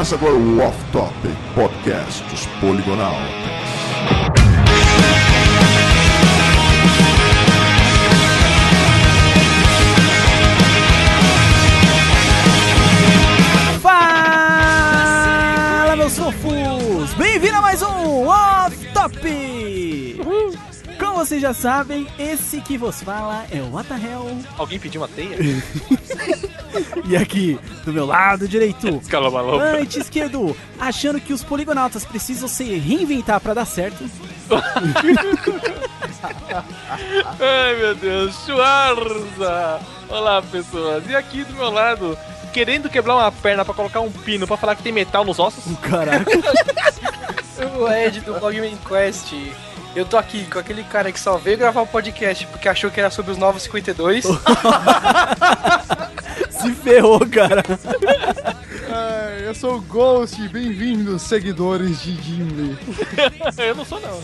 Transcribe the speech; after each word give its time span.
Começa 0.00 0.14
agora 0.14 0.32
o 0.32 0.58
Off 0.60 0.82
Topic 0.92 1.36
Podcast 1.54 2.24
dos 2.30 2.46
Poligonautas. 2.58 3.20
Fala, 13.82 14.06
meus 15.96 16.16
fofos! 16.16 17.12
Bem-vindo 17.18 17.56
a 17.56 17.60
mais 17.60 17.82
um 17.82 18.26
Off 18.26 18.86
Top! 18.94 19.20
Como 20.98 21.16
vocês 21.18 21.42
já 21.42 21.52
sabem, 21.52 22.06
esse 22.18 22.62
que 22.62 22.78
vos 22.78 23.02
fala 23.02 23.44
é 23.50 23.60
o 23.60 23.70
What 23.70 23.90
the 23.90 23.96
Hell. 23.96 24.34
Alguém 24.56 24.80
pediu 24.80 25.02
uma 25.02 25.08
teia? 25.08 25.36
E 27.04 27.16
aqui, 27.16 27.58
do 27.84 27.92
meu 27.92 28.06
lado 28.06 28.46
direito, 28.46 29.00
antes 29.60 29.96
esquerdo, 29.96 30.56
achando 30.78 31.20
que 31.20 31.32
os 31.32 31.42
poligonautas 31.42 32.04
precisam 32.04 32.48
se 32.48 32.64
reinventar 32.78 33.40
pra 33.40 33.54
dar 33.54 33.64
certo. 33.64 34.04
Ai 37.40 37.76
meu 37.76 37.94
Deus, 37.94 38.34
Schwarza! 38.44 39.80
Olá 40.08 40.42
pessoas, 40.42 41.04
e 41.08 41.14
aqui 41.14 41.44
do 41.44 41.54
meu 41.54 41.70
lado, 41.70 42.18
querendo 42.52 42.88
quebrar 42.90 43.14
uma 43.14 43.32
perna 43.32 43.64
pra 43.64 43.74
colocar 43.74 44.00
um 44.00 44.10
pino 44.10 44.46
pra 44.46 44.56
falar 44.56 44.74
que 44.74 44.82
tem 44.82 44.92
metal 44.92 45.24
nos 45.24 45.38
ossos? 45.38 45.64
Caraca, 45.82 46.30
O 47.78 47.88
Ed 47.88 48.20
do 48.20 48.34
Blogman 48.34 48.76
Quest. 48.86 49.32
Eu 49.94 50.04
tô 50.06 50.16
aqui 50.16 50.44
com 50.44 50.58
aquele 50.58 50.84
cara 50.84 51.10
que 51.10 51.18
só 51.18 51.36
veio 51.36 51.58
gravar 51.58 51.80
o 51.82 51.86
podcast 51.86 52.46
porque 52.46 52.68
achou 52.68 52.90
que 52.92 53.00
era 53.00 53.10
sobre 53.10 53.32
os 53.32 53.38
novos 53.38 53.62
52. 53.64 54.24
se 56.60 56.72
ferrou, 56.72 57.20
cara. 57.26 57.62
Ai, 58.92 59.46
eu 59.48 59.54
sou 59.54 59.76
o 59.76 59.80
Ghost, 59.80 60.36
bem-vindos, 60.48 61.22
seguidores 61.22 62.02
de 62.02 62.20
Gimli. 62.20 62.78
Eu 63.56 63.74
não 63.74 63.84
sou 63.84 64.00
não. 64.00 64.20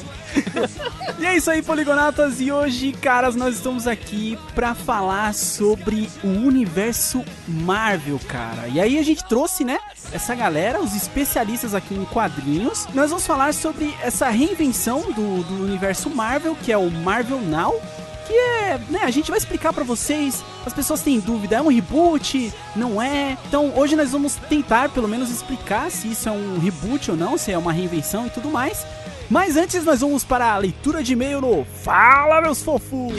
E 1.18 1.24
é 1.24 1.36
isso 1.36 1.50
aí, 1.50 1.62
poligonautas, 1.62 2.40
e 2.40 2.50
hoje, 2.50 2.92
caras, 2.92 3.36
nós 3.36 3.54
estamos 3.54 3.86
aqui 3.86 4.38
pra 4.54 4.74
falar 4.74 5.32
sobre 5.34 6.10
o 6.22 6.28
universo 6.28 7.24
Marvel, 7.46 8.20
cara. 8.28 8.68
E 8.68 8.80
aí 8.80 8.98
a 8.98 9.02
gente 9.02 9.24
trouxe, 9.26 9.64
né, 9.64 9.78
essa 10.12 10.34
galera, 10.34 10.80
os 10.80 10.94
especialistas 10.94 11.74
aqui 11.74 11.94
em 11.94 12.04
quadrinhos. 12.04 12.86
Nós 12.92 13.10
vamos 13.10 13.26
falar 13.26 13.54
sobre 13.54 13.94
essa 14.02 14.28
reinvenção 14.28 15.12
do, 15.12 15.42
do 15.44 15.64
universo 15.64 16.10
Marvel, 16.10 16.56
que 16.60 16.72
é 16.72 16.76
o 16.76 16.90
Marvel 16.90 17.40
Now. 17.40 17.80
Que 18.26 18.32
é, 18.32 18.78
né, 18.90 19.00
a 19.02 19.10
gente 19.10 19.30
vai 19.30 19.38
explicar 19.38 19.72
pra 19.72 19.84
vocês. 19.84 20.42
As 20.64 20.72
pessoas 20.72 21.00
têm 21.00 21.20
dúvida, 21.20 21.56
é 21.56 21.62
um 21.62 21.68
reboot? 21.68 22.52
Não 22.74 23.00
é? 23.00 23.36
Então, 23.46 23.72
hoje 23.76 23.94
nós 23.94 24.10
vamos 24.10 24.34
tentar, 24.48 24.88
pelo 24.88 25.08
menos, 25.08 25.30
explicar 25.30 25.90
se 25.90 26.10
isso 26.10 26.28
é 26.28 26.32
um 26.32 26.58
reboot 26.58 27.10
ou 27.10 27.16
não, 27.16 27.38
se 27.38 27.52
é 27.52 27.58
uma 27.58 27.72
reinvenção 27.72 28.26
e 28.26 28.30
tudo 28.30 28.50
mais. 28.50 28.84
Mas 29.30 29.56
antes 29.56 29.84
nós 29.84 30.00
vamos 30.00 30.24
para 30.24 30.52
a 30.52 30.58
leitura 30.58 31.02
de 31.02 31.12
e-mail 31.12 31.40
no 31.40 31.64
Fala 31.64 32.40
meus 32.40 32.62
fofos! 32.62 33.12
Bom, 33.12 33.16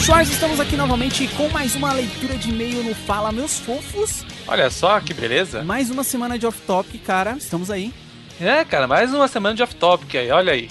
Schwarz, 0.00 0.30
estamos 0.30 0.58
aqui 0.58 0.76
novamente 0.76 1.28
com 1.36 1.48
mais 1.50 1.74
uma 1.76 1.92
leitura 1.92 2.34
de 2.36 2.48
e-mail 2.48 2.82
no 2.82 2.94
Fala 2.94 3.30
Meus 3.30 3.58
Fofos. 3.58 4.24
Olha 4.46 4.70
só 4.70 4.98
que 4.98 5.12
beleza. 5.12 5.62
Mais 5.62 5.90
uma 5.90 6.02
semana 6.02 6.38
de 6.38 6.46
off-top, 6.46 6.96
cara. 6.98 7.36
Estamos 7.36 7.70
aí. 7.70 7.92
É, 8.40 8.64
cara, 8.64 8.86
mais 8.88 9.12
uma 9.12 9.28
semana 9.28 9.54
de 9.54 9.62
off-topic 9.62 10.14
aí, 10.16 10.30
olha 10.30 10.52
aí. 10.54 10.70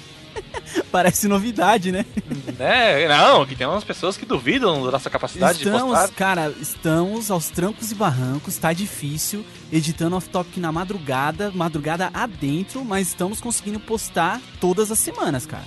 Parece 0.92 1.26
novidade, 1.26 1.90
né? 1.90 2.04
né? 2.58 3.08
Não, 3.08 3.46
que 3.46 3.56
tem 3.56 3.66
umas 3.66 3.82
pessoas 3.84 4.16
que 4.16 4.26
duvidam 4.26 4.84
da 4.84 4.92
nossa 4.92 5.08
capacidade 5.08 5.58
de 5.58 5.64
Estamos, 5.64 5.98
postar. 5.98 6.14
cara, 6.14 6.54
estamos 6.60 7.30
aos 7.30 7.48
trancos 7.48 7.90
e 7.90 7.94
barrancos, 7.94 8.56
tá 8.58 8.72
difícil, 8.72 9.44
editando 9.72 10.16
off-topic 10.16 10.58
na 10.58 10.70
madrugada, 10.70 11.50
madrugada 11.54 12.10
adentro, 12.12 12.84
mas 12.84 13.08
estamos 13.08 13.40
conseguindo 13.40 13.80
postar 13.80 14.40
todas 14.60 14.90
as 14.90 14.98
semanas, 14.98 15.46
cara. 15.46 15.64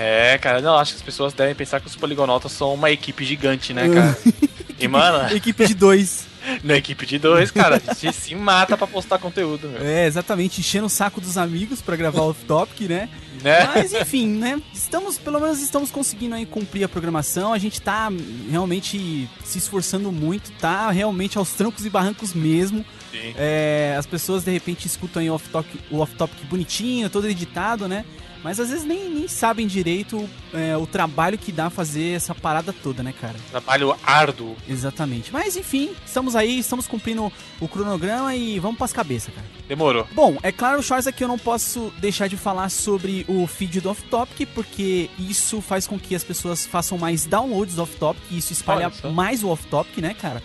É, 0.00 0.38
cara, 0.38 0.60
não, 0.60 0.76
acho 0.78 0.92
que 0.92 0.98
as 0.98 1.02
pessoas 1.02 1.32
devem 1.32 1.54
pensar 1.54 1.80
que 1.80 1.88
os 1.88 1.96
poligonautas 1.96 2.52
são 2.52 2.72
uma 2.72 2.90
equipe 2.90 3.24
gigante, 3.24 3.74
né, 3.74 3.88
cara? 3.88 4.18
E, 4.80 4.86
mano, 4.86 5.34
Equipe 5.34 5.66
de 5.66 5.74
dois. 5.74 6.28
na 6.62 6.76
equipe 6.76 7.06
de 7.06 7.18
dois, 7.18 7.50
cara, 7.50 7.80
a 7.86 7.94
gente 7.94 8.16
se 8.16 8.34
mata 8.34 8.76
pra 8.76 8.86
postar 8.86 9.18
conteúdo, 9.18 9.68
meu. 9.68 9.82
É, 9.82 10.06
exatamente, 10.06 10.60
enchendo 10.60 10.86
o 10.86 10.90
saco 10.90 11.20
dos 11.20 11.36
amigos 11.36 11.82
pra 11.82 11.96
gravar 11.96 12.22
off-topic, 12.22 12.88
né? 12.88 13.08
Né? 13.42 13.70
Mas 13.74 13.92
enfim, 13.92 14.26
né? 14.26 14.60
Estamos, 14.72 15.16
pelo 15.16 15.40
menos 15.40 15.60
estamos 15.60 15.90
conseguindo 15.90 16.34
aí 16.34 16.44
cumprir 16.44 16.82
a 16.84 16.88
programação. 16.88 17.52
A 17.52 17.58
gente 17.58 17.80
tá 17.80 18.10
realmente 18.50 19.28
se 19.44 19.58
esforçando 19.58 20.10
muito, 20.10 20.50
tá 20.52 20.90
realmente 20.90 21.38
aos 21.38 21.52
trancos 21.52 21.86
e 21.86 21.90
barrancos 21.90 22.34
mesmo. 22.34 22.84
Sim. 23.12 23.34
É, 23.36 23.94
as 23.96 24.06
pessoas 24.06 24.42
de 24.44 24.50
repente 24.50 24.86
escutam 24.86 25.22
aí 25.22 25.30
o 25.30 25.34
off-topic, 25.34 25.80
o 25.90 25.98
off-topic 26.00 26.44
bonitinho, 26.46 27.08
todo 27.08 27.28
editado, 27.28 27.86
né? 27.86 28.04
Mas 28.42 28.60
às 28.60 28.70
vezes 28.70 28.84
nem, 28.84 29.08
nem 29.10 29.28
sabem 29.28 29.66
direito 29.66 30.28
é, 30.52 30.76
o 30.76 30.86
trabalho 30.86 31.36
que 31.36 31.52
dá 31.52 31.68
fazer 31.70 32.14
essa 32.14 32.34
parada 32.34 32.72
toda, 32.72 33.02
né, 33.02 33.12
cara? 33.18 33.34
Trabalho 33.50 33.96
árduo. 34.02 34.56
Exatamente. 34.68 35.32
Mas 35.32 35.56
enfim, 35.56 35.90
estamos 36.04 36.36
aí, 36.36 36.58
estamos 36.58 36.86
cumprindo 36.86 37.32
o 37.60 37.68
cronograma 37.68 38.34
e 38.34 38.58
vamos 38.58 38.78
pras 38.78 38.92
cabeças, 38.92 39.34
cara. 39.34 39.46
Demorou. 39.66 40.06
Bom, 40.12 40.36
é 40.42 40.52
claro, 40.52 40.82
Charles, 40.82 41.06
aqui 41.06 41.24
eu 41.24 41.28
não 41.28 41.38
posso 41.38 41.92
deixar 41.98 42.28
de 42.28 42.36
falar 42.36 42.68
sobre 42.70 43.24
o 43.28 43.46
feed 43.46 43.80
do 43.80 43.90
Off-Topic, 43.90 44.48
porque 44.54 45.10
isso 45.18 45.60
faz 45.60 45.86
com 45.86 45.98
que 45.98 46.14
as 46.14 46.24
pessoas 46.24 46.66
façam 46.66 46.96
mais 46.96 47.26
downloads 47.26 47.74
do 47.74 47.82
Off-Topic 47.82 48.22
e 48.30 48.38
isso 48.38 48.52
espalha 48.52 48.90
mais 49.12 49.42
o 49.42 49.48
Off-Topic, 49.48 49.98
né, 49.98 50.14
cara? 50.14 50.42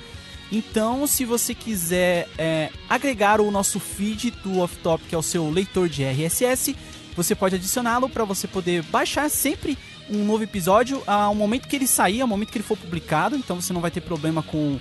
Então, 0.52 1.08
se 1.08 1.26
você 1.26 1.56
quiser 1.56 2.30
é, 2.38 2.70
agregar 2.88 3.42
o 3.42 3.50
nosso 3.50 3.80
feed 3.80 4.30
do 4.44 4.60
Off-Topic 4.60 5.12
ao 5.12 5.24
seu 5.24 5.50
leitor 5.50 5.90
de 5.90 6.04
RSS, 6.04 6.76
você 7.16 7.36
pode 7.36 7.56
adicioná-lo 7.56 8.10
para 8.10 8.24
você 8.24 8.48
poder 8.48 8.84
baixar 8.84 9.30
sempre 9.30 9.78
um 10.10 10.26
novo 10.26 10.44
episódio 10.44 11.02
ao 11.08 11.34
momento 11.34 11.68
que 11.68 11.76
ele 11.76 11.88
sair, 11.88 12.22
ao 12.22 12.28
momento 12.28 12.52
que 12.52 12.58
ele 12.58 12.64
for 12.64 12.78
publicado. 12.78 13.36
Então 13.36 13.60
você 13.60 13.74
não 13.74 13.82
vai 13.82 13.92
ter 13.92 14.02
problema 14.02 14.44
com, 14.44 14.80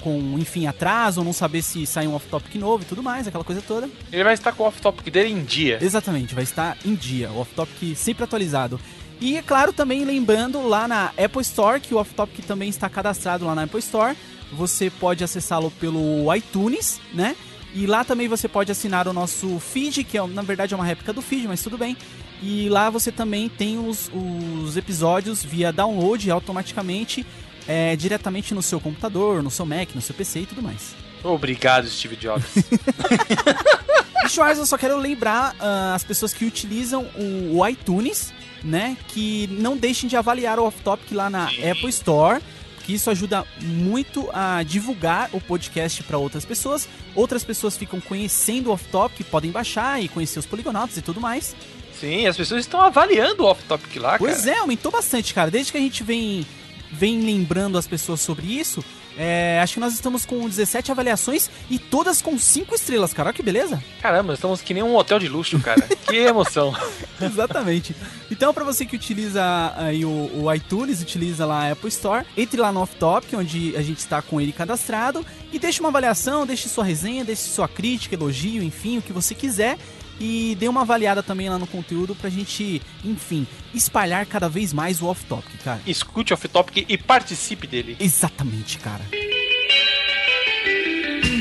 com 0.00 0.36
enfim, 0.38 0.66
atraso, 0.66 1.20
ou 1.20 1.24
não 1.24 1.32
saber 1.32 1.62
se 1.62 1.86
sai 1.86 2.06
um 2.06 2.14
off-topic 2.14 2.54
novo 2.56 2.82
e 2.82 2.86
tudo 2.86 3.02
mais, 3.02 3.26
aquela 3.26 3.44
coisa 3.44 3.62
toda. 3.62 3.88
Ele 4.12 4.24
vai 4.24 4.34
estar 4.34 4.52
com 4.52 4.62
o 4.62 4.66
off-topic 4.66 5.10
dele 5.10 5.30
em 5.30 5.44
dia. 5.44 5.78
Exatamente, 5.80 6.34
vai 6.34 6.44
estar 6.44 6.76
em 6.84 6.94
dia, 6.94 7.30
o 7.30 7.38
off-topic 7.38 7.96
sempre 7.96 8.24
atualizado. 8.24 8.80
E 9.20 9.36
é 9.36 9.42
claro, 9.42 9.72
também 9.72 10.04
lembrando 10.04 10.66
lá 10.66 10.88
na 10.88 11.06
Apple 11.08 11.42
Store, 11.42 11.78
que 11.78 11.94
o 11.94 11.98
off-topic 11.98 12.44
também 12.46 12.70
está 12.70 12.88
cadastrado 12.88 13.44
lá 13.44 13.54
na 13.54 13.64
Apple 13.64 13.78
Store. 13.80 14.16
Você 14.52 14.90
pode 14.90 15.22
acessá-lo 15.22 15.70
pelo 15.72 16.34
iTunes, 16.34 16.98
né? 17.12 17.36
E 17.74 17.86
lá 17.86 18.04
também 18.04 18.28
você 18.28 18.48
pode 18.48 18.72
assinar 18.72 19.06
o 19.06 19.12
nosso 19.12 19.58
feed, 19.60 20.04
que 20.04 20.18
é, 20.18 20.26
na 20.26 20.42
verdade 20.42 20.74
é 20.74 20.76
uma 20.76 20.84
réplica 20.84 21.12
do 21.12 21.22
feed, 21.22 21.46
mas 21.46 21.62
tudo 21.62 21.78
bem. 21.78 21.96
E 22.42 22.68
lá 22.68 22.90
você 22.90 23.12
também 23.12 23.48
tem 23.48 23.78
os, 23.78 24.10
os 24.12 24.76
episódios 24.76 25.44
via 25.44 25.72
download 25.72 26.30
automaticamente, 26.30 27.24
é, 27.68 27.94
diretamente 27.94 28.54
no 28.54 28.62
seu 28.62 28.80
computador, 28.80 29.42
no 29.42 29.50
seu 29.50 29.66
Mac, 29.66 29.94
no 29.94 30.00
seu 30.00 30.14
PC 30.14 30.40
e 30.40 30.46
tudo 30.46 30.62
mais. 30.62 30.94
Obrigado, 31.22 31.88
Steve 31.88 32.16
Jobs. 32.16 32.46
E 34.24 34.28
Schwarz, 34.28 34.58
eu 34.58 34.66
só 34.66 34.76
quero 34.76 34.98
lembrar 34.98 35.54
ah, 35.58 35.94
as 35.94 36.04
pessoas 36.04 36.34
que 36.34 36.44
utilizam 36.44 37.06
o, 37.16 37.58
o 37.58 37.66
iTunes, 37.66 38.32
né? 38.62 38.96
Que 39.08 39.46
não 39.52 39.76
deixem 39.76 40.08
de 40.08 40.16
avaliar 40.16 40.58
o 40.58 40.64
Off-Topic 40.64 41.12
lá 41.12 41.30
na 41.30 41.48
Sim. 41.48 41.70
Apple 41.70 41.88
Store. 41.88 42.42
Que 42.90 42.96
isso 42.96 43.08
ajuda 43.08 43.46
muito 43.60 44.28
a 44.32 44.64
divulgar 44.64 45.30
o 45.32 45.40
podcast 45.40 46.02
para 46.02 46.18
outras 46.18 46.44
pessoas. 46.44 46.88
Outras 47.14 47.44
pessoas 47.44 47.76
ficam 47.76 48.00
conhecendo 48.00 48.68
o 48.70 48.72
Off-Topic, 48.72 49.24
podem 49.28 49.52
baixar 49.52 50.02
e 50.02 50.08
conhecer 50.08 50.40
os 50.40 50.46
poligonautas 50.46 50.96
e 50.96 51.00
tudo 51.00 51.20
mais. 51.20 51.54
Sim, 52.00 52.26
as 52.26 52.36
pessoas 52.36 52.62
estão 52.62 52.80
avaliando 52.80 53.44
o 53.44 53.46
off-topic 53.46 53.94
lá, 54.00 54.18
Pois 54.18 54.40
cara. 54.40 54.56
é, 54.56 54.58
aumentou 54.58 54.90
bastante, 54.90 55.32
cara. 55.32 55.52
Desde 55.52 55.70
que 55.70 55.78
a 55.78 55.80
gente 55.80 56.02
vem, 56.02 56.44
vem 56.90 57.20
lembrando 57.20 57.78
as 57.78 57.86
pessoas 57.86 58.20
sobre 58.22 58.46
isso, 58.58 58.84
é, 59.22 59.60
acho 59.60 59.74
que 59.74 59.80
nós 59.80 59.92
estamos 59.92 60.24
com 60.24 60.48
17 60.48 60.90
avaliações 60.90 61.50
e 61.68 61.78
todas 61.78 62.22
com 62.22 62.38
5 62.38 62.74
estrelas, 62.74 63.12
cara. 63.12 63.28
Olha 63.28 63.36
que 63.36 63.42
beleza. 63.42 63.82
Caramba, 64.00 64.32
estamos 64.32 64.62
que 64.62 64.72
nem 64.72 64.82
um 64.82 64.96
hotel 64.96 65.18
de 65.18 65.28
luxo, 65.28 65.60
cara. 65.60 65.82
que 66.08 66.16
emoção. 66.16 66.74
Exatamente. 67.20 67.94
Então, 68.30 68.54
para 68.54 68.64
você 68.64 68.86
que 68.86 68.96
utiliza 68.96 69.74
aí 69.76 70.06
o, 70.06 70.30
o 70.42 70.54
iTunes, 70.54 71.02
utiliza 71.02 71.44
lá 71.44 71.68
a 71.68 71.72
Apple 71.72 71.90
Store, 71.90 72.24
entre 72.34 72.58
lá 72.58 72.72
no 72.72 72.80
Off 72.80 72.96
Topic, 72.96 73.34
onde 73.34 73.76
a 73.76 73.82
gente 73.82 73.98
está 73.98 74.22
com 74.22 74.40
ele 74.40 74.52
cadastrado, 74.52 75.24
e 75.52 75.58
deixe 75.58 75.80
uma 75.80 75.90
avaliação, 75.90 76.46
deixe 76.46 76.66
sua 76.70 76.84
resenha, 76.84 77.22
deixe 77.22 77.42
sua 77.42 77.68
crítica, 77.68 78.14
elogio, 78.14 78.62
enfim, 78.62 78.96
o 78.96 79.02
que 79.02 79.12
você 79.12 79.34
quiser. 79.34 79.76
E 80.20 80.54
dê 80.60 80.68
uma 80.68 80.82
avaliada 80.82 81.22
também 81.22 81.48
lá 81.48 81.58
no 81.58 81.66
conteúdo 81.66 82.14
pra 82.14 82.28
gente, 82.28 82.82
enfim, 83.02 83.46
espalhar 83.72 84.26
cada 84.26 84.50
vez 84.50 84.70
mais 84.70 85.00
o 85.00 85.06
Off 85.06 85.24
Topic, 85.24 85.62
cara. 85.64 85.80
Escute 85.86 86.32
o 86.32 86.34
off-topic 86.34 86.84
e 86.86 86.98
participe 86.98 87.66
dele. 87.66 87.96
Exatamente, 87.98 88.78
cara. 88.78 89.02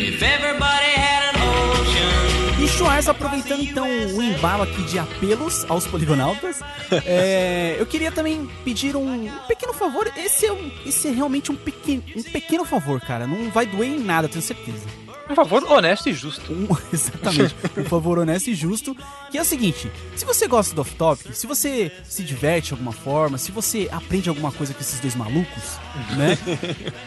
If 0.01 0.21
everybody 0.21 0.95
had 0.95 1.35
an 1.35 1.81
ocean. 1.81 2.63
E 2.63 2.67
Schwarz, 2.69 3.09
aproveitando 3.09 3.63
então 3.63 3.85
o 4.15 4.21
embalo 4.21 4.63
aqui 4.63 4.81
de 4.83 4.97
apelos 4.97 5.65
aos 5.69 5.85
poligonautas, 5.85 6.61
é, 7.05 7.75
eu 7.77 7.85
queria 7.85 8.11
também 8.13 8.49
pedir 8.63 8.95
um, 8.95 9.25
um 9.25 9.29
pequeno 9.47 9.73
favor. 9.73 10.09
Esse 10.15 10.45
é, 10.45 10.53
um, 10.53 10.71
esse 10.85 11.09
é 11.09 11.11
realmente 11.11 11.51
um 11.51 11.55
pequeno, 11.55 12.03
um 12.15 12.23
pequeno 12.23 12.63
favor, 12.63 13.01
cara. 13.01 13.27
Não 13.27 13.49
vai 13.49 13.65
doer 13.65 13.89
em 13.89 13.99
nada, 13.99 14.29
tenho 14.29 14.41
certeza. 14.41 14.87
Um 15.29 15.35
favor 15.35 15.63
honesto 15.71 16.09
e 16.09 16.13
justo. 16.13 16.51
Um, 16.51 16.67
exatamente, 16.91 17.55
um 17.77 17.85
favor 17.85 18.17
honesto 18.17 18.49
e 18.49 18.55
justo. 18.55 18.97
Que 19.29 19.37
é 19.37 19.41
o 19.41 19.45
seguinte: 19.45 19.91
se 20.15 20.25
você 20.25 20.47
gosta 20.47 20.73
do 20.73 20.81
off-topic, 20.81 21.33
se 21.33 21.45
você 21.45 21.91
se 22.03 22.23
diverte 22.23 22.67
de 22.67 22.73
alguma 22.73 22.91
forma, 22.91 23.37
se 23.37 23.51
você 23.51 23.87
aprende 23.91 24.27
alguma 24.27 24.51
coisa 24.51 24.73
com 24.73 24.81
esses 24.81 24.99
dois 24.99 25.15
malucos, 25.15 25.77
né? 26.17 26.37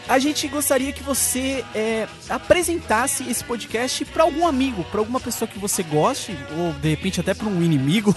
a 0.07 0.17
gente 0.19 0.47
gostaria 0.47 0.93
que 0.93 1.03
você 1.03 1.65
é, 1.75 2.07
apresentasse 2.29 3.29
esse 3.29 3.43
podcast 3.43 4.05
para 4.05 4.23
algum 4.23 4.47
amigo, 4.47 4.83
para 4.85 4.99
alguma 4.99 5.19
pessoa 5.19 5.47
que 5.47 5.59
você 5.59 5.83
goste, 5.83 6.37
ou 6.57 6.71
de 6.73 6.89
repente 6.89 7.19
até 7.19 7.33
para 7.33 7.47
um 7.47 7.61
inimigo. 7.61 8.15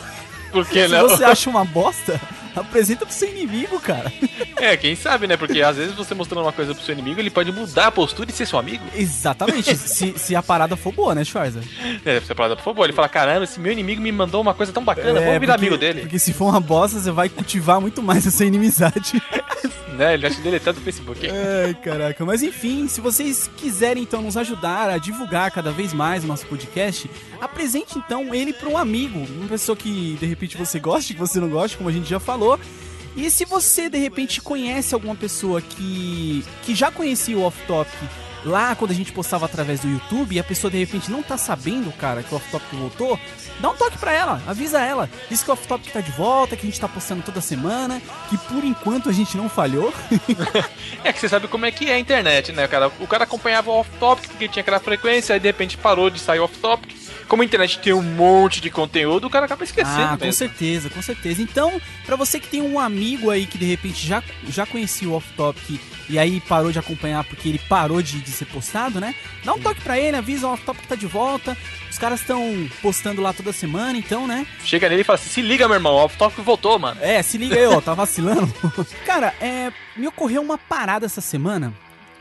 Por 0.52 0.64
que 0.66 0.86
se 0.86 0.88
não? 0.88 1.08
você 1.08 1.24
acha 1.24 1.50
uma 1.50 1.64
bosta, 1.64 2.20
apresenta 2.60 3.04
pro 3.04 3.14
seu 3.14 3.28
inimigo, 3.28 3.80
cara. 3.80 4.12
É, 4.56 4.76
quem 4.76 4.96
sabe, 4.96 5.26
né? 5.26 5.36
Porque 5.36 5.60
às 5.62 5.76
vezes 5.76 5.94
você 5.94 6.14
mostrando 6.14 6.42
uma 6.44 6.52
coisa 6.52 6.74
pro 6.74 6.82
seu 6.82 6.92
inimigo, 6.92 7.20
ele 7.20 7.30
pode 7.30 7.52
mudar 7.52 7.88
a 7.88 7.92
postura 7.92 8.30
e 8.30 8.32
ser 8.32 8.46
seu 8.46 8.58
amigo. 8.58 8.84
Exatamente, 8.94 9.74
se, 9.76 10.14
se 10.16 10.34
a 10.34 10.42
parada 10.42 10.76
for 10.76 10.92
boa, 10.92 11.14
né, 11.14 11.24
Schwarza? 11.24 11.60
É, 12.04 12.20
se 12.20 12.32
a 12.32 12.34
parada 12.34 12.56
for 12.56 12.74
boa, 12.74 12.86
ele 12.86 12.92
fala, 12.92 13.08
caramba, 13.08 13.44
esse 13.44 13.60
meu 13.60 13.72
inimigo 13.72 14.00
me 14.00 14.12
mandou 14.12 14.40
uma 14.40 14.54
coisa 14.54 14.72
tão 14.72 14.84
bacana, 14.84 15.20
É, 15.20 15.24
vamos 15.24 15.40
virar 15.40 15.54
amigo 15.54 15.76
dele. 15.76 16.02
Porque 16.02 16.18
se 16.18 16.32
for 16.32 16.46
uma 16.46 16.60
bosta, 16.60 16.98
você 16.98 17.10
vai 17.10 17.28
cultivar 17.28 17.80
muito 17.80 18.02
mais 18.02 18.26
essa 18.26 18.44
inimizade. 18.44 19.20
Né? 19.96 20.12
Ele 20.12 20.28
já 20.28 20.30
te 20.30 20.40
deletado 20.42 20.78
do 20.78 20.84
Facebook. 20.84 21.26
Ai, 21.26 21.74
caraca. 21.74 22.22
Mas 22.24 22.42
enfim, 22.42 22.86
se 22.86 23.00
vocês 23.00 23.50
quiserem 23.56 24.02
então 24.02 24.20
nos 24.20 24.36
ajudar 24.36 24.90
a 24.90 24.98
divulgar 24.98 25.50
cada 25.50 25.72
vez 25.72 25.94
mais 25.94 26.22
o 26.22 26.26
nosso 26.26 26.46
podcast, 26.46 27.10
apresente 27.40 27.98
então 27.98 28.34
ele 28.34 28.52
para 28.52 28.68
um 28.68 28.76
amigo, 28.76 29.18
uma 29.18 29.48
pessoa 29.48 29.74
que 29.74 30.18
de 30.20 30.26
repente 30.26 30.56
você 30.56 30.78
goste, 30.78 31.14
que 31.14 31.20
você 31.20 31.40
não 31.40 31.48
goste, 31.48 31.78
como 31.78 31.88
a 31.88 31.92
gente 31.92 32.08
já 32.08 32.20
falou. 32.20 32.45
E 33.16 33.30
se 33.30 33.44
você 33.44 33.88
de 33.88 33.98
repente 33.98 34.42
conhece 34.42 34.94
alguma 34.94 35.14
pessoa 35.14 35.62
que 35.62 36.44
que 36.62 36.74
já 36.74 36.90
conhecia 36.90 37.36
o 37.36 37.42
Off 37.42 37.58
Topic 37.66 37.94
lá 38.46 38.74
quando 38.74 38.92
a 38.92 38.94
gente 38.94 39.12
postava 39.12 39.44
através 39.44 39.80
do 39.80 39.88
YouTube 39.88 40.34
e 40.34 40.38
a 40.38 40.44
pessoa 40.44 40.70
de 40.70 40.78
repente 40.78 41.10
não 41.10 41.22
tá 41.22 41.36
sabendo, 41.36 41.92
cara, 41.92 42.22
que 42.22 42.32
o 42.32 42.36
Off 42.36 42.50
Topic 42.50 42.68
voltou, 42.72 43.18
dá 43.60 43.70
um 43.70 43.76
toque 43.76 43.98
pra 43.98 44.12
ela, 44.12 44.42
avisa 44.46 44.80
ela. 44.80 45.10
Diz 45.28 45.42
que 45.42 45.50
o 45.50 45.52
Off 45.52 45.66
Topic 45.66 45.92
tá 45.92 46.00
de 46.00 46.12
volta, 46.12 46.56
que 46.56 46.62
a 46.66 46.70
gente 46.70 46.80
tá 46.80 46.88
postando 46.88 47.22
toda 47.22 47.40
semana, 47.40 48.00
que 48.30 48.38
por 48.38 48.64
enquanto 48.64 49.08
a 49.08 49.12
gente 49.12 49.36
não 49.36 49.48
falhou. 49.48 49.92
É 51.04 51.12
que 51.12 51.20
você 51.20 51.28
sabe 51.28 51.46
como 51.46 51.64
é 51.64 51.70
que 51.70 51.88
é 51.88 51.94
a 51.94 51.98
internet, 51.98 52.52
né, 52.52 52.66
cara? 52.66 52.90
O 52.98 53.06
cara 53.06 53.24
acompanhava 53.24 53.70
o 53.70 53.74
off-topic 53.74 54.28
porque 54.28 54.48
tinha 54.48 54.60
aquela 54.60 54.80
frequência, 54.80 55.34
aí 55.34 55.40
de 55.40 55.46
repente 55.46 55.76
parou 55.76 56.10
de 56.10 56.18
sair 56.18 56.40
off-topic. 56.40 57.05
Como 57.28 57.42
a 57.42 57.44
internet 57.44 57.78
tem 57.78 57.92
um 57.92 58.02
monte 58.02 58.60
de 58.60 58.70
conteúdo, 58.70 59.26
o 59.26 59.30
cara 59.30 59.46
acaba 59.46 59.64
esquecendo 59.64 60.14
Ah, 60.14 60.18
com 60.18 60.32
certeza, 60.32 60.88
com 60.90 61.02
certeza. 61.02 61.42
Então, 61.42 61.80
pra 62.04 62.16
você 62.16 62.38
que 62.38 62.48
tem 62.48 62.62
um 62.62 62.78
amigo 62.78 63.30
aí 63.30 63.46
que 63.46 63.58
de 63.58 63.64
repente 63.64 64.06
já, 64.06 64.22
já 64.48 64.64
conhecia 64.64 65.08
o 65.08 65.14
Off 65.14 65.28
Topic 65.36 65.80
e 66.08 66.18
aí 66.18 66.40
parou 66.40 66.70
de 66.70 66.78
acompanhar 66.78 67.24
porque 67.24 67.48
ele 67.48 67.60
parou 67.68 68.00
de, 68.00 68.20
de 68.20 68.30
ser 68.30 68.44
postado, 68.46 69.00
né? 69.00 69.14
Dá 69.44 69.52
um 69.54 69.58
toque 69.58 69.80
pra 69.80 69.98
ele, 69.98 70.16
avisa 70.16 70.46
o 70.46 70.52
Off 70.52 70.64
Topic 70.64 70.86
tá 70.86 70.94
de 70.94 71.06
volta. 71.06 71.56
Os 71.90 71.98
caras 71.98 72.20
estão 72.20 72.68
postando 72.82 73.22
lá 73.22 73.32
toda 73.32 73.52
semana, 73.54 73.96
então, 73.96 74.26
né? 74.26 74.46
Chega 74.62 74.88
nele 74.88 75.00
e 75.00 75.04
fala 75.04 75.18
assim: 75.18 75.30
se 75.30 75.40
liga, 75.40 75.66
meu 75.66 75.76
irmão, 75.76 75.94
o 75.94 76.04
off-topic 76.04 76.44
voltou, 76.44 76.78
mano. 76.78 77.00
É, 77.00 77.22
se 77.22 77.38
liga 77.38 77.56
ó, 77.70 77.80
tá 77.80 77.94
vacilando. 77.94 78.52
Cara, 79.06 79.34
é, 79.40 79.72
me 79.96 80.06
ocorreu 80.06 80.42
uma 80.42 80.58
parada 80.58 81.06
essa 81.06 81.22
semana 81.22 81.72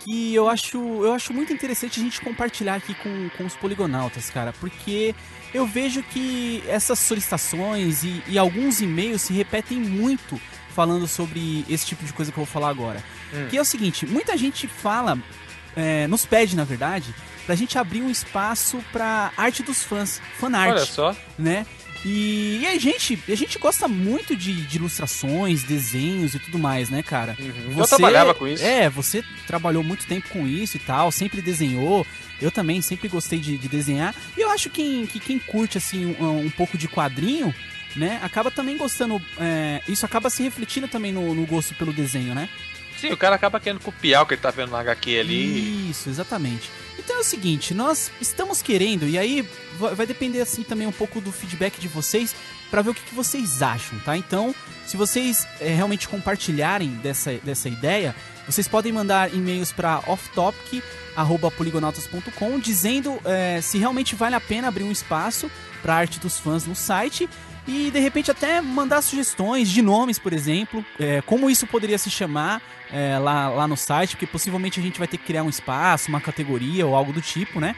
que 0.06 0.36
eu 0.36 0.48
acho, 0.48 0.78
eu 0.78 1.14
acho 1.14 1.34
muito 1.34 1.52
interessante 1.52 2.00
a 2.00 2.04
gente 2.04 2.22
compartilhar 2.22 2.76
aqui 2.76 2.94
com, 2.94 3.28
com 3.36 3.44
os 3.44 3.56
poligonautas, 3.56 4.30
cara, 4.30 4.54
porque 4.60 5.16
eu 5.52 5.66
vejo 5.66 6.04
que 6.04 6.64
essas 6.68 7.00
solicitações 7.00 8.04
e, 8.04 8.24
e 8.28 8.38
alguns 8.38 8.82
e-mails 8.82 9.24
se 9.24 9.34
repetem 9.34 9.80
muito 9.80 10.40
falando 10.70 11.08
sobre 11.08 11.66
esse 11.68 11.88
tipo 11.88 12.06
de 12.06 12.14
coisa 12.14 12.32
que 12.32 12.38
eu 12.38 12.46
vou 12.46 12.52
falar 12.52 12.70
agora. 12.70 13.04
Hum. 13.34 13.48
Que 13.50 13.58
é 13.58 13.62
o 13.62 13.66
seguinte, 13.66 14.06
muita 14.06 14.38
gente 14.38 14.68
fala, 14.68 15.18
é, 15.76 16.06
nos 16.06 16.24
pede, 16.24 16.56
na 16.56 16.66
verdade, 16.66 17.16
pra 17.48 17.56
gente 17.56 17.76
abrir 17.80 18.02
um 18.02 18.10
espaço 18.10 18.84
pra 18.92 19.32
arte 19.36 19.64
dos 19.64 19.84
fãs, 19.84 20.22
fanart 20.38 20.72
Olha 20.72 20.86
só. 20.86 21.16
né? 21.36 21.66
E, 22.06 22.60
e 22.62 22.68
a 22.68 22.78
gente, 22.78 23.20
a 23.28 23.36
gente 23.36 23.58
gosta 23.58 23.88
muito 23.88 24.36
de, 24.36 24.54
de 24.54 24.78
ilustrações, 24.78 25.64
desenhos 25.64 26.36
e 26.36 26.40
tudo 26.40 26.60
mais, 26.60 26.88
né, 26.88 27.02
cara? 27.02 27.36
Eu 27.40 27.88
trabalhava 27.88 28.36
com 28.36 28.48
isso. 28.48 28.64
É, 28.64 28.88
você 28.88 29.24
trabalhou 29.48 29.84
muito 29.84 30.06
tempo 30.06 30.30
com 30.30 30.46
isso 30.46 30.78
e 30.78 30.80
tal, 30.80 31.12
sempre 31.12 31.42
desenhou. 31.42 32.06
Eu 32.40 32.52
também 32.52 32.80
sempre 32.80 33.08
gostei 33.08 33.40
de, 33.40 33.58
de 33.58 33.68
desenhar. 33.68 34.14
E 34.38 34.42
eu 34.42 34.52
acho 34.52 34.70
que, 34.70 35.08
que 35.08 35.20
quem 35.20 35.40
curte, 35.40 35.80
assim, 35.80 36.16
um, 36.20 36.46
um 36.46 36.50
pouco 36.52 36.78
de 36.78 36.88
quadrinho, 36.88 37.52
né, 37.96 38.20
acaba 38.22 38.52
também 38.52 38.78
gostando. 38.78 39.20
é, 39.40 39.82
isso 39.88 40.06
acaba 40.06 40.30
se 40.30 40.44
refletindo 40.44 40.88
também 40.88 41.12
no, 41.12 41.34
no 41.34 41.46
gosto 41.48 41.74
pelo 41.74 41.92
desenho, 41.92 42.36
né? 42.36 42.48
Sim, 43.00 43.12
o 43.12 43.18
cara 43.18 43.36
acaba 43.36 43.60
querendo 43.60 43.82
copiar 43.82 44.24
o 44.24 44.26
que 44.26 44.34
ele 44.36 44.42
tá 44.42 44.52
vendo 44.52 44.72
na 44.72 44.80
HQ 44.80 45.20
ali. 45.20 45.90
Isso, 45.90 46.10
exatamente. 46.10 46.70
Então 46.98 47.18
é 47.18 47.20
o 47.20 47.24
seguinte, 47.24 47.74
nós 47.74 48.10
estamos 48.22 48.62
querendo, 48.62 49.06
e 49.08 49.18
aí 49.18 49.48
va- 49.78 49.94
vai 49.94 50.06
depender 50.08 50.42
assim 50.42 50.64
também 50.64 50.88
um 50.88 50.92
pouco 50.92 51.20
do 51.22 51.32
feedback 51.32 51.80
de 51.80 51.88
vocês 51.88 52.36
para 52.72 52.82
ver 52.82 52.90
o 52.92 52.96
que, 52.96 53.02
que 53.02 53.14
vocês 53.14 53.62
acham, 53.62 54.00
tá? 54.00 54.18
Então, 54.18 54.56
se 54.88 54.98
vocês 54.98 55.46
é, 55.62 55.74
realmente 55.76 56.08
compartilharem 56.08 56.90
dessa, 57.04 57.34
dessa 57.44 57.70
ideia, 57.70 58.16
vocês 58.48 58.68
podem 58.68 58.92
mandar 58.92 59.32
e-mails 59.34 59.72
para 59.72 60.02
offtopic@poligonautas.com 60.08 62.60
dizendo 62.60 63.20
é, 63.26 63.60
se 63.62 63.78
realmente 63.78 64.16
vale 64.16 64.36
a 64.36 64.42
pena 64.42 64.68
abrir 64.68 64.84
um 64.84 64.92
espaço 64.92 65.50
para 65.82 65.96
arte 65.96 66.20
dos 66.20 66.38
fãs 66.40 66.66
no 66.66 66.76
site 66.76 67.30
e 67.68 67.90
de 67.90 68.00
repente 68.00 68.30
até 68.32 68.62
mandar 68.62 69.02
sugestões 69.02 69.70
de 69.70 69.82
nomes, 69.82 70.20
por 70.20 70.34
exemplo, 70.34 70.86
é, 71.00 71.22
como 71.22 71.50
isso 71.50 71.66
poderia 71.66 71.98
se 71.98 72.10
chamar 72.10 72.62
é, 72.92 73.18
lá, 73.18 73.50
lá 73.50 73.68
no 73.68 73.76
site, 73.76 74.12
porque 74.12 74.28
possivelmente 74.28 74.80
a 74.80 74.84
gente 74.84 75.00
vai 75.00 75.08
ter 75.08 75.18
que 75.18 75.26
criar 75.26 75.44
um 75.44 75.50
espaço, 75.50 76.10
uma 76.10 76.22
categoria 76.22 76.86
ou 76.86 76.96
algo 76.96 77.12
do 77.12 77.22
tipo, 77.22 77.60
né? 77.60 77.76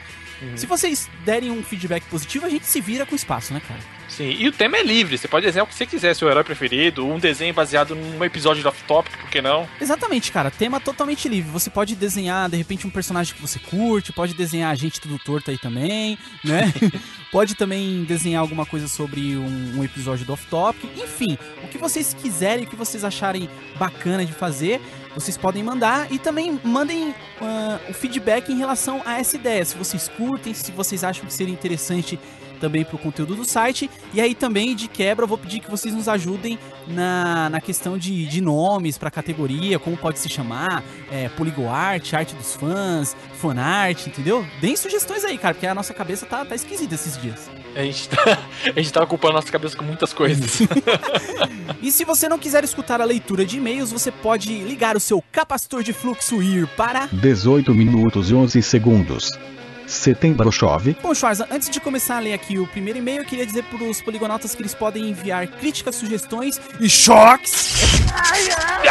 Se 0.56 0.66
vocês 0.66 1.10
derem 1.24 1.50
um 1.50 1.62
feedback 1.62 2.04
positivo, 2.04 2.46
a 2.46 2.48
gente 2.48 2.64
se 2.64 2.80
vira 2.80 3.04
com 3.04 3.16
espaço, 3.16 3.52
né, 3.52 3.60
cara? 3.66 3.80
Sim, 4.08 4.34
e 4.38 4.48
o 4.48 4.52
tema 4.52 4.78
é 4.78 4.82
livre, 4.82 5.18
você 5.18 5.28
pode 5.28 5.44
desenhar 5.44 5.64
o 5.64 5.68
que 5.68 5.74
você 5.74 5.86
quiser, 5.86 6.14
seu 6.14 6.28
herói 6.28 6.42
preferido, 6.42 7.06
um 7.06 7.18
desenho 7.18 7.52
baseado 7.52 7.94
num 7.94 8.24
episódio 8.24 8.62
de 8.62 8.66
off-topic, 8.68 9.14
por 9.16 9.30
que 9.30 9.42
não? 9.42 9.68
Exatamente, 9.80 10.32
cara. 10.32 10.50
Tema 10.50 10.80
totalmente 10.80 11.28
livre. 11.28 11.50
Você 11.50 11.68
pode 11.68 11.94
desenhar, 11.94 12.48
de 12.48 12.56
repente, 12.56 12.86
um 12.86 12.90
personagem 12.90 13.34
que 13.34 13.40
você 13.40 13.58
curte, 13.58 14.12
pode 14.12 14.34
desenhar 14.34 14.72
a 14.72 14.74
gente 14.74 15.00
tudo 15.00 15.18
torto 15.18 15.50
aí 15.50 15.58
também, 15.58 16.18
né? 16.42 16.72
pode 17.30 17.54
também 17.54 18.04
desenhar 18.04 18.40
alguma 18.40 18.64
coisa 18.64 18.88
sobre 18.88 19.36
um, 19.36 19.78
um 19.78 19.84
episódio 19.84 20.24
do 20.24 20.32
off-topic. 20.32 20.88
Enfim, 20.96 21.36
o 21.62 21.68
que 21.68 21.76
vocês 21.76 22.14
quiserem, 22.14 22.64
o 22.64 22.68
que 22.68 22.76
vocês 22.76 23.04
acharem 23.04 23.48
bacana 23.78 24.24
de 24.24 24.32
fazer, 24.32 24.80
vocês 25.14 25.36
podem 25.36 25.62
mandar 25.62 26.10
e 26.10 26.18
também 26.18 26.58
mandem 26.64 27.14
ah, 27.40 27.78
o 27.88 27.92
feedback 27.92 28.50
em 28.50 28.56
relação 28.56 29.02
a 29.04 29.18
essa 29.18 29.36
ideia. 29.36 29.64
Se 29.64 29.76
vocês 29.76 30.08
curtem, 30.08 30.54
se 30.54 30.72
vocês 30.72 31.04
acham 31.04 31.26
que 31.26 31.32
seria 31.32 31.52
interessante 31.52 32.18
também 32.58 32.84
pro 32.84 32.98
conteúdo 32.98 33.34
do 33.34 33.44
site. 33.44 33.90
E 34.12 34.20
aí 34.20 34.34
também, 34.34 34.74
de 34.74 34.88
quebra, 34.88 35.24
eu 35.24 35.28
vou 35.28 35.38
pedir 35.38 35.60
que 35.60 35.70
vocês 35.70 35.94
nos 35.94 36.08
ajudem 36.08 36.58
na, 36.86 37.48
na 37.50 37.60
questão 37.60 37.96
de, 37.96 38.26
de 38.26 38.40
nomes 38.40 38.98
pra 38.98 39.10
categoria, 39.10 39.78
como 39.78 39.96
pode 39.96 40.18
se 40.18 40.28
chamar, 40.28 40.82
é, 41.10 41.28
Poligoart, 41.30 42.14
arte 42.14 42.34
dos 42.34 42.54
fãs, 42.54 43.16
fanart, 43.34 44.06
entendeu? 44.06 44.44
Deem 44.60 44.76
sugestões 44.76 45.24
aí, 45.24 45.38
cara, 45.38 45.54
porque 45.54 45.66
a 45.66 45.74
nossa 45.74 45.94
cabeça 45.94 46.26
tá, 46.26 46.44
tá 46.44 46.54
esquisita 46.54 46.94
esses 46.94 47.20
dias. 47.20 47.50
A 47.74 47.82
gente, 47.82 48.08
tá, 48.08 48.22
a 48.64 48.80
gente 48.80 48.92
tá 48.92 49.02
ocupando 49.02 49.34
nossa 49.34 49.52
cabeça 49.52 49.76
com 49.76 49.84
muitas 49.84 50.12
coisas. 50.12 50.58
E 51.80 51.92
se 51.92 52.04
você 52.04 52.28
não 52.28 52.38
quiser 52.38 52.64
escutar 52.64 53.00
a 53.00 53.04
leitura 53.04 53.44
de 53.44 53.58
e-mails, 53.58 53.92
você 53.92 54.10
pode 54.10 54.52
ligar 54.64 54.96
o 54.96 55.00
seu 55.00 55.22
capacitor 55.30 55.82
de 55.82 55.92
fluxo 55.92 56.42
ir 56.42 56.66
para... 56.68 57.08
18 57.12 57.72
minutos 57.72 58.30
e 58.30 58.34
11 58.34 58.60
segundos. 58.62 59.30
Setembro 59.88 60.52
chove. 60.52 60.94
Bom, 61.02 61.14
Schwarza, 61.14 61.48
antes 61.50 61.70
de 61.70 61.80
começar 61.80 62.18
a 62.18 62.20
ler 62.20 62.34
aqui 62.34 62.58
o 62.58 62.66
primeiro 62.66 62.98
e-mail, 62.98 63.22
eu 63.22 63.24
queria 63.24 63.46
dizer 63.46 63.64
pros 63.64 64.02
poligonautas 64.02 64.54
que 64.54 64.60
eles 64.60 64.74
podem 64.74 65.08
enviar 65.08 65.46
críticas, 65.46 65.96
sugestões 65.96 66.60
e 66.78 66.90
choques 66.90 67.76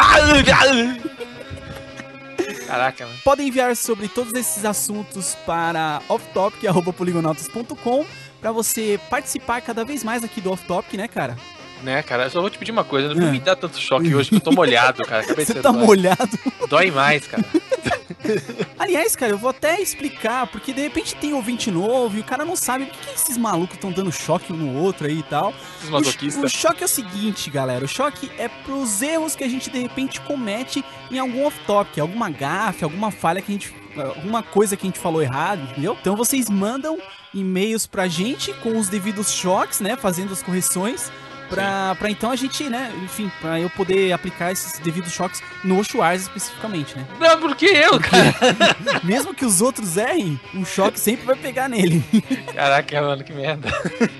Caraca, 2.66 3.06
mano. 3.06 3.20
podem 3.24 3.48
enviar 3.48 3.76
sobre 3.76 4.08
todos 4.08 4.34
esses 4.34 4.66
assuntos 4.66 5.36
para 5.46 6.02
offtopic.poligonautas.com 6.10 8.04
para 8.42 8.52
você 8.52 9.00
participar 9.10 9.62
cada 9.62 9.86
vez 9.86 10.04
mais 10.04 10.24
aqui 10.24 10.42
do 10.42 10.52
Off 10.52 10.66
Topic, 10.66 10.96
né, 10.96 11.08
cara? 11.08 11.38
Né, 11.84 12.02
cara, 12.04 12.24
eu 12.26 12.30
só 12.30 12.42
vou 12.42 12.50
te 12.50 12.58
pedir 12.58 12.72
uma 12.72 12.84
coisa, 12.84 13.14
não 13.14 13.28
É. 13.28 13.32
me 13.32 13.40
dá 13.40 13.56
tanto 13.56 13.78
choque 13.80 14.14
hoje 14.14 14.30
que 14.30 14.36
eu 14.38 14.42
tô 14.42 14.52
molhado, 14.52 15.04
cara. 15.06 15.24
Você 15.24 15.56
tá 15.56 15.72
dói. 15.72 15.86
molhado. 15.86 16.40
Dói 16.70 16.92
mais, 16.92 17.28
cara. 17.28 17.44
Aliás, 18.80 19.16
cara, 19.16 19.32
eu 19.32 19.38
vou 19.38 19.50
até 19.50 19.80
explicar, 19.82 20.48
porque 20.48 20.74
de 20.74 20.82
repente 20.82 21.16
tem 21.16 21.34
ouvinte 21.34 21.70
novo 21.72 22.18
e 22.18 22.20
o 22.20 22.24
cara 22.24 22.44
não 22.44 22.56
sabe 22.56 22.86
por 22.86 22.98
que 22.98 23.12
esses 23.14 23.38
malucos 23.38 23.76
estão 23.76 23.92
dando 23.92 24.12
choque 24.12 24.52
um 24.52 24.56
no 24.58 24.80
outro 24.82 25.08
aí 25.08 25.20
e 25.20 25.24
tal. 25.24 25.54
O, 25.90 26.46
o 26.46 26.50
choque 26.50 26.82
é 26.84 26.86
o 26.86 26.90
seguinte, 26.90 27.50
galera. 27.50 27.86
O 27.86 27.88
choque 27.88 28.32
é 28.38 28.48
pros 28.48 29.02
erros 29.02 29.36
que 29.36 29.44
a 29.44 29.50
gente 29.50 29.70
de 29.70 29.80
repente 29.80 30.20
comete 30.22 30.84
em 31.12 31.20
algum 31.20 31.46
off-topic, 31.46 32.00
alguma 32.00 32.30
gafe, 32.30 32.84
alguma 32.84 33.12
falha 33.12 33.42
que 33.42 33.52
a 33.52 33.54
gente. 33.54 33.74
alguma 33.98 34.42
coisa 34.44 34.76
que 34.76 34.86
a 34.86 34.90
gente 34.90 35.00
falou 35.00 35.22
errado, 35.22 35.62
entendeu? 35.72 35.98
Então 36.00 36.16
vocês 36.16 36.50
mandam 36.50 36.98
e-mails 37.34 37.86
pra 37.86 38.08
gente 38.08 38.52
com 38.56 38.78
os 38.78 38.90
devidos 38.90 39.32
choques, 39.32 39.80
né? 39.80 39.96
Fazendo 39.96 40.34
as 40.34 40.42
correções. 40.42 41.12
Pra, 41.50 41.96
pra 41.96 42.10
então 42.10 42.32
a 42.32 42.36
gente, 42.36 42.70
né, 42.70 42.92
enfim, 43.04 43.32
pra 43.42 43.60
eu 43.60 43.70
poder 43.70 44.12
aplicar 44.12 44.52
esses 44.52 44.80
devidos 44.80 45.12
choques 45.14 45.42
no 45.64 45.84
Schwarz 45.84 46.24
especificamente, 46.24 46.98
né? 46.98 47.06
Não, 47.20 47.40
porque 47.40 47.66
eu, 47.66 48.00
cara. 48.00 48.36
Mesmo 49.04 49.34
que 49.34 49.46
os 49.46 49.62
outros 49.62 49.98
errem, 49.98 50.40
o 50.54 50.66
choque 50.66 51.00
sempre 51.00 51.26
vai 51.26 51.36
pegar 51.36 51.70
nele. 51.70 52.04
Caraca, 52.54 53.02
mano, 53.02 53.24
que 53.24 53.34
merda. 53.34 53.70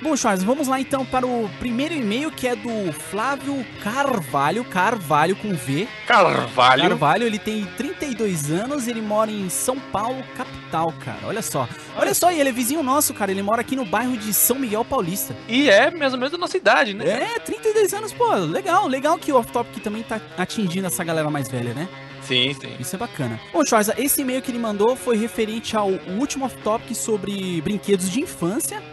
Bom, 0.02 0.16
Schwarz, 0.16 0.44
vamos 0.44 0.68
lá 0.68 0.80
então 0.80 1.06
para 1.06 1.26
o 1.26 1.50
primeiro 1.60 1.94
e-mail 1.94 2.32
que 2.32 2.48
é 2.48 2.56
do 2.56 2.92
Flávio 2.94 3.66
Carvalho, 3.84 4.64
Carvalho 4.66 5.36
com 5.36 5.54
V. 5.54 5.88
Carvalho. 6.08 6.82
Carvalho, 6.84 7.24
ele 7.26 7.40
tem 7.40 7.66
32 7.78 8.52
anos, 8.52 8.88
ele 8.88 9.02
mora 9.02 9.32
em 9.32 9.50
São 9.50 9.80
Paulo, 9.80 10.24
capital, 10.36 10.67
cara. 10.72 11.20
Olha 11.26 11.42
só. 11.42 11.68
Olha 11.96 12.14
só, 12.14 12.32
e 12.32 12.40
ele 12.40 12.50
é 12.50 12.52
vizinho 12.52 12.84
nosso, 12.84 13.14
cara. 13.14 13.32
Ele 13.32 13.42
mora 13.42 13.62
aqui 13.62 13.76
no 13.76 13.86
bairro 13.86 14.18
de 14.18 14.34
São 14.34 14.60
Miguel 14.60 14.86
Paulista. 14.86 15.36
E 15.48 15.70
é 15.70 15.90
mais 15.92 16.14
ou 16.14 16.20
menos 16.20 16.32
da 16.32 16.38
nossa 16.38 16.58
idade, 16.58 16.94
né? 16.94 17.36
É, 17.36 17.40
32 17.40 17.94
anos, 17.94 18.14
pô, 18.14 18.34
legal. 18.36 18.88
Legal 18.88 19.18
que 19.18 19.32
o 19.32 19.38
Off 19.38 19.52
Topic 19.52 19.82
também 19.84 20.04
tá 20.04 20.20
atingindo 20.38 20.88
essa 20.88 21.04
galera 21.04 21.30
mais 21.30 21.50
velha, 21.50 21.74
né? 21.74 21.88
Sim, 22.22 22.54
sim. 22.54 22.76
Isso 22.78 22.96
é 22.96 23.00
bacana. 23.00 23.40
Bom, 23.54 23.66
Schwarza, 23.66 23.96
esse 23.98 24.22
e-mail 24.22 24.42
que 24.42 24.52
ele 24.52 24.60
mandou 24.60 24.96
foi 24.96 25.16
referente 25.16 25.78
ao 25.78 25.90
último 26.20 26.46
Off 26.46 26.58
Topic 26.58 26.96
sobre 26.96 27.62
brinquedos 27.62 28.10
de 28.10 28.22
infância. 28.22 28.84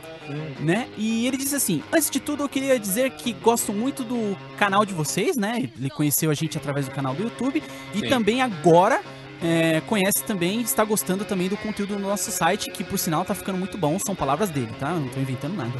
Né? 0.59 0.89
E 0.97 1.27
ele 1.27 1.37
disse 1.37 1.55
assim: 1.55 1.83
Antes 1.93 2.09
de 2.09 2.19
tudo, 2.19 2.45
eu 2.45 2.49
queria 2.49 2.79
dizer 2.79 3.11
que 3.11 3.35
gosto 3.35 3.75
muito 3.75 4.03
do 4.03 4.35
canal 4.57 4.87
de 4.87 4.95
vocês, 4.95 5.37
né? 5.37 5.71
Ele 5.79 5.91
conheceu 5.91 6.31
a 6.31 6.35
gente 6.35 6.57
através 6.57 6.87
do 6.87 6.95
canal 6.95 7.15
do 7.15 7.25
YouTube 7.25 7.63
e 7.95 7.99
Sim. 7.99 8.09
também 8.09 8.41
agora 8.41 9.03
é, 9.43 9.81
conhece 9.83 10.23
também, 10.25 10.61
está 10.61 10.85
gostando 10.85 11.25
também 11.25 11.49
do 11.49 11.57
conteúdo 11.57 11.97
do 11.97 12.01
nosso 12.01 12.31
site, 12.31 12.71
que 12.71 12.85
por 12.85 12.99
sinal 12.99 13.25
tá 13.25 13.35
ficando 13.35 13.59
muito 13.59 13.77
bom. 13.77 13.99
São 14.05 14.15
palavras 14.15 14.51
dele, 14.51 14.71
tá? 14.79 14.91
Eu 14.91 15.01
não 15.01 15.09
tô 15.09 15.21
inventando 15.21 15.57
nada. 15.57 15.73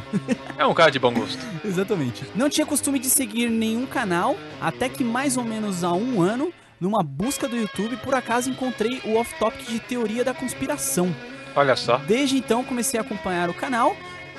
É 0.57 0.65
um 0.65 0.73
cara 0.73 0.91
de 0.91 0.99
bom 0.99 1.13
gosto. 1.13 1.39
Exatamente. 1.63 2.23
Não 2.35 2.49
tinha 2.49 2.65
costume 2.65 2.99
de 2.99 3.09
seguir 3.09 3.49
nenhum 3.49 3.85
canal, 3.85 4.35
até 4.61 4.89
que 4.89 5.03
mais 5.03 5.37
ou 5.37 5.43
menos 5.43 5.83
há 5.83 5.93
um 5.93 6.21
ano, 6.21 6.51
numa 6.79 7.03
busca 7.03 7.47
do 7.47 7.55
YouTube, 7.55 7.97
por 7.97 8.13
acaso 8.13 8.49
encontrei 8.49 9.01
o 9.05 9.15
off-topic 9.15 9.67
de 9.67 9.79
teoria 9.79 10.23
da 10.23 10.33
conspiração. 10.33 11.13
Olha 11.55 11.75
só. 11.75 11.97
Desde 11.97 12.37
então 12.37 12.63
comecei 12.63 12.99
a 12.99 13.03
acompanhar 13.03 13.49
o 13.49 13.53
canal 13.53 13.95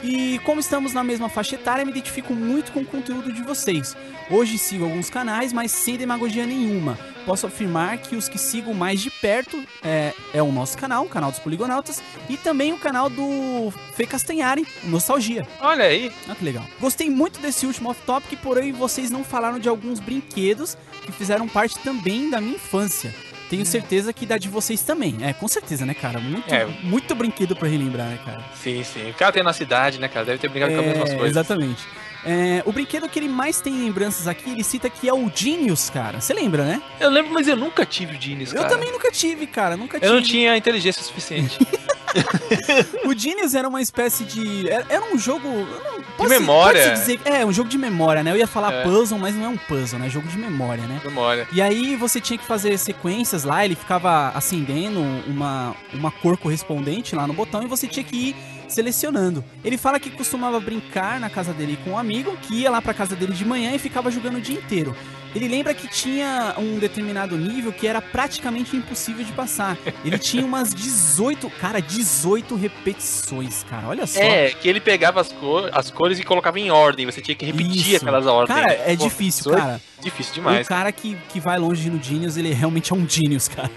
e 0.06 0.38
como 0.40 0.60
estamos 0.60 0.92
na 0.92 1.02
mesma 1.02 1.28
faixa 1.28 1.56
etária, 1.56 1.84
me 1.84 1.90
identifico 1.90 2.32
muito 2.32 2.70
com 2.70 2.80
o 2.80 2.86
conteúdo 2.86 3.32
de 3.32 3.42
vocês. 3.42 3.96
Hoje 4.30 4.56
sigo 4.56 4.84
alguns 4.84 5.10
canais, 5.10 5.52
mas 5.52 5.72
sem 5.72 5.96
demagogia 5.96 6.46
nenhuma. 6.46 6.96
Posso 7.24 7.44
afirmar 7.48 7.98
que 7.98 8.14
os 8.14 8.28
que 8.28 8.38
sigo 8.38 8.72
mais 8.72 9.00
de 9.00 9.10
perto 9.10 9.60
é, 9.82 10.14
é 10.32 10.40
o 10.40 10.52
nosso 10.52 10.78
canal, 10.78 11.04
o 11.04 11.08
canal 11.08 11.32
dos 11.32 11.40
Poligonautas, 11.40 12.00
e 12.28 12.36
também 12.36 12.72
o 12.72 12.78
canal 12.78 13.10
do 13.10 13.72
Fê 13.96 14.06
Castanhari, 14.06 14.64
Nostalgia. 14.84 15.44
Olha 15.60 15.86
aí. 15.86 16.12
Ah, 16.28 16.36
que 16.36 16.44
legal. 16.44 16.64
Gostei 16.78 17.10
muito 17.10 17.40
desse 17.40 17.66
último 17.66 17.90
off-topic, 17.90 18.38
porém 18.40 18.70
vocês 18.70 19.10
não 19.10 19.24
falaram 19.24 19.58
de 19.58 19.68
alguns 19.68 19.98
brinquedos 19.98 20.78
que 21.04 21.10
fizeram 21.10 21.48
parte 21.48 21.78
também 21.80 22.30
da 22.30 22.40
minha 22.40 22.54
infância. 22.54 23.12
Tenho 23.48 23.64
certeza 23.64 24.12
que 24.12 24.26
da 24.26 24.38
de 24.38 24.48
vocês 24.48 24.82
também. 24.82 25.16
É, 25.22 25.32
com 25.32 25.46
certeza, 25.46 25.86
né, 25.86 25.94
cara? 25.94 26.18
Muito, 26.18 26.52
É. 26.52 26.66
muito 26.82 27.14
brinquedo 27.14 27.54
pra 27.54 27.68
relembrar, 27.68 28.08
né, 28.08 28.18
cara? 28.24 28.44
Sim, 28.54 28.82
sim. 28.82 29.10
O 29.10 29.14
cara 29.14 29.32
tem 29.32 29.42
na 29.42 29.52
cidade, 29.52 30.00
né, 30.00 30.08
cara? 30.08 30.26
Deve 30.26 30.38
ter 30.38 30.48
brincado 30.48 30.72
com 30.74 30.80
as 30.80 30.86
mesmas 30.86 31.10
É, 31.10 31.14
coisas. 31.16 31.30
Exatamente. 31.36 31.82
É, 32.26 32.62
o 32.66 32.72
brinquedo 32.72 33.08
que 33.08 33.18
ele 33.18 33.28
mais 33.28 33.60
tem 33.60 33.72
lembranças 33.84 34.26
aqui, 34.26 34.50
ele 34.50 34.64
cita 34.64 34.90
que 34.90 35.08
é 35.08 35.14
o 35.14 35.30
Genius, 35.32 35.88
cara. 35.88 36.20
Você 36.20 36.34
lembra, 36.34 36.64
né? 36.64 36.82
Eu 36.98 37.08
lembro, 37.08 37.32
mas 37.32 37.46
eu 37.46 37.56
nunca 37.56 37.86
tive 37.86 38.16
o 38.16 38.20
Genius, 38.20 38.52
cara. 38.52 38.66
Eu 38.66 38.68
também 38.68 38.90
nunca 38.90 39.10
tive, 39.12 39.46
cara. 39.46 39.76
Nunca 39.76 39.96
Eu 39.98 40.00
tive. 40.00 40.12
não 40.14 40.22
tinha 40.22 40.56
inteligência 40.56 41.02
suficiente. 41.02 41.58
O 43.04 43.16
Genius 43.16 43.54
era 43.54 43.68
uma 43.68 43.80
espécie 43.80 44.24
de. 44.24 44.68
Era, 44.70 45.04
um 45.12 45.18
jogo. 45.18 45.46
eu 45.46 45.66
não- 45.66 46.02
pode-se- 46.16 46.38
memória. 46.40 46.90
dizer, 46.94 47.20
é, 47.24 47.44
um 47.44 47.52
jogo 47.52 47.68
de 47.68 47.76
memória, 47.76 48.22
né? 48.22 48.32
Eu 48.32 48.36
ia 48.36 48.46
falar 48.46 48.72
É. 48.72 48.82
puzzle, 48.82 49.18
mas 49.18 49.34
não 49.34 49.44
é 49.44 49.48
um 49.48 49.56
puzzle, 49.56 49.98
né? 49.98 50.08
Jogo 50.08 50.26
de 50.28 50.38
memória, 50.38 50.84
né? 50.84 51.00
Memória. 51.04 51.46
E 51.52 51.60
aí 51.60 51.94
você 51.94 52.20
tinha 52.20 52.38
que 52.38 52.44
fazer 52.44 52.76
sequências 52.78 53.44
lá, 53.44 53.64
ele 53.64 53.74
ficava 53.74 54.30
acendendo 54.34 55.00
uma, 55.26 55.74
uma 55.92 56.10
cor 56.10 56.36
correspondente 56.38 57.14
lá 57.14 57.26
no 57.26 57.34
botão 57.34 57.62
e 57.62 57.66
você 57.66 57.86
tinha 57.86 58.02
que 58.04 58.16
ir 58.16 58.36
selecionando. 58.68 59.44
Ele 59.64 59.76
fala 59.76 60.00
que 60.00 60.10
costumava 60.10 60.60
brincar 60.60 61.18
na 61.20 61.30
casa 61.30 61.52
dele 61.52 61.78
com 61.84 61.90
um 61.90 61.98
amigo, 61.98 62.36
que 62.42 62.62
ia 62.62 62.70
lá 62.70 62.80
pra 62.82 62.94
casa 62.94 63.16
dele 63.16 63.32
de 63.32 63.44
manhã 63.44 63.74
e 63.74 63.78
ficava 63.78 64.10
jogando 64.10 64.36
o 64.36 64.40
dia 64.40 64.58
inteiro. 64.58 64.94
Ele 65.36 65.48
lembra 65.48 65.74
que 65.74 65.86
tinha 65.86 66.54
um 66.56 66.78
determinado 66.78 67.36
nível 67.36 67.70
que 67.70 67.86
era 67.86 68.00
praticamente 68.00 68.74
impossível 68.74 69.22
de 69.22 69.32
passar. 69.32 69.76
Ele 70.02 70.18
tinha 70.18 70.44
umas 70.44 70.72
18, 70.72 71.50
cara, 71.50 71.80
18 71.80 72.54
repetições, 72.54 73.62
cara. 73.64 73.88
Olha 73.88 74.06
só. 74.06 74.18
É, 74.18 74.48
que 74.50 74.66
ele 74.66 74.80
pegava 74.80 75.20
as, 75.20 75.30
cor, 75.32 75.68
as 75.74 75.90
cores 75.90 76.18
e 76.18 76.22
colocava 76.22 76.58
em 76.58 76.70
ordem. 76.70 77.04
Você 77.04 77.20
tinha 77.20 77.34
que 77.34 77.44
repetir 77.44 77.94
Isso. 77.94 77.96
aquelas 77.96 78.26
ordens. 78.26 78.58
Cara, 78.58 78.72
é 78.72 78.96
Pô, 78.96 79.04
difícil, 79.04 79.52
é 79.52 79.56
cara. 79.56 79.80
Difícil 80.02 80.32
O 80.32 80.34
demais, 80.36 80.68
cara 80.68 80.90
que, 80.90 81.16
que 81.28 81.40
vai 81.40 81.58
longe 81.58 81.90
no 81.90 82.02
Genius, 82.02 82.36
ele 82.36 82.52
realmente 82.52 82.92
é 82.92 82.96
um 82.96 83.06
Genius, 83.08 83.48
cara. 83.48 83.70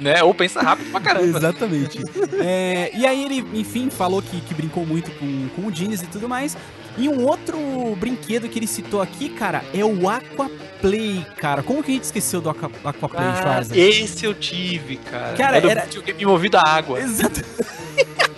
né? 0.00 0.22
Ou 0.22 0.32
pensa 0.32 0.60
rápido 0.60 0.90
pra 0.92 1.00
caramba. 1.00 1.38
Exatamente. 1.38 1.98
É, 2.40 2.90
e 2.94 3.04
aí 3.04 3.24
ele, 3.24 3.44
enfim, 3.54 3.90
falou 3.90 4.22
que, 4.22 4.40
que 4.40 4.54
brincou 4.54 4.86
muito 4.86 5.10
com, 5.12 5.48
com 5.56 5.66
o 5.66 5.74
Genius 5.74 6.02
e 6.02 6.06
tudo 6.06 6.28
mais. 6.28 6.56
E 6.98 7.08
um 7.08 7.24
outro 7.26 7.56
brinquedo 7.96 8.48
que 8.48 8.58
ele 8.58 8.66
citou 8.66 9.00
aqui, 9.00 9.28
cara, 9.30 9.62
é 9.72 9.84
o 9.84 10.08
Aquaplay, 10.08 11.24
cara. 11.36 11.62
Como 11.62 11.82
que 11.82 11.90
a 11.90 11.94
gente 11.94 12.04
esqueceu 12.04 12.40
do 12.40 12.50
Aqua, 12.50 12.70
Aquaplay, 12.84 13.26
Ah, 13.26 13.36
Schwarza? 13.40 13.78
esse 13.78 14.24
eu 14.24 14.34
tive, 14.34 14.96
cara. 14.96 15.36
Cara, 15.36 15.56
Era, 15.56 15.70
era- 15.70 15.80
era... 15.82 15.86
videogame 15.88 16.26
movido 16.26 16.58
a 16.58 16.62
água. 16.62 17.00
Exato. 17.00 17.40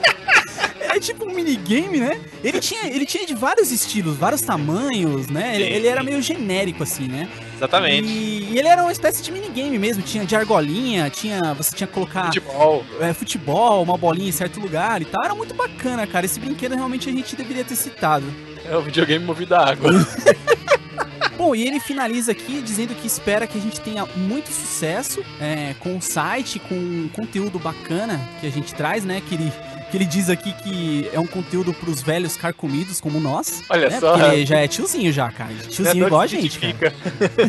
É 1.02 1.04
tipo 1.04 1.28
um 1.28 1.35
minigame, 1.35 1.99
né? 1.99 2.21
Ele 2.44 2.61
tinha, 2.61 2.87
ele 2.87 3.04
tinha 3.04 3.26
de 3.26 3.35
vários 3.35 3.73
estilos, 3.73 4.16
vários 4.16 4.40
tamanhos, 4.40 5.26
né? 5.26 5.56
Ele, 5.56 5.64
ele 5.64 5.88
era 5.88 6.00
meio 6.00 6.23
genérico, 6.23 6.85
assim, 6.85 7.09
né? 7.09 7.28
Exatamente. 7.56 8.06
E, 8.06 8.52
e 8.52 8.59
ele 8.59 8.68
era 8.68 8.80
uma 8.82 8.92
espécie 8.92 9.21
de 9.21 9.32
minigame 9.32 9.80
mesmo. 9.80 10.00
Tinha 10.00 10.25
de 10.25 10.37
argolinha, 10.37 11.11
tinha, 11.11 11.54
você 11.54 11.75
tinha 11.75 11.88
que 11.88 11.92
colocar 11.92 12.26
Futebol. 12.26 12.85
é, 13.00 13.12
futebol, 13.12 13.82
uma 13.82 13.99
bolinha 13.99 14.28
em 14.28 14.32
certo 14.32 14.61
lugar 14.61 15.02
e 15.02 15.04
tal. 15.04 15.25
Era 15.25 15.35
muito 15.35 15.54
bacana, 15.54 16.06
cara. 16.06 16.25
Esse 16.25 16.38
brinquedo 16.38 16.76
realmente 16.76 17.09
a 17.09 17.12
gente 17.12 17.35
deveria 17.35 17.64
ter 17.64 17.75
citado. 17.75 18.25
É 18.64 18.76
o 18.76 18.82
videogame 18.82 19.25
movido 19.25 19.56
a 19.56 19.71
água. 19.71 19.90
Bom, 21.37 21.56
e 21.56 21.66
ele 21.66 21.80
finaliza 21.80 22.30
aqui 22.30 22.62
dizendo 22.62 22.94
que 22.94 23.06
espera 23.09 23.49
que 23.49 23.59
a 23.59 23.61
gente 23.61 23.80
tenha 23.80 24.06
muito 24.14 24.52
sucesso 24.52 25.25
é, 25.40 25.75
com 25.80 25.97
o 25.97 26.00
site, 26.00 26.61
com 26.61 26.76
um 26.76 27.09
conteúdo 27.12 27.59
bacana 27.59 28.21
que 28.40 28.47
a 28.47 28.50
gente 28.50 28.73
traz, 28.73 29.04
né? 29.04 29.21
Que 29.28 29.35
ele, 29.35 29.52
que 29.92 29.99
ele 29.99 30.06
diz 30.06 30.30
aqui 30.30 30.54
que 30.54 31.11
é 31.12 31.20
um 31.20 31.26
conteúdo 31.26 31.75
pros 31.75 32.00
velhos 32.00 32.34
carcomidos 32.34 32.99
como 32.99 33.20
nós. 33.20 33.62
Olha 33.68 33.90
né? 33.90 34.00
só. 34.00 34.16
Porque 34.16 34.37
ele 34.37 34.46
já 34.46 34.58
é 34.58 34.66
tiozinho 34.66 35.12
já, 35.12 35.30
cara. 35.30 35.52
Tiozinho 35.68 36.04
É, 36.04 36.06
igual 36.06 36.22
a 36.22 36.26
gente, 36.26 36.58
cara. 36.58 36.94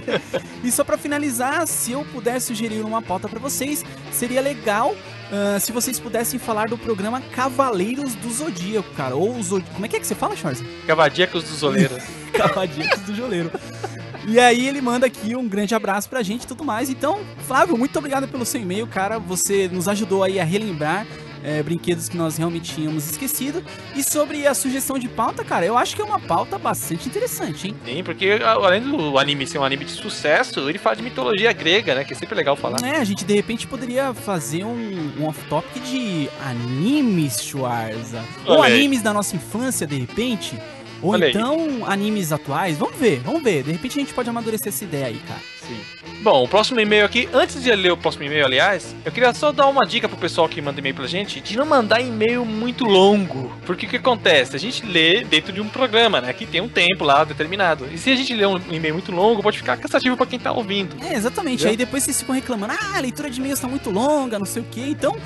E 0.62 0.70
só 0.70 0.84
pra 0.84 0.98
finalizar, 0.98 1.66
se 1.68 1.94
eu 1.94 2.04
puder 2.06 2.42
sugerir 2.42 2.82
uma 2.82 3.02
pauta 3.02 3.30
pra 3.30 3.40
vocês, 3.40 3.86
seria 4.12 4.42
legal 4.42 4.94
ah, 5.32 5.58
se 5.58 5.72
vocês 5.72 6.00
pudessem 6.00 6.38
falar 6.38 6.68
do 6.68 6.78
programa 6.78 7.22
Cavaleiros 7.22 8.14
do 8.16 8.30
Zodíaco, 8.30 8.90
cara. 8.92 9.16
Ou 9.16 9.42
Zod... 9.42 9.66
Como 9.74 9.86
é 9.86 9.90
que 9.90 9.96
é 9.96 10.00
que 10.00 10.06
você 10.06 10.14
fala, 10.14 10.36
Charles? 10.36 10.62
Cavadíacos 10.86 11.46
dos 11.46 11.64
Oleiros. 11.64 12.04
Cavadinhos 12.34 13.00
do 13.00 13.16
Joleiro. 13.16 13.50
E 14.26 14.40
aí 14.40 14.66
ele 14.66 14.80
manda 14.80 15.06
aqui 15.06 15.36
um 15.36 15.46
grande 15.50 15.76
abraço 15.76 16.08
pra 16.10 16.24
gente 16.24 16.44
e 16.44 16.48
tudo 16.48 16.64
mais. 16.64 16.90
Então, 16.90 17.20
Flávio, 17.46 17.78
muito 17.78 18.00
obrigado 18.00 18.26
pelo 18.26 18.46
seu 18.46 18.62
e-mail, 18.62 18.88
cara. 18.88 19.20
Você 19.20 19.68
nos 19.68 19.86
ajudou 19.90 20.24
aí 20.24 20.40
a 20.40 20.46
relembrar 20.46 21.06
é, 21.44 21.62
brinquedos 21.62 22.08
que 22.08 22.18
nós 22.18 22.38
realmente 22.38 22.74
tínhamos 22.74 23.10
esquecido. 23.10 23.64
E 23.96 24.04
sobre 24.04 24.48
a 24.48 24.54
sugestão 24.54 24.98
de 24.98 25.10
pauta, 25.10 25.44
cara, 25.44 25.66
eu 25.66 25.78
acho 25.78 25.96
que 25.96 26.02
é 26.02 26.06
uma 26.06 26.20
pauta 26.20 26.58
bastante 26.58 27.08
interessante, 27.08 27.68
hein? 27.68 27.76
Sim, 27.86 28.04
porque 28.04 28.40
além 28.44 28.82
do 28.82 29.18
anime 29.18 29.46
ser 29.46 29.60
um 29.60 29.64
anime 29.64 29.86
de 29.86 29.92
sucesso, 29.92 30.68
ele 30.70 30.78
fala 30.78 30.96
de 30.96 31.04
mitologia 31.04 31.52
grega, 31.52 31.94
né? 31.94 32.04
Que 32.04 32.14
é 32.14 32.16
sempre 32.16 32.36
legal 32.36 32.56
falar. 32.56 32.78
É, 32.84 32.98
a 32.98 33.04
gente 33.04 33.26
de 33.26 33.34
repente 33.34 33.68
poderia 33.68 34.14
fazer 34.14 34.64
um, 34.64 35.12
um 35.20 35.26
off-topic 35.26 35.84
de 35.84 36.30
animes, 36.46 37.44
Schwarza. 37.44 38.24
Ou 38.46 38.64
animes 38.64 39.02
da 39.02 39.14
nossa 39.14 39.36
infância, 39.36 39.86
de 39.86 39.98
repente. 39.98 40.58
Ou 41.02 41.18
então 41.18 41.86
animes 41.86 42.32
atuais. 42.32 42.78
Vamos 42.78 42.96
ver, 42.96 43.20
vamos 43.20 43.44
ver. 43.44 43.64
De 43.64 43.72
repente 43.74 44.00
a 44.00 44.02
gente 44.02 44.14
pode 44.14 44.30
amadurecer 44.30 44.70
essa 44.70 44.86
ideia 44.86 45.08
aí, 45.08 45.20
cara. 45.28 45.42
Sim. 45.68 46.03
Bom, 46.24 46.46
o 46.46 46.48
próximo 46.48 46.80
e-mail 46.80 47.04
aqui, 47.04 47.28
antes 47.34 47.62
de 47.62 47.70
ler 47.76 47.92
o 47.92 47.98
próximo 47.98 48.24
e-mail, 48.24 48.46
aliás, 48.46 48.96
eu 49.04 49.12
queria 49.12 49.34
só 49.34 49.52
dar 49.52 49.68
uma 49.68 49.86
dica 49.86 50.08
pro 50.08 50.18
pessoal 50.18 50.48
que 50.48 50.62
manda 50.62 50.80
e-mail 50.80 50.96
pra 50.96 51.06
gente 51.06 51.42
de 51.42 51.58
não 51.58 51.66
mandar 51.66 52.00
e-mail 52.00 52.46
muito 52.46 52.86
longo. 52.86 53.52
Porque 53.66 53.86
o 53.86 53.90
que 53.90 53.98
acontece? 53.98 54.56
A 54.56 54.60
gente 54.60 54.86
lê 54.86 55.26
dentro 55.26 55.52
de 55.52 55.60
um 55.60 55.68
programa, 55.68 56.22
né? 56.22 56.32
Que 56.32 56.46
tem 56.46 56.62
um 56.62 56.70
tempo 56.70 57.04
lá 57.04 57.26
determinado. 57.26 57.90
E 57.92 57.98
se 57.98 58.10
a 58.10 58.16
gente 58.16 58.34
ler 58.34 58.48
um 58.48 58.56
e-mail 58.72 58.94
muito 58.94 59.12
longo, 59.12 59.44
pode 59.44 59.58
ficar 59.58 59.76
cansativo 59.76 60.16
pra 60.16 60.26
quem 60.26 60.40
tá 60.40 60.54
ouvindo. 60.54 60.96
É, 61.04 61.14
exatamente. 61.14 61.56
Entendeu? 61.56 61.72
Aí 61.72 61.76
depois 61.76 62.04
vocês 62.04 62.22
ficam 62.22 62.34
reclamando, 62.34 62.72
ah, 62.72 62.96
a 62.96 63.02
leitura 63.02 63.30
de 63.30 63.42
e-mails 63.42 63.60
tá 63.60 63.68
muito 63.68 63.90
longa, 63.90 64.40
não 64.40 64.46
sei 64.46 64.62
o 64.62 64.66
quê. 64.72 64.86
Então, 64.88 65.18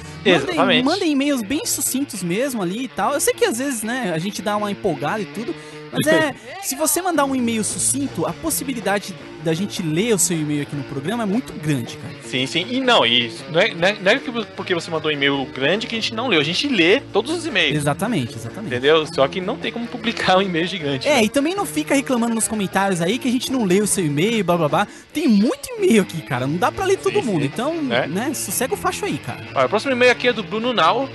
mandem 0.83 1.11
e-mails 1.11 1.43
bem 1.43 1.63
sucintos 1.63 2.23
mesmo 2.23 2.59
ali 2.59 2.85
e 2.85 2.87
tal. 2.87 3.13
Eu 3.13 3.21
sei 3.21 3.35
que 3.35 3.45
às 3.45 3.59
vezes, 3.59 3.83
né, 3.83 4.13
a 4.15 4.17
gente 4.17 4.41
dá 4.41 4.57
uma 4.57 4.71
empolgada 4.71 5.21
e 5.21 5.25
tudo. 5.25 5.53
Mas 5.91 6.07
é, 6.11 6.33
se 6.63 6.75
você 6.75 7.03
mandar 7.03 7.25
um 7.25 7.35
e-mail 7.35 7.63
sucinto, 7.63 8.25
a 8.25 8.33
possibilidade 8.33 9.13
da 9.47 9.53
gente 9.53 9.81
ler 9.81 10.13
o 10.13 10.19
seu 10.19 10.37
e-mail 10.37 10.63
aqui 10.63 10.75
no 10.75 10.83
programa 10.83 11.23
é 11.23 11.25
muito 11.25 11.53
grande, 11.53 11.95
cara. 11.95 12.13
Sim, 12.21 12.45
sim. 12.45 12.65
E 12.69 12.81
não, 12.81 13.05
e 13.05 13.31
não 13.49 13.59
é, 13.61 13.73
não 13.73 13.87
é, 13.87 13.95
não 14.01 14.11
é 14.11 14.19
que 14.19 14.29
porque 14.57 14.73
você 14.73 14.91
mandou 14.91 15.09
um 15.09 15.13
e-mail 15.13 15.47
grande 15.55 15.87
que 15.87 15.95
a 15.95 15.97
gente 15.99 16.13
não 16.13 16.27
leu. 16.27 16.41
A 16.41 16.43
gente 16.43 16.67
lê 16.67 16.99
todos 17.13 17.31
os 17.31 17.45
e-mails. 17.45 17.73
Exatamente, 17.77 18.35
exatamente. 18.35 18.67
Entendeu? 18.75 19.05
Só 19.07 19.25
que 19.29 19.39
não 19.39 19.55
tem 19.55 19.71
como 19.71 19.87
publicar 19.87 20.37
um 20.37 20.41
e-mail 20.41 20.67
gigante. 20.67 21.07
É, 21.07 21.23
e 21.23 21.29
também 21.29 21.55
não 21.55 21.65
fica 21.65 21.95
reclamando 21.95 22.35
nos 22.35 22.45
comentários 22.45 23.01
aí 23.01 23.17
que 23.17 23.29
a 23.29 23.31
gente 23.31 23.49
não 23.49 23.63
lê 23.63 23.79
o 23.79 23.87
seu 23.87 24.05
e-mail, 24.05 24.43
blá 24.43 24.57
blá 24.57 24.67
blá. 24.67 24.87
Tem 25.13 25.29
muito 25.29 25.69
e-mail 25.77 26.01
aqui, 26.01 26.21
cara. 26.23 26.45
Não 26.45 26.57
dá 26.57 26.69
pra 26.69 26.83
ler 26.83 26.97
todo 26.97 27.13
Sim, 27.21 27.25
mundo. 27.25 27.41
sim. 27.43 27.45
Então, 27.53 27.73
É. 27.89 28.05
né, 28.05 28.33
sossega 28.33 28.73
o 28.73 28.77
facho 28.77 29.05
aí, 29.05 29.17
cara. 29.17 29.39
Olha, 29.55 29.65
o 29.65 29.69
próximo 29.69 29.93
e-mail 29.93 30.11
aqui 30.11 30.27
é 30.27 30.33
do 30.33 30.43
Bruno 30.43 30.73
Nau, 30.73 31.07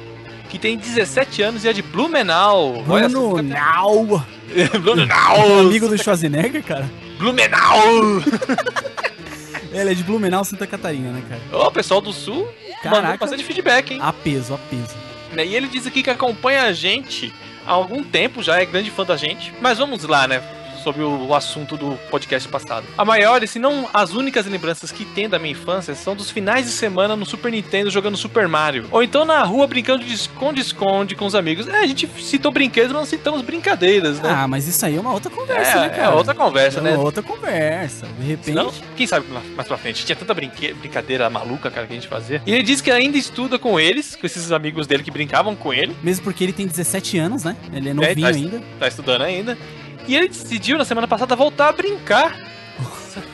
que 0.48 0.58
tem 0.58 0.78
17 0.78 1.42
anos 1.42 1.64
e 1.64 1.68
é 1.68 1.72
de 1.74 1.82
Blumenau. 1.82 2.82
Olha 2.88 3.08
Bruno 3.10 3.36
só. 3.36 3.42
Nau, 3.42 4.24
Bruno 4.80 5.04
Nau! 5.06 5.58
amigo 5.60 5.86
do 5.88 5.98
Schwarzenegger, 5.98 6.62
cara. 6.62 6.90
Blumenau! 7.22 8.20
Ele 9.72 9.92
é 9.92 9.94
de 9.94 10.02
Blumenau, 10.02 10.44
Santa 10.44 10.66
Catarina, 10.66 11.12
né, 11.12 11.22
cara? 11.28 11.64
Ô, 11.64 11.70
pessoal 11.70 12.00
do 12.00 12.12
Sul, 12.12 12.48
mandou 12.84 13.00
Caraca. 13.00 13.16
bastante 13.18 13.44
feedback, 13.44 13.92
hein? 13.94 14.00
A 14.02 14.12
peso, 14.12 14.52
a 14.54 14.58
peso. 14.58 14.96
Né, 15.32 15.46
E 15.46 15.54
ele 15.54 15.68
diz 15.68 15.86
aqui 15.86 16.02
que 16.02 16.10
acompanha 16.10 16.64
a 16.64 16.72
gente 16.72 17.32
há 17.64 17.70
algum 17.70 18.02
tempo, 18.02 18.42
já 18.42 18.60
é 18.60 18.66
grande 18.66 18.90
fã 18.90 19.04
da 19.04 19.16
gente. 19.16 19.54
Mas 19.60 19.78
vamos 19.78 20.02
lá, 20.02 20.26
né? 20.26 20.42
Sobre 20.82 21.02
o, 21.02 21.34
assunto 21.34 21.76
do 21.76 21.96
podcast 22.10 22.48
passado. 22.48 22.84
A 22.98 23.04
maior, 23.04 23.46
se 23.46 23.58
não 23.58 23.88
as 23.94 24.12
únicas 24.12 24.46
lembranças 24.46 24.90
que 24.90 25.04
tem 25.04 25.28
da 25.28 25.38
minha 25.38 25.52
infância 25.52 25.94
são 25.94 26.14
dos 26.16 26.30
finais 26.30 26.66
de 26.66 26.72
semana 26.72 27.14
no 27.16 27.24
Super 27.24 27.52
Nintendo 27.52 27.90
jogando 27.90 28.16
Super 28.16 28.48
Mario. 28.48 28.86
Ou 28.90 29.02
então 29.02 29.24
na 29.24 29.42
rua 29.44 29.66
brincando 29.66 30.04
de 30.04 30.12
esconde-esconde 30.12 31.14
com 31.14 31.24
os 31.26 31.34
amigos. 31.34 31.68
É, 31.68 31.78
a 31.78 31.86
gente 31.86 32.08
citou 32.20 32.50
brinquedos, 32.52 32.92
mas 32.92 33.00
não 33.00 33.06
citamos 33.06 33.42
brincadeiras, 33.42 34.20
né? 34.20 34.30
Ah, 34.30 34.48
mas 34.48 34.66
isso 34.66 34.84
aí 34.84 34.96
é 34.96 35.00
uma 35.00 35.12
outra 35.12 35.30
conversa, 35.30 35.70
é, 35.78 35.80
né, 35.82 35.88
cara? 35.90 36.02
é 36.02 36.08
outra 36.10 36.34
conversa, 36.34 36.78
É 36.78 36.82
né? 36.82 36.92
uma 36.94 37.02
outra 37.04 37.22
conversa. 37.22 38.06
De 38.18 38.26
repente. 38.26 38.44
Senão, 38.46 38.72
quem 38.96 39.06
sabe 39.06 39.26
mais 39.56 39.66
pra 39.66 39.76
frente. 39.78 40.04
Tinha 40.04 40.16
tanta 40.16 40.34
brinque- 40.34 40.74
brincadeira 40.74 41.28
maluca, 41.30 41.70
cara, 41.70 41.86
que 41.86 41.92
a 41.92 41.96
gente 41.96 42.08
fazia. 42.08 42.42
E 42.46 42.52
ele 42.52 42.62
diz 42.62 42.80
que 42.80 42.90
ainda 42.90 43.16
estuda 43.16 43.58
com 43.58 43.78
eles, 43.78 44.16
com 44.16 44.26
esses 44.26 44.50
amigos 44.52 44.86
dele 44.86 45.02
que 45.02 45.10
brincavam 45.10 45.54
com 45.54 45.72
ele. 45.72 45.96
Mesmo 46.02 46.24
porque 46.24 46.42
ele 46.44 46.52
tem 46.52 46.66
17 46.66 47.18
anos, 47.18 47.44
né? 47.44 47.56
Ele 47.72 47.88
é 47.88 47.94
novinho 47.94 48.20
tá- 48.20 48.28
ainda. 48.28 48.62
tá 48.80 48.88
estudando 48.88 49.22
ainda. 49.22 49.56
E 50.06 50.16
ele 50.16 50.28
decidiu 50.28 50.78
na 50.78 50.84
semana 50.84 51.06
passada 51.06 51.36
voltar 51.36 51.68
a 51.68 51.72
brincar. 51.72 52.36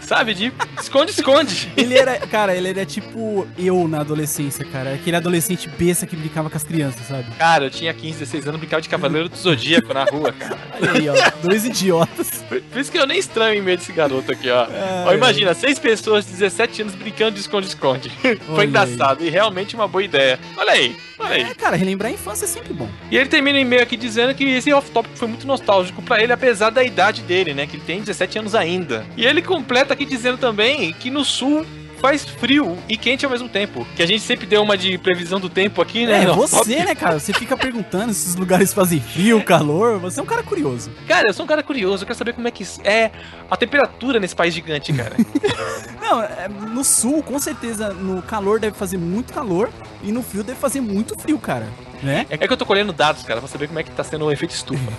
Sabe? 0.08 0.32
De 0.32 0.50
esconde-esconde. 0.80 1.70
Ele 1.76 1.94
era, 1.94 2.18
cara, 2.20 2.56
ele 2.56 2.68
era 2.70 2.86
tipo 2.86 3.46
eu 3.58 3.86
na 3.86 4.00
adolescência, 4.00 4.64
cara. 4.64 4.94
Aquele 4.94 5.14
adolescente 5.14 5.68
besta 5.68 6.06
que 6.06 6.16
brincava 6.16 6.48
com 6.48 6.56
as 6.56 6.64
crianças, 6.64 7.06
sabe? 7.06 7.26
Cara, 7.36 7.66
eu 7.66 7.70
tinha 7.70 7.92
15, 7.92 8.20
16 8.20 8.48
anos, 8.48 8.58
brincava 8.58 8.80
de 8.80 8.88
Cavaleiro 8.88 9.28
do 9.28 9.36
Zodíaco 9.36 9.92
na 9.92 10.04
rua, 10.04 10.32
cara. 10.32 10.56
Aí, 10.94 11.10
ó. 11.10 11.14
Dois 11.42 11.66
idiotas. 11.66 12.42
Por, 12.48 12.58
por 12.58 12.80
isso 12.80 12.90
que 12.90 12.96
eu 12.96 13.06
nem 13.06 13.18
estranho 13.18 13.58
em 13.58 13.62
meio 13.62 13.76
desse 13.76 13.92
garoto 13.92 14.32
aqui, 14.32 14.48
ó. 14.48 14.62
Ai, 14.64 15.04
ó 15.08 15.12
imagina, 15.12 15.52
seis 15.52 15.78
pessoas 15.78 16.24
de 16.24 16.32
17 16.32 16.82
anos 16.82 16.94
brincando 16.94 17.32
de 17.32 17.40
esconde-esconde. 17.40 18.10
Foi 18.56 18.64
engraçado 18.64 19.22
e 19.22 19.28
realmente 19.28 19.74
uma 19.74 19.86
boa 19.86 20.02
ideia. 20.02 20.40
Olha 20.56 20.72
aí, 20.72 20.96
olha 21.18 21.34
aí. 21.34 21.42
É, 21.42 21.54
cara, 21.54 21.76
relembrar 21.76 22.10
a 22.10 22.14
infância 22.14 22.46
é 22.46 22.48
sempre 22.48 22.72
bom. 22.72 22.88
E 23.10 23.16
ele 23.18 23.28
termina 23.28 23.58
o 23.58 23.60
e-mail 23.60 23.82
aqui 23.82 23.94
dizendo 23.94 24.34
que 24.34 24.44
esse 24.44 24.72
off-topic 24.72 25.14
foi 25.16 25.28
muito 25.28 25.46
nostálgico 25.46 26.00
pra 26.00 26.22
ele, 26.22 26.32
apesar 26.32 26.70
da 26.70 26.82
idade 26.82 27.20
dele, 27.20 27.52
né? 27.52 27.66
Que 27.66 27.76
ele 27.76 27.84
tem 27.84 28.00
17 28.00 28.38
anos 28.38 28.54
ainda. 28.54 29.04
E 29.14 29.26
ele 29.26 29.42
completa 29.42 29.97
aqui 29.98 30.04
dizendo 30.04 30.38
também 30.38 30.92
que 30.92 31.10
no 31.10 31.24
sul 31.24 31.66
faz 32.00 32.24
frio 32.24 32.78
e 32.88 32.96
quente 32.96 33.24
ao 33.24 33.30
mesmo 33.30 33.48
tempo. 33.48 33.84
Que 33.96 34.02
a 34.04 34.06
gente 34.06 34.20
sempre 34.20 34.46
deu 34.46 34.62
uma 34.62 34.78
de 34.78 34.96
previsão 34.98 35.40
do 35.40 35.48
tempo 35.48 35.82
aqui, 35.82 36.06
né? 36.06 36.22
É, 36.22 36.26
você, 36.26 36.84
né, 36.84 36.94
cara? 36.94 37.18
Você 37.18 37.32
fica 37.32 37.56
perguntando 37.56 38.14
se 38.14 38.20
esses 38.22 38.36
lugares 38.36 38.72
fazem 38.72 39.00
frio, 39.00 39.42
calor. 39.42 39.98
Você 39.98 40.20
é 40.20 40.22
um 40.22 40.26
cara 40.26 40.44
curioso. 40.44 40.92
Cara, 41.08 41.26
eu 41.28 41.34
sou 41.34 41.44
um 41.44 41.48
cara 41.48 41.64
curioso, 41.64 42.04
eu 42.04 42.06
quero 42.06 42.16
saber 42.16 42.32
como 42.34 42.46
é 42.46 42.52
que 42.52 42.64
é 42.84 43.10
a 43.50 43.56
temperatura 43.56 44.20
nesse 44.20 44.36
país 44.36 44.54
gigante, 44.54 44.92
cara. 44.92 45.16
Não, 46.00 46.22
é, 46.22 46.48
no 46.48 46.84
sul, 46.84 47.20
com 47.20 47.38
certeza, 47.40 47.92
no 47.92 48.22
calor 48.22 48.60
deve 48.60 48.76
fazer 48.76 48.96
muito 48.96 49.32
calor 49.32 49.68
e 50.04 50.12
no 50.12 50.22
frio 50.22 50.44
deve 50.44 50.60
fazer 50.60 50.80
muito 50.80 51.18
frio, 51.18 51.38
cara. 51.40 51.66
Né? 52.02 52.26
É 52.30 52.36
que 52.38 52.52
eu 52.52 52.56
tô 52.56 52.64
colhendo 52.64 52.92
dados, 52.92 53.22
cara, 53.22 53.40
pra 53.40 53.48
saber 53.48 53.66
como 53.66 53.78
é 53.78 53.82
que 53.82 53.90
tá 53.90 54.04
sendo 54.04 54.24
o 54.24 54.30
efeito 54.30 54.54
estufa. 54.54 54.92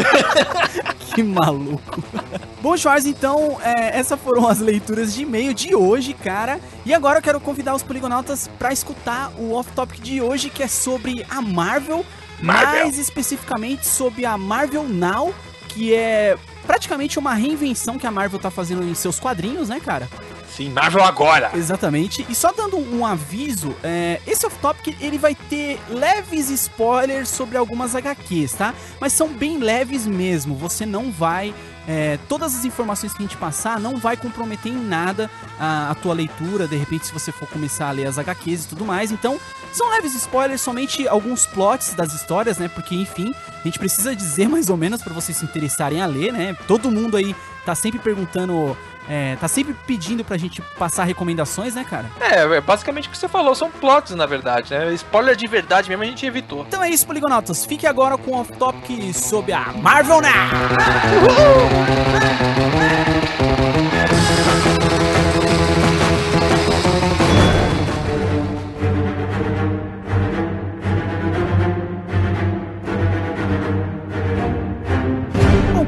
Que 1.14 1.22
maluco. 1.22 2.02
Bom, 2.62 2.76
Schwarz, 2.76 3.04
então, 3.04 3.58
é, 3.62 3.98
essas 3.98 4.18
foram 4.20 4.46
as 4.46 4.60
leituras 4.60 5.12
de 5.12 5.22
e-mail 5.22 5.52
de 5.52 5.74
hoje, 5.74 6.14
cara. 6.14 6.60
E 6.86 6.94
agora 6.94 7.18
eu 7.18 7.22
quero 7.22 7.40
convidar 7.40 7.74
os 7.74 7.82
poligonautas 7.82 8.48
pra 8.58 8.72
escutar 8.72 9.32
o 9.36 9.52
off-topic 9.52 10.00
de 10.00 10.22
hoje, 10.22 10.50
que 10.50 10.62
é 10.62 10.68
sobre 10.68 11.26
a 11.28 11.42
Marvel, 11.42 12.04
Marvel. 12.40 12.84
mais 12.84 12.98
especificamente 12.98 13.86
sobre 13.86 14.24
a 14.24 14.38
Marvel 14.38 14.84
Now, 14.84 15.34
que 15.68 15.94
é 15.94 16.36
praticamente 16.66 17.18
uma 17.18 17.34
reinvenção 17.34 17.98
que 17.98 18.06
a 18.06 18.10
Marvel 18.10 18.38
tá 18.38 18.50
fazendo 18.50 18.84
em 18.84 18.94
seus 18.94 19.18
quadrinhos, 19.18 19.68
né, 19.68 19.80
cara? 19.80 20.08
Sim, 20.60 20.68
Marvel 20.68 21.02
agora! 21.02 21.52
Exatamente. 21.54 22.26
E 22.28 22.34
só 22.34 22.52
dando 22.52 22.76
um 22.76 23.06
aviso, 23.06 23.74
é, 23.82 24.20
esse 24.26 24.44
off-topic 24.44 24.94
ele 25.00 25.16
vai 25.16 25.34
ter 25.34 25.80
leves 25.88 26.50
spoilers 26.50 27.30
sobre 27.30 27.56
algumas 27.56 27.94
HQs, 27.94 28.52
tá? 28.52 28.74
Mas 29.00 29.14
são 29.14 29.28
bem 29.28 29.56
leves 29.56 30.06
mesmo. 30.06 30.54
Você 30.56 30.84
não 30.84 31.10
vai. 31.10 31.54
é, 31.88 32.18
todas 32.28 32.54
as 32.54 32.66
informações 32.66 33.14
que 33.14 33.20
a 33.20 33.26
gente 33.26 33.38
passar 33.38 33.80
não 33.80 33.96
vai 33.96 34.18
comprometer 34.18 34.70
em 34.70 34.76
nada 34.76 35.30
a, 35.58 35.90
a 35.92 35.94
tua 35.94 36.12
leitura, 36.12 36.68
de 36.68 36.76
repente, 36.76 37.06
se 37.06 37.12
você 37.12 37.32
for 37.32 37.48
começar 37.48 37.88
a 37.88 37.90
ler 37.90 38.06
as 38.06 38.18
HQs 38.18 38.66
e 38.66 38.68
tudo 38.68 38.84
mais. 38.84 39.10
Então, 39.10 39.40
são 39.72 39.88
leves 39.88 40.14
spoilers, 40.14 40.60
somente 40.60 41.08
alguns 41.08 41.46
plots 41.46 41.94
das 41.94 42.12
histórias, 42.12 42.58
né? 42.58 42.68
Porque, 42.68 42.94
enfim, 42.94 43.34
a 43.48 43.62
gente 43.64 43.78
precisa 43.78 44.14
dizer 44.14 44.46
mais 44.50 44.68
ou 44.68 44.76
menos 44.76 45.02
pra 45.02 45.14
vocês 45.14 45.38
se 45.38 45.44
interessarem 45.44 46.02
a 46.02 46.06
ler, 46.06 46.34
né? 46.34 46.54
Todo 46.68 46.90
mundo 46.90 47.16
aí 47.16 47.34
tá 47.64 47.74
sempre 47.74 47.98
perguntando. 47.98 48.76
É, 49.08 49.36
tá 49.36 49.48
sempre 49.48 49.74
pedindo 49.86 50.24
pra 50.24 50.36
gente 50.36 50.62
passar 50.78 51.04
recomendações, 51.04 51.74
né, 51.74 51.84
cara? 51.88 52.06
É, 52.20 52.56
é 52.56 52.60
basicamente 52.60 53.08
o 53.08 53.10
que 53.10 53.18
você 53.18 53.28
falou, 53.28 53.54
são 53.54 53.70
plots, 53.70 54.14
na 54.14 54.26
verdade, 54.26 54.72
né? 54.72 54.92
Spoiler 54.94 55.36
de 55.36 55.46
verdade 55.46 55.88
mesmo 55.88 56.02
a 56.02 56.06
gente 56.06 56.24
evitou. 56.26 56.64
Então 56.68 56.82
é 56.82 56.90
isso, 56.90 57.06
Poligonautas. 57.06 57.64
Fique 57.64 57.86
agora 57.86 58.16
com 58.16 58.32
o 58.32 58.40
off-topic 58.40 59.14
sobre 59.14 59.52
a 59.52 59.72
Marvel 59.72 60.20
Now! 60.20 60.30
Bom, 61.26 63.09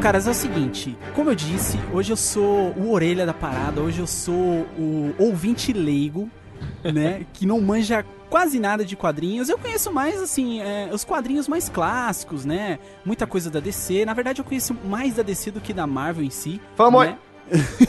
caras, 0.03 0.27
é 0.27 0.33
o 0.33 0.35
seguinte, 0.35 0.99
como 1.15 1.31
eu 1.31 1.35
disse, 1.37 1.79
hoje 1.93 2.13
eu 2.13 2.17
sou 2.17 2.73
o 2.73 2.91
orelha 2.91 3.25
da 3.25 3.33
parada, 3.33 3.81
hoje 3.81 4.01
eu 4.01 4.07
sou 4.09 4.35
o 4.77 5.15
ouvinte 5.17 5.73
leigo, 5.73 6.29
né, 6.83 7.25
que 7.33 7.47
não 7.47 7.61
manja 7.61 8.05
quase 8.29 8.59
nada 8.59 8.85
de 8.85 8.97
quadrinhos. 8.97 9.49
Eu 9.49 9.57
conheço 9.57 9.93
mais, 9.93 10.21
assim, 10.21 10.61
é, 10.61 10.91
os 10.93 11.05
quadrinhos 11.05 11.47
mais 11.47 11.69
clássicos, 11.69 12.45
né, 12.45 12.81
muita 13.05 13.29
coisa 13.29 13.49
da 13.49 13.61
DC. 13.61 14.05
Na 14.05 14.13
verdade, 14.13 14.41
eu 14.41 14.45
conheço 14.45 14.77
mais 14.85 15.15
da 15.15 15.23
DC 15.23 15.53
do 15.53 15.61
que 15.61 15.73
da 15.73 15.87
Marvel 15.87 16.25
em 16.25 16.31
si. 16.31 16.61
Fanboy. 16.75 17.07
né? 17.07 17.19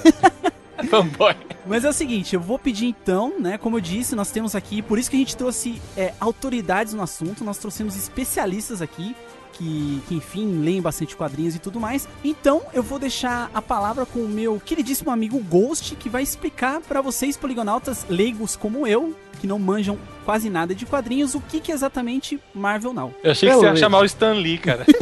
Fanboy. 0.87 1.35
Mas 1.65 1.83
é 1.83 1.89
o 1.89 1.93
seguinte, 1.93 2.35
eu 2.35 2.41
vou 2.41 2.59
pedir 2.59 2.85
então, 2.85 3.39
né? 3.39 3.57
Como 3.57 3.77
eu 3.77 3.81
disse, 3.81 4.15
nós 4.15 4.29
temos 4.29 4.53
aqui, 4.53 4.83
por 4.83 4.99
isso 4.99 5.09
que 5.09 5.15
a 5.15 5.19
gente 5.19 5.35
trouxe 5.35 5.81
é, 5.97 6.13
autoridades 6.19 6.93
no 6.93 7.01
assunto, 7.01 7.43
nós 7.43 7.57
trouxemos 7.57 7.95
especialistas 7.95 8.83
aqui. 8.83 9.15
Que, 9.53 10.01
que, 10.07 10.15
enfim, 10.15 10.61
leem 10.61 10.81
bastante 10.81 11.15
quadrinhos 11.15 11.55
e 11.55 11.59
tudo 11.59 11.79
mais. 11.79 12.07
Então, 12.23 12.63
eu 12.73 12.81
vou 12.81 12.97
deixar 12.97 13.49
a 13.53 13.61
palavra 13.61 14.05
com 14.05 14.19
o 14.19 14.27
meu 14.27 14.59
queridíssimo 14.59 15.11
amigo 15.11 15.39
Ghost, 15.39 15.95
que 15.95 16.09
vai 16.09 16.23
explicar 16.23 16.81
pra 16.81 17.01
vocês, 17.01 17.37
poligonautas 17.37 18.05
leigos 18.09 18.55
como 18.55 18.87
eu, 18.87 19.15
que 19.39 19.47
não 19.47 19.59
manjam 19.59 19.97
quase 20.25 20.49
nada 20.49 20.73
de 20.73 20.85
quadrinhos, 20.85 21.35
o 21.35 21.41
que, 21.41 21.59
que 21.59 21.71
é 21.71 21.75
exatamente 21.75 22.39
Marvel 22.53 22.93
Now. 22.93 23.13
Eu 23.23 23.31
achei 23.31 23.49
que 23.49 23.55
você 23.55 23.65
ia 23.65 23.75
chamar 23.75 23.99
o 23.99 24.05
Stan 24.05 24.33
Lee, 24.33 24.57
cara. 24.57 24.85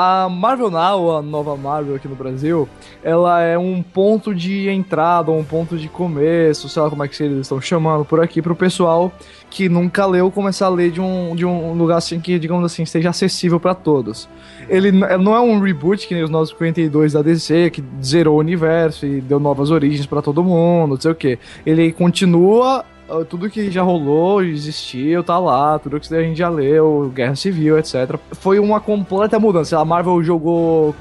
A 0.00 0.28
Marvel 0.28 0.70
Now, 0.70 1.16
a 1.16 1.20
nova 1.20 1.56
Marvel 1.56 1.96
aqui 1.96 2.06
no 2.06 2.14
Brasil, 2.14 2.68
ela 3.02 3.42
é 3.42 3.58
um 3.58 3.82
ponto 3.82 4.32
de 4.32 4.68
entrada, 4.68 5.32
um 5.32 5.42
ponto 5.42 5.76
de 5.76 5.88
começo, 5.88 6.68
sei 6.68 6.80
lá 6.80 6.88
como 6.88 7.02
é 7.02 7.08
que 7.08 7.20
eles 7.20 7.38
estão 7.38 7.60
chamando 7.60 8.04
por 8.04 8.20
aqui, 8.20 8.40
pro 8.40 8.54
pessoal 8.54 9.10
que 9.50 9.68
nunca 9.68 10.06
leu 10.06 10.30
começar 10.30 10.66
a 10.66 10.68
ler 10.68 10.92
de 10.92 11.00
um, 11.00 11.34
de 11.34 11.44
um 11.44 11.72
lugar 11.72 11.96
assim 11.96 12.20
que, 12.20 12.38
digamos 12.38 12.64
assim, 12.64 12.84
esteja 12.84 13.10
acessível 13.10 13.58
pra 13.58 13.74
todos. 13.74 14.28
Ele 14.68 14.92
não 14.92 15.34
é 15.34 15.40
um 15.40 15.58
reboot 15.58 16.06
que 16.06 16.14
nem 16.14 16.22
os 16.22 16.30
952 16.30 17.14
da 17.14 17.20
DC, 17.20 17.70
que 17.70 17.82
zerou 18.00 18.36
o 18.36 18.38
universo 18.38 19.04
e 19.04 19.20
deu 19.20 19.40
novas 19.40 19.72
origens 19.72 20.06
pra 20.06 20.22
todo 20.22 20.44
mundo, 20.44 20.90
não 20.90 21.00
sei 21.00 21.10
o 21.10 21.14
que. 21.16 21.40
Ele 21.66 21.90
continua 21.90 22.84
tudo 23.28 23.48
que 23.48 23.70
já 23.70 23.82
rolou, 23.82 24.42
existiu, 24.42 25.24
tá 25.24 25.38
lá, 25.38 25.78
tudo 25.78 25.98
que 25.98 26.14
a 26.14 26.22
gente 26.22 26.36
já 26.36 26.48
leu, 26.48 27.10
Guerra 27.14 27.34
Civil, 27.34 27.78
etc. 27.78 28.18
Foi 28.32 28.58
uma 28.58 28.80
completa 28.80 29.38
mudança. 29.38 29.78
A 29.78 29.84
Marvel 29.84 30.22
jogou 30.22 30.94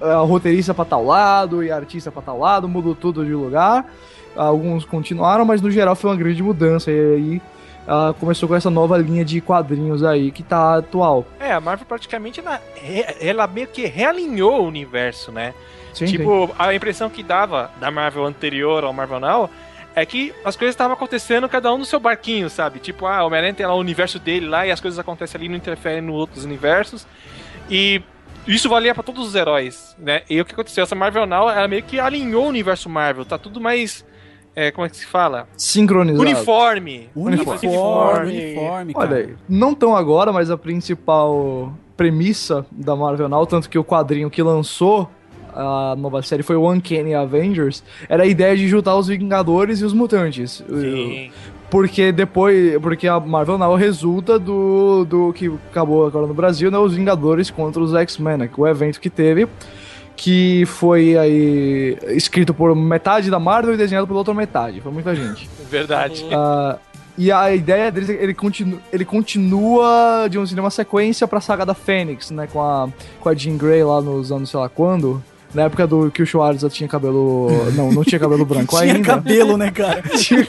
ah, 0.00 0.18
roteirista 0.18 0.74
pra 0.74 0.84
tal 0.84 1.04
lado 1.04 1.62
e 1.62 1.70
artista 1.70 2.12
pra 2.12 2.20
tal 2.20 2.38
lado, 2.38 2.68
mudou 2.68 2.94
tudo 2.94 3.24
de 3.24 3.32
lugar. 3.32 3.86
Alguns 4.36 4.84
continuaram, 4.84 5.44
mas 5.44 5.62
no 5.62 5.70
geral 5.70 5.94
foi 5.94 6.10
uma 6.10 6.16
grande 6.16 6.42
mudança. 6.42 6.90
E 6.90 7.14
aí 7.14 7.42
ela 7.86 8.14
começou 8.14 8.48
com 8.48 8.54
essa 8.54 8.70
nova 8.70 8.98
linha 8.98 9.24
de 9.24 9.40
quadrinhos 9.40 10.02
aí 10.02 10.30
que 10.30 10.42
tá 10.42 10.76
atual. 10.78 11.24
É, 11.38 11.52
a 11.52 11.60
Marvel 11.60 11.86
praticamente 11.86 12.40
ela, 12.40 12.60
ela 13.20 13.46
meio 13.46 13.68
que 13.68 13.86
realinhou 13.86 14.62
o 14.62 14.66
universo, 14.66 15.32
né? 15.32 15.54
Sim, 15.94 16.06
tipo, 16.06 16.50
a 16.58 16.74
impressão 16.74 17.08
que 17.08 17.22
dava 17.22 17.70
da 17.78 17.90
Marvel 17.90 18.24
anterior 18.24 18.82
ao 18.82 18.92
Marvel 18.92 19.20
Now 19.20 19.50
é 19.94 20.04
que 20.04 20.34
as 20.44 20.56
coisas 20.56 20.74
estavam 20.74 20.94
acontecendo 20.94 21.48
cada 21.48 21.72
um 21.72 21.78
no 21.78 21.84
seu 21.84 22.00
barquinho, 22.00 22.50
sabe? 22.50 22.80
Tipo, 22.80 23.06
ah, 23.06 23.22
o 23.22 23.26
Homem-Aranha 23.26 23.54
tem 23.54 23.66
lá 23.66 23.74
o 23.74 23.78
universo 23.78 24.18
dele 24.18 24.46
lá 24.46 24.66
e 24.66 24.70
as 24.70 24.80
coisas 24.80 24.98
acontecem 24.98 25.38
ali, 25.38 25.48
não 25.48 25.56
interferem 25.56 26.00
nos 26.00 26.16
outros 26.16 26.44
universos. 26.44 27.06
E 27.70 28.02
isso 28.46 28.68
valia 28.68 28.92
pra 28.92 29.02
todos 29.02 29.26
os 29.26 29.34
heróis, 29.34 29.94
né? 29.98 30.22
E 30.28 30.40
o 30.40 30.44
que 30.44 30.52
aconteceu? 30.52 30.82
Essa 30.82 30.94
Marvel 30.94 31.26
Now, 31.26 31.48
ela 31.48 31.68
meio 31.68 31.82
que 31.82 32.00
alinhou 32.00 32.44
o 32.44 32.48
universo 32.48 32.88
Marvel, 32.88 33.24
tá 33.24 33.38
tudo 33.38 33.60
mais. 33.60 34.04
É, 34.56 34.70
como 34.70 34.86
é 34.86 34.90
que 34.90 34.96
se 34.96 35.06
fala? 35.06 35.48
Sincronizado. 35.56 36.20
Uniforme. 36.20 37.10
Uniforme, 37.14 37.66
Uniforme. 37.66 38.32
uniforme, 38.32 38.94
cara. 38.94 39.06
Olha 39.06 39.16
aí, 39.16 39.34
não 39.48 39.74
tão 39.74 39.96
agora, 39.96 40.32
mas 40.32 40.48
a 40.50 40.56
principal 40.56 41.72
premissa 41.96 42.64
da 42.70 42.94
Marvel 42.94 43.28
Now, 43.28 43.46
tanto 43.46 43.68
que 43.68 43.78
o 43.78 43.84
quadrinho 43.84 44.30
que 44.30 44.42
lançou 44.42 45.10
a 45.54 45.94
nova 45.96 46.22
série 46.22 46.42
foi 46.42 46.56
o 46.56 46.70
Uncanny 46.70 47.14
Avengers, 47.14 47.82
era 48.08 48.24
a 48.24 48.26
ideia 48.26 48.56
de 48.56 48.68
juntar 48.68 48.96
os 48.96 49.08
Vingadores 49.08 49.80
e 49.80 49.84
os 49.84 49.92
Mutantes. 49.92 50.62
Sim. 50.68 51.30
Porque 51.70 52.12
depois. 52.12 52.80
Porque 52.80 53.08
a 53.08 53.18
Marvel 53.18 53.58
Now 53.58 53.74
resulta 53.74 54.38
do, 54.38 55.04
do 55.04 55.32
que 55.32 55.50
acabou 55.70 56.06
agora 56.06 56.26
no 56.26 56.34
Brasil, 56.34 56.70
né? 56.70 56.78
Os 56.78 56.94
Vingadores 56.94 57.50
contra 57.50 57.82
os 57.82 57.94
X-Men, 57.94 58.36
né? 58.36 58.48
que 58.48 58.60
O 58.60 58.66
evento 58.66 59.00
que 59.00 59.10
teve. 59.10 59.48
Que 60.16 60.64
foi 60.66 61.18
aí 61.18 61.98
escrito 62.10 62.54
por 62.54 62.72
metade 62.76 63.28
da 63.28 63.40
Marvel 63.40 63.74
e 63.74 63.76
desenhado 63.76 64.06
pela 64.06 64.20
outra 64.20 64.32
metade. 64.32 64.80
Foi 64.80 64.92
muita 64.92 65.16
gente. 65.16 65.50
Verdade. 65.68 66.24
Ah, 66.32 66.78
e 67.18 67.32
a 67.32 67.52
ideia 67.52 67.90
deles 67.90 68.08
é 68.08 68.14
que 68.14 68.22
ele, 68.22 68.34
continu, 68.34 68.80
ele 68.92 69.04
continua 69.04 70.28
de 70.30 70.38
um 70.38 70.46
cinema 70.46 70.70
sequência 70.70 71.26
pra 71.26 71.40
saga 71.40 71.66
da 71.66 71.74
Fênix, 71.74 72.30
né? 72.30 72.48
Com 72.52 72.62
a, 72.62 72.88
com 73.20 73.28
a 73.28 73.34
Jean 73.34 73.56
Grey 73.56 73.82
lá 73.82 74.00
nos 74.00 74.30
anos 74.30 74.50
sei 74.50 74.60
lá 74.60 74.68
quando. 74.68 75.22
Na 75.54 75.62
época 75.62 75.86
do 75.86 76.10
que 76.10 76.22
o 76.22 76.26
Schwarza 76.26 76.68
tinha 76.68 76.88
cabelo. 76.88 77.48
Não, 77.74 77.92
não 77.92 78.02
tinha 78.04 78.18
cabelo 78.18 78.44
branco 78.44 78.76
Tinha 78.80 78.94
ainda. 78.94 79.06
cabelo, 79.06 79.56
né, 79.56 79.70
cara? 79.70 80.02
Tinha 80.18 80.40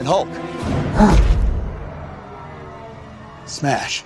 And 0.00 0.04
Hulk. 0.08 0.30
Smash. 3.46 4.04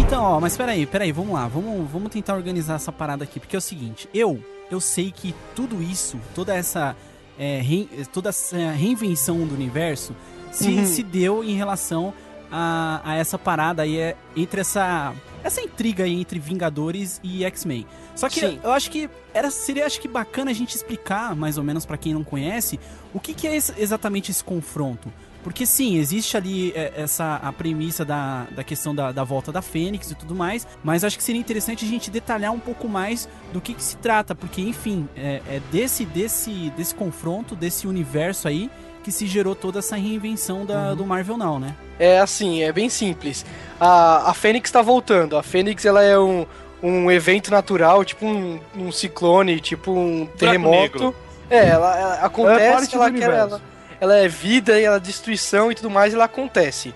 Então, 0.00 0.22
ó, 0.22 0.40
mas 0.40 0.56
peraí, 0.56 0.86
peraí, 0.86 1.12
vamos 1.12 1.34
lá, 1.34 1.46
vamos, 1.46 1.88
vamos 1.90 2.10
tentar 2.10 2.34
organizar 2.34 2.74
essa 2.76 2.90
parada 2.92 3.24
aqui, 3.24 3.38
porque 3.38 3.54
é 3.56 3.58
o 3.58 3.62
seguinte, 3.62 4.08
eu, 4.14 4.42
eu 4.70 4.80
sei 4.80 5.10
que 5.14 5.34
tudo 5.54 5.82
isso, 5.82 6.18
toda 6.34 6.54
essa, 6.54 6.96
é, 7.38 7.60
rein- 7.60 7.88
toda 8.12 8.30
essa 8.30 8.56
reinvenção 8.72 9.38
do 9.46 9.54
universo 9.54 10.14
se, 10.50 10.86
se 10.86 11.02
deu 11.02 11.42
em 11.44 11.54
relação 11.56 12.12
a, 12.50 13.00
a 13.04 13.16
essa 13.16 13.38
parada 13.38 13.82
aí, 13.82 13.98
é, 13.98 14.16
entre 14.36 14.60
essa, 14.60 15.12
essa 15.44 15.60
intriga 15.60 16.02
aí 16.04 16.18
entre 16.20 16.38
Vingadores 16.40 17.20
e 17.22 17.44
X-Men. 17.44 17.86
Só 18.16 18.28
que 18.28 18.40
Sim. 18.40 18.58
eu 18.64 18.72
acho 18.72 18.90
que 18.90 19.08
era, 19.32 19.50
seria 19.50 19.86
acho 19.86 20.00
que 20.00 20.08
bacana 20.08 20.50
a 20.50 20.54
gente 20.54 20.74
explicar, 20.74 21.36
mais 21.36 21.58
ou 21.58 21.62
menos 21.62 21.84
pra 21.86 21.96
quem 21.96 22.14
não 22.14 22.24
conhece, 22.24 22.80
o 23.12 23.20
que, 23.20 23.34
que 23.34 23.46
é 23.46 23.54
esse- 23.54 23.74
exatamente 23.78 24.30
esse 24.30 24.42
confronto. 24.42 25.12
Porque 25.42 25.66
sim, 25.66 25.98
existe 25.98 26.38
ali 26.38 26.72
é, 26.74 26.94
essa 26.96 27.34
a 27.36 27.52
premissa 27.52 28.02
da, 28.02 28.44
da 28.52 28.64
questão 28.64 28.94
da, 28.94 29.12
da 29.12 29.22
volta 29.24 29.52
da 29.52 29.60
Fênix 29.60 30.10
e 30.10 30.14
tudo 30.14 30.34
mais, 30.34 30.66
mas 30.82 31.04
acho 31.04 31.18
que 31.18 31.22
seria 31.22 31.38
interessante 31.38 31.84
a 31.84 31.88
gente 31.88 32.10
detalhar 32.10 32.50
um 32.50 32.58
pouco 32.58 32.88
mais 32.88 33.28
do 33.52 33.60
que, 33.60 33.74
que 33.74 33.82
se 33.82 33.98
trata, 33.98 34.34
porque 34.34 34.62
enfim, 34.62 35.06
é, 35.14 35.42
é 35.46 35.60
desse, 35.70 36.06
desse, 36.06 36.70
desse 36.70 36.94
confronto, 36.94 37.54
desse 37.54 37.86
universo 37.86 38.48
aí, 38.48 38.70
que 39.04 39.12
se 39.12 39.26
gerou 39.26 39.54
toda 39.54 39.78
essa 39.78 39.94
reinvenção 39.96 40.64
da, 40.64 40.94
do 40.94 41.04
Marvel 41.06 41.36
Now, 41.36 41.58
né? 41.60 41.74
É 41.98 42.18
assim, 42.18 42.62
é 42.62 42.72
bem 42.72 42.88
simples. 42.88 43.44
A, 43.78 44.30
a 44.30 44.34
Fênix 44.34 44.70
tá 44.70 44.82
voltando. 44.82 45.36
A 45.36 45.42
Fênix 45.42 45.84
ela 45.84 46.02
é 46.02 46.18
um, 46.18 46.46
um 46.82 47.10
evento 47.12 47.50
natural, 47.50 48.04
tipo 48.04 48.24
um, 48.26 48.58
um 48.74 48.90
ciclone, 48.90 49.60
tipo 49.60 49.92
um 49.92 50.26
terremoto. 50.38 51.14
É, 51.50 51.68
ela, 51.68 51.98
ela 51.98 52.16
É 52.16 52.24
acontece, 52.24 52.94
ela, 52.96 53.10
do 53.10 53.18
quer, 53.18 53.28
universo. 53.28 53.36
ela, 53.54 53.62
ela 54.00 54.16
é 54.16 54.26
vida 54.26 54.80
e 54.80 54.84
ela 54.84 54.96
é 54.96 55.00
destruição 55.00 55.70
e 55.70 55.74
tudo 55.74 55.90
mais, 55.90 56.12
e 56.12 56.16
ela 56.16 56.24
acontece. 56.24 56.94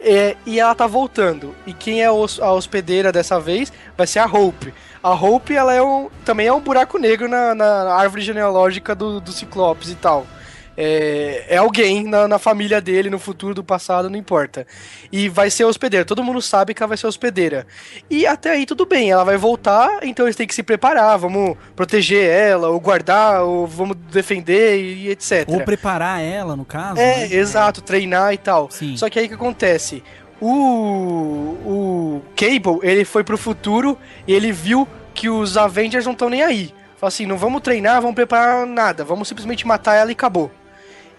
É, 0.00 0.34
e 0.46 0.58
ela 0.58 0.74
tá 0.74 0.86
voltando. 0.86 1.54
E 1.66 1.74
quem 1.74 2.02
é 2.02 2.10
os- 2.10 2.40
a 2.40 2.50
hospedeira 2.52 3.12
dessa 3.12 3.38
vez 3.38 3.70
vai 3.98 4.06
ser 4.06 4.18
a 4.20 4.24
Hope. 4.26 4.72
A 5.02 5.12
Hope 5.12 5.54
ela 5.54 5.74
é 5.74 5.82
um, 5.82 6.08
também 6.24 6.46
é 6.46 6.52
um 6.52 6.60
buraco 6.60 6.98
negro 6.98 7.28
na, 7.28 7.54
na 7.54 7.94
árvore 7.94 8.22
genealógica 8.22 8.94
do, 8.94 9.20
do 9.20 9.30
Ciclopes 9.30 9.90
e 9.90 9.94
tal. 9.94 10.26
É, 10.82 11.44
é 11.46 11.56
alguém 11.58 12.04
na, 12.04 12.26
na 12.26 12.38
família 12.38 12.80
dele, 12.80 13.10
no 13.10 13.18
futuro, 13.18 13.54
do 13.54 13.62
passado, 13.62 14.08
não 14.08 14.16
importa. 14.16 14.66
E 15.12 15.28
vai 15.28 15.50
ser 15.50 15.66
hospedeira. 15.66 16.06
Todo 16.06 16.24
mundo 16.24 16.40
sabe 16.40 16.72
que 16.72 16.82
ela 16.82 16.88
vai 16.88 16.96
ser 16.96 17.06
hospedeira. 17.06 17.66
E 18.08 18.26
até 18.26 18.52
aí 18.52 18.64
tudo 18.64 18.86
bem, 18.86 19.10
ela 19.10 19.22
vai 19.22 19.36
voltar, 19.36 19.98
então 20.02 20.24
eles 20.24 20.36
têm 20.36 20.46
que 20.46 20.54
se 20.54 20.62
preparar. 20.62 21.18
Vamos 21.18 21.54
proteger 21.76 22.24
ela, 22.24 22.70
ou 22.70 22.80
guardar, 22.80 23.42
ou 23.42 23.66
vamos 23.66 23.94
defender 24.10 24.80
e, 24.80 25.02
e 25.02 25.10
etc. 25.10 25.46
Ou 25.48 25.60
preparar 25.60 26.22
ela, 26.22 26.56
no 26.56 26.64
caso. 26.64 26.98
É, 26.98 27.28
né? 27.28 27.34
exato, 27.34 27.82
treinar 27.82 28.32
e 28.32 28.38
tal. 28.38 28.70
Sim. 28.70 28.96
Só 28.96 29.10
que 29.10 29.18
aí 29.18 29.26
o 29.26 29.28
que 29.28 29.34
acontece? 29.34 30.02
O, 30.40 31.58
o 31.66 32.22
Cable, 32.34 32.80
ele 32.82 33.04
foi 33.04 33.22
pro 33.22 33.36
futuro 33.36 33.98
e 34.26 34.32
ele 34.32 34.50
viu 34.50 34.88
que 35.12 35.28
os 35.28 35.58
Avengers 35.58 36.06
não 36.06 36.12
estão 36.12 36.30
nem 36.30 36.42
aí. 36.42 36.72
Fala 36.96 37.08
assim, 37.08 37.26
não 37.26 37.36
vamos 37.36 37.60
treinar, 37.60 38.00
vamos 38.00 38.14
preparar 38.14 38.66
nada, 38.66 39.04
vamos 39.04 39.28
simplesmente 39.28 39.66
matar 39.66 39.96
ela 39.96 40.10
e 40.10 40.12
acabou. 40.12 40.50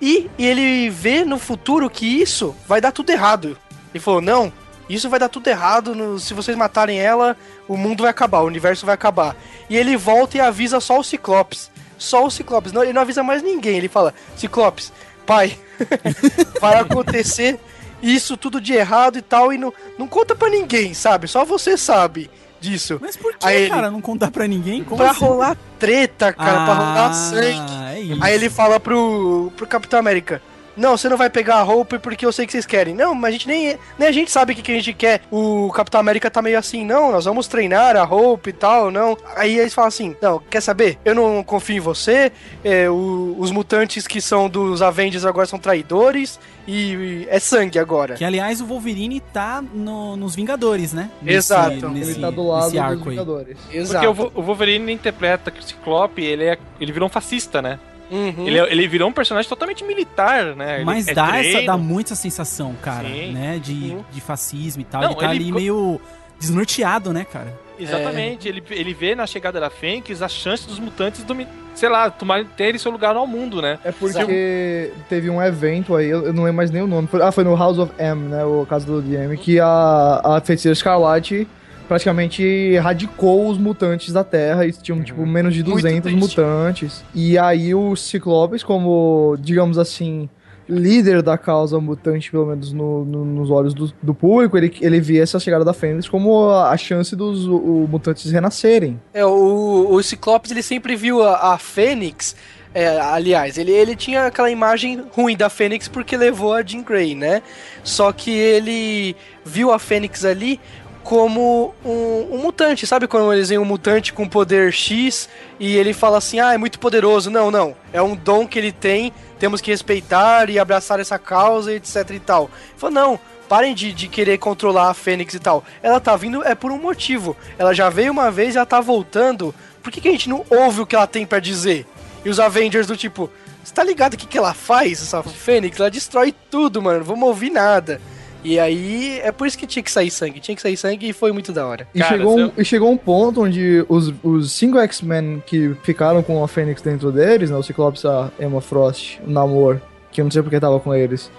E, 0.02 0.30
ele 0.38 0.90
vê 0.90 1.24
no 1.24 1.38
futuro 1.38 1.90
que 1.90 2.06
isso 2.06 2.56
vai 2.68 2.82
dar 2.82 2.92
tudo 2.92 3.12
errado. 3.12 3.58
Ele 3.94 4.04
falou, 4.04 4.20
não, 4.22 4.52
isso 4.90 5.10
vai 5.10 5.20
dar 5.20 5.30
tudo 5.30 5.48
errado, 5.48 5.94
no- 5.94 6.20
se 6.20 6.34
vocês 6.34 6.58
matarem 6.58 7.00
ela, 7.00 7.38
o 7.68 7.78
mundo 7.78 8.02
vai 8.02 8.10
acabar, 8.10 8.40
o 8.42 8.46
universo 8.48 8.86
vai 8.86 8.96
acabar. 8.96 9.36
E 9.70 9.78
ele 9.78 9.96
volta 9.96 10.38
e 10.38 10.42
avisa 10.42 10.80
só 10.80 11.00
o 11.00 11.04
Ciclopes. 11.04 11.70
Só 11.98 12.26
o 12.26 12.32
Ciclopes, 12.32 12.72
não, 12.72 12.82
ele 12.84 12.94
não 12.94 13.02
avisa 13.04 13.22
mais 13.22 13.44
ninguém. 13.44 13.78
Ele 13.78 13.88
fala, 13.88 14.14
Ciclopes, 14.36 14.92
pai, 15.26 15.58
vai 16.60 16.80
acontecer 16.80 17.60
isso 18.02 18.36
tudo 18.36 18.60
de 18.60 18.74
errado 18.74 19.18
e 19.20 19.22
tal, 19.22 19.54
e 19.54 19.58
não, 19.60 19.72
não 20.00 20.08
conta 20.08 20.34
pra 20.36 20.50
ninguém, 20.50 20.94
sabe? 20.96 21.28
Só 21.28 21.46
você 21.46 21.78
sabe 21.78 22.30
disso. 22.62 22.98
Mas 23.02 23.18
por 23.18 23.34
que, 23.36 23.46
Aí 23.46 23.64
ele- 23.64 23.70
cara, 23.70 23.90
não 23.92 24.00
contar 24.00 24.32
pra 24.32 24.48
ninguém? 24.48 24.84
Como 24.84 24.98
pra 24.98 25.12
assim? 25.12 25.26
rolar 25.26 25.58
treta, 25.80 26.32
cara, 26.32 26.66
pra 26.66 26.74
rolar 26.76 27.10
Ah, 27.10 27.14
sangue. 27.14 27.84
É 27.96 28.00
isso. 28.00 28.24
Aí 28.24 28.34
ele 28.36 28.50
fala 28.50 28.80
pro, 28.80 29.52
pro 29.58 29.66
Capitão 29.68 30.00
América: 30.00 30.42
Não, 30.78 30.98
você 30.98 31.10
não 31.10 31.18
vai 31.18 31.30
pegar 31.30 31.56
a 31.58 31.64
roupa 31.64 32.00
porque 32.00 32.26
eu 32.26 32.32
sei 32.32 32.46
que 32.46 32.52
vocês 32.52 32.66
querem. 32.66 32.94
Não, 32.96 33.14
mas 33.14 33.30
a 33.30 33.32
gente 33.34 33.48
nem, 33.48 33.78
nem 34.00 34.08
a 34.08 34.12
gente 34.12 34.32
sabe 34.32 34.54
o 34.54 34.56
que, 34.56 34.62
que 34.62 34.72
a 34.72 34.76
gente 34.76 34.94
quer. 34.94 35.22
O 35.32 35.72
Capitão 35.74 36.00
América 36.00 36.30
tá 36.32 36.42
meio 36.42 36.58
assim: 36.58 36.86
Não, 36.86 37.12
nós 37.12 37.26
vamos 37.26 37.48
treinar 37.48 37.96
a 37.96 38.04
roupa 38.04 38.50
e 38.50 38.54
tal, 38.54 38.90
não. 38.92 39.18
Aí 39.36 39.58
eles 39.60 39.74
falam 39.74 39.88
assim: 39.90 40.16
Não, 40.22 40.40
quer 40.40 40.62
saber? 40.62 40.98
Eu 41.04 41.14
não 41.16 41.44
confio 41.44 41.78
em 41.78 41.80
você. 41.80 42.32
é, 42.64 42.90
o- 42.90 43.36
os 43.40 43.52
mutantes 43.52 44.06
que 44.08 44.22
são 44.22 44.48
dos 44.50 44.82
Avengers 44.82 45.26
agora 45.26 45.46
são 45.46 45.60
traidores. 45.60 46.40
E, 46.68 46.94
e 46.94 47.28
é 47.30 47.40
sangue 47.40 47.80
agora. 47.80 48.14
Que 48.14 48.24
aliás 48.24 48.62
o 48.62 48.66
Wolverine 48.68 49.20
tá 49.20 49.64
no- 49.74 50.16
nos 50.16 50.36
Vingadores, 50.36 50.94
né? 50.94 51.10
Exato. 51.26 51.90
Nesse, 51.90 52.12
Ele 52.12 52.22
tá 52.22 52.30
do 52.30 52.48
lado 52.48 52.64
nesse 52.66 52.76
dos 52.76 52.82
arco 52.86 53.04
aí. 53.04 53.10
Vingadores. 53.10 53.58
Porque 53.60 53.78
Exato. 53.78 54.32
o, 54.36 54.40
o 54.40 54.44
Wolverine 54.44 54.92
interpreta 54.94 55.50
que 55.50 55.60
o 55.60 55.64
Ciclope, 55.64 56.24
ele, 56.24 56.44
é, 56.46 56.58
ele 56.80 56.92
virou 56.92 57.08
um 57.08 57.12
fascista, 57.12 57.62
né? 57.64 57.80
Uhum. 58.12 58.46
Ele, 58.48 58.60
é- 58.60 58.72
ele 58.72 58.88
virou 58.88 59.10
um 59.10 59.14
personagem 59.14 59.48
totalmente 59.48 59.84
militar, 59.86 60.56
né? 60.56 60.76
Ele 60.78 60.86
Mas 60.86 61.08
é 61.08 61.14
dá, 61.14 61.38
essa, 61.44 61.62
dá 61.62 61.78
muito 61.78 62.08
essa 62.12 62.22
sensação, 62.22 62.76
cara, 62.82 63.08
Sim. 63.08 63.32
né? 63.32 63.58
De, 63.64 63.74
Uhum. 63.94 64.04
de 64.12 64.20
fascismo 64.22 64.82
e 64.82 64.86
tal. 64.86 65.02
Não, 65.02 65.12
ele 65.12 65.20
tá 65.20 65.34
ele 65.34 65.44
ali 65.44 65.52
co- 65.52 65.58
meio 65.60 66.02
desnorteado, 66.40 67.14
né, 67.14 67.26
cara? 67.32 67.54
Exatamente. 67.80 68.48
Ele, 68.48 68.62
ele 68.70 68.94
vê 68.94 69.16
na 69.16 69.26
chegada 69.26 69.60
da 69.60 69.70
Fênix 69.70 70.22
a 70.22 70.28
chance 70.28 70.68
dos 70.68 70.78
mutantes, 70.80 71.24
domi- 71.24 71.48
sei 71.74 71.90
lá, 71.90 72.10
tomarem 72.10 72.46
terem 72.58 72.78
seu 72.78 72.92
lugar 72.92 73.16
ao 73.16 73.26
mundo, 73.26 73.62
né? 73.62 73.80
É 73.84 73.92
porque 73.92 74.92
teve 75.10 75.30
um 75.30 75.42
evento 75.42 75.96
aí, 75.96 76.10
eu 76.10 76.34
não 76.34 76.44
lembro 76.44 76.58
mais 76.58 76.70
nem 76.70 76.82
o 76.82 76.88
nome. 76.88 77.08
Ah, 77.24 77.32
foi 77.32 77.44
no 77.44 77.56
House 77.56 77.78
of 77.80 77.92
M, 77.98 78.28
né? 78.28 78.44
O 78.44 78.66
caso 78.70 78.86
do 78.86 79.02
DM, 79.02 79.36
que 79.38 79.60
a, 79.60 80.22
a 80.24 80.42
feiticeira 80.42 80.74
Escarlate 80.74 81.48
praticamente 81.88 82.42
erradicou 82.44 83.48
os 83.50 83.58
mutantes 83.58 84.14
da 84.14 84.24
Terra 84.24 84.66
e 84.66 84.72
tinham, 84.72 85.02
tipo, 85.04 85.26
menos 85.26 85.54
de 85.54 85.62
Uhum. 85.62 85.70
Muito 85.72 85.82
200 85.84 86.12
triste. 86.12 86.20
mutantes. 86.40 87.04
E 87.14 87.38
aí 87.38 87.74
o 87.76 87.96
Ciclopes, 87.96 88.64
como, 88.64 89.36
digamos 89.40 89.78
assim, 89.78 90.30
líder 90.70 91.22
da 91.22 91.38
causa 91.38 91.80
mutante, 91.82 92.32
pelo 92.32 92.46
menos 92.46 92.72
no- 92.72 93.04
no- 93.04 93.26
nos 93.26 93.50
olhos 93.50 93.74
do, 93.74 93.92
do 94.02 94.14
público, 94.14 94.58
ele, 94.58 94.74
ele 94.80 95.02
via 95.02 95.22
essa 95.24 95.38
chegada 95.40 95.66
da 95.66 95.74
Fênix 95.74 96.08
como 96.08 96.50
a, 96.50 96.72
a 96.72 96.78
chance 96.78 97.14
dos 97.16 97.46
o- 97.46 97.56
o 97.56 97.88
mutantes 97.90 98.32
renascerem. 98.32 99.00
É, 99.14 99.26
o, 99.26 99.88
o 99.92 100.02
Ciclopes 100.02 100.52
ele 100.52 100.64
sempre 100.64 100.96
viu 100.96 101.22
a, 101.24 101.54
a 101.54 101.58
Fênix. 101.58 102.36
é, 102.74 102.88
aliás, 103.02 103.58
ele, 103.58 103.72
ele 103.72 103.98
tinha 103.98 104.28
aquela 104.28 104.50
imagem 104.50 105.04
ruim 105.12 105.36
da 105.36 105.50
Fênix 105.50 105.90
porque 105.90 106.16
levou 106.16 106.54
a 106.54 106.64
Jean 106.64 106.84
Grey, 106.84 107.16
né? 107.16 107.42
Só 107.84 108.14
que 108.14 108.32
ele 108.32 109.14
viu 109.44 109.74
a 109.74 109.80
Fênix 109.80 110.24
ali 110.24 110.58
como 111.04 111.74
um, 111.84 112.36
um 112.36 112.38
mutante. 112.38 112.88
Sabe 112.88 113.08
quando 113.08 113.34
eles 113.34 113.50
veem 113.50 113.60
um 113.60 113.66
mutante 113.66 114.14
com 114.14 114.28
poder 114.28 114.72
X 114.72 115.30
e 115.60 115.76
ele 115.76 115.94
fala 115.94 116.18
assim: 116.18 116.40
ah, 116.40 116.54
é 116.54 116.58
muito 116.58 116.80
poderoso? 116.80 117.30
Não, 117.30 117.52
não. 117.52 117.76
É 117.92 118.02
um 118.02 118.16
dom 118.16 118.48
que 118.48 118.58
ele 118.58 118.72
tem, 118.72 119.14
temos 119.40 119.62
que 119.62 119.72
respeitar 119.72 120.50
e 120.50 120.60
abraçar 120.60 121.00
essa 121.00 121.20
causa, 121.20 121.74
etc 121.74 122.10
e 122.12 122.20
tal. 122.20 122.50
Falou: 122.78 122.94
não. 122.94 123.20
Parem 123.50 123.76
de, 123.76 123.92
de 123.92 124.08
querer 124.08 124.38
controlar 124.38 124.90
a 124.90 124.94
Fênix 124.94 125.34
e 125.34 125.40
tal. 125.40 125.66
Ela 125.84 126.00
tá 126.00 126.16
vindo 126.16 126.42
é 126.42 126.56
por 126.56 126.72
um 126.72 126.78
motivo. 126.78 127.36
Ela 127.60 127.74
já 127.74 127.90
veio 127.90 128.14
uma 128.14 128.32
vez 128.32 128.56
e 128.56 128.58
ela 128.58 128.66
tá 128.66 128.80
voltando. 128.80 129.54
Por 129.84 129.92
que, 129.92 130.00
que 130.00 130.08
a 130.08 130.12
gente 130.12 130.30
não 130.30 130.46
ouve 130.50 130.80
o 130.80 130.86
que 130.86 130.96
ela 130.96 131.06
tem 131.06 131.26
para 131.26 131.40
dizer? 131.40 131.86
E 132.24 132.30
os 132.30 132.40
Avengers 132.40 132.88
do 132.88 132.96
tipo, 132.96 133.30
você 133.62 133.74
tá 133.74 133.84
ligado 133.84 134.14
o 134.14 134.18
que, 134.18 134.26
que 134.26 134.38
ela 134.38 134.54
faz, 134.54 135.02
essa 135.02 135.22
Fênix? 135.22 135.80
Ela 135.80 135.92
destrói 135.92 136.34
tudo, 136.50 136.82
mano. 136.82 137.00
Não 137.00 137.06
vamos 137.06 137.28
ouvir 137.28 137.50
nada. 137.50 138.00
E 138.44 138.60
aí, 138.60 139.20
é 139.24 139.32
por 139.32 139.46
isso 139.48 139.58
que 139.58 139.68
tinha 139.68 139.84
que 139.84 139.92
sair 139.92 140.10
sangue. 140.12 140.40
Tinha 140.40 140.56
que 140.56 140.62
sair 140.62 140.76
sangue 140.78 141.10
e 141.10 141.14
foi 141.14 141.32
muito 141.32 141.52
da 141.52 141.66
hora. 141.66 141.88
E, 141.94 142.00
Cara, 142.00 142.18
chegou, 142.18 142.40
um, 142.40 142.52
e 142.58 142.66
chegou 142.66 142.92
um 142.92 142.98
ponto 142.98 143.42
onde 143.44 143.86
os, 143.88 144.14
os 144.24 144.52
cinco 144.52 144.78
X-Men 144.80 145.44
que 145.46 145.76
ficaram 145.84 146.22
com 146.24 146.44
a 146.44 146.48
Fênix 146.48 146.82
dentro 146.82 147.12
deles, 147.12 147.50
né? 147.52 147.58
O 147.58 147.64
Ciclops, 147.64 148.04
a 148.06 148.32
Emma 148.40 148.62
Frost, 148.62 149.20
o 149.26 149.30
Namor, 149.30 149.80
que 150.12 150.22
eu 150.22 150.26
não 150.26 150.32
sei 150.32 150.42
porque 150.42 150.60
tava 150.60 150.80
com 150.80 150.94
eles. 150.94 151.30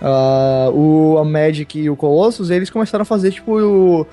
ah, 0.00 0.68
o, 0.72 1.16
a 1.18 1.24
Magic 1.24 1.78
e 1.78 1.88
o 1.90 1.96
Colossus, 1.96 2.50
eles 2.50 2.70
começaram 2.70 3.02
a 3.02 3.06
fazer, 3.06 3.32
tipo, 3.32 3.52
o- 3.58 4.06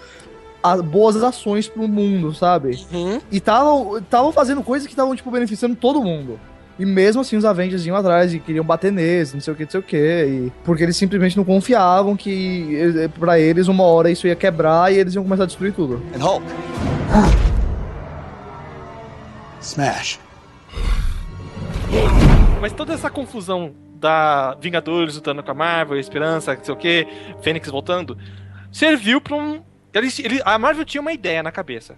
a- 0.61 0.77
boas 0.81 1.21
ações 1.21 1.67
pro 1.67 1.87
mundo, 1.87 2.33
sabe? 2.33 2.79
Uhum. 2.91 3.19
E 3.31 3.37
estavam 3.37 4.31
fazendo 4.31 4.63
coisas 4.63 4.87
que 4.87 4.93
estavam, 4.93 5.15
tipo, 5.15 5.29
beneficiando 5.29 5.75
todo 5.75 6.01
mundo. 6.01 6.39
E 6.79 6.85
mesmo 6.85 7.21
assim 7.21 7.37
os 7.37 7.45
Avengers 7.45 7.85
iam 7.85 7.95
atrás 7.95 8.33
e 8.33 8.39
queriam 8.39 8.65
bater 8.65 8.91
neles, 8.91 9.33
não 9.33 9.39
sei 9.39 9.53
o 9.53 9.55
que, 9.55 9.63
não 9.63 9.69
sei 9.71 9.79
o 9.79 9.83
que. 9.83 9.97
E... 9.97 10.51
Porque 10.63 10.81
eles 10.83 10.97
simplesmente 10.97 11.37
não 11.37 11.43
confiavam 11.43 12.15
que 12.17 12.75
eh, 12.97 13.07
pra 13.07 13.39
eles 13.39 13.67
uma 13.67 13.83
hora 13.83 14.09
isso 14.09 14.25
ia 14.27 14.35
quebrar 14.35 14.91
e 14.91 14.97
eles 14.97 15.13
iam 15.13 15.23
começar 15.23 15.43
a 15.43 15.45
destruir 15.45 15.71
tudo. 15.73 16.01
And 16.15 16.23
Hulk. 16.23 16.45
Smash. 19.61 20.19
Mas 22.59 22.73
toda 22.73 22.93
essa 22.93 23.09
confusão 23.09 23.73
da 23.95 24.55
Vingadores 24.59 25.15
lutando 25.15 25.43
com 25.43 25.51
a 25.51 25.53
Marvel, 25.53 25.99
Esperança, 25.99 26.55
não 26.55 26.63
sei 26.63 26.73
o 26.73 26.77
que, 26.77 27.07
Fênix 27.41 27.69
voltando, 27.69 28.17
serviu 28.71 29.21
pra 29.21 29.35
um. 29.37 29.61
Eles, 29.93 30.17
ele- 30.19 30.41
a 30.43 30.57
Marvel 30.57 30.83
tinha 30.83 30.99
uma 31.01 31.13
ideia 31.13 31.43
na 31.43 31.51
cabeça. 31.51 31.95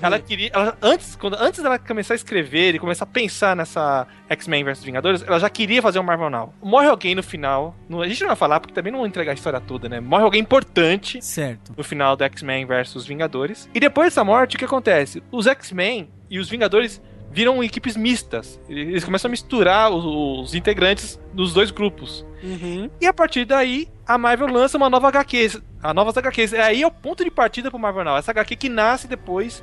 Ela 0.00 0.18
queria. 0.18 0.50
ela- 0.52 0.76
antes, 0.82 1.16
quando, 1.16 1.34
antes 1.40 1.62
dela 1.62 1.78
começar 1.78 2.14
a 2.14 2.16
escrever 2.16 2.74
e 2.74 2.78
começar 2.78 3.04
a 3.04 3.06
pensar 3.06 3.56
nessa 3.56 4.06
X-Men 4.28 4.64
vs 4.64 4.82
Vingadores, 4.84 5.22
ela 5.26 5.38
já 5.38 5.48
queria 5.50 5.80
fazer 5.82 5.98
um 5.98 6.02
Marvel 6.02 6.30
Now. 6.30 6.54
Morre 6.62 6.86
alguém 6.88 7.14
no 7.14 7.22
final. 7.22 7.74
no- 7.88 8.02
a 8.02 8.08
gente 8.08 8.20
não 8.20 8.28
vai 8.28 8.36
falar 8.36 8.60
porque 8.60 8.74
também 8.74 8.92
não 8.92 8.98
vou 9.00 9.06
entregar 9.08 9.32
a 9.32 9.34
história 9.34 9.60
toda, 9.60 9.88
né? 9.88 10.00
Morre 10.00 10.22
alguém 10.24 10.40
importante 10.40 11.22
Certo. 11.24 11.72
no 11.76 11.82
final 11.84 12.16
do 12.16 12.24
X-Men 12.24 12.64
versus 12.66 13.06
Vingadores. 13.06 13.68
E 13.74 13.80
depois 13.80 14.08
dessa 14.08 14.22
morte, 14.24 14.56
o 14.56 14.58
que 14.58 14.64
acontece? 14.64 15.22
Os 15.32 15.46
X-Men 15.46 16.08
e 16.28 16.38
os 16.38 16.48
Vingadores 16.48 17.00
viram 17.30 17.62
equipes 17.62 17.96
mistas. 17.96 18.60
Eles 18.68 19.04
começam 19.04 19.28
a 19.28 19.30
misturar 19.30 19.90
os, 19.90 20.04
os 20.04 20.54
integrantes 20.54 21.18
dos 21.32 21.52
dois 21.52 21.70
grupos. 21.70 22.26
Uhum. 22.42 22.90
E 23.00 23.06
a 23.06 23.12
partir 23.12 23.44
daí, 23.44 23.88
a 24.06 24.18
Marvel 24.18 24.48
lança 24.48 24.76
uma 24.76 24.90
nova 24.90 25.08
HQ. 25.08 25.62
A 25.82 25.94
novas 25.94 26.16
HQs. 26.16 26.52
É 26.52 26.62
aí 26.62 26.82
é 26.82 26.86
o 26.86 26.90
ponto 26.90 27.24
de 27.24 27.30
partida 27.30 27.70
pro 27.70 27.78
Marvel 27.78 28.04
Now. 28.04 28.16
Essa 28.16 28.32
HQ 28.32 28.56
que 28.56 28.68
nasce 28.68 29.06
depois 29.06 29.62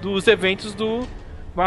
dos 0.00 0.26
eventos 0.26 0.74
do 0.74 1.06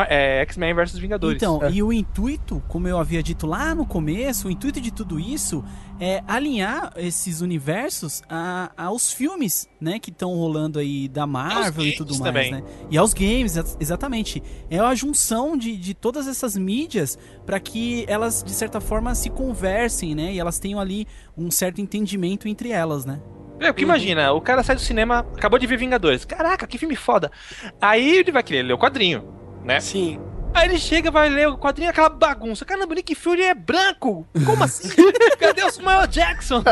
é, 0.10 0.42
X-Men 0.42 0.74
versus 0.74 1.00
Vingadores. 1.00 1.36
Então, 1.42 1.62
É. 1.64 1.70
e 1.72 1.84
o 1.84 1.94
intuito, 1.94 2.62
como 2.68 2.88
eu 2.88 2.98
havia 2.98 3.22
dito 3.22 3.46
lá 3.46 3.76
no 3.76 3.86
começo, 3.86 4.48
o 4.48 4.52
intuito 4.52 4.82
de 4.82 4.92
tudo 4.92 5.20
isso 5.20 5.64
é 6.00 6.24
alinhar 6.28 6.92
esses 6.98 7.42
universos 7.42 8.22
a- 8.30 8.72
aos 8.76 9.12
filmes, 9.14 9.70
né, 9.80 10.00
que 10.00 10.10
estão 10.10 10.34
rolando 10.36 10.80
aí 10.80 11.08
da 11.08 11.26
Marvel 11.28 11.86
e 11.86 11.96
tudo 11.96 12.10
mais, 12.18 12.22
também. 12.24 12.52
né? 12.52 12.64
E 12.90 12.98
aos 12.98 13.14
games, 13.14 13.56
ex- 13.56 13.78
exatamente. 13.80 14.42
É 14.70 14.80
a 14.80 14.94
junção 14.96 15.56
de, 15.58 15.78
de 15.78 15.94
todas 15.94 16.28
essas 16.28 16.58
mídias 16.58 17.18
para 17.46 17.60
que 17.60 18.04
elas, 18.08 18.44
de 18.44 18.52
certa 18.52 18.82
forma, 18.82 19.14
se 19.16 19.30
conversem, 19.30 20.16
né? 20.16 20.34
E 20.34 20.40
elas 20.40 20.60
tenham 20.60 20.80
ali 20.80 21.08
um 21.38 21.50
certo 21.52 21.80
entendimento 21.80 22.48
entre 22.48 22.72
elas, 22.72 23.06
né? 23.06 23.22
É, 23.60 23.68
porque 23.72 23.84
imagina, 23.84 24.34
o 24.34 24.42
cara 24.42 24.62
sai 24.64 24.76
do 24.76 24.82
cinema, 24.82 25.20
acabou 25.20 25.58
de 25.58 25.66
ver 25.66 25.78
Vingadores. 25.78 26.26
Caraca, 26.26 26.68
que 26.68 26.78
filme 26.78 26.96
foda. 26.96 27.32
Aí 27.80 28.18
ele 28.18 28.30
vai 28.32 28.44
querer 28.44 28.64
ler 28.64 28.74
o 28.74 28.78
quadrinho, 28.78 29.24
né? 29.66 29.80
Sim. 29.80 30.20
Aí 30.54 30.70
ele 30.70 30.78
chega, 30.78 31.12
vai 31.12 31.28
ler 31.28 31.50
o 31.50 31.58
quadrinho, 31.58 31.90
aquela 31.90 32.08
bagunça. 32.08 32.64
Caramba, 32.64 32.94
o 32.94 32.96
Nick 32.96 33.14
Fury 33.14 33.42
é 33.42 33.54
branco. 33.54 34.26
Como 34.46 34.64
assim? 34.64 34.90
Cadê 35.38 35.64
o 35.64 35.70
Samuel 35.72 36.08
Jackson? 36.08 36.64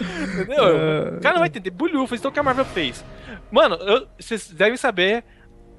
Entendeu? 0.00 1.16
O 1.16 1.20
cara 1.20 1.34
não 1.34 1.40
vai 1.40 1.48
entender. 1.48 1.70
Bulhufas, 1.70 2.18
então 2.20 2.30
o 2.30 2.34
que 2.34 2.38
a 2.38 2.42
Marvel 2.42 2.64
fez? 2.64 3.04
Mano, 3.50 3.78
vocês 4.18 4.48
devem 4.48 4.76
saber 4.76 5.24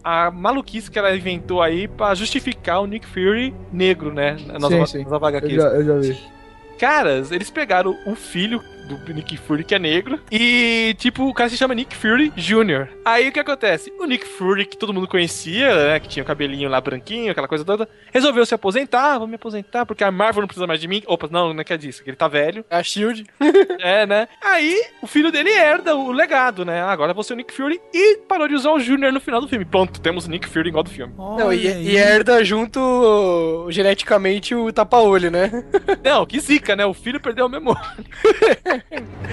a 0.04 0.32
maluquice 0.32 0.90
que 0.90 0.98
ela 0.98 1.16
inventou 1.16 1.62
aí 1.62 1.88
pra 1.88 2.14
justificar 2.16 2.82
o 2.82 2.86
Nick 2.88 3.06
Fury 3.06 3.54
negro, 3.72 4.14
né? 4.14 4.32
Nas 4.32 4.64
Sim, 4.64 4.70
nova- 4.70 4.86
sim. 4.88 5.02
nas 5.04 5.12
nova 5.12 5.30
Eu 5.32 5.50
já, 5.50 5.68
eu 5.70 5.86
já 5.86 5.98
vi. 6.00 6.20
Caras, 6.80 7.32
eles 7.32 7.50
pegaram 7.50 7.96
o 8.06 8.16
filho 8.16 8.62
do 8.96 9.14
Nick 9.14 9.38
Fury, 9.38 9.64
que 9.64 9.76
é 9.76 9.80
negro, 9.80 10.20
e, 10.32 10.96
tipo, 10.98 11.28
o 11.28 11.34
cara 11.34 11.50
se 11.50 11.58
chama 11.58 11.76
Nick 11.76 11.96
Fury 11.96 12.32
Jr. 12.36 12.88
Aí 13.04 13.30
o 13.30 13.32
que 13.32 13.40
acontece? 13.40 13.92
O 14.00 14.06
Nick 14.06 14.26
Fury, 14.26 14.66
que 14.66 14.78
todo 14.78 14.94
mundo 14.94 15.08
conhecia, 15.08 15.76
né, 15.76 16.00
que 16.00 16.08
tinha 16.08 16.24
o 16.24 16.26
cabelinho 16.26 16.70
lá 16.70 16.80
branquinho, 16.80 17.32
aquela 17.32 17.48
coisa 17.48 17.66
toda, 17.66 17.88
resolveu 18.12 18.46
se 18.46 18.56
aposentar, 18.56 19.18
vou 19.18 19.28
me 19.28 19.36
aposentar, 19.36 19.86
porque 19.86 20.04
a 20.04 20.12
Marvel 20.12 20.42
não 20.42 20.48
precisa 20.48 20.68
mais 20.68 20.80
de 20.80 20.88
mim. 20.88 21.04
Opa, 21.06 21.28
não, 21.30 21.54
não 21.54 21.62
é 21.62 21.64
que 21.64 21.74
é 21.74 21.78
disso, 21.78 22.04
que 22.04 22.10
ele 22.10 22.18
tá 22.18 22.28
velho. 22.28 22.66
A 22.70 22.82
Shield. 22.84 23.26
É, 23.80 24.06
né? 24.06 24.28
Aí 24.44 24.76
o 25.02 25.08
filho 25.08 25.32
dele 25.32 25.52
herda 25.52 25.96
o 25.96 26.12
legado, 26.12 26.66
né? 26.66 26.82
Agora 26.82 27.14
você 27.14 27.32
é 27.32 27.36
o 27.36 27.38
Nick 27.38 27.54
Fury 27.54 27.80
e 27.94 28.18
parou 28.28 28.48
de 28.48 28.56
usar 28.56 28.72
o 28.72 28.80
Jr. 28.80 29.12
no 29.12 29.20
final 29.20 29.40
do 29.40 29.48
filme. 29.48 29.66
Pronto, 29.66 30.02
temos 30.02 30.26
o 30.26 30.30
Nick 30.30 30.48
Fury 30.48 30.70
igual 30.70 30.84
do 30.84 30.90
filme. 30.90 31.14
Não, 31.16 31.54
e, 31.54 31.68
e 31.68 31.96
herda 31.96 32.44
junto 32.44 33.68
geneticamente 33.70 34.56
o 34.56 34.72
tapa-olho, 34.72 35.30
né? 35.30 35.64
Não, 36.04 36.26
que 36.26 36.40
zica, 36.40 36.76
né? 36.76 36.86
O 36.86 36.94
filho 36.94 37.20
perdeu 37.20 37.46
a 37.46 37.50
memória. 37.50 37.82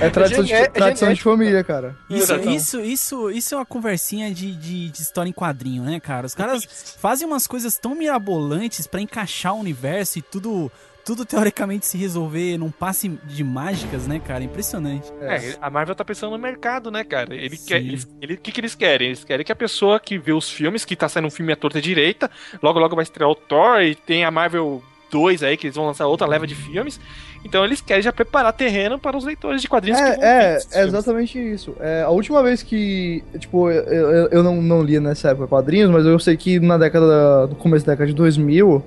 É 0.00 0.10
tradição, 0.10 0.44
gené- 0.44 0.62
de, 0.66 0.72
tradição 0.72 1.08
de 1.08 1.14
genético. 1.16 1.30
família, 1.30 1.64
cara. 1.64 1.96
Isso, 2.10 2.32
Exato. 2.32 2.50
isso, 2.50 2.80
isso, 2.80 3.30
isso 3.30 3.54
é 3.54 3.58
uma 3.58 3.66
conversinha 3.66 4.32
de, 4.32 4.54
de, 4.54 4.90
de 4.90 5.02
história 5.02 5.28
em 5.28 5.32
quadrinho, 5.32 5.82
né, 5.82 6.00
cara? 6.00 6.26
Os 6.26 6.34
caras 6.34 6.64
fazem 7.00 7.26
umas 7.26 7.46
coisas 7.46 7.76
tão 7.78 7.94
mirabolantes 7.94 8.86
pra 8.86 9.00
encaixar 9.00 9.54
o 9.54 9.60
universo 9.60 10.18
e 10.18 10.22
tudo, 10.22 10.70
tudo 11.04 11.24
teoricamente 11.24 11.86
se 11.86 11.96
resolver 11.98 12.56
num 12.58 12.70
passe 12.70 13.08
de 13.08 13.44
mágicas, 13.44 14.06
né, 14.06 14.18
cara? 14.20 14.42
Impressionante. 14.42 15.12
É, 15.20 15.56
a 15.60 15.70
Marvel 15.70 15.94
tá 15.94 16.04
pensando 16.04 16.30
no 16.32 16.38
mercado, 16.38 16.90
né, 16.90 17.04
cara? 17.04 17.34
Ele 17.34 17.56
Sim. 17.56 17.66
quer. 17.66 17.76
Ele, 18.20 18.34
o 18.34 18.38
que, 18.38 18.50
que 18.52 18.60
eles 18.60 18.74
querem? 18.74 19.08
Eles 19.08 19.24
querem 19.24 19.44
que 19.44 19.52
a 19.52 19.56
pessoa 19.56 20.00
que 20.00 20.18
vê 20.18 20.32
os 20.32 20.50
filmes, 20.50 20.84
que 20.84 20.96
tá 20.96 21.08
saindo 21.08 21.26
um 21.26 21.30
filme 21.30 21.52
à 21.52 21.56
torta 21.56 21.80
direita, 21.80 22.30
logo 22.62 22.78
logo 22.78 22.96
vai 22.96 23.02
estrear 23.02 23.30
o 23.30 23.34
Thor 23.34 23.80
e 23.82 23.94
tem 23.94 24.24
a 24.24 24.30
Marvel 24.30 24.82
2 25.10 25.42
aí, 25.44 25.56
que 25.56 25.66
eles 25.66 25.76
vão 25.76 25.86
lançar 25.86 26.06
outra 26.06 26.26
leva 26.26 26.46
de 26.46 26.54
filmes. 26.54 26.98
Então 27.44 27.64
eles 27.64 27.80
querem 27.80 28.02
já 28.02 28.12
preparar 28.12 28.52
terreno 28.52 28.98
para 28.98 29.16
os 29.16 29.24
leitores 29.24 29.60
de 29.60 29.68
quadrinhos 29.68 30.00
que 30.00 30.06
vão 30.06 30.22
É, 30.22 30.58
é, 30.72 30.80
é 30.80 30.84
exatamente 30.84 31.38
isso. 31.38 31.76
É, 31.78 32.02
a 32.02 32.08
última 32.08 32.42
vez 32.42 32.62
que, 32.62 33.22
tipo, 33.38 33.70
eu, 33.70 33.82
eu, 33.84 34.28
eu 34.28 34.42
não, 34.42 34.62
não 34.62 34.82
lia 34.82 35.00
nessa 35.00 35.30
época 35.30 35.46
quadrinhos, 35.46 35.90
mas 35.90 36.06
eu 36.06 36.18
sei 36.18 36.36
que 36.36 36.58
na 36.58 36.78
década, 36.78 37.46
no 37.46 37.54
começo 37.54 37.84
da 37.84 37.92
década 37.92 38.08
de 38.08 38.14
2000, 38.14 38.82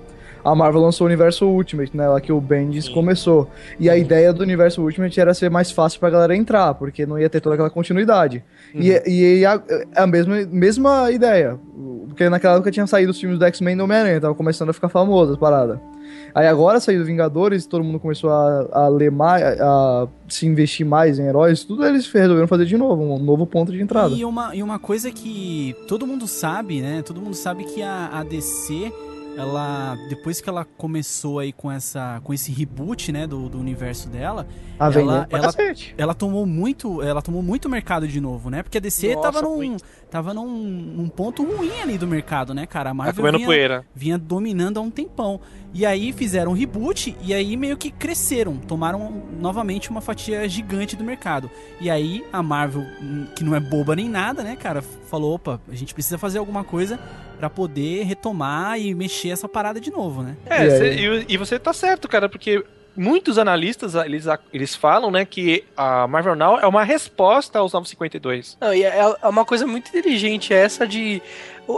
a 0.47 0.55
Marvel 0.55 0.81
lançou 0.81 1.05
o 1.05 1.07
Universo 1.10 1.45
Ultimate, 1.45 1.95
né, 1.95 2.07
lá 2.07 2.21
que 2.21 2.31
o 2.31 2.39
Bendis 2.39 2.86
Sim. 2.86 2.93
começou. 2.93 3.49
E 3.77 3.89
a 3.89 3.97
ideia 3.97 4.31
do 4.31 4.41
Universo 4.41 4.81
Ultimate 4.81 5.19
era 5.19 5.33
ser 5.33 5.49
mais 5.49 5.71
fácil 5.71 5.99
pra 5.99 6.10
galera 6.10 6.33
entrar, 6.33 6.73
porque 6.75 7.05
não 7.05 7.19
ia 7.19 7.29
ter 7.29 7.41
toda 7.41 7.55
aquela 7.55 7.69
continuidade. 7.69 8.41
E, 8.73 8.91
e 9.05 9.45
a, 9.45 9.62
a 9.93 10.07
mesma, 10.07 10.36
mesma 10.49 11.12
ideia, 11.12 11.60
porque 12.07 12.29
naquela 12.29 12.55
época 12.55 12.71
tinha 12.71 12.88
saído 12.88 13.12
os 13.12 13.19
filmes 13.19 13.38
do 13.38 13.43
X-Men 13.43 13.73
e 13.73 13.77
do 13.77 13.83
Homem-Aranha, 13.83 14.21
tava 14.21 14.33
começando 14.36 14.69
a 14.69 14.73
ficar 14.73 14.88
famoso 14.88 15.33
as 15.33 15.38
paradas. 15.38 15.79
Aí 16.33 16.47
agora 16.47 16.79
saiu 16.79 17.03
Vingadores, 17.03 17.65
todo 17.65 17.83
mundo 17.83 17.99
começou 17.99 18.29
a, 18.29 18.67
a 18.71 18.88
ler 18.88 19.12
mais, 19.12 19.43
a, 19.43 20.03
a 20.03 20.07
se 20.29 20.45
investir 20.45 20.86
mais 20.86 21.19
em 21.19 21.23
heróis, 21.23 21.65
tudo 21.65 21.86
eles 21.86 22.10
resolveram 22.10 22.47
fazer 22.47 22.65
de 22.65 22.77
novo, 22.77 23.03
um 23.03 23.19
novo 23.19 23.45
ponto 23.45 23.71
de 23.71 23.81
entrada. 23.81 24.13
E 24.13 24.23
uma, 24.23 24.55
e 24.55 24.63
uma 24.63 24.79
coisa 24.79 25.12
que 25.12 25.75
todo 25.89 26.07
mundo 26.07 26.25
sabe, 26.25 26.79
né? 26.79 27.01
Todo 27.01 27.19
mundo 27.19 27.33
sabe 27.33 27.65
que 27.65 27.81
a, 27.81 28.10
a 28.13 28.23
DC, 28.23 28.93
ela 29.38 29.95
depois 30.10 30.41
que 30.41 30.50
ela 30.50 30.65
começou 30.65 31.39
aí 31.39 31.52
com 31.54 31.71
essa 31.71 32.19
com 32.23 32.34
esse 32.34 32.52
reboot, 32.52 33.12
né, 33.12 33.28
do, 33.28 33.47
do 33.50 33.60
universo 33.60 34.10
dela, 34.10 34.47
A 34.80 34.89
vender 34.89 35.02
ela- 35.12 35.28
ela- 35.30 35.54
ela 35.97 36.13
tomou 36.13 36.45
muito, 36.45 37.02
ela 37.02 37.21
tomou 37.21 37.41
muito 37.41 37.69
mercado 37.69 38.08
de 38.08 38.19
novo, 38.19 38.50
né? 38.50 38.63
Porque 38.63 38.78
a 38.78 38.82
DC 38.82 39.15
Nossa, 39.15 39.32
tava 39.32 39.41
num 39.47 39.56
muito. 39.56 39.84
tava 40.10 40.34
num, 40.34 40.47
num 40.47 41.08
ponto 41.10 41.43
ruim 41.43 41.82
ali 41.82 41.97
do 41.97 42.08
mercado, 42.08 42.54
né, 42.54 42.65
cara? 42.65 42.89
A 42.89 42.91
Tá 42.91 42.93
Marvel 42.93 43.15
comendo 43.15 43.38
vinha, 43.38 43.47
poeira. 43.47 43.86
vinha 43.93 44.17
dominando 44.17 44.78
há 44.78 44.82
um 44.82 44.89
tempão. 44.89 45.39
E 45.73 45.86
aí 45.86 46.12
fizeram 46.13 46.52
um 46.52 46.56
reboot 46.56 47.15
e 47.21 47.34
aí 47.34 47.56
meio 47.58 47.78
que 47.78 47.91
cresceram, 47.91 48.56
tomaram 48.58 49.21
novamente 49.39 49.89
uma 49.89 50.02
fatia 50.02 50.47
gigante 50.47 50.95
do 50.95 51.04
mercado. 51.04 51.52
E 51.80 51.89
aí 51.89 52.23
a 52.32 52.41
Marvel, 52.41 52.84
hum, 53.02 53.28
que 53.36 53.43
não 53.43 53.54
é 53.56 53.60
boba 53.60 53.95
nem 53.95 54.10
nada, 54.10 54.43
né, 54.43 54.56
cara, 54.56 54.82
falou, 54.82 55.36
opa, 55.36 55.60
a 55.69 55.76
gente 55.76 55.93
precisa 55.93 56.17
fazer 56.17 56.39
alguma 56.39 56.63
coisa 56.63 56.97
pra 57.39 57.50
poder 57.50 58.04
retomar 58.04 58.80
e 58.80 58.93
mexer 58.95 59.30
essa 59.30 59.47
parada 59.47 59.80
de 59.80 59.91
novo, 59.91 60.23
né? 60.23 60.36
É, 60.45 60.65
E 60.65 60.71
cê- 60.71 60.93
e, 60.95 61.26
e 61.34 61.38
você 61.38 61.60
tá 61.60 61.71
certo, 61.73 62.08
cara, 62.08 62.28
porque 62.28 62.63
muitos 62.95 63.38
analistas, 63.38 63.93
eles, 63.93 64.26
eles 64.52 64.76
falam, 64.76 65.12
né, 65.12 65.23
que 65.23 65.63
a 65.78 66.08
Marvel 66.08 66.36
Now 66.36 66.60
é 66.60 66.65
uma 66.65 66.84
resposta 66.84 67.60
aos 67.60 67.71
952. 67.73 68.58
Não, 68.60 68.73
e 68.73 68.84
é, 68.84 68.97
é 69.21 69.28
uma 69.28 69.45
coisa 69.45 69.67
muito 69.67 69.89
inteligente 69.89 70.54
essa 70.54 70.88
de... 70.88 71.21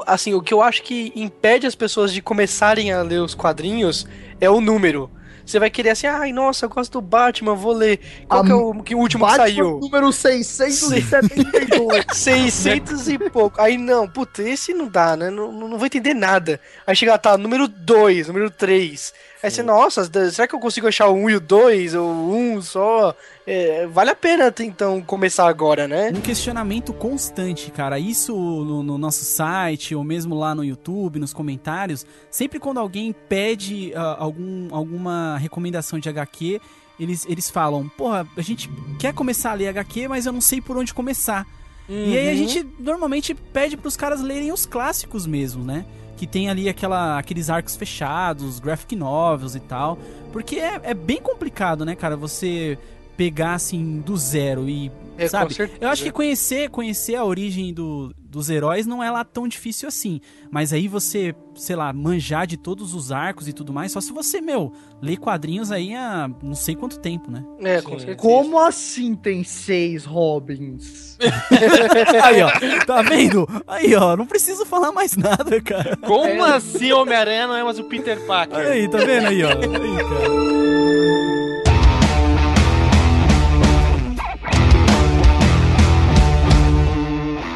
Assim, 0.06 0.34
o 0.34 0.42
que 0.42 0.54
eu 0.54 0.62
acho 0.62 0.84
que 0.84 1.12
impede 1.16 1.66
as 1.68 1.76
pessoas 1.76 2.14
de 2.14 2.22
começarem 2.22 2.94
a 2.94 3.02
ler 3.02 3.20
os 3.22 3.34
quadrinhos 3.36 4.08
é 4.40 4.50
o 4.50 4.62
número. 4.62 5.10
Você 5.50 5.58
vai 5.58 5.72
querer 5.72 5.90
assim, 5.90 6.06
ai, 6.06 6.32
nossa, 6.32 6.66
eu 6.66 6.70
gosto 6.70 6.94
do 6.94 7.02
Batman, 7.02 7.56
vou 7.56 7.74
ler. 7.74 8.00
Qual 8.28 8.42
A 8.42 8.46
que 8.46 8.52
é 8.52 8.56
o, 8.56 8.84
que 8.84 8.94
o 8.94 9.00
último 9.00 9.26
Batman 9.26 9.46
que 9.46 9.52
saiu? 9.52 9.80
número 9.80 10.12
672. 10.12 12.06
600 12.14 13.08
e 13.10 13.18
pouco. 13.18 13.60
Aí 13.60 13.76
não, 13.76 14.08
puta, 14.08 14.44
esse 14.44 14.76
não 14.76 14.88
dá, 14.88 15.18
né? 15.18 15.32
Não, 15.32 15.52
não 15.52 15.78
vou 15.78 15.88
entender 15.88 16.14
nada. 16.14 16.62
Aí 16.86 16.96
chega 16.96 17.14
lá, 17.14 17.18
tá, 17.18 17.36
número 17.36 17.68
2, 17.68 18.28
número 18.28 18.52
3. 18.52 19.12
Aí 19.42 19.50
você, 19.50 19.64
nossa, 19.64 20.04
será 20.32 20.48
que 20.48 20.54
eu 20.54 20.60
consigo 20.60 20.88
achar 20.88 21.08
o 21.08 21.14
1 21.14 21.30
e 21.30 21.36
o 21.36 21.40
2? 21.40 21.96
Ou 21.96 22.10
um 22.10 22.62
só? 22.62 23.16
É, 23.48 23.88
vale 23.88 24.10
a 24.10 24.16
pena 24.16 24.54
então 24.60 25.02
começar 25.02 25.48
agora, 25.48 25.88
né? 25.88 26.12
Um 26.14 26.20
questionamento 26.20 26.92
constante, 26.92 27.72
cara. 27.72 27.98
Isso 27.98 28.34
no, 28.36 28.84
no 28.84 28.98
nosso 28.98 29.24
site, 29.24 29.96
ou 29.96 30.04
mesmo 30.04 30.36
lá 30.36 30.54
no 30.54 30.64
YouTube, 30.64 31.20
nos 31.20 31.32
comentários. 31.32 32.06
Sempre 32.30 32.60
quando 32.60 32.80
alguém 32.80 33.16
pede 33.30 33.94
uh, 33.96 34.22
algum, 34.22 34.68
alguma 34.72 35.38
recomendação 35.38 36.00
de 36.00 36.10
HQ, 36.10 36.60
eles, 37.00 37.26
eles 37.30 37.50
falam: 37.50 37.88
Porra, 37.88 38.28
a 38.36 38.42
gente 38.42 38.70
quer 39.00 39.14
começar 39.14 39.52
a 39.52 39.54
ler 39.54 39.70
HQ, 39.70 40.10
mas 40.10 40.26
eu 40.26 40.34
não 40.34 40.42
sei 40.42 40.60
por 40.60 40.78
onde 40.78 40.94
começar. 40.94 41.48
E 41.88 42.16
aí 42.16 42.30
a 42.30 42.36
gente 42.36 42.64
normalmente 42.78 43.34
pede 43.34 43.76
pros 43.76 43.98
caras 43.98 44.22
lerem 44.22 44.52
os 44.52 44.64
clássicos 44.68 45.26
mesmo, 45.26 45.64
né? 45.64 45.86
Que 46.20 46.28
tem 46.28 46.50
ali 46.50 46.68
aquela, 46.68 47.18
aqueles 47.18 47.50
arcos 47.50 47.78
fechados, 47.78 48.60
graphic 48.60 48.94
novels 48.94 49.56
e 49.56 49.60
tal. 49.62 49.98
Porque 50.34 50.58
é, 50.58 50.82
é 50.84 50.94
bem 50.94 51.22
complicado, 51.22 51.86
né, 51.86 51.96
cara? 51.96 52.18
Você 52.18 52.78
pegar 53.16 53.54
assim 53.54 54.02
do 54.02 54.18
zero 54.18 54.68
e. 54.68 54.92
É, 55.18 55.30
sabe? 55.30 55.54
certeza. 55.54 55.80
Eu 55.82 55.88
acho 55.88 56.04
que 56.04 56.12
conhecer, 56.12 56.70
conhecer 56.70 57.16
a 57.16 57.24
origem 57.24 57.74
do, 57.74 58.14
dos 58.30 58.50
heróis 58.50 58.86
não 58.86 59.04
é 59.04 59.10
lá 59.10 59.24
tão 59.24 59.48
difícil 59.48 59.88
assim. 59.88 60.22
Mas 60.52 60.72
aí 60.72 60.88
você, 60.88 61.36
sei 61.56 61.76
lá, 61.76 61.92
manjar 61.92 62.46
de 62.46 62.58
todos 62.58 62.94
os 62.94 63.12
arcos 63.12 63.48
e 63.48 63.54
tudo 63.54 63.74
mais, 63.74 63.92
só 63.92 64.00
se 64.00 64.14
você, 64.14 64.40
meu, 64.40 64.72
lê 65.02 65.18
quadrinhos 65.18 65.72
aí 65.72 65.96
há 65.96 66.30
não 66.44 66.54
sei 66.54 66.76
quanto 66.76 67.00
tempo, 67.00 67.32
né? 67.32 67.44
É, 67.60 67.82
com 67.82 67.98
certeza. 67.98 68.18
Como 68.18 68.60
assim 68.60 69.16
tem 69.16 69.44
seis 69.44 70.06
Robins? 70.06 71.18
Aí, 72.24 72.42
ó, 72.42 72.50
tá 72.86 73.02
vendo? 73.02 73.48
Aí, 73.68 73.94
ó, 73.96 74.16
não 74.16 74.26
preciso 74.26 74.66
falar 74.66 74.92
mais 74.92 75.18
nada, 75.18 75.60
cara. 75.62 75.98
Como 75.98 76.44
assim 76.44 76.92
Homem-Aranha 76.92 77.48
não 77.48 77.56
é 77.56 77.64
mais 77.64 77.80
o 77.80 77.84
Peter 77.84 78.20
Parker? 78.26 78.58
Aí, 78.58 78.88
tá 78.88 79.00
vendo 79.00 79.28
aí, 79.28 79.44
ó? 79.44 79.50
Aí, 79.50 79.58
cara. 79.58 80.89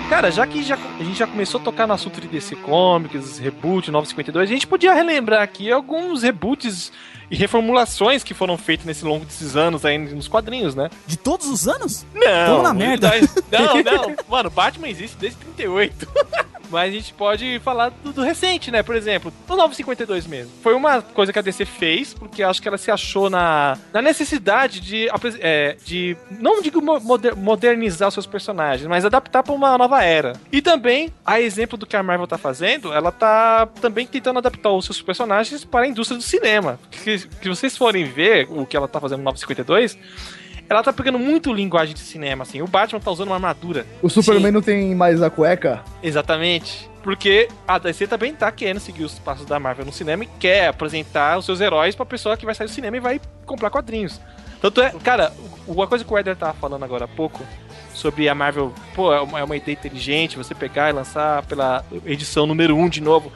Cara, 0.10 0.30
já 0.30 0.46
que 0.46 0.62
já, 0.62 0.76
a 0.76 1.04
gente 1.04 1.18
já 1.18 1.26
começou 1.26 1.60
a 1.60 1.64
tocar 1.64 1.88
no 1.88 1.94
assunto 1.94 2.22
de 2.22 2.28
DC 2.28 2.56
Comics, 2.58 3.40
reboot, 3.40 3.90
952, 3.90 4.50
a 4.50 4.54
gente 4.54 4.68
podia 4.68 4.94
relembrar 4.94 5.42
aqui 5.42 5.72
alguns 5.72 6.24
reboots 6.24 6.92
e 7.32 7.36
reformulações 7.36 8.24
que 8.24 8.34
foram 8.34 8.58
feitos 8.58 8.86
nesse 8.86 9.04
longo 9.04 9.26
desses 9.26 9.56
anos 9.56 9.84
aí 9.86 9.98
nos 9.98 10.28
quadrinhos, 10.28 10.76
né? 10.76 10.90
De 11.08 11.18
todos 11.18 11.48
os 11.48 11.68
anos? 11.68 12.06
Não. 12.14 12.48
Vamos 12.48 12.64
na 12.64 12.74
merda. 12.74 13.12
Não, 13.52 13.82
não. 13.82 14.16
Mano, 14.30 14.50
Batman 14.50 14.90
existe 14.90 15.18
desde 15.18 15.40
38. 15.40 16.08
Mas 16.74 16.90
a 16.92 16.96
gente 16.96 17.14
pode 17.14 17.60
falar 17.64 17.90
do, 18.04 18.12
do 18.12 18.22
recente, 18.24 18.70
né? 18.72 18.82
Por 18.84 18.96
exemplo, 18.96 19.32
do 19.48 19.56
952 19.56 20.28
mesmo. 20.28 20.52
Foi 20.62 20.74
uma 20.74 21.02
coisa 21.02 21.32
que 21.32 21.40
a 21.40 21.42
DC 21.42 21.66
fez, 21.66 22.14
porque 22.14 22.42
acho 22.44 22.62
que 22.62 22.68
ela 22.68 22.78
se 22.78 22.90
achou 22.92 23.30
na, 23.30 23.78
na 23.94 24.02
necessidade 24.02 24.80
de, 24.82 25.08
é, 25.40 25.78
de. 25.86 26.18
Não 26.32 26.62
digo 26.62 26.82
mo- 26.82 27.00
moder- 27.00 27.36
modernizar 27.36 28.08
os 28.08 28.14
seus 28.14 28.26
personagens, 28.26 28.88
mas 28.88 29.06
adaptar 29.06 29.44
pra 29.44 29.54
uma 29.54 29.78
nova 29.78 30.04
era. 30.04 30.34
E 30.52 30.62
também, 30.62 31.12
a 31.26 31.40
exemplo 31.40 31.78
do 31.78 31.86
que 31.86 31.96
a 31.96 32.04
Marvel 32.04 32.28
tá 32.28 32.38
fazendo, 32.38 32.92
ela 32.92 33.12
tá 33.12 33.68
também 33.80 34.06
tentando 34.08 34.40
adaptar 34.40 34.72
os 34.72 34.86
seus 34.86 35.02
personagens 35.02 35.64
para 35.64 35.86
a 35.86 35.88
indústria 35.88 36.18
do 36.18 36.24
cinema. 36.24 36.80
Que 37.04 37.48
vocês 37.50 37.78
forem 37.78 38.06
ver 38.06 38.48
o 38.50 38.66
que 38.66 38.76
ela 38.76 38.88
tá 38.88 39.00
fazendo 39.00 39.20
no 39.20 39.26
952. 39.26 39.98
Ela 40.74 40.84
tá 40.84 40.94
pegando 40.94 41.20
muito 41.20 41.54
linguagem 41.54 41.94
de 41.94 42.02
cinema, 42.02 42.44
assim. 42.44 42.62
O 42.62 42.68
Batman 42.68 43.00
tá 43.00 43.12
usando 43.12 43.28
uma 43.28 43.36
armadura 43.36 43.86
O 44.02 44.10
Superman 44.10 44.52
não 44.52 44.62
tem 44.62 44.96
mais 44.96 45.22
a 45.22 45.30
cueca? 45.30 45.84
Exatamente. 46.02 46.90
Porque 47.04 47.50
a 47.68 47.78
DC 47.78 48.08
também 48.08 48.34
tá 48.34 48.52
querendo 48.52 48.80
seguir 48.80 49.04
os 49.04 49.20
passos 49.20 49.46
da 49.46 49.60
Marvel 49.60 49.86
no 49.86 49.92
cinema 49.92 50.24
e 50.24 50.30
quer 50.40 50.68
apresentar 50.68 51.38
os 51.38 51.46
seus 51.46 51.60
heróis 51.60 51.96
pra 51.96 52.06
pessoa 52.06 52.38
que 52.38 52.46
vai 52.46 52.56
sair 52.56 52.68
do 52.68 52.74
cinema 52.74 52.98
e 52.98 53.00
vai 53.00 53.22
comprar 53.46 53.70
quadrinhos. 53.70 54.22
Tanto 54.62 54.82
é, 54.82 54.92
cara, 55.04 55.34
uma 55.68 55.86
coisa 55.86 56.06
que 56.06 56.14
o 56.14 56.18
Eder 56.18 56.38
tava 56.38 56.54
falando 56.54 56.84
agora 56.84 57.04
há 57.04 57.08
pouco 57.08 57.46
sobre 57.94 58.30
a 58.30 58.34
Marvel, 58.34 58.74
pô, 58.96 59.14
é 59.14 59.22
uma, 59.22 59.40
é 59.40 59.44
uma 59.44 59.58
ideia 59.58 59.74
inteligente 59.74 60.38
você 60.38 60.56
pegar 60.56 60.90
e 60.90 60.94
lançar 60.94 61.46
pela 61.46 61.86
edição 62.06 62.48
número 62.48 62.76
1 62.76 62.82
um 62.82 62.90
de 62.90 63.02
novo. 63.02 63.32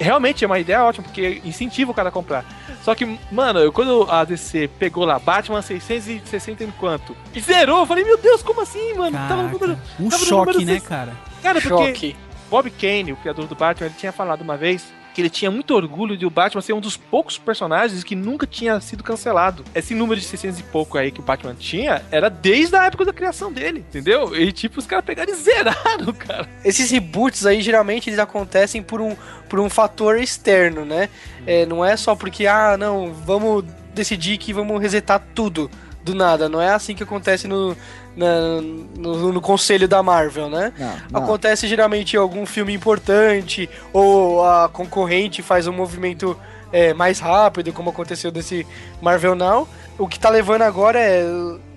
Realmente 0.00 0.44
é 0.44 0.46
uma 0.46 0.58
ideia 0.58 0.82
ótima, 0.82 1.04
porque 1.04 1.42
incentiva 1.44 1.90
o 1.90 1.94
cara 1.94 2.08
a 2.08 2.12
comprar. 2.12 2.44
Só 2.82 2.94
que, 2.94 3.18
mano, 3.30 3.60
eu, 3.60 3.70
quando 3.70 4.10
a 4.10 4.24
DC 4.24 4.68
pegou 4.78 5.04
lá 5.04 5.18
Batman 5.18 5.60
660 5.60 6.64
em 6.64 6.70
quanto? 6.70 7.14
E 7.34 7.40
zerou, 7.40 7.80
eu 7.80 7.86
falei, 7.86 8.04
meu 8.04 8.16
Deus, 8.16 8.42
como 8.42 8.62
assim, 8.62 8.94
mano? 8.94 9.16
Tava 9.28 9.42
no 9.42 9.50
número. 9.50 9.76
Caraca, 9.76 10.02
um 10.02 10.08
tava 10.08 10.24
choque, 10.24 10.52
número 10.52 10.72
né, 10.72 10.80
cara? 10.80 11.12
Cara, 11.42 11.60
porque 11.60 11.86
Choque. 11.94 12.16
Bob 12.50 12.70
Kane, 12.70 13.12
o 13.12 13.16
criador 13.16 13.46
do 13.46 13.54
Batman, 13.54 13.86
ele 13.86 13.94
tinha 13.96 14.10
falado 14.10 14.40
uma 14.40 14.56
vez 14.56 14.86
que 15.20 15.22
ele 15.22 15.30
tinha 15.30 15.50
muito 15.50 15.74
orgulho 15.74 16.16
de 16.16 16.24
o 16.24 16.30
Batman 16.30 16.62
ser 16.62 16.72
um 16.72 16.80
dos 16.80 16.96
poucos 16.96 17.36
personagens 17.36 18.02
que 18.02 18.16
nunca 18.16 18.46
tinha 18.46 18.80
sido 18.80 19.04
cancelado. 19.04 19.64
Esse 19.74 19.94
número 19.94 20.18
de 20.18 20.26
600 20.26 20.60
e 20.60 20.62
pouco 20.62 20.96
aí 20.96 21.10
que 21.10 21.20
o 21.20 21.22
Batman 21.22 21.54
tinha 21.54 22.02
era 22.10 22.30
desde 22.30 22.74
a 22.76 22.86
época 22.86 23.04
da 23.04 23.12
criação 23.12 23.52
dele, 23.52 23.80
entendeu? 23.80 24.34
E 24.34 24.50
tipo, 24.50 24.78
os 24.78 24.86
caras 24.86 25.04
pegaram 25.04 25.32
e 25.32 25.36
zeraram, 25.36 26.12
cara. 26.14 26.48
Esses 26.64 26.90
reboots 26.90 27.44
aí, 27.44 27.60
geralmente, 27.60 28.08
eles 28.08 28.18
acontecem 28.18 28.82
por 28.82 29.00
um, 29.00 29.14
por 29.48 29.60
um 29.60 29.68
fator 29.68 30.18
externo, 30.18 30.84
né? 30.84 31.10
É, 31.46 31.66
não 31.66 31.84
é 31.84 31.96
só 31.96 32.16
porque, 32.16 32.46
ah, 32.46 32.76
não, 32.78 33.12
vamos 33.12 33.64
decidir 33.94 34.38
que 34.38 34.52
vamos 34.52 34.80
resetar 34.80 35.22
tudo 35.34 35.70
do 36.02 36.14
nada. 36.14 36.48
Não 36.48 36.60
é 36.60 36.70
assim 36.70 36.94
que 36.94 37.02
acontece 37.02 37.46
no, 37.46 37.76
na- 38.16 38.60
no, 38.96 39.32
no 39.32 39.40
conselho 39.40 39.86
da 39.88 40.02
Marvel, 40.02 40.48
né? 40.50 40.72
Não, 41.10 41.22
Acontece 41.22 41.66
geralmente 41.68 42.14
em 42.14 42.18
algum 42.18 42.44
filme 42.46 42.72
importante, 42.74 43.68
ou 43.92 44.44
a 44.44 44.68
concorrente 44.68 45.42
faz 45.42 45.66
um 45.66 45.72
movimento 45.72 46.36
é, 46.72 46.92
mais 46.94 47.18
rápido, 47.18 47.72
como 47.72 47.90
aconteceu 47.90 48.30
desse 48.30 48.66
Marvel 49.02 49.34
Now. 49.34 49.68
O 49.98 50.06
que 50.08 50.18
tá 50.18 50.28
levando 50.30 50.62
agora 50.62 50.98
é 50.98 51.24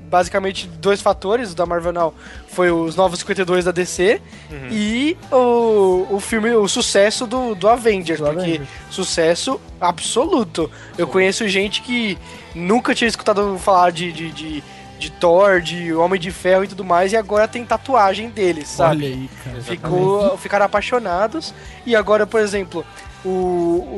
basicamente 0.10 0.68
dois 0.68 1.02
fatores 1.02 1.54
o 1.54 1.56
da 1.56 1.66
Marvel 1.66 1.92
Now. 1.92 2.14
Foi 2.50 2.70
os 2.70 2.96
Novos 2.96 3.18
52 3.20 3.66
da 3.66 3.72
DC 3.72 4.22
e 4.70 5.18
o, 5.32 6.06
o 6.12 6.20
filme, 6.20 6.52
o 6.52 6.68
sucesso 6.68 7.26
do, 7.26 7.56
do 7.56 7.68
Avengers, 7.68 8.20
Do 8.20 8.26
porque 8.28 8.40
Avengers. 8.42 8.70
sucesso 8.92 9.60
absoluto. 9.82 10.70
Eu 10.98 11.08
conheço 11.08 11.48
gente 11.48 11.82
que 11.82 12.16
nunca 12.54 12.94
tinha 12.94 13.08
escutado 13.08 13.58
falar 13.58 13.92
de, 13.92 14.12
de, 14.12 14.32
de, 14.32 14.64
de 15.04 15.12
Thor, 15.12 15.62
de 15.62 15.94
Homem 15.94 16.20
de 16.20 16.32
Ferro 16.32 16.64
e 16.64 16.68
tudo 16.68 16.84
mais, 16.84 17.12
e 17.14 17.18
agora 17.18 17.48
tem 17.48 17.66
tatuagem 17.66 18.30
deles, 18.30 18.68
sabe? 18.70 19.06
Olha 19.06 19.16
aí, 19.16 19.30
cara. 19.44 19.62
Ficou, 19.62 20.38
ficaram 20.38 20.66
apaixonados. 20.66 21.54
E 21.86 21.96
agora, 21.96 22.26
por 22.26 22.40
exemplo, 22.40 22.86
o, 23.26 23.30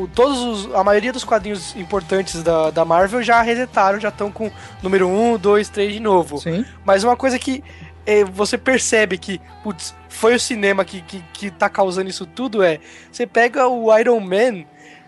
o- 0.03 0.09
todos 0.13 0.39
os, 0.39 0.73
a 0.75 0.83
maioria 0.83 1.11
dos 1.13 1.23
quadrinhos 1.23 1.75
importantes 1.75 2.41
da, 2.43 2.69
da 2.71 2.83
Marvel 2.85 3.21
já 3.23 3.41
resetaram, 3.41 3.99
já 3.99 4.09
estão 4.09 4.31
com 4.31 4.51
número 4.81 5.07
1, 5.07 5.37
2, 5.37 5.69
3 5.69 5.93
de 5.93 5.99
novo. 5.99 6.37
Sim. 6.39 6.65
Mas 6.83 7.03
uma 7.03 7.15
coisa 7.15 7.37
que 7.39 7.63
é, 8.05 8.23
você 8.23 8.57
percebe 8.57 9.17
que, 9.17 9.41
putz, 9.63 9.95
foi 10.09 10.35
o 10.35 10.39
cinema 10.39 10.85
que, 10.85 11.01
que, 11.01 11.23
que 11.33 11.51
tá 11.51 11.67
causando 11.69 12.09
isso 12.09 12.25
tudo 12.25 12.63
é. 12.63 12.79
Você 13.11 13.25
pega 13.27 13.67
o 13.67 13.95
Iron 13.97 14.19
Man. 14.19 14.63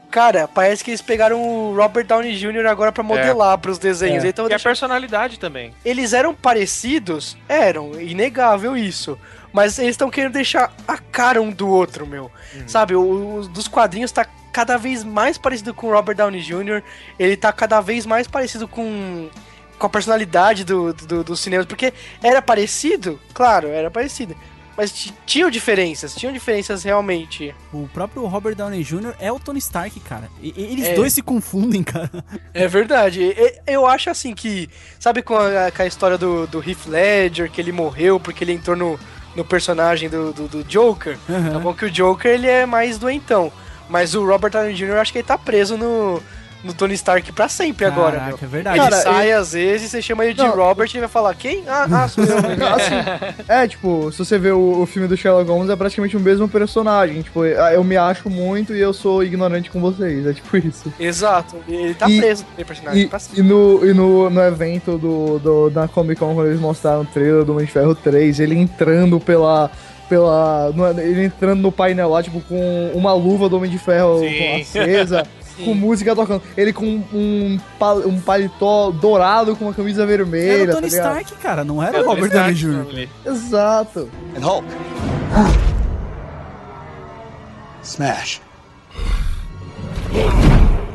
Cara, 0.10 0.48
parece 0.48 0.84
que 0.84 0.90
eles 0.92 1.02
pegaram 1.02 1.42
o 1.42 1.76
Robert 1.76 2.06
Downey 2.06 2.34
Jr. 2.36 2.66
agora 2.68 2.92
pra 2.92 3.04
modelar 3.04 3.58
pros 3.58 3.78
desenhos. 3.78 4.24
É. 4.24 4.30
Então 4.30 4.46
E 4.46 4.48
a 4.48 4.50
deixa- 4.50 4.64
personalidade 4.70 5.38
também. 5.38 5.74
eles 5.84 6.14
eram 6.14 6.34
parecidos? 6.34 7.38
Eram, 7.48 8.00
inegável 8.00 8.76
isso. 8.78 9.18
Mas 9.52 9.78
eles 9.80 9.92
estão 9.92 10.10
querendo 10.10 10.34
deixar 10.34 10.74
a 10.88 10.98
cara 10.98 11.42
um 11.42 11.52
do 11.52 11.68
outro, 11.68 12.06
meu. 12.06 12.32
Sabe, 12.68 12.96
o, 12.96 13.40
o 13.40 13.48
dos 13.48 13.68
quadrinhos 13.68 14.12
tá 14.12 14.26
cada 14.54 14.78
vez 14.78 15.04
mais 15.04 15.38
parecido 15.38 15.74
com 15.74 15.88
o 15.88 15.92
Robert 15.92 16.16
Downey 16.16 16.42
Jr. 16.42 16.82
Ele 17.20 17.36
tá 17.38 17.52
cada 17.52 17.80
vez 17.82 18.06
mais 18.06 18.28
parecido 18.28 18.68
com, 18.68 19.30
com 19.78 19.86
a 19.88 19.90
personalidade 19.90 20.64
do, 20.64 20.94
do, 20.94 21.24
do 21.24 21.36
cinema. 21.36 21.66
Porque 21.66 21.94
era 22.24 22.42
parecido, 22.42 23.20
claro, 23.34 23.68
era 23.68 23.90
parecido. 23.92 24.36
Mas 24.78 25.12
tinham 25.26 25.50
diferenças, 25.50 26.14
tinham 26.16 26.32
diferenças 26.32 26.84
realmente. 26.84 27.54
O 27.74 27.90
próprio 27.92 28.24
Robert 28.28 28.54
Downey 28.56 28.84
Jr. 28.84 29.16
é 29.20 29.32
o 29.32 29.40
Tony 29.40 29.58
Stark, 29.58 30.00
cara. 30.02 30.30
E- 30.40 30.54
eles 30.56 30.86
É. 30.86 30.94
dois 30.94 31.12
se 31.14 31.22
confundem, 31.24 31.82
cara. 31.84 32.24
É 32.54 32.68
verdade. 32.68 33.36
Eu 33.66 33.88
acho 33.88 34.10
assim 34.12 34.36
que. 34.36 34.70
Sabe 35.00 35.24
com 35.24 35.36
a, 35.36 35.72
com 35.72 35.82
a 35.82 35.88
história 35.88 36.18
do, 36.18 36.46
do 36.46 36.60
Heath 36.60 36.86
Ledger, 36.86 37.50
que 37.52 37.60
ele 37.60 37.72
morreu 37.72 38.20
porque 38.20 38.44
ele 38.44 38.54
entrou 38.54 38.76
no, 38.78 39.00
no 39.36 39.44
personagem 39.44 40.10
do, 40.10 40.32
do, 40.32 40.48
do 40.48 40.64
Joker? 40.64 41.18
Tá 41.52 41.58
bom 41.60 41.74
que 41.74 41.86
o 41.86 41.90
Joker 41.92 42.32
ele 42.32 42.48
é 42.48 42.66
mais 42.68 43.00
doentão. 43.00 43.52
Mas 43.90 44.14
o 44.14 44.26
Robert 44.26 44.52
Downey 44.52 44.76
Jr. 44.76 44.90
eu 44.90 45.00
acho 45.00 45.12
que 45.12 45.18
ele 45.20 45.28
tá 45.28 45.38
preso 45.38 45.76
no, 45.78 46.22
no 46.64 46.74
Tony 46.74 46.96
Stark 46.96 47.32
pra 47.32 47.48
sempre 47.48 47.86
agora, 47.86 48.18
Caraca, 48.18 48.38
meu. 48.38 48.40
é 48.42 48.48
verdade. 48.48 48.80
Ele 48.80 48.90
Cara, 48.90 49.02
sai 49.02 49.32
às 49.32 49.54
vezes, 49.54 49.92
você 49.92 50.02
chama 50.02 50.26
ele 50.26 50.34
de 50.34 50.42
Não. 50.42 50.56
Robert 50.56 50.88
e 50.88 50.92
ele 50.94 51.02
vai 51.02 51.10
falar, 51.10 51.34
quem? 51.36 51.64
Ah, 51.68 51.88
ah 51.90 52.08
sou 52.08 52.24
eu. 52.24 52.38
Assim, 52.76 53.44
é, 53.48 53.68
tipo, 53.68 54.12
se 54.12 54.18
você 54.18 54.38
vê 54.38 54.52
o, 54.52 54.82
o 54.82 54.86
filme 54.86 55.08
do 55.08 55.16
Sherlock 55.16 55.50
Holmes, 55.50 55.70
é 55.70 55.76
praticamente 55.76 56.18
o 56.18 56.20
mesmo 56.20 56.50
personagem. 56.50 57.22
Tipo, 57.22 57.46
eu 57.46 57.84
me 57.84 57.96
acho 57.96 58.30
muito 58.30 58.74
e 58.74 58.80
eu 58.82 58.92
sou 58.94 59.24
ignorante 59.24 59.70
com 59.70 59.80
vocês. 59.80 60.26
É 60.26 60.34
tipo 60.34 60.58
isso. 60.58 60.92
Exato. 61.00 61.56
Ele 61.68 61.94
tá 61.94 62.10
E- 62.10 62.18
preso 62.20 62.46
no 62.58 62.66
personagem 62.66 63.02
E, 63.04 63.08
pra 63.08 63.20
sempre. 63.20 63.40
e 63.40 63.44
no, 63.44 63.86
e 63.86 63.94
no, 63.94 64.30
no 64.30 64.42
evento 64.42 64.98
do, 64.98 65.40
do, 65.40 65.70
da 65.70 65.88
Comic 65.88 66.20
Con, 66.20 66.34
quando 66.34 66.48
eles 66.48 66.60
mostraram 66.60 67.02
o 67.02 67.06
trailer 67.06 67.44
do 67.44 67.54
Homem 67.54 67.66
de 67.66 67.72
Ferro 67.72 67.96
3, 67.96 68.40
ele 68.40 68.56
entrando 68.56 69.20
pela. 69.20 69.70
pela 70.10 70.72
ele 70.98 71.26
entrando 71.26 71.62
no 71.62 71.72
painel 71.72 72.10
lá, 72.10 72.24
tipo, 72.24 72.42
com 72.42 72.92
uma 72.94 73.14
luva 73.14 73.48
do 73.48 73.58
Homem 73.58 73.70
de 73.70 73.78
Ferro 73.78 74.22
Sim. 75.58 75.66
com 75.66 75.74
música 75.74 76.16
tocando. 76.16 76.42
Ele 76.56 76.72
com 76.72 76.86
um, 76.86 77.60
pal- 77.78 78.08
um 78.08 78.20
paletó 78.22 78.92
dourado 78.92 79.56
com 79.56 79.66
uma 79.66 79.74
camisa 79.74 80.06
vermelha. 80.06 80.62
Era 80.64 80.72
o 80.72 80.76
Tony 80.76 80.90
tá? 80.90 80.98
Stark, 80.98 81.36
cara, 81.36 81.64
não 81.64 81.82
era 81.84 82.02
o 82.02 82.06
Robert 82.06 82.30
Downey 82.30 82.54
Jr. 82.54 83.08
Exato. 83.26 84.10
And 84.36 84.46
Hulk. 84.46 84.68
Smash. 87.84 88.42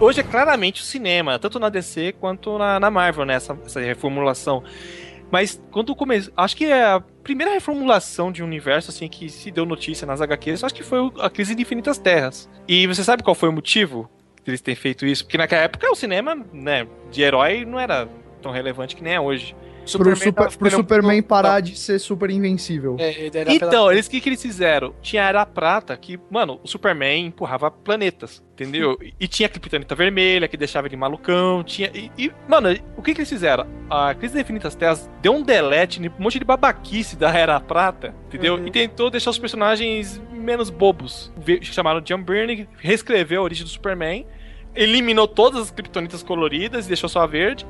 Hoje 0.00 0.20
é 0.20 0.22
claramente 0.22 0.82
o 0.82 0.84
cinema, 0.84 1.38
tanto 1.38 1.60
na 1.60 1.68
DC 1.68 2.14
quanto 2.20 2.58
na, 2.58 2.80
na 2.80 2.90
Marvel, 2.90 3.24
né? 3.24 3.34
Essa, 3.34 3.56
essa 3.64 3.80
reformulação. 3.80 4.62
Mas 5.30 5.60
quando 5.70 5.94
começou. 5.94 6.32
Acho 6.36 6.56
que 6.56 6.64
é 6.66 6.84
a 6.84 7.00
primeira 7.22 7.52
reformulação 7.52 8.30
de 8.32 8.42
um 8.42 8.46
universo 8.46 8.90
assim 8.90 9.08
que 9.08 9.30
se 9.30 9.50
deu 9.50 9.64
notícia 9.64 10.06
nas 10.06 10.20
HQs, 10.20 10.64
acho 10.64 10.74
que 10.74 10.82
foi 10.82 11.10
a 11.20 11.30
crise 11.30 11.54
de 11.54 11.62
Infinitas 11.62 11.98
Terras. 11.98 12.48
E 12.68 12.86
você 12.86 13.02
sabe 13.02 13.22
qual 13.22 13.34
foi 13.34 13.48
o 13.48 13.52
motivo 13.52 14.10
eles 14.50 14.60
terem 14.60 14.76
feito 14.76 15.06
isso? 15.06 15.24
Porque 15.24 15.38
naquela 15.38 15.62
época 15.62 15.90
o 15.90 15.94
cinema, 15.94 16.34
né, 16.52 16.86
de 17.10 17.22
herói 17.22 17.64
não 17.64 17.78
era 17.78 18.08
tão 18.40 18.50
relevante 18.50 18.96
que 18.96 19.02
nem 19.02 19.14
é 19.14 19.20
hoje. 19.20 19.54
pro, 19.82 19.88
Superman 19.90 20.16
super, 20.16 20.32
tava 20.44 20.56
pro 20.56 20.70
Superman 20.70 21.22
parar 21.22 21.60
de 21.60 21.76
ser 21.76 21.98
super 21.98 22.30
invencível. 22.30 22.96
É, 22.98 23.26
Então, 23.48 23.68
pela- 23.68 23.92
eles 23.92 24.06
o 24.06 24.10
que, 24.10 24.20
que 24.20 24.28
eles 24.28 24.40
fizeram? 24.42 24.94
Tinha 25.02 25.24
a 25.24 25.28
Era 25.28 25.46
Prata, 25.46 25.96
que, 25.96 26.18
mano, 26.30 26.60
o 26.62 26.68
Superman 26.68 27.26
empurrava 27.26 27.70
planetas, 27.70 28.42
entendeu? 28.52 28.96
E 29.18 29.26
tinha 29.28 29.46
a 29.46 29.50
Kryptonita 29.50 29.94
Vermelha, 29.94 30.46
que 30.48 30.56
deixava 30.56 30.86
ele 30.86 30.96
malucão, 30.96 31.62
tinha... 31.64 31.90
E, 31.94 32.10
e, 32.16 32.32
mano, 32.48 32.68
o 32.96 33.02
que 33.02 33.12
que 33.14 33.20
eles 33.20 33.28
fizeram? 33.28 33.66
A 33.90 34.14
Crise 34.14 34.34
das 34.34 34.42
Infinitas 34.42 34.74
Terras 34.74 35.10
deu 35.20 35.34
um 35.34 35.42
delete, 35.42 36.00
um 36.00 36.22
monte 36.22 36.38
de 36.38 36.44
babaquice 36.44 37.16
da 37.16 37.36
Era 37.36 37.58
Prata, 37.60 38.14
entendeu? 38.28 38.54
Uhum. 38.56 38.66
E 38.66 38.70
tentou 38.70 39.10
deixar 39.10 39.30
os 39.30 39.38
personagens 39.38 40.20
menos 40.42 40.70
bobos. 40.70 41.32
Chamaram 41.62 42.00
John 42.00 42.22
Byrne, 42.22 42.68
reescreveu 42.78 43.40
a 43.40 43.44
origem 43.44 43.64
do 43.64 43.70
Superman, 43.70 44.26
eliminou 44.74 45.28
todas 45.28 45.62
as 45.62 45.70
Kryptonitas 45.70 46.22
coloridas 46.22 46.86
e 46.86 46.88
deixou 46.88 47.08
só 47.08 47.20
a 47.20 47.26
verde. 47.26 47.66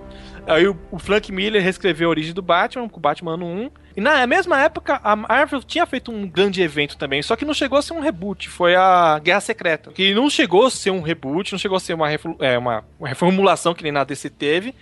Aí 0.47 0.67
o, 0.67 0.77
Frank 0.99 1.31
Miller 1.31 1.63
reescreveu 1.63 2.09
a 2.09 2.11
origem 2.11 2.33
do 2.33 2.43
Batman, 2.43 2.89
com 2.89 2.99
o 2.99 3.01
Batman 3.01 3.35
ano 3.35 3.47
1. 3.47 3.71
E 3.97 4.01
na 4.01 4.27
mesma 4.27 4.61
época, 4.61 5.01
a 5.05 5.15
Marvel 5.15 5.63
tinha 5.63 5.85
feito 5.87 6.11
um 6.11 6.27
grande 6.27 6.63
evento 6.63 6.97
também, 6.97 7.23
só 7.23 7.37
que 7.37 7.45
não 7.45 7.53
chegou 7.53 7.79
a 7.79 7.83
ser 7.83 7.93
um 7.93 8.01
reboot, 8.01 8.49
foi 8.49 8.75
a 8.75 9.21
Guerra 9.23 9.41
Secreta. 9.41 9.93
Que 9.93 10.15
não 10.15 10.31
chegou 10.31 10.67
a 10.67 10.71
ser 10.71 10.91
um 10.91 11.01
reboot, 11.01 11.53
não 11.53 11.59
chegou 11.59 11.77
a 11.77 11.81
ser 11.81 11.95
uma, 11.95 12.09
é, 12.11 12.59
uma 12.59 12.85
reformulação 13.03 13.75
que 13.75 13.83
nem 13.83 13.93
na 13.93 14.03
DC 14.03 14.31
teve, 14.31 14.75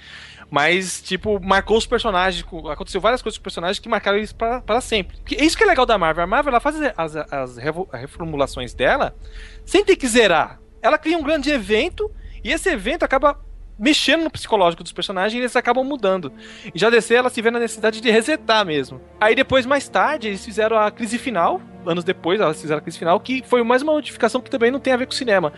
mas, 0.51 1.01
tipo, 1.03 1.39
marcou 1.41 1.77
os 1.79 1.87
personagens, 1.87 2.43
co- 2.43 2.69
aconteceu 2.69 3.01
várias 3.01 3.23
coisas 3.23 3.39
com 3.39 3.41
os 3.41 3.43
personagens 3.43 3.79
que 3.79 3.89
marcaram 3.89 4.19
eles 4.19 4.33
para 4.33 4.81
sempre. 4.81 5.17
Que 5.25 5.37
é 5.37 5.45
isso 5.45 5.57
que 5.57 5.63
é 5.63 5.67
legal 5.67 5.87
da 5.87 5.97
Marvel, 5.97 6.25
a 6.25 6.27
Marvel 6.27 6.51
ela 6.51 6.61
faz 6.61 6.77
as, 6.97 7.17
as 7.17 7.57
reformulações 7.93 8.75
dela 8.75 9.15
sem 9.65 9.85
ter 9.85 9.97
que 9.97 10.09
zerar. 10.09 10.61
Ela 10.83 10.99
cria 10.99 11.17
um 11.17 11.23
grande 11.23 11.51
evento 11.51 12.11
e 12.43 12.51
esse 12.51 12.69
evento 12.69 13.05
acaba 13.05 13.39
mexendo 13.81 14.25
no 14.25 14.31
psicológico 14.31 14.83
dos 14.83 14.93
personagens 14.93 15.35
e 15.35 15.39
eles 15.39 15.57
acabam 15.57 15.83
mudando. 15.83 16.31
E 16.75 16.79
já 16.79 16.91
DC, 16.91 17.15
ela 17.15 17.31
se 17.31 17.41
vê 17.41 17.51
na 17.51 17.59
necessidade 17.59 18.01
de 18.01 18.11
resetar 18.11 18.65
mesmo. 18.67 19.01
Aí 19.19 19.35
depois, 19.35 19.65
mais 19.65 19.89
tarde, 19.89 20.29
eles 20.29 20.45
fizeram 20.45 20.77
a 20.77 20.91
crise 20.91 21.17
final, 21.17 21.63
anos 21.87 22.05
depois, 22.05 22.39
elas 22.39 22.61
fizeram 22.61 22.79
a 22.79 22.83
crise 22.83 22.99
final, 22.99 23.19
que 23.19 23.43
foi 23.47 23.63
mais 23.63 23.81
uma 23.81 23.93
modificação 23.93 24.41
que 24.43 24.51
também 24.51 24.71
não 24.71 24.79
tem 24.79 24.93
a 24.93 24.99
ver 24.99 25.07
com 25.07 25.13
o 25.13 25.17
cinema. 25.17 25.51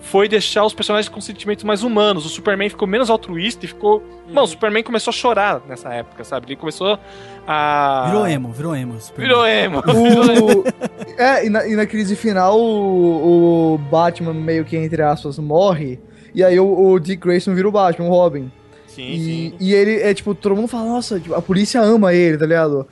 Foi 0.00 0.28
deixar 0.28 0.64
os 0.64 0.74
personagens 0.74 1.08
com 1.08 1.20
sentimentos 1.20 1.62
mais 1.62 1.84
humanos. 1.84 2.26
O 2.26 2.28
Superman 2.28 2.68
ficou 2.68 2.88
menos 2.88 3.10
altruísta 3.10 3.64
e 3.64 3.68
ficou. 3.68 4.02
Mano, 4.26 4.42
o 4.42 4.48
Superman 4.48 4.82
começou 4.82 5.12
a 5.12 5.14
chorar 5.14 5.62
nessa 5.68 5.94
época, 5.94 6.24
sabe? 6.24 6.46
Ele 6.46 6.56
começou 6.56 6.98
a. 7.46 8.06
Virou 8.06 8.26
emo, 8.26 8.52
virou 8.52 8.74
emo. 8.74 9.00
Superman. 9.00 9.28
Virou 9.28 9.46
emo. 9.46 9.78
O... 9.78 10.64
é, 11.16 11.46
e 11.46 11.48
na, 11.48 11.66
e 11.66 11.76
na 11.76 11.86
crise 11.86 12.16
final, 12.16 12.58
o, 12.58 13.74
o 13.74 13.78
Batman 13.78 14.34
meio 14.34 14.64
que, 14.64 14.76
entre 14.76 15.00
aspas, 15.00 15.38
morre. 15.38 16.00
E 16.34 16.42
aí 16.44 16.58
o, 16.60 16.90
o 16.92 16.98
Dick 16.98 17.22
Grayson 17.22 17.54
vira 17.54 17.68
o 17.68 17.72
Batman, 17.72 18.06
o 18.08 18.10
Robin. 18.10 18.50
Sim, 18.86 19.02
E, 19.12 19.18
sim. 19.18 19.54
e 19.60 19.74
ele 19.74 20.00
é 20.02 20.12
tipo, 20.12 20.34
todo 20.34 20.56
mundo 20.56 20.66
fala, 20.68 20.86
nossa, 20.88 21.20
tipo, 21.20 21.34
a 21.34 21.40
polícia 21.42 21.80
ama 21.80 22.12
ele, 22.12 22.36
tá 22.36 22.46
ligado? 22.46 22.86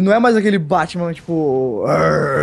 Não 0.00 0.12
é 0.12 0.18
mais 0.18 0.36
aquele 0.36 0.58
Batman, 0.58 1.12
tipo. 1.12 1.84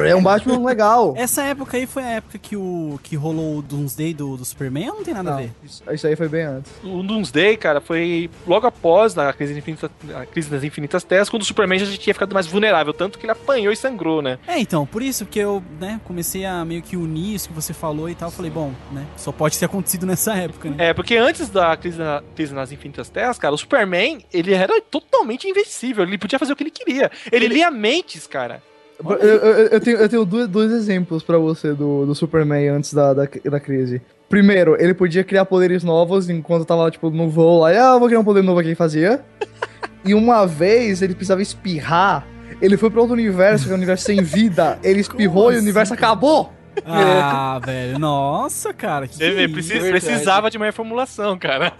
É 0.05 0.15
um 0.15 0.21
Batman 0.23 0.57
legal. 0.65 1.13
Essa 1.17 1.43
época 1.43 1.77
aí 1.77 1.85
foi 1.85 2.03
a 2.03 2.09
época 2.11 2.37
que, 2.37 2.55
o, 2.55 2.99
que 3.03 3.15
rolou 3.15 3.57
o 3.57 3.61
Doomsday 3.61 4.13
do, 4.13 4.35
do 4.37 4.45
Superman 4.45 4.89
ou 4.89 4.95
não 4.97 5.03
tem 5.03 5.13
nada 5.13 5.29
a 5.29 5.33
Não, 5.33 5.39
ver? 5.41 5.51
isso, 5.63 5.83
isso 5.91 6.07
aí 6.07 6.15
foi 6.15 6.27
bem 6.27 6.43
antes. 6.43 6.71
O 6.83 7.03
Doomsday, 7.03 7.57
cara, 7.57 7.79
foi 7.81 8.29
logo 8.47 8.65
após 8.67 9.17
a 9.17 9.31
crise, 9.33 9.53
das 9.53 9.59
infinitas, 9.59 9.89
a 10.15 10.25
crise 10.25 10.49
das 10.49 10.63
Infinitas 10.63 11.03
Terras, 11.03 11.29
quando 11.29 11.41
o 11.43 11.45
Superman 11.45 11.79
já 11.79 11.97
tinha 11.97 12.13
ficado 12.13 12.33
mais 12.33 12.47
vulnerável, 12.47 12.93
tanto 12.93 13.17
que 13.19 13.25
ele 13.25 13.31
apanhou 13.31 13.71
e 13.71 13.75
sangrou, 13.75 14.21
né? 14.21 14.39
É, 14.47 14.59
então, 14.59 14.85
por 14.85 15.01
isso 15.01 15.25
que 15.25 15.39
eu, 15.39 15.61
né, 15.79 15.99
comecei 16.05 16.45
a 16.45 16.63
meio 16.65 16.81
que 16.81 16.97
unir 16.97 17.35
isso 17.35 17.49
que 17.49 17.53
você 17.55 17.73
falou 17.73 18.09
e 18.09 18.15
tal. 18.15 18.31
Falei, 18.31 18.51
bom, 18.51 18.71
né, 18.91 19.05
só 19.17 19.31
pode 19.31 19.57
ter 19.57 19.65
acontecido 19.65 20.05
nessa 20.05 20.33
época, 20.35 20.69
né? 20.69 20.75
É, 20.89 20.93
porque 20.93 21.15
antes 21.17 21.49
da 21.49 21.75
crise, 21.77 21.97
na- 21.99 22.23
crise 22.35 22.53
nas 22.53 22.71
Infinitas 22.71 23.09
Terras, 23.09 23.37
cara, 23.37 23.53
o 23.53 23.57
Superman, 23.57 24.19
ele 24.33 24.53
era 24.53 24.79
totalmente 24.81 25.47
invencível, 25.47 26.03
ele 26.03 26.17
podia 26.17 26.39
fazer 26.39 26.53
o 26.53 26.55
que 26.55 26.63
ele 26.63 26.71
queria. 26.71 27.11
Ele, 27.31 27.47
lia 27.47 27.69
mentes, 27.71 28.25
cara. 28.27 28.61
Eu, 29.03 29.11
eu- 29.17 29.67
eu 29.67 29.79
tenho, 29.79 29.97
eu 29.97 30.09
tenho 30.09 30.25
dois, 30.25 30.47
dois 30.47 30.71
exemplos 30.71 31.23
pra 31.23 31.37
você 31.37 31.73
do, 31.73 32.05
do 32.05 32.13
Superman 32.13 32.67
antes 32.69 32.93
da, 32.93 33.13
da, 33.13 33.23
da 33.45 33.59
crise. 33.59 34.01
Primeiro, 34.27 34.75
ele 34.79 34.93
podia 34.93 35.23
criar 35.23 35.45
poderes 35.45 35.83
novos 35.83 36.29
enquanto 36.29 36.65
tava, 36.65 36.91
tipo, 36.91 37.09
no 37.09 37.29
voo 37.29 37.61
lá. 37.61 37.73
e, 37.73 37.77
Ah, 37.77 37.93
eu 37.93 37.99
vou 37.99 38.07
criar 38.07 38.19
um 38.19 38.23
poder 38.25 38.43
novo 38.43 38.59
aqui, 38.59 38.69
ele 38.69 38.75
fazia. 38.75 39.23
e 40.05 40.13
uma 40.13 40.45
vez 40.45 41.01
ele 41.01 41.13
precisava 41.15 41.41
espirrar. 41.41 42.25
Ele 42.61 42.75
foi 42.75 42.89
pra 42.89 42.99
outro 42.99 43.13
universo, 43.15 43.63
que 43.65 43.69
é 43.71 43.73
um 43.73 43.77
universo 43.77 44.03
sem 44.03 44.21
vida. 44.21 44.77
Ele 44.83 44.99
espirrou 44.99 45.43
Como 45.45 45.53
e 45.53 45.57
o 45.57 45.61
universo 45.61 45.93
assim? 45.93 46.03
acabou. 46.03 46.51
Ah, 46.85 47.59
velho, 47.65 47.97
nossa, 47.99 48.73
cara. 48.73 49.07
Que 49.07 49.15
Você 49.15 49.31
vê, 49.31 49.47
verdade. 49.47 49.91
precisava 49.91 50.49
de 50.51 50.57
uma 50.57 50.65
reformulação, 50.65 51.37
cara. 51.39 51.73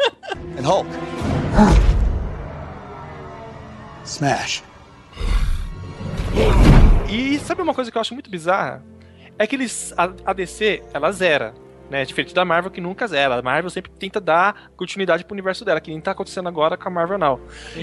And 0.57 0.65
Hulk. 0.65 0.89
Smash. 4.05 4.63
E 7.09 7.39
sabe 7.39 7.61
uma 7.61 7.73
coisa 7.73 7.91
que 7.91 7.97
eu 7.97 8.01
acho 8.01 8.13
muito 8.13 8.29
bizarra? 8.29 8.83
É 9.37 9.47
que 9.47 9.55
eles. 9.55 9.93
A, 9.97 10.11
a 10.25 10.33
DC, 10.33 10.83
ela 10.93 11.11
zera. 11.11 11.53
Né? 11.89 12.05
Diferente 12.05 12.35
da 12.35 12.45
Marvel 12.45 12.69
que 12.69 12.79
nunca 12.79 13.07
zera. 13.07 13.39
A 13.39 13.41
Marvel 13.41 13.69
sempre 13.69 13.91
tenta 13.91 14.21
dar 14.21 14.69
continuidade 14.77 15.25
pro 15.25 15.33
universo 15.33 15.65
dela, 15.65 15.81
que 15.81 15.89
nem 15.89 15.99
tá 15.99 16.11
acontecendo 16.11 16.47
agora 16.47 16.77
com 16.77 16.87
a 16.87 16.91
Marvel 16.91 17.17
Now. 17.17 17.41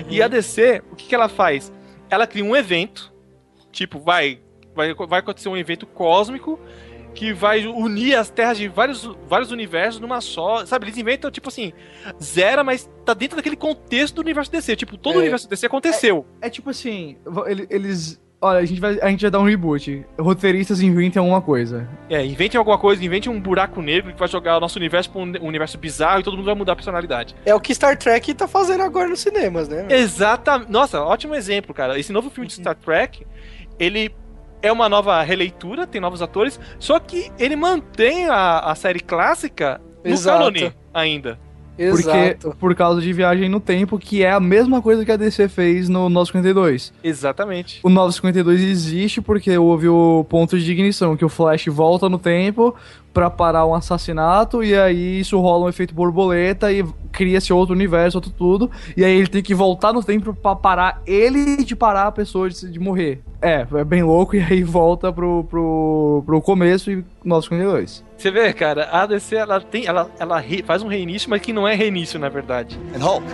E 0.08 0.22
a 0.22 0.28
DC, 0.28 0.82
o 0.92 0.94
que, 0.96 1.06
que 1.06 1.14
ela 1.14 1.28
faz? 1.28 1.72
Ela 2.08 2.26
cria 2.26 2.44
um 2.44 2.54
evento, 2.54 3.12
tipo, 3.72 3.98
vai, 3.98 4.40
vai, 4.74 4.94
vai 4.94 5.18
acontecer 5.18 5.48
um 5.48 5.56
evento 5.56 5.86
cósmico 5.86 6.60
que 7.16 7.32
vai 7.32 7.66
unir 7.66 8.14
as 8.14 8.30
terras 8.30 8.58
de 8.58 8.68
vários, 8.68 9.10
vários 9.28 9.50
universos 9.50 10.00
numa 10.00 10.20
só. 10.20 10.64
Sabe, 10.66 10.84
eles 10.86 10.98
inventam, 10.98 11.30
tipo 11.30 11.48
assim, 11.48 11.72
zera, 12.22 12.62
mas 12.62 12.88
tá 13.04 13.14
dentro 13.14 13.36
daquele 13.36 13.56
contexto 13.56 14.16
do 14.16 14.20
universo 14.20 14.52
DC. 14.52 14.76
Tipo, 14.76 14.96
todo 14.96 15.14
É. 15.14 15.16
o 15.16 15.20
universo 15.20 15.48
DC 15.48 15.66
aconteceu. 15.66 16.24
É 16.40 16.48
tipo 16.50 16.70
assim, 16.70 17.16
eles. 17.70 18.20
Olha, 18.38 18.58
a 18.58 18.64
gente, 18.66 18.78
vai, 18.78 19.00
a 19.00 19.08
gente 19.08 19.22
vai 19.22 19.30
dar 19.30 19.40
um 19.40 19.44
reboot. 19.44 20.04
Roteiristas 20.20 20.82
inventem 20.82 21.18
alguma 21.18 21.40
coisa. 21.40 21.88
É, 22.10 22.24
inventem 22.24 22.58
alguma 22.58 22.76
coisa, 22.76 23.02
inventem 23.02 23.32
um 23.32 23.40
buraco 23.40 23.80
negro 23.80 24.12
que 24.12 24.18
vai 24.18 24.28
jogar 24.28 24.58
o 24.58 24.60
nosso 24.60 24.78
universo 24.78 25.10
pra 25.10 25.22
um 25.22 25.32
um 25.40 25.46
universo 25.48 25.78
bizarro 25.78 26.20
e 26.20 26.22
todo 26.22 26.36
mundo 26.36 26.44
vai 26.44 26.54
mudar 26.54 26.72
a 26.74 26.76
personalidade. 26.76 27.34
É 27.46 27.54
o 27.54 27.60
que 27.60 27.74
Star 27.74 27.96
Trek 27.96 28.34
tá 28.34 28.46
fazendo 28.46 28.82
agora 28.82 29.08
nos 29.08 29.20
cinemas, 29.20 29.68
né? 29.70 29.86
Exatamente. 29.88 30.70
Nossa, 30.70 31.02
ótimo 31.02 31.34
exemplo, 31.34 31.72
cara. 31.74 31.98
Esse 31.98 32.12
novo 32.12 32.28
filme 32.28 32.46
de 32.46 32.52
Star 32.52 32.74
Trek, 32.76 33.26
ele 33.78 34.14
é 34.62 34.72
uma 34.72 34.88
nova 34.88 35.22
releitura, 35.22 35.86
tem 35.86 36.00
novos 36.00 36.22
atores, 36.22 36.58
só 36.78 36.98
que 36.98 37.30
ele 37.38 37.56
mantém 37.56 38.26
a, 38.26 38.60
a 38.60 38.74
série 38.74 39.00
clássica 39.00 39.80
no 40.04 40.20
cânone 40.20 40.72
ainda. 40.92 41.38
Porque, 41.76 42.08
Exato. 42.08 42.56
por 42.58 42.74
causa 42.74 43.02
de 43.02 43.12
viagem 43.12 43.50
no 43.50 43.60
tempo, 43.60 43.98
que 43.98 44.24
é 44.24 44.30
a 44.30 44.40
mesma 44.40 44.80
coisa 44.80 45.04
que 45.04 45.12
a 45.12 45.16
DC 45.16 45.46
fez 45.48 45.90
no 45.90 46.08
952. 46.08 46.92
Exatamente. 47.04 47.80
O 47.82 47.90
952 47.90 48.62
existe 48.62 49.20
porque 49.20 49.56
houve 49.58 49.86
o 49.86 50.24
ponto 50.24 50.58
de 50.58 50.72
ignição, 50.72 51.16
que 51.16 51.24
o 51.24 51.28
Flash 51.28 51.66
volta 51.66 52.08
no 52.08 52.18
tempo 52.18 52.74
pra 53.16 53.30
parar 53.30 53.64
um 53.64 53.72
assassinato 53.74 54.62
e 54.62 54.76
aí 54.76 55.20
isso 55.20 55.40
rola 55.40 55.64
um 55.64 55.68
efeito 55.70 55.94
borboleta 55.94 56.70
e 56.70 56.84
cria-se 57.10 57.50
outro 57.50 57.74
universo, 57.74 58.18
outro 58.18 58.30
tudo, 58.30 58.70
e 58.94 59.02
aí 59.02 59.10
ele 59.16 59.26
tem 59.26 59.42
que 59.42 59.54
voltar 59.54 59.90
no 59.90 60.04
tempo 60.04 60.34
pra 60.34 60.54
parar 60.54 61.00
ele 61.06 61.64
de 61.64 61.74
parar 61.74 62.08
a 62.08 62.12
pessoa 62.12 62.50
de, 62.50 62.70
de 62.70 62.78
morrer. 62.78 63.22
É, 63.40 63.66
é 63.74 63.84
bem 63.84 64.02
louco, 64.02 64.36
e 64.36 64.40
aí 64.42 64.62
volta 64.62 65.10
pro, 65.10 65.44
pro, 65.44 66.22
pro 66.26 66.42
começo 66.42 66.90
e 66.90 67.02
952. 67.24 68.04
Você 68.18 68.30
vê, 68.30 68.52
cara, 68.52 68.86
a 68.92 69.06
DC 69.06 69.34
ela 69.34 69.62
tem, 69.62 69.86
ela, 69.86 70.10
ela 70.18 70.38
re- 70.38 70.62
faz 70.62 70.82
um 70.82 70.88
reinício, 70.88 71.30
mas 71.30 71.40
que 71.40 71.54
não 71.54 71.66
é 71.66 71.74
reinício 71.74 72.20
na 72.20 72.28
verdade. 72.28 72.78
And 72.94 73.02
Hulk. 73.02 73.24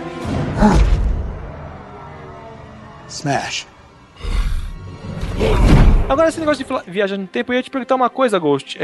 Smash. 3.09 3.67
Agora, 6.09 6.27
esse 6.29 6.39
negócio 6.39 6.63
de 6.63 6.91
viajar 6.91 7.17
no 7.17 7.25
tempo, 7.25 7.51
eu 7.51 7.57
ia 7.57 7.63
te 7.63 7.71
perguntar 7.71 7.95
uma 7.95 8.09
coisa, 8.09 8.37
Ghost. 8.37 8.77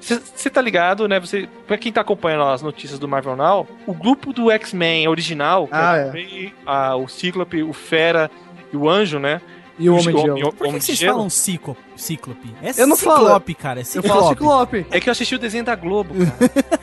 Você 0.00 0.48
tá 0.48 0.60
ligado, 0.62 1.06
né? 1.08 1.18
Você, 1.20 1.48
pra 1.66 1.76
quem 1.76 1.92
tá 1.92 2.00
acompanhando 2.00 2.44
as 2.44 2.62
notícias 2.62 2.98
do 2.98 3.06
Marvel 3.08 3.36
Now, 3.36 3.66
o 3.86 3.92
grupo 3.92 4.32
do 4.32 4.50
X-Men 4.50 5.08
original, 5.08 5.66
que 5.66 5.74
Ah, 5.74 5.96
é 5.98 6.02
é. 6.02 6.06
o 6.06 6.10
Rei, 6.12 6.54
a- 6.64 6.96
o 6.96 7.08
Cíclope, 7.08 7.62
o 7.62 7.72
Fera 7.72 8.30
e 8.72 8.76
o 8.76 8.88
Anjo, 8.88 9.18
né? 9.18 9.40
E 9.78 9.90
o 9.90 9.94
Homem 9.94 10.14
de 10.14 10.20
Homem- 10.22 10.36
Gelo. 10.38 10.52
Por 10.52 10.68
que, 10.68 10.80
vocês 10.80 11.00
falam 11.02 11.28
ciclo, 11.28 11.76
cíclope? 11.96 12.54
É 12.62 12.80
Eu 12.80 12.86
não 12.86 12.96
falo. 12.96 13.18
ciclope, 13.24 13.54
cara. 13.54 13.80
É 13.80 13.82
Eu 13.82 13.84
ciclope. 13.84 14.08
falo 14.08 14.28
Ciclope. 14.28 14.86
É 14.90 15.00
que 15.00 15.08
eu 15.08 15.12
assisti 15.12 15.34
o 15.34 15.38
desenho 15.38 15.64
da 15.64 15.74
Globo, 15.74 16.14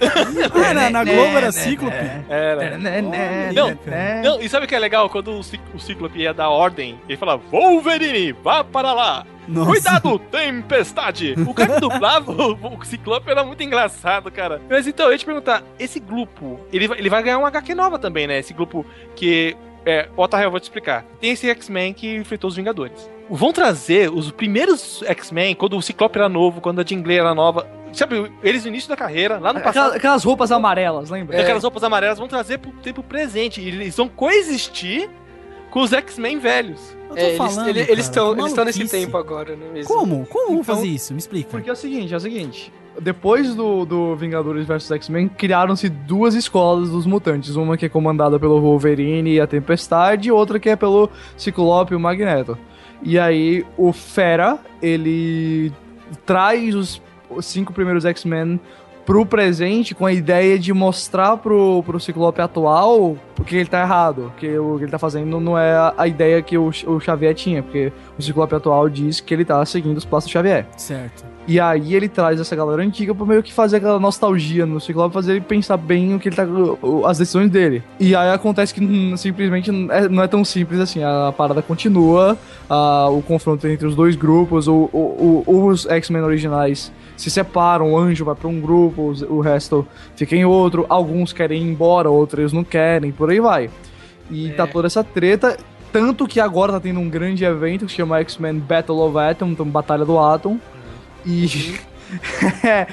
cara. 0.51 0.69
Ah, 0.69 0.73
na, 0.73 0.89
na 0.89 1.03
Globo 1.03 1.37
era 1.37 1.51
cíclope? 1.51 1.95
Era. 2.29 2.77
Né, 2.77 3.01
né, 3.01 3.51
Não, 3.53 3.67
né. 3.85 4.21
Não, 4.23 4.41
e 4.41 4.49
sabe 4.49 4.65
o 4.65 4.67
que 4.67 4.75
é 4.75 4.79
legal? 4.79 5.09
Quando 5.09 5.31
o, 5.39 5.43
Cíclope 5.79 6.19
ia 6.19 6.33
dar 6.33 6.49
ordem, 6.49 6.99
ele 7.07 7.17
falava, 7.17 7.41
Wolverine, 7.49 8.33
vá 8.33 8.63
para 8.63 8.93
lá! 8.93 9.25
Nossa. 9.47 9.71
Cuidado, 9.71 10.19
tempestade! 10.19 11.33
O 11.47 11.53
cara 11.53 11.73
que 11.75 11.79
dublava 11.81 12.31
o, 12.31 12.53
o 12.77 12.85
Ciclope 12.85 13.29
era 13.29 13.43
muito 13.43 13.61
engraçado, 13.63 14.29
cara. 14.31 14.61
Mas 14.69 14.85
então, 14.87 15.07
eu 15.07 15.11
ia 15.13 15.17
te 15.17 15.25
perguntar, 15.25 15.63
esse 15.79 15.99
grupo, 15.99 16.59
ele, 16.71 16.87
vai- 16.87 16.99
ele 16.99 17.09
vai 17.09 17.23
ganhar 17.23 17.37
uma 17.39 17.47
HQ 17.47 17.73
nova 17.73 17.97
também, 17.97 18.27
né? 18.27 18.39
Esse 18.39 18.53
grupo 18.53 18.85
que... 19.15 19.55
É, 19.85 20.07
Otario, 20.15 20.45
eu 20.47 20.51
vou 20.51 20.59
te 20.59 20.63
explicar. 20.63 21.05
Tem 21.19 21.31
esse 21.31 21.49
X-Men 21.49 21.93
que 21.93 22.15
enfrentou 22.15 22.47
os 22.49 22.55
Vingadores. 22.55 23.09
Vão 23.29 23.51
trazer 23.51 24.11
os 24.11 24.29
primeiros 24.31 25.01
X-Men, 25.03 25.55
quando 25.55 25.77
o 25.77 25.81
Ciclope 25.81 26.17
era 26.19 26.29
novo, 26.29 26.61
quando 26.61 26.81
a 26.81 26.83
Jean 26.85 27.01
Grey 27.01 27.17
era 27.17 27.33
nova. 27.33 27.67
Sabe, 27.93 28.31
eles 28.43 28.63
no 28.63 28.69
início 28.69 28.87
da 28.89 28.95
carreira, 28.95 29.39
lá 29.39 29.51
no 29.53 29.59
passado. 29.59 29.83
Aquelas, 29.85 29.95
aquelas 29.97 30.23
roupas 30.23 30.51
amarelas, 30.51 31.09
lembra? 31.09 31.35
Com 31.35 31.41
Aquelas 31.41 31.63
roupas 31.63 31.83
amarelas 31.83 32.19
vão 32.19 32.27
trazer 32.27 32.59
pro 32.59 32.71
tempo 32.73 33.01
presente. 33.03 33.59
E 33.59 33.67
eles 33.67 33.95
vão 33.97 34.07
coexistir 34.07 35.09
com 35.71 35.81
os 35.81 35.91
X-Men 35.93 36.39
velhos. 36.39 36.79
Eu 37.09 37.15
tô 37.15 37.21
É, 37.21 37.25
eles 37.25 37.37
falando, 37.37 37.67
eles 37.69 37.89
eles 37.89 38.05
estão 38.05 38.65
nesse 38.65 38.87
tempo 38.87 39.17
agora, 39.17 39.55
né? 39.55 39.65
mesmo? 39.73 39.93
Como? 39.93 40.25
Como 40.27 40.59
Então- 40.59 40.63
fazer 40.75 40.87
isso? 40.87 41.11
Me 41.13 41.19
explica. 41.19 41.49
Porque 41.49 41.69
é 41.69 41.73
o 41.73 41.75
seguinte, 41.75 42.13
é 42.13 42.17
o 42.17 42.19
seguinte. 42.19 42.71
Depois 42.99 43.55
do, 43.55 43.85
do 43.85 44.15
Vingadores 44.15 44.65
vs 44.65 44.91
X-Men, 44.91 45.29
criaram-se 45.29 45.89
duas 45.89 46.35
escolas 46.35 46.89
dos 46.89 47.05
mutantes. 47.05 47.55
Uma 47.55 47.77
que 47.77 47.85
é 47.85 47.89
comandada 47.89 48.39
pelo 48.39 48.59
Wolverine 48.59 49.33
e 49.33 49.39
a 49.39 49.47
Tempestade, 49.47 50.29
e 50.29 50.31
outra 50.31 50.59
que 50.59 50.69
é 50.69 50.75
pelo 50.75 51.09
Ciclope 51.37 51.93
e 51.93 51.95
o 51.95 51.99
Magneto. 51.99 52.57
E 53.03 53.17
aí, 53.17 53.65
o 53.77 53.91
Fera, 53.91 54.59
ele 54.81 55.71
traz 56.25 56.75
os, 56.75 57.01
cinco 57.41 57.73
primeiros 57.73 58.05
X-Men 58.05 58.59
pro 59.05 59.25
presente 59.25 59.95
com 59.95 60.05
a 60.05 60.13
ideia 60.13 60.59
de 60.59 60.71
mostrar 60.73 61.37
pro, 61.37 61.81
pro 61.83 61.99
Ciclope 61.99 62.39
atual 62.41 63.17
que 63.45 63.55
ele 63.55 63.69
tá 63.69 63.81
errado, 63.81 64.31
que 64.37 64.57
o 64.57 64.77
que 64.77 64.83
ele 64.83 64.91
tá 64.91 64.99
fazendo 64.99 65.39
não 65.39 65.57
é 65.57 65.93
a 65.97 66.07
ideia 66.07 66.41
que 66.41 66.57
o, 66.57 66.67
o 66.67 66.99
Xavier 66.99 67.33
tinha, 67.33 67.63
porque 67.63 67.91
o 68.17 68.21
Ciclope 68.21 68.53
atual 68.53 68.87
diz 68.87 69.19
que 69.19 69.33
ele 69.33 69.45
tá 69.45 69.65
seguindo 69.65 69.97
os 69.97 70.05
passos 70.05 70.29
do 70.29 70.33
Xavier. 70.33 70.67
Certo. 70.77 71.30
E 71.47 71.59
aí 71.59 71.95
ele 71.95 72.07
traz 72.07 72.39
essa 72.39 72.55
galera 72.55 72.83
antiga 72.83 73.15
pra 73.15 73.25
meio 73.25 73.41
que 73.41 73.51
fazer 73.51 73.77
aquela 73.77 73.99
nostalgia 73.99 74.63
no 74.65 74.79
Ciclope, 74.79 75.11
fazer 75.13 75.31
ele 75.33 75.41
pensar 75.41 75.75
bem 75.75 76.13
o 76.13 76.19
que 76.19 76.29
ele 76.29 76.35
tá. 76.35 76.45
as 77.07 77.17
decisões 77.17 77.49
dele. 77.49 77.81
E 77.99 78.15
aí 78.15 78.29
acontece 78.31 78.73
que 78.73 79.17
simplesmente 79.17 79.71
não 79.71 79.91
é, 79.91 80.07
não 80.07 80.23
é 80.23 80.27
tão 80.27 80.45
simples 80.45 80.79
assim. 80.79 81.03
A 81.03 81.33
parada 81.35 81.61
continua, 81.61 82.37
a- 82.69 83.09
o 83.09 83.21
confronto 83.23 83.67
entre 83.67 83.87
os 83.87 83.95
dois 83.95 84.15
grupos, 84.15 84.67
o- 84.67 84.87
o- 84.93 85.43
o- 85.47 85.65
os 85.67 85.85
X-Men 85.87 86.21
originais 86.21 86.91
se 87.17 87.29
separam, 87.31 87.93
o 87.93 87.97
anjo 87.97 88.23
vai 88.23 88.35
pra 88.35 88.47
um 88.47 88.61
grupo, 88.61 89.11
o 89.27 89.41
resto 89.41 89.85
fica 90.15 90.35
em 90.35 90.45
outro, 90.45 90.85
alguns 90.89 91.33
querem 91.33 91.63
ir 91.63 91.71
embora, 91.71 92.09
outros 92.09 92.53
não 92.53 92.63
querem, 92.63 93.11
por 93.11 93.31
aí 93.31 93.39
vai. 93.39 93.69
E 94.29 94.49
tá 94.51 94.67
toda 94.67 94.85
essa 94.87 95.03
treta. 95.03 95.57
Tanto 95.91 96.25
que 96.25 96.39
agora 96.39 96.71
tá 96.71 96.79
tendo 96.79 96.99
um 97.01 97.09
grande 97.09 97.43
evento 97.43 97.85
que 97.85 97.91
se 97.91 97.97
chama 97.97 98.19
X-Men 98.19 98.59
Battle 98.59 98.99
of 98.99 99.17
Atom, 99.17 99.47
então 99.49 99.65
Batalha 99.65 100.05
do 100.05 100.17
Atom. 100.17 100.57
E. 101.25 101.79
é, 102.65 102.87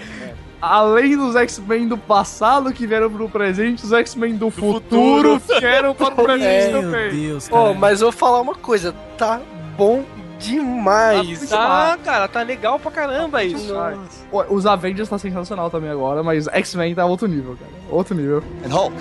Além 0.61 1.16
dos 1.16 1.37
X-Men 1.37 1.87
do 1.87 1.97
passado 1.97 2.72
que 2.72 2.85
vieram 2.85 3.09
pro 3.11 3.29
presente, 3.29 3.85
os 3.85 3.93
X-Men 3.93 4.35
do, 4.37 4.51
futuro, 4.51 5.41
vieram 5.61 5.95
para 5.95 6.09
o 6.09 6.16
presente 6.24 6.72
Meu 6.72 6.83
também. 6.83 7.11
Deus, 7.11 7.49
cara. 7.49 7.62
Ô, 7.62 7.74
mas 7.74 8.01
eu 8.01 8.11
vou 8.11 8.18
falar 8.18 8.41
uma 8.41 8.57
coisa, 8.57 8.93
tá 9.16 9.41
bom 9.76 10.05
demais. 10.41 11.53
Ah, 11.53 11.97
cara, 12.03 12.26
tá 12.26 12.43
legal 12.43 12.79
pra 12.79 12.91
caramba 12.91 13.45
isso. 13.45 13.72
Nossa. 13.72 13.99
Ó, 14.33 14.45
Os 14.49 14.66
Avengers 14.66 15.09
tá 15.09 15.16
sensacional 15.18 15.70
também 15.70 15.91
agora, 15.91 16.24
mas 16.24 16.49
X-Men 16.49 16.95
tá 16.95 17.07
outro 17.07 17.29
nível, 17.29 17.57
cara. 17.57 17.70
Outro 17.89 18.16
nível. 18.16 18.43
And 18.64 18.72
Hulk. 18.72 18.97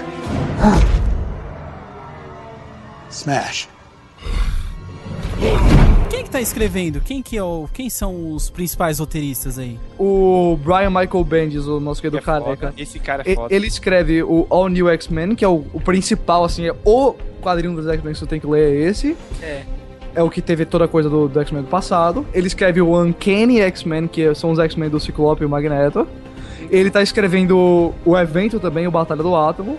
Smash. 3.09 3.67
Quem 6.09 6.23
que 6.23 6.29
tá 6.29 6.39
escrevendo? 6.39 7.01
Quem 7.01 7.21
que 7.21 7.37
é 7.37 7.43
o... 7.43 7.67
Quem 7.73 7.89
são 7.89 8.33
os 8.33 8.49
principais 8.49 8.99
roteiristas 8.99 9.59
aí? 9.59 9.77
O 9.99 10.57
Brian 10.63 10.89
Michael 10.89 11.23
Bendis, 11.23 11.67
o 11.67 11.79
nosso 11.79 12.01
Que 12.01 12.09
querido 12.09 12.29
é 12.29 12.39
careca. 12.39 12.73
Esse 12.77 12.97
cara 12.99 13.23
é 13.25 13.35
foda. 13.35 13.53
Ele 13.53 13.67
escreve 13.67 14.23
o 14.23 14.47
All 14.49 14.69
New 14.69 14.89
X-Men, 14.89 15.35
que 15.35 15.43
é 15.43 15.47
o, 15.47 15.65
o 15.73 15.81
principal, 15.81 16.45
assim, 16.45 16.67
é 16.67 16.75
o 16.85 17.13
quadrinho 17.41 17.75
dos 17.75 17.87
X-Men 17.87 18.13
que 18.13 18.19
você 18.19 18.25
tem 18.25 18.39
que 18.39 18.47
ler 18.47 18.73
é 18.73 18.89
esse. 18.89 19.17
É. 19.41 19.63
É 20.15 20.23
o 20.23 20.29
que 20.29 20.41
teve 20.41 20.65
toda 20.65 20.85
a 20.85 20.87
coisa 20.87 21.09
do, 21.09 21.27
do 21.27 21.39
X-Men 21.41 21.63
do 21.63 21.67
passado. 21.67 22.25
Ele 22.33 22.47
escreve 22.47 22.81
o 22.81 22.99
Uncanny 22.99 23.59
X-Men, 23.61 24.07
que 24.07 24.33
são 24.33 24.51
os 24.51 24.59
X-Men 24.59 24.89
do 24.89 24.99
Ciclope 24.99 25.43
e 25.43 25.45
o 25.45 25.49
Magneto. 25.49 26.07
Ele 26.71 26.89
tá 26.89 27.03
escrevendo 27.03 27.93
o 28.03 28.17
evento 28.17 28.59
também, 28.59 28.87
o 28.87 28.91
Batalha 28.91 29.21
do 29.21 29.35
Átomo. 29.35 29.77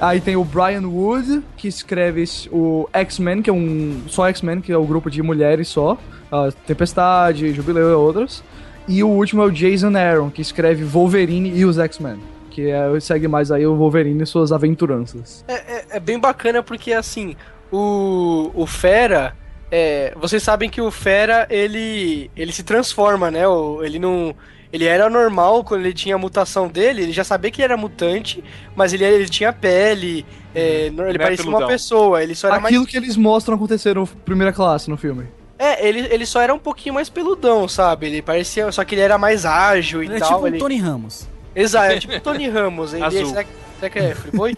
Aí 0.00 0.20
tem 0.20 0.36
o 0.36 0.44
Brian 0.44 0.86
Wood, 0.86 1.42
que 1.56 1.66
escreve 1.66 2.24
o 2.52 2.88
X-Men, 2.92 3.42
que 3.42 3.50
é 3.50 3.52
um. 3.52 4.02
Só 4.06 4.28
X-Men, 4.28 4.60
que 4.60 4.70
é 4.70 4.76
o 4.76 4.84
grupo 4.84 5.10
de 5.10 5.22
mulheres 5.22 5.68
só. 5.68 5.98
a 6.30 6.50
Tempestade, 6.66 7.52
Jubileu 7.52 7.90
e 7.90 7.94
outras. 7.94 8.44
E 8.86 9.02
o 9.02 9.08
último 9.08 9.42
é 9.42 9.46
o 9.46 9.50
Jason 9.50 9.94
Aaron, 9.96 10.30
que 10.30 10.40
escreve 10.40 10.84
Wolverine 10.84 11.50
e 11.54 11.64
os 11.64 11.78
X-Men. 11.78 12.18
Que 12.50 12.70
é, 12.70 12.98
segue 13.00 13.26
mais 13.28 13.50
aí 13.50 13.66
o 13.66 13.74
Wolverine 13.76 14.22
e 14.22 14.26
suas 14.26 14.52
aventuranças. 14.52 15.44
É, 15.48 15.54
é- 15.54 15.84
é 15.90 16.00
bem 16.00 16.18
bacana 16.18 16.62
porque, 16.62 16.92
assim, 16.92 17.34
o, 17.72 18.50
o 18.54 18.66
Fera. 18.66 19.34
É, 19.70 20.14
vocês 20.18 20.42
sabem 20.42 20.70
que 20.70 20.80
o 20.80 20.90
Fera, 20.90 21.46
ele, 21.50 22.30
ele 22.36 22.52
se 22.52 22.62
transforma, 22.62 23.30
né? 23.30 23.42
Ele 23.82 23.98
não. 23.98 24.34
Ele 24.72 24.84
era 24.84 25.08
normal 25.08 25.64
quando 25.64 25.80
ele 25.86 25.94
tinha 25.94 26.14
a 26.14 26.18
mutação 26.18 26.68
dele, 26.68 27.02
ele 27.04 27.12
já 27.12 27.24
sabia 27.24 27.50
que 27.50 27.60
ele 27.62 27.72
era 27.72 27.76
mutante, 27.76 28.44
mas 28.76 28.92
ele, 28.92 29.02
ele 29.04 29.28
tinha 29.28 29.50
pele, 29.52 30.26
é, 30.54 30.90
no- 30.90 31.02
ele 31.04 31.10
era 31.10 31.18
parecia 31.24 31.44
uma 31.46 31.52
peludão. 31.58 31.68
pessoa, 31.68 32.22
ele 32.22 32.34
só 32.34 32.48
era 32.48 32.60
mais 32.60 32.66
Aquilo 32.74 32.86
que 32.86 32.96
eles 32.96 33.16
mostram 33.16 33.54
acontecer 33.56 33.94
no 33.94 34.06
primeira 34.06 34.52
classe 34.52 34.90
no 34.90 34.96
filme. 34.98 35.26
É, 35.58 35.86
ele, 35.88 36.00
ele 36.12 36.26
só 36.26 36.40
era 36.40 36.52
um 36.54 36.58
pouquinho 36.58 36.94
mais 36.94 37.08
peludão, 37.08 37.66
sabe? 37.66 38.06
Ele 38.06 38.22
parecia. 38.22 38.70
Só 38.70 38.84
que 38.84 38.94
ele 38.94 39.00
era 39.02 39.16
mais 39.18 39.44
ágil 39.44 40.02
e 40.02 40.06
Ele 40.06 40.16
é 40.16 40.18
tal. 40.20 40.28
tipo 40.28 40.40
um 40.42 40.46
ele... 40.46 40.58
Tony 40.58 40.76
Ramos. 40.78 41.26
Exato, 41.56 41.86
é 41.94 41.98
tipo 41.98 42.14
o 42.14 42.20
Tony 42.20 42.48
Ramos. 42.48 42.92
Ele, 42.94 43.02
Azul. 43.02 43.26
Será, 43.26 43.42
que- 43.44 43.50
será 43.80 43.90
que 43.90 43.98
é? 43.98 44.14
Friboi, 44.14 44.56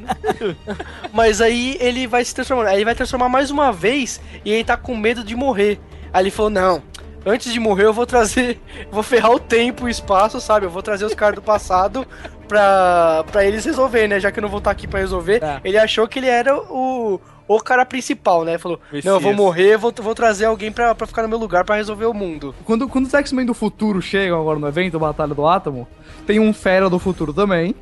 né? 0.00 0.56
Mas 1.12 1.40
aí 1.40 1.76
ele 1.80 2.06
vai 2.06 2.24
se 2.24 2.34
transformando. 2.34 2.66
Aí 2.68 2.76
ele 2.76 2.84
vai 2.84 2.94
transformar 2.94 3.28
mais 3.28 3.50
uma 3.50 3.70
vez 3.70 4.20
e 4.44 4.50
ele 4.50 4.64
tá 4.64 4.76
com 4.76 4.96
medo 4.96 5.22
de 5.22 5.36
morrer. 5.36 5.78
Aí 6.12 6.22
ele 6.24 6.30
falou: 6.30 6.50
Não, 6.50 6.82
antes 7.24 7.52
de 7.52 7.60
morrer 7.60 7.84
eu 7.84 7.92
vou 7.92 8.06
trazer. 8.06 8.60
Vou 8.90 9.02
ferrar 9.02 9.32
o 9.32 9.40
tempo 9.40 9.84
e 9.84 9.86
o 9.86 9.88
espaço, 9.88 10.40
sabe? 10.40 10.66
Eu 10.66 10.70
vou 10.70 10.82
trazer 10.82 11.04
os 11.04 11.14
caras 11.14 11.34
do 11.34 11.42
passado 11.42 12.06
pra, 12.46 13.24
pra 13.30 13.44
eles 13.44 13.64
resolverem, 13.64 14.08
né? 14.08 14.20
Já 14.20 14.30
que 14.30 14.38
eu 14.38 14.42
não 14.42 14.48
vou 14.48 14.58
estar 14.58 14.70
aqui 14.70 14.86
pra 14.86 15.00
resolver. 15.00 15.40
Tá. 15.40 15.60
Ele 15.64 15.78
achou 15.78 16.06
que 16.06 16.18
ele 16.18 16.28
era 16.28 16.56
o. 16.56 17.20
O 17.46 17.60
cara 17.60 17.84
principal, 17.84 18.42
né? 18.42 18.56
Falou: 18.56 18.80
Messias. 18.90 19.04
Não, 19.04 19.14
eu 19.14 19.20
vou 19.20 19.34
morrer, 19.34 19.76
vou, 19.76 19.92
vou 19.94 20.14
trazer 20.14 20.46
alguém 20.46 20.72
pra, 20.72 20.94
pra 20.94 21.06
ficar 21.06 21.22
no 21.22 21.28
meu 21.28 21.38
lugar 21.38 21.62
pra 21.62 21.76
resolver 21.76 22.06
o 22.06 22.14
mundo. 22.14 22.54
Quando, 22.64 22.88
quando 22.88 23.04
os 23.04 23.12
X-Men 23.12 23.44
do 23.44 23.52
futuro 23.52 24.00
chegam 24.00 24.40
agora 24.40 24.58
no 24.58 24.66
evento, 24.66 24.98
Batalha 24.98 25.34
do 25.34 25.46
Átomo, 25.46 25.86
tem 26.26 26.40
um 26.40 26.54
Fera 26.54 26.88
do 26.88 26.98
futuro 26.98 27.34
também. 27.34 27.74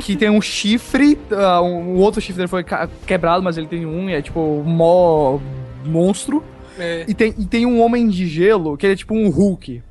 Que 0.00 0.16
tem 0.16 0.28
um 0.30 0.40
chifre, 0.40 1.18
ah, 1.30 1.62
um, 1.62 1.94
o 1.94 1.98
outro 1.98 2.20
chifre 2.20 2.36
dele 2.36 2.48
foi 2.48 2.64
quebrado, 3.06 3.42
mas 3.42 3.56
ele 3.56 3.66
tem 3.66 3.86
um, 3.86 4.10
e 4.10 4.14
é 4.14 4.22
tipo 4.22 4.40
um 4.40 4.62
mó 4.64 5.38
monstro. 5.84 6.42
É. 6.78 7.04
E 7.08 7.14
tem, 7.14 7.34
e 7.38 7.44
tem 7.44 7.66
um 7.66 7.80
homem 7.80 8.08
de 8.08 8.26
gelo, 8.26 8.76
que 8.76 8.86
ele 8.86 8.94
é 8.94 8.96
tipo 8.96 9.14
um 9.14 9.28
Hulk. 9.28 9.82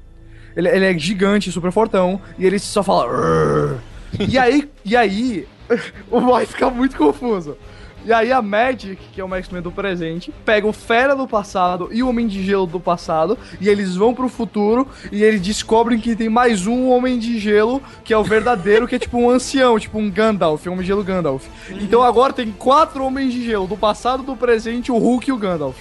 Ele, 0.56 0.70
ele 0.70 0.86
é 0.86 0.98
gigante, 0.98 1.52
super 1.52 1.72
fortão, 1.72 2.22
e 2.38 2.46
ele 2.46 2.60
só 2.60 2.84
fala. 2.84 3.80
E 4.20 4.38
aí, 4.38 4.70
e 4.84 4.96
aí, 4.96 5.48
o 6.12 6.20
vai 6.20 6.46
ficar 6.46 6.70
muito 6.70 6.98
confuso. 6.98 7.58
E 8.04 8.12
aí 8.12 8.32
a 8.32 8.42
Magic, 8.42 8.98
que 9.14 9.22
é 9.22 9.24
o 9.24 9.36
X-Men 9.36 9.62
do 9.62 9.72
presente, 9.72 10.34
pega 10.44 10.66
o 10.66 10.74
Fera 10.74 11.16
do 11.16 11.28
passado 11.28 11.90
e 11.92 12.02
o 12.02 12.10
Homem 12.10 12.28
de 12.28 12.44
Gelo 12.44 12.66
do 12.66 12.80
passado, 12.80 13.38
e 13.60 13.70
eles 13.70 13.96
vão 13.96 14.12
pro 14.12 14.28
futuro 14.28 14.88
e 15.12 15.24
eles 15.24 15.40
descobrem 15.40 16.00
que 16.00 16.16
tem 16.16 16.28
mais 16.28 16.66
um 16.66 16.90
Homem 16.90 17.20
de 17.20 17.38
Gelo, 17.38 17.80
que 18.04 18.12
é 18.12 18.18
o 18.18 18.24
verdadeiro, 18.24 18.88
que 18.88 18.96
é 18.96 19.00
tipo 19.00 19.20
um 19.20 19.30
ancião, 19.30 19.80
tipo 19.80 20.00
um 20.00 20.10
Gandalf, 20.10 20.66
um 20.66 20.72
Homem 20.72 20.82
de 20.82 20.88
Gelo 20.88 21.04
Gandalf. 21.04 21.46
Então 21.80 22.02
agora 22.02 22.34
tem 22.34 22.52
quatro 22.52 23.06
Homens 23.06 23.34
de 23.34 23.46
Gelo, 23.46 23.68
do 23.68 23.78
passado, 23.78 24.24
do 24.24 24.36
presente, 24.36 24.92
o 24.92 24.98
Hulk 24.98 25.30
e 25.30 25.34
o 25.34 25.38
Gandalf. 25.38 25.78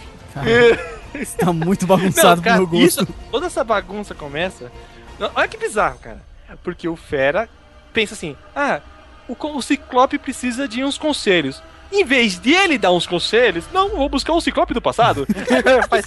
Isso 1.14 1.36
tá 1.38 1.52
muito 1.52 1.86
bagunçado 1.86 2.36
Não, 2.36 2.42
cara, 2.42 2.56
pro 2.58 2.68
meu 2.68 2.80
gosto. 2.80 3.02
isso, 3.02 3.14
toda 3.30 3.46
essa 3.46 3.64
bagunça 3.64 4.14
começa. 4.14 4.70
Olha 5.34 5.48
que 5.48 5.56
bizarro, 5.58 5.98
cara. 5.98 6.22
Porque 6.62 6.88
o 6.88 6.96
Fera 6.96 7.48
pensa 7.92 8.14
assim: 8.14 8.36
ah, 8.54 8.80
o, 9.28 9.36
o 9.56 9.62
Ciclope 9.62 10.18
precisa 10.18 10.66
de 10.66 10.82
uns 10.84 10.96
conselhos. 10.98 11.62
Em 11.92 12.04
vez 12.04 12.38
de 12.38 12.52
ele 12.52 12.78
dar 12.78 12.92
uns 12.92 13.06
conselhos, 13.06 13.64
não, 13.72 13.90
vou 13.90 14.08
buscar 14.08 14.32
o 14.32 14.40
Ciclope 14.40 14.72
do 14.74 14.80
passado. 14.82 15.26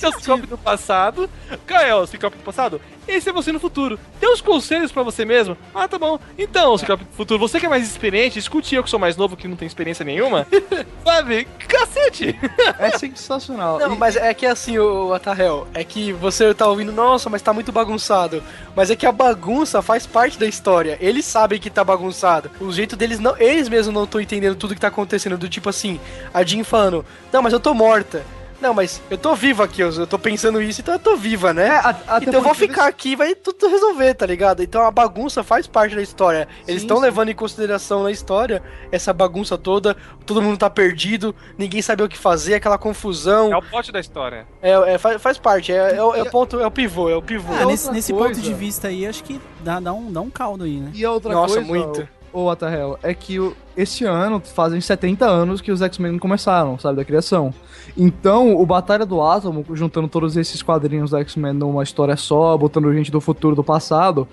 É 0.03 0.07
o 0.07 0.11
Ciclope 0.13 0.47
do 0.47 0.57
passado. 0.57 1.29
Qual 1.67 1.79
é 1.81 1.93
o 1.95 2.05
Ciclope 2.07 2.37
do 2.37 2.43
passado? 2.43 2.81
Esse 3.07 3.29
é 3.29 3.33
você 3.33 3.51
no 3.51 3.59
futuro. 3.59 3.99
Tem 4.19 4.31
uns 4.31 4.39
conselhos 4.41 4.91
pra 4.91 5.03
você 5.03 5.25
mesmo? 5.25 5.57
Ah, 5.75 5.87
tá 5.87 5.99
bom. 5.99 6.17
Então, 6.37 6.77
Ciclope 6.77 7.03
do 7.03 7.11
futuro, 7.11 7.37
você 7.39 7.59
que 7.59 7.65
é 7.65 7.69
mais 7.69 7.83
experiente, 7.85 8.39
escute 8.39 8.73
eu 8.75 8.83
que 8.83 8.89
sou 8.89 8.99
mais 8.99 9.17
novo, 9.17 9.35
que 9.35 9.47
não 9.47 9.57
tem 9.57 9.65
experiência 9.67 10.05
nenhuma. 10.05 10.47
Sabe? 11.03 11.45
Cacete! 11.67 12.39
É 12.79 12.97
sensacional. 12.97 13.77
Não, 13.79 13.93
E- 13.93 13.97
mas 13.97 14.15
é 14.15 14.33
que 14.33 14.45
assim, 14.45 14.77
o 14.79 15.13
Atahel, 15.13 15.67
é 15.73 15.83
que 15.83 16.13
você 16.13 16.53
tá 16.53 16.65
ouvindo, 16.67 16.91
nossa, 16.93 17.29
mas 17.29 17.41
tá 17.41 17.51
muito 17.53 17.71
bagunçado. 17.71 18.41
Mas 18.75 18.89
é 18.89 18.95
que 18.95 19.05
a 19.05 19.11
bagunça 19.11 19.81
faz 19.81 20.05
parte 20.07 20.39
da 20.39 20.45
história. 20.47 20.97
Eles 21.01 21.25
sabem 21.25 21.59
que 21.59 21.69
tá 21.69 21.83
bagunçado. 21.83 22.49
O 22.59 22.71
jeito 22.71 22.95
deles 22.95 23.19
não. 23.19 23.35
Eles 23.37 23.67
mesmos 23.69 23.93
não 23.93 24.05
estão 24.05 24.21
entendendo 24.21 24.55
tudo 24.55 24.73
que 24.73 24.81
tá 24.81 24.87
acontecendo. 24.87 25.37
Do 25.37 25.49
tipo 25.49 25.69
assim, 25.75 25.99
a 26.33 26.43
Jean 26.43 26.63
falando, 26.63 27.05
não, 27.31 27.41
mas 27.41 27.53
eu 27.53 27.59
tô 27.59 27.73
morta. 27.73 28.23
Não, 28.61 28.73
mas 28.73 29.01
eu 29.09 29.17
tô 29.17 29.35
viva 29.35 29.65
aqui, 29.65 29.81
eu 29.81 30.07
tô 30.07 30.17
pensando 30.17 30.61
isso, 30.61 30.79
então 30.79 30.93
eu 30.93 30.99
tô 30.99 31.17
viva, 31.17 31.53
né? 31.53 31.67
É, 31.67 31.71
a- 31.71 31.89
até 32.07 32.25
então 32.29 32.35
eu 32.39 32.41
vou 32.41 32.53
ficar 32.53 32.87
aqui 32.87 33.09
e 33.09 33.15
vai 33.17 33.35
tudo 33.35 33.67
resolver, 33.67 34.13
tá 34.13 34.25
ligado? 34.25 34.63
Então 34.63 34.81
a 34.83 34.89
bagunça 34.89 35.43
faz 35.43 35.67
parte 35.67 35.93
da 35.93 36.01
história. 36.01 36.47
Eles 36.65 36.81
estão 36.83 36.97
levando 36.97 37.27
em 37.27 37.35
consideração 37.35 38.03
na 38.03 38.09
história 38.11 38.63
essa 38.89 39.11
bagunça 39.11 39.57
toda, 39.57 39.97
todo 40.25 40.41
mundo 40.41 40.57
tá 40.57 40.69
perdido, 40.69 41.35
ninguém 41.57 41.81
sabe 41.81 42.03
o 42.03 42.07
que 42.07 42.17
fazer, 42.17 42.53
aquela 42.53 42.77
confusão. 42.77 43.51
É 43.51 43.57
o 43.57 43.61
pote 43.61 43.91
da 43.91 43.99
história. 43.99 44.47
É, 44.61 44.71
é, 44.93 44.97
faz, 44.97 45.21
faz 45.21 45.37
parte, 45.37 45.73
é, 45.73 45.97
é, 45.97 46.01
o- 46.01 46.15
é 46.15 46.21
o 46.21 46.29
ponto, 46.31 46.57
é 46.57 46.65
o 46.65 46.71
pivô, 46.71 47.09
é 47.09 47.15
o 47.17 47.21
pivô. 47.21 47.53
Ah, 47.53 47.65
nesse, 47.65 47.91
nesse 47.91 48.13
ponto 48.13 48.39
de 48.39 48.53
vista 48.53 48.87
aí, 48.87 49.05
acho 49.05 49.25
que 49.25 49.41
dá, 49.59 49.81
dá, 49.81 49.91
um, 49.91 50.09
dá 50.09 50.21
um 50.21 50.29
caldo 50.29 50.63
aí, 50.63 50.77
né? 50.77 50.89
E 50.93 51.03
a 51.03 51.11
outra 51.11 51.33
Nossa, 51.33 51.55
coisa, 51.55 51.67
muito. 51.67 52.07
Ô 52.33 52.49
Atahel, 52.49 52.97
é 53.03 53.13
que 53.13 53.39
o- 53.39 53.55
esse 53.77 54.03
ano 54.05 54.41
fazem 54.43 54.81
70 54.81 55.25
anos 55.25 55.61
que 55.61 55.71
os 55.71 55.81
X-Men 55.81 56.17
começaram, 56.17 56.77
sabe, 56.79 56.97
da 56.97 57.05
criação. 57.05 57.53
Então, 57.95 58.55
o 58.55 58.65
Batalha 58.65 59.05
do 59.05 59.21
Átomo, 59.21 59.63
juntando 59.73 60.07
todos 60.07 60.35
esses 60.35 60.61
quadrinhos 60.63 61.11
do 61.11 61.17
X-Men 61.17 61.53
numa 61.53 61.83
história 61.83 62.15
só, 62.17 62.57
botando 62.57 62.91
gente 62.93 63.11
do 63.11 63.21
futuro 63.21 63.55
do 63.55 63.63
passado, 63.63 64.27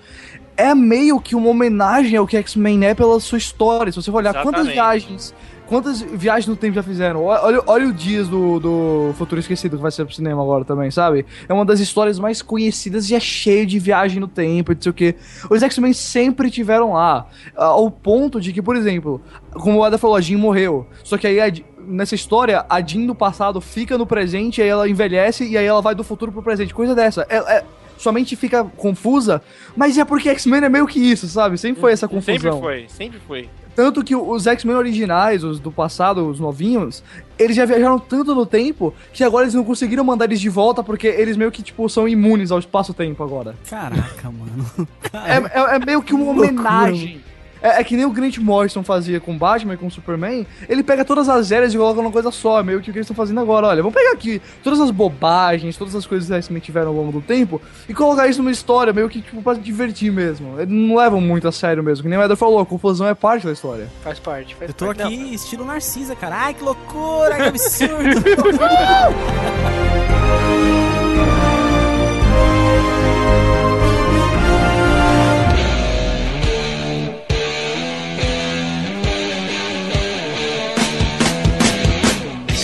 é 0.57 0.73
meio 0.73 1.19
que 1.21 1.35
uma 1.35 1.49
homenagem 1.49 2.17
ao 2.17 2.25
que 2.27 2.35
X-Men 2.37 2.85
é 2.85 2.93
pela 2.95 3.19
sua 3.19 3.37
história. 3.37 3.91
Se 3.91 4.01
você 4.01 4.09
for 4.11 4.17
olhar 4.17 4.33
quantas 4.33 4.67
Exatamente. 4.67 4.73
viagens. 4.73 5.35
Quantas 5.71 6.01
viagens 6.01 6.47
no 6.47 6.57
tempo 6.57 6.75
já 6.75 6.83
fizeram? 6.83 7.23
Olha, 7.23 7.63
olha, 7.65 7.87
o 7.87 7.93
Dias 7.93 8.27
do, 8.27 8.59
do 8.59 9.13
Futuro 9.17 9.39
Esquecido 9.39 9.77
que 9.77 9.81
vai 9.81 9.89
ser 9.89 10.03
pro 10.03 10.13
cinema 10.13 10.41
agora 10.41 10.65
também, 10.65 10.91
sabe? 10.91 11.25
É 11.47 11.53
uma 11.53 11.63
das 11.63 11.79
histórias 11.79 12.19
mais 12.19 12.41
conhecidas 12.41 13.09
e 13.09 13.15
é 13.15 13.21
cheio 13.21 13.65
de 13.65 13.79
viagem 13.79 14.19
no 14.19 14.27
tempo 14.27 14.73
e 14.73 14.75
não 14.75 14.81
sei 14.81 14.89
o 14.89 14.93
que. 14.93 15.15
Os 15.49 15.63
X-Men 15.63 15.93
sempre 15.93 16.51
tiveram 16.51 16.91
lá. 16.91 17.25
Ao 17.55 17.89
ponto 17.89 18.41
de 18.41 18.51
que, 18.51 18.61
por 18.61 18.75
exemplo, 18.75 19.21
como 19.53 19.79
o 19.79 19.83
Ada 19.85 19.97
falou, 19.97 20.17
a 20.17 20.19
Jean 20.19 20.39
morreu. 20.39 20.85
Só 21.05 21.17
que 21.17 21.25
aí 21.25 21.39
a 21.39 21.49
nessa 21.87 22.15
história, 22.15 22.65
a 22.69 22.81
Jean 22.81 23.05
do 23.05 23.15
passado 23.15 23.61
fica 23.61 23.97
no 23.97 24.05
presente, 24.05 24.61
aí 24.61 24.67
ela 24.67 24.89
envelhece 24.89 25.47
e 25.47 25.57
aí 25.57 25.65
ela 25.65 25.81
vai 25.81 25.95
do 25.95 26.03
futuro 26.03 26.33
pro 26.33 26.43
presente. 26.43 26.73
Coisa 26.73 26.93
dessa. 26.93 27.25
É, 27.29 27.37
é- 27.37 27.65
sua 27.97 28.11
mente 28.11 28.35
fica 28.35 28.63
confusa, 28.63 29.41
mas 29.73 29.97
é 29.97 30.03
porque 30.03 30.27
X-Men 30.27 30.65
é 30.65 30.69
meio 30.69 30.87
que 30.87 30.99
isso, 30.99 31.27
sabe? 31.29 31.57
Sempre 31.57 31.79
foi 31.79 31.93
essa 31.93 32.09
confusão. 32.09 32.35
Sempre 32.35 32.59
foi, 32.59 32.85
sempre 32.89 33.19
foi. 33.19 33.49
Tanto 33.75 34.03
que 34.03 34.15
os 34.15 34.45
X-Men 34.47 34.75
originais, 34.75 35.43
os 35.43 35.59
do 35.59 35.71
passado, 35.71 36.27
os 36.27 36.39
novinhos, 36.39 37.03
eles 37.39 37.55
já 37.55 37.65
viajaram 37.65 37.97
tanto 37.97 38.35
no 38.35 38.45
tempo 38.45 38.93
que 39.13 39.23
agora 39.23 39.45
eles 39.45 39.53
não 39.53 39.63
conseguiram 39.63 40.03
mandar 40.03 40.25
eles 40.25 40.41
de 40.41 40.49
volta 40.49 40.83
porque 40.83 41.07
eles 41.07 41.37
meio 41.37 41.51
que, 41.51 41.63
tipo, 41.63 41.87
são 41.89 42.07
imunes 42.07 42.51
ao 42.51 42.59
espaço-tempo 42.59 43.23
agora. 43.23 43.55
Caraca, 43.69 44.29
mano. 44.29 44.87
É, 45.13 45.59
é- 45.59 45.75
é 45.75 45.79
meio 45.85 46.01
que 46.01 46.13
uma 46.13 46.31
homenagem. 46.31 47.21
É, 47.61 47.79
é 47.79 47.83
que 47.83 47.95
nem 47.95 48.05
o 48.05 48.11
Grant 48.11 48.37
Morrison 48.37 48.83
fazia 48.83 49.19
com 49.19 49.37
Batman 49.37 49.75
e 49.75 49.77
com 49.77 49.89
Superman. 49.89 50.45
Ele 50.67 50.83
pega 50.83 51.05
todas 51.05 51.29
as 51.29 51.51
eras 51.51 51.73
e 51.73 51.77
coloca 51.77 52.01
numa 52.01 52.11
coisa 52.11 52.31
só. 52.31 52.59
É 52.59 52.63
meio 52.63 52.81
que 52.81 52.89
o 52.89 52.93
que 52.93 52.99
eles 52.99 53.05
estão 53.05 53.15
fazendo 53.15 53.39
agora. 53.39 53.67
Olha, 53.67 53.81
vamos 53.81 53.97
pegar 53.97 54.11
aqui 54.11 54.41
todas 54.63 54.79
as 54.79 54.91
bobagens, 54.91 55.77
todas 55.77 55.95
as 55.95 56.05
coisas 56.05 56.27
que 56.27 56.33
X-Men 56.35 56.61
tiveram 56.61 56.89
ao 56.89 56.95
longo 56.95 57.11
do 57.11 57.21
tempo 57.21 57.61
e 57.87 57.93
colocar 57.93 58.27
isso 58.27 58.39
numa 58.41 58.51
história, 58.51 58.93
meio 58.93 59.09
que, 59.09 59.21
tipo, 59.21 59.41
pra 59.41 59.53
divertir 59.53 60.11
mesmo. 60.11 60.59
Eles 60.59 60.73
não 60.73 60.95
levam 60.95 61.21
muito 61.21 61.47
a 61.47 61.51
sério 61.51 61.83
mesmo. 61.83 62.03
Que 62.03 62.09
nem 62.09 62.17
o 62.17 62.23
Eder 62.23 62.37
falou, 62.37 62.59
a 62.59 62.65
confusão 62.65 63.07
é 63.07 63.13
parte 63.13 63.45
da 63.45 63.53
história. 63.53 63.87
Faz 64.03 64.19
parte, 64.19 64.55
faz 64.55 64.69
Eu 64.69 64.75
tô 64.75 64.85
parte. 64.87 65.03
aqui 65.03 65.17
Não, 65.17 65.33
estilo 65.33 65.65
Narcisa, 65.65 66.15
cara. 66.15 66.35
Ai, 66.35 66.53
que 66.53 66.63
loucura, 66.63 67.35
que 67.35 67.41
absurdo. 67.43 68.21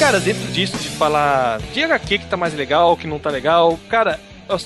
Cara, 0.08 0.22
dentro 0.22 0.48
disso 0.54 0.78
de 0.78 0.88
falar 0.88 1.60
de 1.74 1.84
HQ 1.84 2.20
que 2.20 2.26
tá 2.28 2.38
mais 2.38 2.54
legal, 2.54 2.96
que 2.96 3.06
não 3.06 3.20
tá 3.20 3.30
legal, 3.30 3.78
cara, 3.90 4.18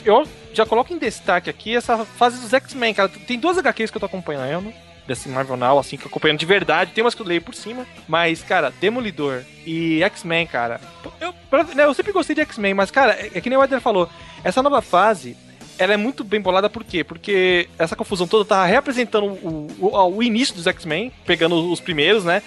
eu- 0.06 0.24
já 0.54 0.68
coloco 0.68 0.94
em 0.94 1.00
destaque 1.00 1.50
aqui 1.50 1.76
essa 1.76 2.06
fase 2.06 2.40
dos 2.40 2.54
X-Men, 2.54 2.94
cara. 2.94 3.10
Tem 3.10 3.40
duas 3.40 3.58
HQs 3.58 3.90
que 3.90 3.98
eu 3.98 4.00
tô 4.00 4.06
acompanhando. 4.06 4.72
Desse 5.08 5.28
Marvel 5.28 5.58
Now, 5.58 5.80
assim, 5.80 5.98
que 5.98 6.04
eu 6.04 6.10
acompanhando 6.10 6.38
de 6.38 6.46
verdade. 6.46 6.92
Tem 6.92 7.04
umas 7.04 7.16
que 7.16 7.24
eu 7.24 7.26
leio 7.26 7.42
por 7.42 7.56
cima. 7.56 7.88
Mas, 8.08 8.44
cara, 8.44 8.72
Demolidor 8.80 9.42
e 9.66 10.04
X-Men, 10.04 10.46
cara. 10.46 10.80
Eu, 11.20 11.34
né, 11.74 11.86
eu 11.86 11.94
sempre 11.96 12.12
gostei 12.12 12.36
de 12.36 12.42
X-Men, 12.42 12.76
mas, 12.76 12.92
cara, 12.92 13.14
é, 13.14 13.32
é 13.34 13.42
que 13.42 13.50
nem 13.50 13.58
o 13.58 13.64
Eder 13.64 13.82
falou. 13.82 14.08
Essa 14.44 14.62
nova 14.62 14.80
fase, 14.80 15.36
ela 15.84 15.94
é 15.94 15.98
muito 15.98 16.24
bem 16.24 16.40
bolada, 16.40 16.70
por 16.70 16.84
quê? 16.84 17.04
Porque 17.04 17.68
essa 17.80 17.96
confusão 17.96 18.28
toda 18.28 18.46
tá 18.46 18.66
representando 18.66 19.26
o, 19.26 19.68
o, 19.80 20.16
o 20.18 20.24
início 20.24 20.54
dos 20.56 20.68
X-Men, 20.68 21.12
pegando 21.26 21.72
os 21.72 21.80
primeiros, 21.80 22.24
né? 22.24 22.42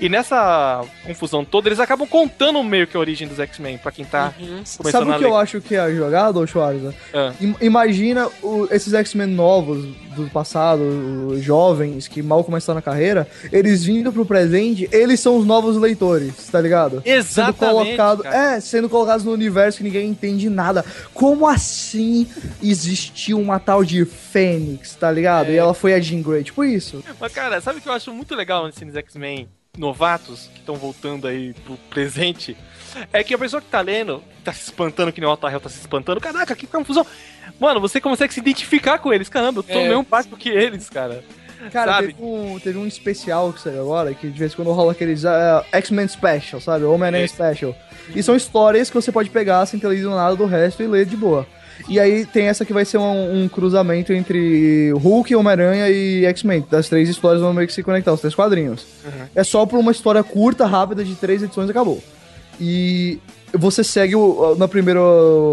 E 0.00 0.08
nessa 0.08 0.84
confusão 1.04 1.44
toda, 1.44 1.68
eles 1.68 1.80
acabam 1.80 2.06
contando 2.06 2.62
meio 2.62 2.86
que 2.86 2.96
a 2.96 3.00
origem 3.00 3.28
dos 3.28 3.38
X-Men, 3.38 3.78
pra 3.78 3.92
quem 3.92 4.04
tá 4.04 4.32
começando 4.38 4.90
Sabe 4.90 5.10
o 5.10 5.18
que 5.18 5.24
eu 5.24 5.30
ler. 5.34 5.36
acho 5.42 5.60
que 5.60 5.74
é 5.74 5.80
a 5.80 5.90
jogada, 5.94 6.46
Schwarza? 6.46 6.94
Ah. 7.12 7.32
Im- 7.40 7.56
Imagina 7.60 8.28
o- 8.42 8.66
esses 8.70 8.92
X-Men 8.94 9.26
novos 9.28 9.84
do 10.16 10.28
passado, 10.30 11.36
jovens 11.40 12.08
que 12.08 12.22
mal 12.22 12.42
começaram 12.42 12.78
a 12.78 12.82
carreira, 12.82 13.28
eles 13.52 13.84
vindo 13.84 14.12
pro 14.12 14.24
presente, 14.26 14.88
eles 14.90 15.20
são 15.20 15.36
os 15.38 15.46
novos 15.46 15.76
leitores, 15.76 16.34
tá 16.50 16.60
ligado? 16.60 16.96
Sendo 17.04 17.08
Exatamente, 17.16 17.58
colocado, 17.96 18.22
cara. 18.24 18.56
é, 18.56 18.60
sendo 18.60 18.88
colocados 18.88 19.24
no 19.24 19.32
universo 19.32 19.78
que 19.78 19.84
ninguém 19.84 20.08
entende 20.10 20.48
nada. 20.50 20.84
Como 21.14 21.46
assim 21.46 22.26
existiu 22.78 23.38
uma 23.40 23.58
tal 23.58 23.84
de 23.84 24.04
Fênix, 24.04 24.94
tá 24.94 25.10
ligado? 25.10 25.50
É. 25.50 25.54
E 25.54 25.56
ela 25.56 25.74
foi 25.74 25.94
a 25.94 26.00
Jean 26.00 26.22
Grey, 26.22 26.44
tipo 26.44 26.64
isso. 26.64 27.02
Mas, 27.20 27.32
cara, 27.32 27.60
sabe 27.60 27.78
o 27.78 27.82
que 27.82 27.88
eu 27.88 27.92
acho 27.92 28.12
muito 28.12 28.34
legal 28.34 28.66
nesses 28.66 28.94
X-Men 28.94 29.48
novatos 29.76 30.48
que 30.52 30.60
estão 30.60 30.74
voltando 30.76 31.26
aí 31.26 31.54
pro 31.64 31.76
presente? 31.90 32.56
É 33.12 33.22
que 33.22 33.34
a 33.34 33.38
pessoa 33.38 33.60
que 33.60 33.68
tá 33.68 33.80
lendo, 33.80 34.22
tá 34.42 34.52
se 34.52 34.64
espantando, 34.64 35.12
que 35.12 35.20
nem 35.20 35.28
o 35.28 35.32
Otahel 35.32 35.60
tá 35.60 35.68
se 35.68 35.78
espantando. 35.78 36.20
Caraca, 36.20 36.54
que 36.56 36.66
confusão. 36.66 37.06
Mano, 37.60 37.80
você 37.80 38.00
consegue 38.00 38.32
se 38.32 38.40
identificar 38.40 38.98
com 38.98 39.12
eles. 39.12 39.28
Caramba, 39.28 39.58
eu 39.60 39.62
tô 39.62 39.72
É. 39.72 39.82
no 39.82 39.88
mesmo 39.88 40.02
barco 40.04 40.36
que 40.36 40.48
eles, 40.48 40.88
cara. 40.88 41.22
Cara, 41.72 41.94
Sabe? 41.94 42.06
teve 42.08 42.22
um, 42.22 42.58
teve 42.60 42.78
um 42.78 42.86
especial 42.86 43.52
que 43.52 43.60
saiu 43.60 43.82
agora, 43.82 44.14
que 44.14 44.30
de 44.30 44.38
vez 44.38 44.52
em 44.52 44.56
quando 44.56 44.70
rola 44.72 44.92
aqueles 44.92 45.24
ah, 45.24 45.64
X-Men 45.72 46.06
Special, 46.06 46.60
sabe? 46.60 46.84
Homem-Aranha 46.84 47.24
Isso. 47.24 47.34
Special. 47.34 47.74
E 48.14 48.22
são 48.22 48.36
histórias 48.36 48.88
que 48.88 48.94
você 48.94 49.10
pode 49.10 49.28
pegar 49.28 49.66
sem 49.66 49.78
ter 49.78 49.88
lido 49.90 50.08
nada 50.10 50.36
do 50.36 50.46
resto 50.46 50.82
e 50.82 50.86
ler 50.86 51.04
de 51.04 51.16
boa. 51.16 51.46
E 51.88 52.00
aí 52.00 52.26
tem 52.26 52.46
essa 52.46 52.64
que 52.64 52.72
vai 52.72 52.84
ser 52.84 52.98
um, 52.98 53.44
um 53.44 53.48
cruzamento 53.48 54.12
entre 54.12 54.92
Hulk, 54.92 55.34
Homem-Aranha 55.34 55.88
e 55.88 56.24
X-Men. 56.26 56.64
Das 56.70 56.88
três 56.88 57.08
histórias 57.08 57.40
vão 57.40 57.52
meio 57.52 57.66
que 57.66 57.72
se 57.72 57.82
conectar, 57.82 58.12
os 58.12 58.20
três 58.20 58.34
quadrinhos. 58.34 58.86
É 59.34 59.44
só 59.44 59.64
por 59.64 59.78
uma 59.78 59.92
história 59.92 60.22
curta, 60.22 60.66
rápida, 60.66 61.04
de 61.04 61.14
três 61.14 61.42
edições 61.42 61.68
e 61.68 61.70
acabou. 61.70 62.02
E 62.60 63.18
você 63.52 63.84
segue 63.84 64.16
o, 64.16 64.54
na 64.56 64.68
primeira, 64.68 65.00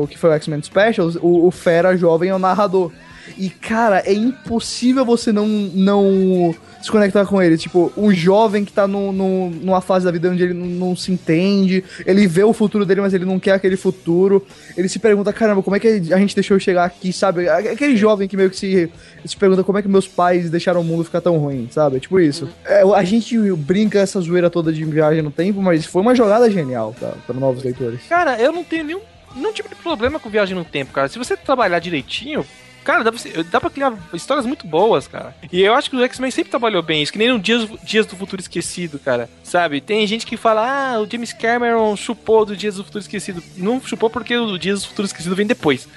que 0.09 0.17
foi 0.17 0.29
o 0.29 0.33
X-Men 0.33 0.61
Specials, 0.63 1.15
o, 1.15 1.47
o 1.47 1.51
Fera 1.51 1.95
jovem 1.95 2.29
é 2.29 2.35
o 2.35 2.39
narrador. 2.39 2.91
E, 3.37 3.49
cara, 3.49 3.99
é 4.05 4.13
impossível 4.13 5.03
você 5.03 5.31
não, 5.31 5.47
não 5.47 6.55
se 6.81 6.91
conectar 6.91 7.25
com 7.25 7.41
ele. 7.41 7.57
Tipo, 7.57 7.91
um 7.97 8.13
jovem 8.13 8.63
que 8.63 8.71
tá 8.71 8.87
no, 8.87 9.11
no, 9.11 9.49
numa 9.49 9.81
fase 9.81 10.05
da 10.05 10.11
vida 10.11 10.29
onde 10.29 10.43
ele 10.43 10.53
não, 10.53 10.67
não 10.67 10.95
se 10.95 11.11
entende, 11.11 11.83
ele 12.05 12.27
vê 12.27 12.43
o 12.43 12.53
futuro 12.53 12.85
dele, 12.85 13.01
mas 13.01 13.13
ele 13.13 13.25
não 13.25 13.39
quer 13.39 13.53
aquele 13.53 13.75
futuro. 13.75 14.45
Ele 14.77 14.87
se 14.87 14.99
pergunta, 14.99 15.33
caramba, 15.33 15.63
como 15.63 15.75
é 15.75 15.79
que 15.79 15.87
a 15.87 16.17
gente 16.19 16.35
deixou 16.35 16.55
eu 16.55 16.59
chegar 16.59 16.85
aqui, 16.85 17.11
sabe? 17.11 17.49
Aquele 17.49 17.95
jovem 17.97 18.27
que 18.27 18.37
meio 18.37 18.49
que 18.49 18.57
se, 18.57 18.91
se 19.25 19.35
pergunta 19.35 19.63
como 19.63 19.77
é 19.77 19.81
que 19.81 19.87
meus 19.87 20.07
pais 20.07 20.49
deixaram 20.49 20.81
o 20.81 20.83
mundo 20.83 21.03
ficar 21.03 21.21
tão 21.21 21.37
ruim, 21.37 21.67
sabe? 21.71 21.99
Tipo 21.99 22.19
isso. 22.19 22.47
É, 22.65 22.81
a 22.81 23.03
gente 23.03 23.37
brinca 23.53 23.99
essa 23.99 24.21
zoeira 24.21 24.49
toda 24.49 24.71
de 24.71 24.85
viagem 24.85 25.21
no 25.21 25.31
tempo, 25.31 25.61
mas 25.61 25.85
foi 25.85 26.01
uma 26.01 26.13
jogada 26.13 26.49
genial, 26.49 26.95
tá? 26.99 27.13
Para 27.25 27.39
novos 27.39 27.63
leitores. 27.63 28.01
Cara, 28.07 28.39
eu 28.39 28.51
não 28.51 28.63
tenho 28.63 28.83
nenhum, 28.83 29.01
nenhum 29.35 29.53
tipo 29.53 29.69
de 29.69 29.75
problema 29.75 30.19
com 30.19 30.29
viagem 30.29 30.55
no 30.55 30.63
tempo, 30.63 30.93
cara. 30.93 31.07
Se 31.07 31.17
você 31.17 31.35
trabalhar 31.35 31.79
direitinho, 31.79 32.45
cara, 32.85 33.03
dá 33.03 33.11
pra, 33.11 33.21
dá 33.51 33.59
pra 33.59 33.69
criar 33.69 33.93
histórias 34.13 34.45
muito 34.45 34.65
boas, 34.65 35.07
cara. 35.07 35.35
E 35.51 35.61
eu 35.61 35.73
acho 35.73 35.89
que 35.89 35.95
o 35.95 36.03
X-Men 36.03 36.31
sempre 36.31 36.51
trabalhou 36.51 36.81
bem 36.81 37.01
isso, 37.01 37.11
que 37.11 37.17
nem 37.17 37.29
no 37.29 37.39
Dias, 37.39 37.67
Dias 37.83 38.05
do 38.05 38.15
Futuro 38.15 38.41
Esquecido, 38.41 38.99
cara. 38.99 39.29
Sabe? 39.43 39.81
Tem 39.81 40.05
gente 40.07 40.25
que 40.25 40.37
fala, 40.37 40.93
ah, 40.93 41.01
o 41.01 41.09
James 41.09 41.33
Cameron 41.33 41.95
chupou 41.97 42.45
do 42.45 42.55
Dias 42.55 42.75
do 42.75 42.83
Futuro 42.83 43.01
Esquecido. 43.01 43.43
Não 43.57 43.81
chupou 43.81 44.09
porque 44.09 44.37
o 44.37 44.57
Dias 44.57 44.83
do 44.83 44.87
Futuro 44.89 45.07
Esquecido 45.07 45.35
vem 45.35 45.47
depois. 45.47 45.87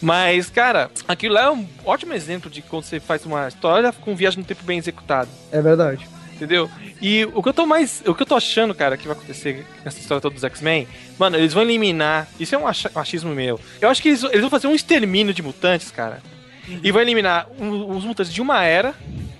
Mas, 0.00 0.50
cara, 0.50 0.90
aquilo 1.06 1.34
lá 1.34 1.44
é 1.44 1.50
um 1.50 1.66
ótimo 1.84 2.12
exemplo 2.12 2.50
de 2.50 2.60
quando 2.60 2.84
você 2.84 2.98
faz 3.00 3.24
uma 3.24 3.48
história 3.48 3.92
com 3.92 4.14
viagem 4.16 4.40
no 4.40 4.44
tempo 4.44 4.64
bem 4.64 4.78
executada. 4.78 5.28
É 5.50 5.62
verdade. 5.62 6.06
Entendeu? 6.34 6.70
E 7.00 7.24
o 7.34 7.42
que 7.42 7.48
eu 7.48 7.52
tô 7.54 7.66
mais. 7.66 8.02
O 8.06 8.14
que 8.14 8.22
eu 8.22 8.26
tô 8.26 8.34
achando, 8.34 8.74
cara, 8.74 8.96
que 8.96 9.06
vai 9.06 9.16
acontecer 9.16 9.64
nessa 9.84 9.98
história 10.00 10.20
toda 10.20 10.34
dos 10.34 10.42
X-Men, 10.44 10.88
mano, 11.18 11.36
eles 11.36 11.52
vão 11.52 11.62
eliminar. 11.62 12.26
Isso 12.40 12.54
é 12.54 12.58
um 12.58 12.64
achismo 12.66 13.32
meu. 13.34 13.60
Eu 13.80 13.88
acho 13.88 14.02
que 14.02 14.08
eles, 14.08 14.22
eles 14.24 14.40
vão 14.40 14.50
fazer 14.50 14.66
um 14.66 14.74
extermínio 14.74 15.32
de 15.34 15.42
mutantes, 15.42 15.90
cara. 15.90 16.20
E 16.82 16.90
vão 16.90 17.02
eliminar 17.02 17.46
um- 17.58 17.96
os 17.96 18.04
mutantes 18.04 18.32
de 18.32 18.40
uma 18.40 18.64
era 18.64 18.94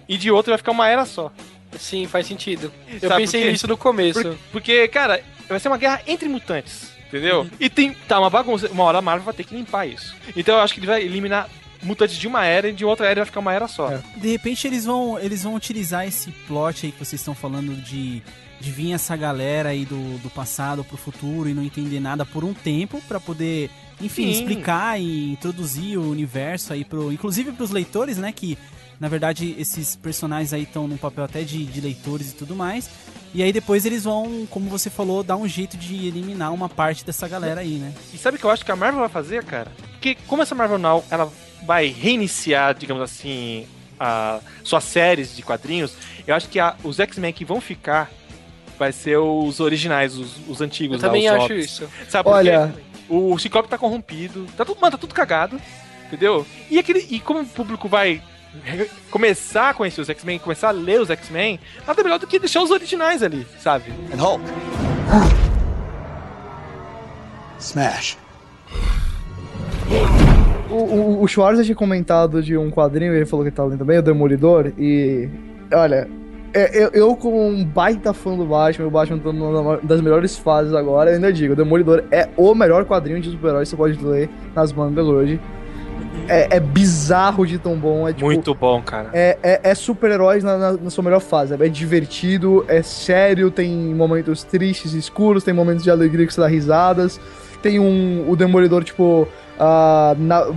e 0.08 0.16
de 0.18 0.30
outra 0.30 0.52
vai 0.52 0.58
ficar 0.58 0.72
uma 0.72 0.88
era 0.88 1.04
só. 1.04 1.32
Sim, 1.78 2.06
faz 2.06 2.26
sentido. 2.26 2.70
Eu 3.00 3.08
Sabe 3.08 3.22
pensei 3.22 3.50
nisso 3.50 3.66
no 3.66 3.76
começo. 3.76 4.22
Por- 4.22 4.36
porque, 4.52 4.86
cara, 4.88 5.22
vai 5.48 5.58
ser 5.58 5.68
uma 5.68 5.78
guerra 5.78 6.02
entre 6.06 6.28
mutantes. 6.28 6.92
Entendeu? 7.08 7.46
E 7.60 7.68
tem. 7.68 7.92
Tá, 8.08 8.18
uma 8.18 8.30
bagunça. 8.30 8.68
Uma 8.68 8.84
hora 8.84 8.98
a 8.98 9.02
Marvel 9.02 9.24
vai 9.24 9.34
ter 9.34 9.44
que 9.44 9.54
limpar 9.54 9.86
isso. 9.86 10.14
Então 10.36 10.56
eu 10.56 10.62
acho 10.62 10.72
que 10.74 10.80
ele 10.80 10.86
vai 10.86 11.02
eliminar 11.02 11.48
mutantes 11.82 12.16
de 12.16 12.26
uma 12.26 12.44
era 12.44 12.68
e 12.68 12.72
de 12.72 12.84
outra 12.84 13.06
era 13.06 13.20
vai 13.20 13.26
ficar 13.26 13.40
uma 13.40 13.52
era 13.52 13.68
só. 13.68 13.90
É. 13.90 14.00
De 14.16 14.30
repente 14.30 14.66
eles 14.66 14.84
vão, 14.84 15.18
eles 15.18 15.42
vão 15.42 15.54
utilizar 15.54 16.06
esse 16.06 16.30
plot 16.46 16.86
aí 16.86 16.92
que 16.92 16.98
vocês 16.98 17.20
estão 17.20 17.34
falando 17.34 17.74
de, 17.82 18.22
de 18.60 18.70
vir 18.70 18.92
essa 18.92 19.16
galera 19.16 19.70
aí 19.70 19.84
do, 19.84 20.18
do 20.18 20.30
passado 20.30 20.84
pro 20.84 20.96
futuro 20.96 21.48
e 21.48 21.54
não 21.54 21.62
entender 21.62 22.00
nada 22.00 22.24
por 22.24 22.44
um 22.44 22.54
tempo 22.54 23.00
pra 23.08 23.18
poder, 23.18 23.70
enfim, 24.00 24.32
Sim. 24.32 24.40
explicar 24.40 25.00
e 25.00 25.32
introduzir 25.32 25.98
o 25.98 26.10
universo 26.10 26.72
aí 26.72 26.84
pro, 26.84 27.12
inclusive 27.12 27.52
pros 27.52 27.70
leitores, 27.70 28.16
né, 28.16 28.32
que 28.32 28.56
na 29.00 29.08
verdade 29.08 29.56
esses 29.58 29.96
personagens 29.96 30.52
aí 30.52 30.62
estão 30.62 30.86
num 30.86 30.96
papel 30.96 31.24
até 31.24 31.42
de, 31.42 31.64
de 31.64 31.80
leitores 31.80 32.30
e 32.30 32.34
tudo 32.34 32.54
mais. 32.54 32.88
E 33.34 33.42
aí 33.42 33.50
depois 33.50 33.86
eles 33.86 34.04
vão, 34.04 34.46
como 34.50 34.68
você 34.68 34.90
falou, 34.90 35.22
dar 35.24 35.36
um 35.36 35.48
jeito 35.48 35.76
de 35.76 36.06
eliminar 36.06 36.52
uma 36.52 36.68
parte 36.68 37.02
dessa 37.02 37.26
galera 37.26 37.62
aí, 37.62 37.78
né? 37.78 37.94
E 38.12 38.18
sabe 38.18 38.36
o 38.36 38.40
que 38.40 38.44
eu 38.44 38.50
acho 38.50 38.62
que 38.62 38.70
a 38.70 38.76
Marvel 38.76 39.00
vai 39.00 39.08
fazer, 39.08 39.42
cara? 39.42 39.72
Porque 39.92 40.14
como 40.26 40.42
essa 40.42 40.54
Marvel 40.54 40.78
Now, 40.78 41.02
ela 41.10 41.32
vai 41.66 41.86
reiniciar, 41.88 42.74
digamos 42.74 43.02
assim, 43.02 43.66
a, 43.98 44.40
suas 44.64 44.84
séries 44.84 45.34
de 45.36 45.42
quadrinhos, 45.42 45.94
eu 46.26 46.34
acho 46.34 46.48
que 46.48 46.58
a- 46.58 46.74
os 46.82 46.98
X-Men 47.00 47.32
que 47.32 47.44
vão 47.44 47.60
ficar 47.60 48.10
vai 48.78 48.90
ser 48.92 49.16
os 49.18 49.60
originais, 49.60 50.16
os, 50.16 50.36
os 50.48 50.60
antigos. 50.60 50.96
Eu 51.02 51.08
também 51.08 51.28
lá, 51.28 51.36
os 51.36 51.36
acho 51.36 51.44
óbvios. 51.52 51.66
isso. 51.66 51.88
Sabe 52.08 52.28
Olha-? 52.28 52.74
O 53.08 53.38
Ciclope 53.38 53.68
tá 53.68 53.76
corrompido, 53.76 54.46
tá 54.56 54.64
tudo, 54.64 54.80
mano, 54.80 54.92
tá 54.92 54.98
tudo 54.98 55.14
cagado, 55.14 55.60
entendeu? 56.06 56.46
E, 56.70 56.78
aquele, 56.78 57.06
e 57.10 57.20
como 57.20 57.40
o 57.40 57.46
público 57.46 57.88
vai 57.88 58.22
começar 59.10 59.70
a 59.70 59.74
conhecer 59.74 60.00
os 60.00 60.08
X-Men, 60.10 60.38
começar 60.38 60.68
a 60.68 60.72
ler 60.72 61.00
os 61.00 61.10
X-Men, 61.10 61.60
nada 61.86 62.02
melhor 62.02 62.18
do 62.18 62.26
que 62.26 62.38
deixar 62.38 62.62
os 62.62 62.70
originais 62.70 63.22
ali, 63.22 63.46
sabe? 63.60 63.92
And 64.12 64.16
Hulk. 64.20 64.44
Smash. 67.58 68.16
O, 70.72 70.76
o, 70.76 71.22
o 71.22 71.28
Schwarzer 71.28 71.64
tinha 71.64 71.76
comentado 71.76 72.42
de 72.42 72.56
um 72.56 72.70
quadrinho, 72.70 73.14
ele 73.14 73.26
falou 73.26 73.44
que 73.44 73.50
tá 73.50 73.62
lendo 73.64 73.78
também, 73.78 73.98
o 73.98 74.02
Demolidor, 74.02 74.72
e. 74.78 75.28
Olha, 75.72 76.08
é, 76.54 76.84
eu, 76.84 76.90
eu, 76.92 77.16
como 77.16 77.46
um 77.46 77.64
baita 77.64 78.12
fã 78.12 78.36
do 78.36 78.44
Batman, 78.44 78.86
o 78.86 78.90
Batman 78.90 79.18
tá 79.18 79.32
numa 79.32 79.78
das 79.82 80.00
melhores 80.00 80.36
fases 80.36 80.74
agora, 80.74 81.10
eu 81.10 81.14
ainda 81.16 81.32
digo, 81.32 81.52
o 81.54 81.56
Demolidor 81.56 82.04
é 82.10 82.28
o 82.36 82.54
melhor 82.54 82.84
quadrinho 82.84 83.20
de 83.20 83.30
super-herói 83.30 83.62
que 83.64 83.68
você 83.70 83.76
pode 83.76 84.02
ler 84.04 84.28
nas 84.54 84.72
mangas 84.72 85.06
hoje. 85.06 85.40
É, 86.28 86.56
é 86.56 86.60
bizarro 86.60 87.46
de 87.46 87.58
tão 87.58 87.74
bom, 87.76 88.06
é 88.06 88.12
tipo. 88.12 88.26
Muito 88.26 88.54
bom, 88.54 88.82
cara. 88.82 89.08
É, 89.14 89.38
é, 89.42 89.60
é 89.62 89.74
super-heróis 89.74 90.44
na, 90.44 90.58
na- 90.58 90.72
na 90.74 90.90
sua 90.90 91.02
melhor 91.02 91.20
fase. 91.20 91.54
É 91.54 91.68
divertido, 91.68 92.64
é 92.68 92.82
sério, 92.82 93.50
tem 93.50 93.70
momentos 93.94 94.42
tristes 94.44 94.92
e 94.94 94.98
escuros, 94.98 95.42
tem 95.42 95.54
momentos 95.54 95.82
de 95.84 95.90
alegria 95.90 96.26
que 96.26 96.34
você 96.34 96.40
dá 96.40 96.46
risadas. 96.48 97.18
Tem 97.62 97.78
um, 97.78 98.24
o 98.28 98.36
Demolidor, 98.36 98.84
tipo, 98.84 99.26
ah, 99.64 100.14
na- 100.18 100.48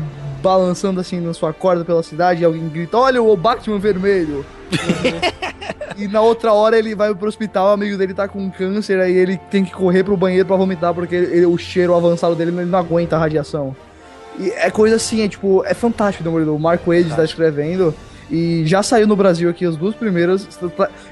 balançando 0.41 0.99
assim 0.99 1.20
na 1.20 1.34
sua 1.34 1.53
corda 1.53 1.86
pela 1.86 2.01
cidade 2.01 2.41
e 2.41 2.45
alguém 2.45 2.68
grita: 2.68 2.97
Olha 2.97 3.22
o 3.22 3.38
Batman 3.38 3.78
vermelho! 3.78 4.43
e 5.97 6.08
na 6.08 6.22
outra 6.22 6.51
hora 6.53 6.78
ele 6.78 6.95
vai 6.95 7.14
pro 7.14 7.28
hospital, 7.28 7.68
o 7.68 7.72
amigo 7.74 7.97
dele 7.97 8.14
tá 8.14 8.28
com 8.28 8.49
câncer, 8.49 8.99
aí 8.99 9.16
ele 9.16 9.38
tem 9.49 9.64
que 9.64 9.72
correr 9.72 10.03
pro 10.03 10.18
banheiro 10.18 10.45
pra 10.47 10.56
vomitar 10.56 10.93
porque 10.93 11.16
ele- 11.16 11.45
o 11.45 11.58
cheiro 11.58 11.93
avançado 11.95 12.36
dele 12.36 12.51
ele 12.51 12.66
não 12.66 12.80
aguenta 12.80 13.16
a 13.16 13.20
radiação. 13.20 13.76
E 14.39 14.49
é 14.49 14.70
coisa 14.70 14.95
assim, 14.97 15.22
é 15.22 15.28
tipo, 15.30 15.64
é 15.66 15.74
fantástico 15.74 16.22
o 16.22 16.26
Demolidor. 16.26 16.56
O 16.56 16.60
Mark 16.60 16.82
Wade 16.86 17.14
tá 17.16 17.24
escrevendo. 17.24 17.93
E 18.30 18.64
já 18.66 18.82
saiu 18.84 19.08
no 19.08 19.16
Brasil 19.16 19.49
aqui 19.49 19.66
as 19.66 19.78
duas 19.78 19.95
primeiras. 19.95 20.45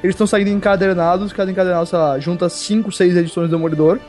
Eles 0.03 0.13
estão 0.15 0.25
saindo 0.27 0.49
encadernados, 0.49 1.31
cada 1.31 1.49
encadernado, 1.49 1.85
sei 1.85 1.99
lá, 1.99 2.19
junta 2.19 2.49
5, 2.49 2.91
6 2.91 3.15
edições 3.15 3.47
do 3.49 3.55
Demolidor. 3.55 3.99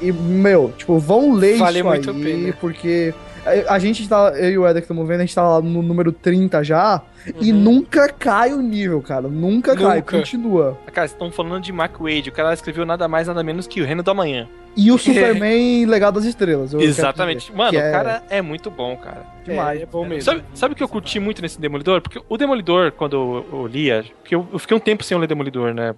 E, 0.00 0.12
meu, 0.12 0.72
tipo, 0.76 0.98
vão 0.98 1.32
ler 1.32 1.58
Vale 1.58 1.78
isso 1.78 1.88
muito 1.88 2.10
aí, 2.10 2.22
pena. 2.22 2.56
porque 2.60 3.14
a, 3.44 3.74
a 3.74 3.78
gente 3.78 4.08
tá, 4.08 4.32
eu 4.36 4.50
e 4.50 4.58
o 4.58 4.66
Eder 4.66 4.82
que 4.82 4.84
estamos 4.86 5.06
vendo, 5.06 5.20
a 5.20 5.24
gente 5.24 5.34
tá 5.34 5.42
lá 5.42 5.60
no 5.60 5.82
número 5.82 6.12
30 6.12 6.62
já, 6.62 7.02
e 7.40 7.52
nunca 7.52 8.08
cai 8.08 8.52
o 8.52 8.60
nível, 8.60 9.00
cara. 9.00 9.28
Nunca, 9.28 9.76
cai, 9.76 9.96
Nunca. 9.98 10.18
continua. 10.18 10.78
Cara, 10.86 11.06
vocês 11.06 11.12
estão 11.12 11.30
falando 11.30 11.62
de 11.62 11.72
Mark 11.72 11.98
Wade, 12.00 12.28
o 12.28 12.32
cara 12.32 12.52
escreveu 12.52 12.84
nada 12.84 13.06
mais, 13.06 13.28
nada 13.28 13.42
menos 13.42 13.66
que 13.66 13.80
o 13.80 13.84
Reino 13.86 14.02
do 14.02 14.10
Amanhã. 14.10 14.48
E 14.76 14.90
o 14.90 14.98
Superman 14.98 15.84
Legado 15.86 16.14
das 16.14 16.24
Estrelas. 16.24 16.72
Exatamente. 16.74 17.46
dizer, 17.46 17.56
Mano, 17.56 17.78
o 17.78 17.80
é 17.80 17.90
cara 17.90 18.22
é 18.30 18.40
muito 18.40 18.70
bom, 18.70 18.96
cara. 18.96 19.26
demais. 19.44 19.80
É, 19.80 19.82
é 19.82 19.86
bom 19.86 20.04
mesmo. 20.04 20.22
Sabe, 20.22 20.44
sabe 20.54 20.72
o 20.72 20.76
que 20.76 20.82
eu 20.82 20.88
curti 20.88 21.20
muito 21.20 21.42
nesse 21.42 21.60
Demolidor? 21.60 22.00
Porque 22.00 22.20
o 22.28 22.36
Demolidor, 22.36 22.90
quando 22.92 23.16
eu, 23.16 23.46
eu 23.60 23.66
lia, 23.66 24.04
porque 24.20 24.34
eu, 24.34 24.46
eu 24.52 24.58
fiquei 24.58 24.76
um 24.76 24.80
tempo 24.80 25.04
sem 25.04 25.16
ler 25.18 25.26
Demolidor, 25.26 25.74
né? 25.74 25.94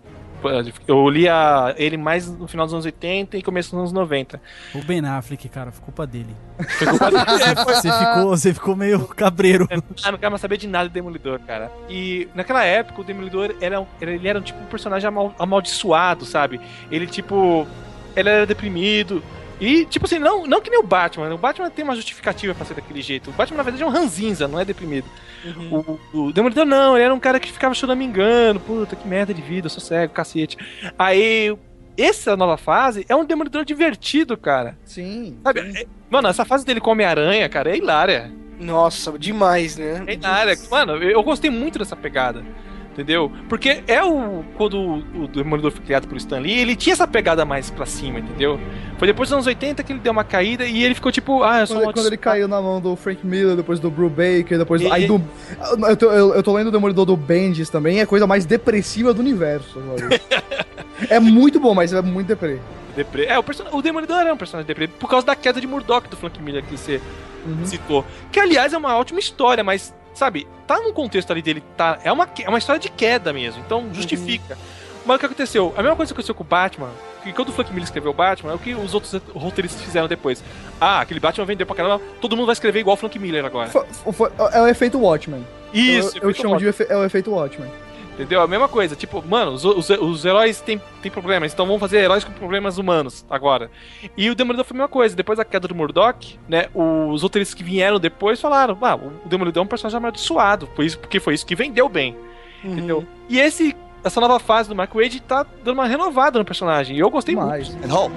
Eu 0.86 1.08
lia 1.08 1.74
ele 1.78 1.96
mais 1.96 2.28
no 2.30 2.46
final 2.48 2.66
dos 2.66 2.72
anos 2.74 2.84
80 2.84 3.36
e 3.36 3.42
começo 3.42 3.70
dos 3.70 3.78
anos 3.80 3.92
90. 3.92 4.40
O 4.74 4.82
Ben 4.82 5.04
Affleck, 5.04 5.48
cara, 5.48 5.70
foi 5.72 5.84
culpa 5.84 6.06
dele. 6.06 6.34
Foi 6.78 6.86
culpa 6.86 7.10
dele. 7.10 7.24
Você 7.64 7.90
ficou, 7.92 8.28
você 8.28 8.54
ficou 8.54 8.76
meio 8.76 9.06
cabreiro. 9.08 9.66
Ah, 10.04 10.10
não 10.12 10.18
quero 10.18 10.30
mais 10.30 10.40
saber 10.40 10.56
de 10.56 10.66
nada 10.68 10.88
de 10.88 10.94
Demolidor, 10.94 11.40
cara. 11.40 11.70
E 11.88 12.28
naquela 12.34 12.64
época 12.64 13.00
o 13.00 13.04
Demolidor 13.04 13.54
era, 13.60 13.86
era- 14.00 14.10
ele 14.12 14.28
era 14.28 14.38
um 14.38 14.42
tipo 14.42 14.60
um 14.60 14.66
personagem 14.66 15.08
amal- 15.08 15.34
amaldiçoado, 15.38 16.24
sabe? 16.24 16.60
Ele 16.90 17.06
tipo. 17.06 17.66
Ele 18.16 18.28
era 18.28 18.46
deprimido. 18.46 19.22
E, 19.60 19.84
tipo 19.86 20.06
assim, 20.06 20.18
não, 20.18 20.46
não 20.46 20.60
que 20.60 20.70
nem 20.70 20.80
o 20.80 20.86
Batman. 20.86 21.32
O 21.34 21.38
Batman 21.38 21.70
tem 21.70 21.84
uma 21.84 21.94
justificativa 21.94 22.54
pra 22.54 22.64
ser 22.64 22.74
daquele 22.74 23.00
jeito. 23.00 23.30
O 23.30 23.32
Batman, 23.32 23.58
na 23.58 23.62
verdade, 23.62 23.82
é 23.82 23.86
um 23.86 23.90
ranzinza, 23.90 24.48
não 24.48 24.58
é 24.58 24.64
deprimido. 24.64 25.06
O, 25.70 25.98
o 26.26 26.32
Demolidor 26.32 26.64
não, 26.64 26.96
ele 26.96 27.04
era 27.04 27.14
um 27.14 27.20
cara 27.20 27.38
que 27.38 27.52
ficava 27.52 27.74
choramingando. 27.74 28.60
Puta, 28.60 28.96
que 28.96 29.06
merda 29.06 29.32
de 29.32 29.42
vida, 29.42 29.66
eu 29.66 29.70
sou 29.70 29.80
cego, 29.80 30.12
cacete. 30.12 30.56
Aí, 30.98 31.56
essa 31.96 32.36
nova 32.36 32.56
fase 32.56 33.04
é 33.08 33.14
um 33.14 33.24
Demolidor 33.24 33.64
divertido, 33.64 34.36
cara. 34.36 34.76
Sim. 34.84 35.38
Sabe? 35.42 35.60
É- 35.60 35.86
Mano, 36.10 36.28
essa 36.28 36.44
fase 36.44 36.64
dele 36.64 36.80
com 36.80 36.90
Homem-Aranha, 36.90 37.48
cara, 37.48 37.70
é 37.70 37.76
hilária. 37.76 38.32
Nossa, 38.58 39.18
demais, 39.18 39.76
né? 39.76 40.04
É 40.06 40.14
hilária. 40.14 40.56
Mano, 40.70 40.96
eu 41.02 41.22
gostei 41.22 41.50
muito 41.50 41.78
dessa 41.78 41.96
pegada. 41.96 42.44
Entendeu? 42.94 43.30
Porque 43.48 43.82
é 43.88 44.04
o. 44.04 44.44
Quando 44.56 44.78
o, 44.78 45.24
o 45.24 45.26
Demolidor 45.28 45.72
foi 45.72 45.84
criado 45.84 46.06
pelo 46.06 46.16
Stan 46.16 46.38
Lee, 46.38 46.60
ele 46.60 46.76
tinha 46.76 46.92
essa 46.92 47.08
pegada 47.08 47.44
mais 47.44 47.68
pra 47.68 47.84
cima, 47.84 48.20
entendeu? 48.20 48.58
Foi 48.98 49.08
depois 49.08 49.28
dos 49.28 49.34
anos 49.34 49.46
80 49.48 49.82
que 49.82 49.92
ele 49.92 49.98
deu 49.98 50.12
uma 50.12 50.22
caída 50.22 50.64
e 50.64 50.84
ele 50.84 50.94
ficou 50.94 51.10
tipo, 51.10 51.42
ah, 51.42 51.58
eu 51.60 51.66
sou 51.66 51.76
Quando, 51.78 51.88
um 51.88 51.92
quando 51.92 52.06
ele 52.06 52.16
caiu 52.16 52.46
na 52.46 52.62
mão 52.62 52.80
do 52.80 52.94
Frank 52.94 53.26
Miller, 53.26 53.56
depois 53.56 53.80
do 53.80 53.90
Brew 53.90 54.08
Baker, 54.08 54.56
depois 54.58 54.80
do. 54.80 54.86
E- 54.86 54.92
Aí 54.92 55.06
do. 55.08 55.20
Eu 55.88 55.96
tô, 55.96 56.12
eu, 56.12 56.34
eu 56.36 56.42
tô 56.44 56.52
lendo 56.54 56.68
o 56.68 56.70
Demolidor 56.70 57.04
do 57.04 57.16
Bendis 57.16 57.68
também, 57.68 57.98
é 57.98 58.02
a 58.02 58.06
coisa 58.06 58.28
mais 58.28 58.46
depressiva 58.46 59.12
do 59.12 59.18
universo. 59.18 59.82
é 61.10 61.18
muito 61.18 61.58
bom, 61.58 61.74
mas 61.74 61.92
é 61.92 62.00
muito 62.00 62.28
deprê. 62.28 62.58
Depre... 62.94 63.24
É, 63.24 63.36
o, 63.36 63.42
person... 63.42 63.64
o 63.72 63.82
Demolidor 63.82 64.20
é 64.20 64.32
um 64.32 64.36
personagem 64.36 64.68
deprê 64.68 64.86
por 64.86 65.10
causa 65.10 65.26
da 65.26 65.34
queda 65.34 65.60
de 65.60 65.66
Murdoch 65.66 66.08
do 66.08 66.16
Frank 66.16 66.40
Miller 66.40 66.62
que 66.64 66.76
você 66.76 67.00
Uhum. 67.46 67.66
citou. 67.66 68.04
Que, 68.32 68.40
aliás, 68.40 68.72
é 68.72 68.78
uma 68.78 68.96
ótima 68.96 69.20
história, 69.20 69.62
mas, 69.62 69.92
sabe, 70.14 70.46
tá 70.66 70.80
num 70.80 70.92
contexto 70.92 71.30
ali 71.30 71.42
dele, 71.42 71.62
tá... 71.76 71.98
É 72.04 72.10
uma, 72.12 72.28
é 72.42 72.48
uma 72.48 72.58
história 72.58 72.80
de 72.80 72.88
queda 72.88 73.32
mesmo, 73.32 73.62
então 73.66 73.92
justifica. 73.92 74.56
Mas 75.04 75.16
o 75.16 75.18
que 75.20 75.26
aconteceu? 75.26 75.74
A 75.76 75.82
mesma 75.82 75.96
coisa 75.96 76.08
que 76.10 76.14
aconteceu 76.14 76.34
com 76.34 76.42
o 76.44 76.46
Batman, 76.46 76.88
que 77.22 77.30
quando 77.32 77.50
o 77.50 77.52
Frank 77.52 77.70
Miller 77.70 77.84
escreveu 77.84 78.10
o 78.10 78.14
Batman, 78.14 78.52
é 78.52 78.54
o 78.54 78.58
que 78.58 78.74
os 78.74 78.94
outros 78.94 79.20
roteiristas 79.34 79.82
fizeram 79.82 80.08
depois. 80.08 80.42
Ah, 80.80 81.00
aquele 81.00 81.20
Batman 81.20 81.44
vendeu 81.44 81.66
pra 81.66 81.76
caramba, 81.76 82.00
todo 82.22 82.34
mundo 82.34 82.46
vai 82.46 82.54
escrever 82.54 82.80
igual 82.80 82.94
o 82.94 82.96
Frank 82.96 83.18
Miller 83.18 83.44
agora. 83.44 83.68
Foi- 83.68 83.84
foi- 84.12 84.30
é 84.52 84.62
o 84.62 84.66
efeito 84.66 84.98
Watchmen. 84.98 85.46
Isso, 85.74 86.16
eu, 86.18 86.30
eu 86.30 86.34
chamo 86.34 86.56
de 86.56 86.66
efe- 86.68 86.86
é 86.88 86.96
o 86.96 87.04
efeito 87.04 87.30
Watchmen. 87.32 87.70
Entendeu? 88.14 88.40
A 88.40 88.46
mesma 88.46 88.68
coisa. 88.68 88.94
Tipo, 88.94 89.22
mano, 89.26 89.52
os, 89.52 89.64
os, 89.64 89.90
os 89.90 90.24
heróis 90.24 90.60
têm, 90.60 90.80
têm 91.02 91.10
problemas, 91.10 91.52
então 91.52 91.66
vamos 91.66 91.80
fazer 91.80 91.98
heróis 91.98 92.22
com 92.22 92.32
problemas 92.32 92.78
humanos 92.78 93.24
agora. 93.28 93.70
E 94.16 94.30
o 94.30 94.34
Demolidor 94.36 94.64
foi 94.64 94.76
a 94.76 94.78
mesma 94.78 94.88
coisa. 94.88 95.16
Depois 95.16 95.36
da 95.36 95.44
queda 95.44 95.66
do 95.66 95.74
Murdoch, 95.74 96.38
né? 96.48 96.66
Os 96.72 97.22
roteiristas 97.22 97.54
que 97.54 97.64
vieram 97.64 97.98
depois 97.98 98.40
falaram: 98.40 98.78
ah, 98.82 98.94
o 98.94 99.28
Demolidor 99.28 99.62
é 99.62 99.64
um 99.64 99.68
personagem 99.68 99.96
amaldiçoado. 99.96 100.68
Foi 100.76 100.86
isso, 100.86 100.98
porque 100.98 101.18
foi 101.18 101.34
isso 101.34 101.44
que 101.44 101.56
vendeu 101.56 101.88
bem. 101.88 102.16
Entendeu? 102.64 103.04
E 103.28 103.38
esse. 103.40 103.76
Essa 104.02 104.20
nova 104.20 104.38
fase 104.38 104.68
do 104.68 104.74
Mark 104.74 104.92
Wade 104.94 105.18
tá 105.22 105.46
dando 105.64 105.78
uma 105.78 105.86
renovada 105.86 106.38
no 106.38 106.44
personagem. 106.44 106.94
E 106.94 107.00
eu 107.00 107.08
gostei 107.08 107.34
muito. 107.34 107.48
Mas, 107.48 107.74
And 107.82 107.90
Hulk. 107.90 108.14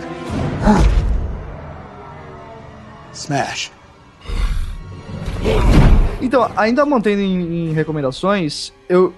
Smash. 3.14 3.72
Então, 6.22 6.52
ainda 6.56 6.86
mantendo 6.86 7.22
em, 7.22 7.70
em 7.70 7.74
recomendações, 7.74 8.74
eu. 8.90 9.14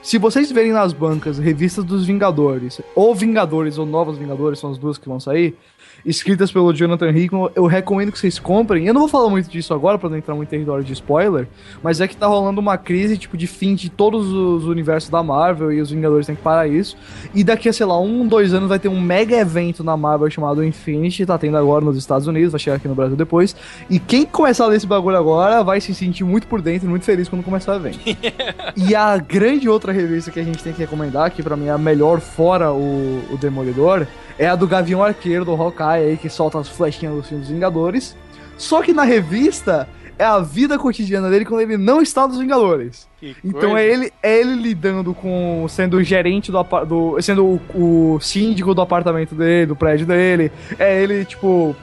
Se, 0.00 0.16
vocês 0.16 0.50
verem 0.50 0.72
nas 0.72 0.92
bancas 0.92 1.38
revistas 1.38 1.84
dos 1.84 2.06
Vingadores, 2.06 2.80
ou 2.94 3.14
Vingadores 3.14 3.78
ou 3.78 3.84
Novos 3.84 4.16
Vingadores, 4.16 4.58
são 4.58 4.70
as 4.70 4.78
duas 4.78 4.96
que 4.96 5.08
vão 5.08 5.18
sair, 5.18 5.56
escritas 6.04 6.50
pelo 6.50 6.72
Jonathan 6.72 7.10
Hickman, 7.10 7.50
eu 7.54 7.66
recomendo 7.66 8.12
que 8.12 8.18
vocês 8.18 8.38
comprem. 8.38 8.86
Eu 8.86 8.94
não 8.94 9.00
vou 9.02 9.08
falar 9.08 9.28
muito 9.28 9.48
disso 9.50 9.74
agora 9.74 9.98
pra 9.98 10.08
não 10.08 10.16
entrar 10.16 10.34
muito 10.34 10.48
em 10.48 10.50
território 10.50 10.84
de 10.84 10.92
spoiler, 10.92 11.46
mas 11.82 12.00
é 12.00 12.08
que 12.08 12.16
tá 12.16 12.26
rolando 12.26 12.60
uma 12.60 12.78
crise 12.78 13.18
tipo 13.18 13.36
de 13.36 13.46
fim 13.46 13.74
de 13.74 13.88
todos 13.88 14.32
os 14.32 14.64
universos 14.64 15.10
da 15.10 15.22
Marvel 15.22 15.72
e 15.72 15.80
os 15.80 15.90
Vingadores 15.90 16.26
têm 16.26 16.36
que 16.36 16.42
parar 16.42 16.66
isso. 16.66 16.96
E 17.34 17.42
daqui 17.42 17.68
a, 17.68 17.72
sei 17.72 17.86
lá, 17.86 18.00
um, 18.00 18.26
dois 18.26 18.54
anos 18.54 18.68
vai 18.68 18.78
ter 18.78 18.88
um 18.88 19.00
mega 19.00 19.36
evento 19.36 19.82
na 19.84 19.96
Marvel 19.96 20.30
chamado 20.30 20.64
Infinity, 20.64 21.26
tá 21.26 21.38
tendo 21.38 21.56
agora 21.56 21.84
nos 21.84 21.96
Estados 21.96 22.26
Unidos, 22.26 22.52
vai 22.52 22.58
chegar 22.58 22.76
aqui 22.76 22.88
no 22.88 22.94
Brasil 22.94 23.16
depois. 23.16 23.54
E 23.90 23.98
quem 23.98 24.24
começar 24.24 24.64
a 24.64 24.68
ler 24.68 24.76
esse 24.76 24.86
bagulho 24.86 25.16
agora 25.16 25.62
vai 25.62 25.80
se 25.80 25.94
sentir 25.94 26.24
muito 26.24 26.46
por 26.46 26.60
dentro 26.60 26.86
e 26.86 26.90
muito 26.90 27.04
feliz 27.04 27.28
quando 27.28 27.42
começar 27.42 27.72
o 27.72 27.76
evento. 27.76 27.98
e 28.76 28.94
a 28.94 29.16
grande 29.18 29.68
outra 29.68 29.92
revista 29.92 30.30
que 30.30 30.40
a 30.40 30.44
gente 30.44 30.62
tem 30.62 30.72
que 30.72 30.80
recomendar, 30.80 31.30
que 31.30 31.42
pra 31.42 31.56
mim 31.56 31.66
é 31.66 31.70
a 31.70 31.78
melhor 31.78 32.20
fora 32.20 32.72
o, 32.72 33.22
o 33.30 33.36
Demolidor, 33.36 34.06
é 34.38 34.46
a 34.48 34.54
do 34.54 34.66
Gavião 34.66 35.02
Arqueiro, 35.02 35.44
do 35.44 35.52
Hawkeye 35.52 36.10
aí, 36.10 36.16
que 36.16 36.28
solta 36.28 36.58
as 36.58 36.68
flechinhas 36.68 37.14
dos 37.14 37.28
filmes 37.28 37.46
dos 37.46 37.54
Vingadores. 37.54 38.16
Só 38.56 38.82
que 38.82 38.92
na 38.92 39.04
revista 39.04 39.88
é 40.18 40.24
a 40.24 40.40
vida 40.40 40.78
cotidiana 40.78 41.30
dele 41.30 41.44
quando 41.44 41.60
ele 41.60 41.76
não 41.76 42.02
está 42.02 42.26
nos 42.26 42.38
Vingadores. 42.38 43.06
Que 43.20 43.36
Então 43.44 43.70
coisa. 43.70 43.80
é 43.80 43.86
ele, 43.86 44.12
é 44.22 44.40
ele 44.40 44.54
lidando 44.54 45.14
com. 45.14 45.66
sendo 45.68 45.96
o 45.96 46.02
gerente 46.02 46.50
do, 46.50 46.62
do 46.84 47.22
sendo 47.22 47.60
o, 47.74 48.14
o 48.14 48.20
síndico 48.20 48.74
do 48.74 48.80
apartamento 48.80 49.34
dele, 49.34 49.66
do 49.66 49.76
prédio 49.76 50.06
dele. 50.06 50.50
É 50.78 51.02
ele, 51.02 51.24
tipo, 51.24 51.74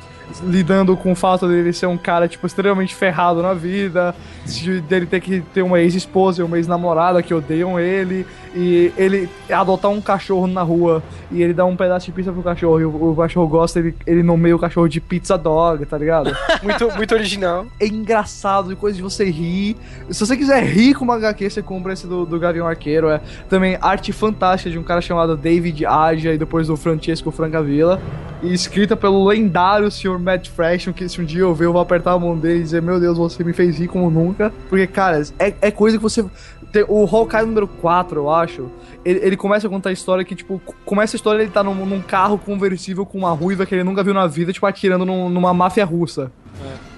lidando 0.43 0.95
com 0.97 1.11
o 1.11 1.15
fato 1.15 1.47
dele 1.47 1.71
ser 1.73 1.85
um 1.87 1.97
cara, 1.97 2.27
tipo, 2.27 2.45
extremamente 2.47 2.93
ferrado 2.95 3.41
na 3.41 3.53
vida, 3.53 4.13
de- 4.45 4.81
dele 4.81 5.05
ter 5.05 5.19
que 5.19 5.41
ter 5.53 5.61
uma 5.61 5.79
ex-esposa 5.79 6.41
e 6.41 6.43
uma 6.45 6.57
ex-namorada 6.57 7.21
que 7.23 7.33
odeiam 7.33 7.79
ele, 7.79 8.25
e 8.55 8.91
ele 8.97 9.29
adotar 9.49 9.91
um 9.91 9.99
cachorro 10.01 10.47
na 10.47 10.61
rua 10.61 11.03
e 11.29 11.41
ele 11.43 11.53
dá 11.53 11.65
um 11.65 11.75
pedaço 11.75 12.05
de 12.05 12.11
pizza 12.13 12.31
pro 12.31 12.41
cachorro 12.41 12.79
e 12.79 12.85
o, 12.85 13.11
o 13.11 13.15
cachorro 13.15 13.47
gosta, 13.47 13.79
ele, 13.79 13.93
ele 14.07 14.23
nomeia 14.23 14.55
o 14.55 14.59
cachorro 14.59 14.87
de 14.87 15.01
pizza 15.01 15.37
dog, 15.37 15.85
tá 15.85 15.97
ligado? 15.97 16.35
Muito, 16.63 16.89
muito 16.95 17.13
original. 17.13 17.65
é 17.79 17.85
engraçado, 17.87 18.71
e 18.71 18.75
coisa 18.75 18.95
de 18.95 19.03
você 19.03 19.25
rir. 19.29 19.75
Se 20.09 20.25
você 20.25 20.35
quiser 20.37 20.63
rir 20.63 20.93
com 20.95 21.03
uma 21.03 21.15
HQ, 21.15 21.49
você 21.49 21.61
compra 21.61 21.93
esse 21.93 22.07
do, 22.07 22.25
do 22.25 22.39
Gavião 22.39 22.65
Arqueiro. 22.67 23.09
É 23.09 23.19
também 23.49 23.77
arte 23.81 24.11
fantástica 24.11 24.71
de 24.71 24.79
um 24.79 24.83
cara 24.83 25.01
chamado 25.01 25.35
David 25.37 25.85
Aja 25.85 26.33
e 26.33 26.37
depois 26.37 26.67
do 26.67 26.75
Francesco 26.77 27.29
Francavilla. 27.31 28.01
E 28.41 28.53
escrita 28.53 28.95
pelo 28.95 29.25
lendário 29.25 29.89
Matt 30.19 30.49
Fraction, 30.49 30.93
que 30.93 31.07
se 31.07 31.21
um 31.21 31.25
dia 31.25 31.41
eu 31.41 31.53
ver, 31.53 31.65
eu 31.65 31.73
vou 31.73 31.81
apertar 31.81 32.13
a 32.13 32.19
mão 32.19 32.37
dele 32.37 32.59
e 32.59 32.63
dizer: 32.63 32.81
Meu 32.81 32.99
Deus, 32.99 33.17
você 33.17 33.43
me 33.43 33.53
fez 33.53 33.77
rir 33.77 33.87
como 33.87 34.09
nunca. 34.09 34.51
Porque, 34.69 34.85
cara, 34.87 35.21
é, 35.39 35.53
é 35.61 35.71
coisa 35.71 35.97
que 35.97 36.03
você. 36.03 36.23
tem- 36.71 36.85
o 36.87 37.05
Hawkeye 37.05 37.45
número 37.45 37.67
4, 37.67 38.19
eu 38.19 38.29
acho. 38.29 38.69
Ele, 39.03 39.19
ele 39.23 39.37
começa 39.37 39.67
a 39.67 39.69
contar 39.69 39.89
a 39.89 39.93
história 39.93 40.25
que, 40.25 40.35
tipo, 40.35 40.61
começa 40.85 41.15
a 41.15 41.17
história 41.17 41.41
ele 41.41 41.51
tá 41.51 41.63
num, 41.63 41.85
num 41.85 42.01
carro 42.01 42.37
conversível 42.37 43.05
com 43.05 43.17
uma 43.19 43.31
ruiva 43.31 43.65
que 43.65 43.73
ele 43.75 43.83
nunca 43.83 44.03
viu 44.03 44.13
na 44.13 44.27
vida, 44.27 44.51
tipo, 44.51 44.65
atirando 44.65 45.05
num- 45.05 45.29
numa 45.29 45.53
máfia 45.53 45.85
russa. 45.85 46.31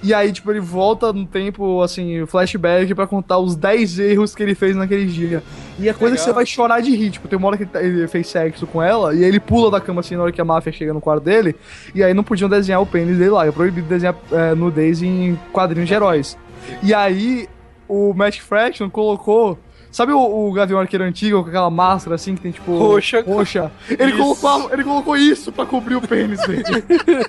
E 0.02 0.14
aí, 0.14 0.32
tipo, 0.32 0.50
ele 0.50 0.60
volta 0.60 1.12
no 1.12 1.26
tempo, 1.26 1.82
assim, 1.82 2.24
flashback 2.26 2.94
pra 2.94 3.06
contar 3.06 3.38
os 3.38 3.56
10 3.56 3.98
erros 3.98 4.34
que 4.34 4.42
ele 4.42 4.54
fez 4.54 4.76
naquele 4.76 5.06
dia. 5.06 5.42
E 5.78 5.88
a 5.88 5.94
coisa 5.94 6.14
que 6.14 6.20
Legal. 6.20 6.24
você 6.26 6.32
vai 6.32 6.46
chorar 6.46 6.80
de 6.80 6.94
rir. 6.94 7.10
Tipo, 7.10 7.26
tem 7.28 7.36
uma 7.38 7.48
hora 7.48 7.56
que 7.56 7.64
ele 7.64 7.70
tá- 7.70 7.82
ele 7.82 8.06
fez 8.08 8.28
sexo 8.28 8.66
com 8.66 8.82
ela, 8.82 9.14
e 9.14 9.18
aí 9.18 9.24
ele 9.24 9.40
pula 9.40 9.70
da 9.70 9.80
cama, 9.80 10.00
assim, 10.00 10.16
na 10.16 10.22
hora 10.22 10.32
que 10.32 10.40
a 10.40 10.44
máfia 10.44 10.72
chega 10.72 10.92
no 10.92 11.00
quarto 11.00 11.22
dele, 11.24 11.56
e 11.94 12.02
aí 12.02 12.14
não 12.14 12.22
podiam 12.24 12.48
desenhar 12.48 12.80
o 12.80 12.86
pênis 12.86 13.18
dele 13.18 13.30
lá. 13.30 13.46
É 13.46 13.50
proibido 13.50 13.88
desenhar 13.88 14.14
é, 14.30 14.54
nudez 14.54 15.02
em 15.02 15.38
quadrinhos 15.52 15.88
de 15.88 15.94
heróis. 15.94 16.36
E 16.82 16.92
aí, 16.94 17.48
o 17.88 18.12
Matt 18.14 18.38
Fraction 18.40 18.88
colocou... 18.90 19.58
Sabe 19.90 20.12
o, 20.12 20.18
o 20.20 20.52
Gavião 20.52 20.78
Arqueiro 20.78 21.02
antigo, 21.02 21.42
com 21.42 21.48
aquela 21.48 21.70
máscara, 21.70 22.14
assim, 22.14 22.34
que 22.34 22.42
tem, 22.42 22.52
tipo... 22.52 22.76
Roxa. 22.76 23.22
Roxa. 23.26 23.72
Ele 23.88 24.12
colocou, 24.12 24.70
ele 24.70 24.84
colocou 24.84 25.16
isso 25.16 25.50
pra 25.50 25.64
cobrir 25.64 25.96
o 25.96 26.02
pênis 26.02 26.38
dele. 26.46 26.62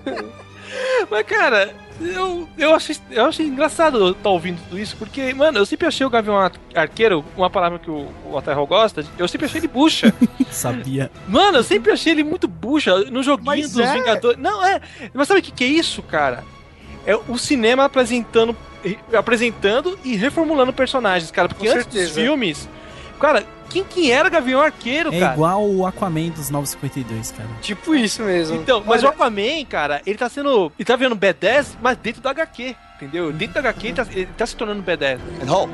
Mas, 1.10 1.26
cara, 1.26 1.74
eu, 2.00 2.48
eu, 2.58 2.74
achei, 2.76 2.96
eu 3.12 3.26
achei 3.26 3.46
engraçado 3.46 4.12
estar 4.12 4.30
ouvindo 4.30 4.60
tudo 4.64 4.80
isso, 4.80 4.96
porque, 4.98 5.34
mano, 5.34 5.58
eu 5.58 5.66
sempre 5.66 5.88
achei 5.88 6.06
o 6.06 6.10
Gavião 6.10 6.38
Ar- 6.38 6.52
Arqueiro, 6.76 7.26
uma 7.36 7.50
palavra 7.50 7.80
que 7.80 7.90
o, 7.90 8.08
o 8.26 8.38
Aterro 8.38 8.66
gosta, 8.68 9.04
eu 9.18 9.28
sempre 9.28 9.46
achei 9.48 9.60
ele 9.60 9.68
bucha. 9.68 10.14
Sabia. 10.52 11.12
Mano, 11.28 11.58
eu 11.58 11.64
sempre 11.64 11.92
achei 11.92 12.12
ele 12.14 12.24
muito 12.24 12.48
bucha 12.48 12.96
no 13.12 13.22
joguinho 13.24 13.46
Mas 13.48 13.72
dos 13.74 13.86
é. 13.86 13.94
Vingadores. 13.94 14.40
Não, 14.40 14.66
é. 14.66 14.80
Mas 15.14 15.28
sabe 15.28 15.40
o 15.40 15.44
que, 15.44 15.52
que 15.52 15.64
é 15.64 15.68
isso, 15.68 16.02
cara? 16.04 16.44
É 17.06 17.16
o 17.16 17.38
cinema 17.38 17.86
apresentando, 17.86 18.56
apresentando 19.18 19.98
e 20.04 20.16
reformulando 20.16 20.72
personagens, 20.74 21.32
cara. 21.32 21.48
Porque 21.50 21.66
Com 21.68 21.74
antes 21.74 21.86
dos 21.86 21.94
certeza. 21.96 22.22
filmes, 22.22 22.70
cara, 23.20 23.44
quem 23.70 23.84
que 23.84 24.12
era 24.12 24.28
Gavião 24.30 24.60
Arqueiro, 24.62 25.14
É 25.14 25.20
cara? 25.20 25.34
igual 25.34 25.64
o 25.70 25.86
Aquaman 25.86 26.30
dos 26.30 26.50
952, 26.50 27.32
cara. 27.32 27.50
Tipo 27.62 27.96
isso 27.96 28.24
mesmo. 28.24 28.56
Então, 28.58 28.84
mas 28.86 29.04
Olha, 29.04 29.12
o 29.12 29.14
Aquaman, 29.14 29.64
cara, 29.70 30.02
ele 30.06 30.18
tá 30.18 30.28
sendo. 30.30 30.72
Ele 30.78 30.86
tá 30.86 30.96
vendo 30.96 31.16
B10, 31.16 31.76
mas 31.82 31.98
dentro 31.98 32.22
da 32.22 32.32
HQ. 32.32 32.76
Entendeu? 32.96 33.32
Dentro 33.32 33.54
da 33.54 33.60
HQ 33.70 33.88
ele 33.88 33.96
tá, 33.96 34.08
ele 34.12 34.26
tá 34.38 34.46
se 34.46 34.56
tornando 34.56 34.84
B10. 34.84 35.20
And 35.42 35.46
Hulk. 35.52 35.74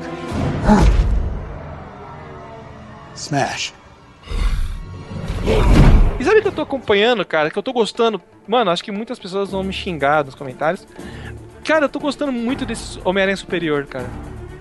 Smash. 3.14 3.72
E 6.18 6.24
sabe 6.24 6.38
o 6.38 6.42
que 6.42 6.48
eu 6.48 6.52
tô 6.52 6.62
acompanhando, 6.62 7.24
cara? 7.24 7.50
Que 7.50 7.58
eu 7.58 7.62
tô 7.62 7.72
gostando. 7.72 8.20
Mano, 8.46 8.70
acho 8.70 8.82
que 8.84 8.92
muitas 8.92 9.18
pessoas 9.18 9.50
vão 9.50 9.62
me 9.62 9.72
xingar 9.72 10.24
nos 10.24 10.34
comentários. 10.34 10.86
Cara, 11.64 11.86
eu 11.86 11.88
tô 11.88 11.98
gostando 11.98 12.30
muito 12.32 12.64
desse 12.64 13.00
Homem-Aranha 13.04 13.36
Superior, 13.36 13.86
cara. 13.86 14.06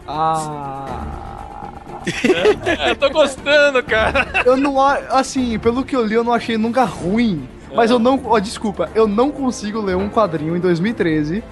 Ah. 0.07 1.34
eu 2.89 2.95
tô 2.95 3.09
gostando, 3.09 3.81
cara. 3.83 4.27
Eu 4.45 4.55
não. 4.57 4.79
Assim, 4.79 5.57
pelo 5.59 5.83
que 5.83 5.95
eu 5.95 6.05
li, 6.05 6.13
eu 6.15 6.23
não 6.23 6.33
achei 6.33 6.57
nunca 6.57 6.83
ruim. 6.83 7.47
Mas 7.75 7.91
eu 7.91 7.99
não. 7.99 8.19
Ó, 8.25 8.39
desculpa, 8.39 8.89
eu 8.95 9.07
não 9.07 9.31
consigo 9.31 9.81
ler 9.81 9.95
um 9.97 10.09
quadrinho 10.09 10.55
em 10.55 10.59
2013 10.59 11.43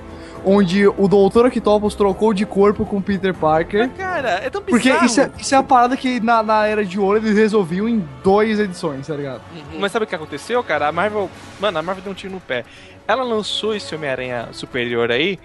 onde 0.45 0.85
o 0.85 1.07
Doutor 1.07 1.45
Octopus 1.45 1.95
trocou 1.95 2.33
de 2.33 2.45
corpo 2.45 2.85
com 2.85 3.01
Peter 3.01 3.33
Parker. 3.33 3.89
Cara, 3.91 4.41
é 4.43 4.49
tão 4.49 4.61
Porque 4.61 4.89
bizarro. 4.89 5.05
isso 5.05 5.21
é, 5.21 5.31
isso 5.39 5.55
é 5.55 5.57
a 5.57 5.63
parada 5.63 5.95
que 5.95 6.19
na, 6.19 6.43
na 6.43 6.67
Era 6.67 6.83
de 6.83 6.99
Ouro 6.99 7.17
eles 7.17 7.37
resolviam 7.37 7.87
em 7.87 8.05
duas 8.21 8.59
edições, 8.59 9.07
tá 9.07 9.15
ligado? 9.15 9.39
Mas 9.79 9.93
sabe 9.93 10.03
o 10.03 10.07
que 10.07 10.13
aconteceu, 10.13 10.61
cara? 10.61 10.89
A 10.89 10.91
Marvel. 10.91 11.29
Mano, 11.61 11.79
a 11.79 11.81
Marvel 11.81 12.03
deu 12.03 12.11
um 12.11 12.15
tiro 12.15 12.33
no 12.33 12.41
pé. 12.41 12.65
Ela 13.07 13.23
lançou 13.23 13.73
esse 13.73 13.95
Homem-Aranha 13.95 14.49
Superior 14.51 15.11
aí. 15.11 15.39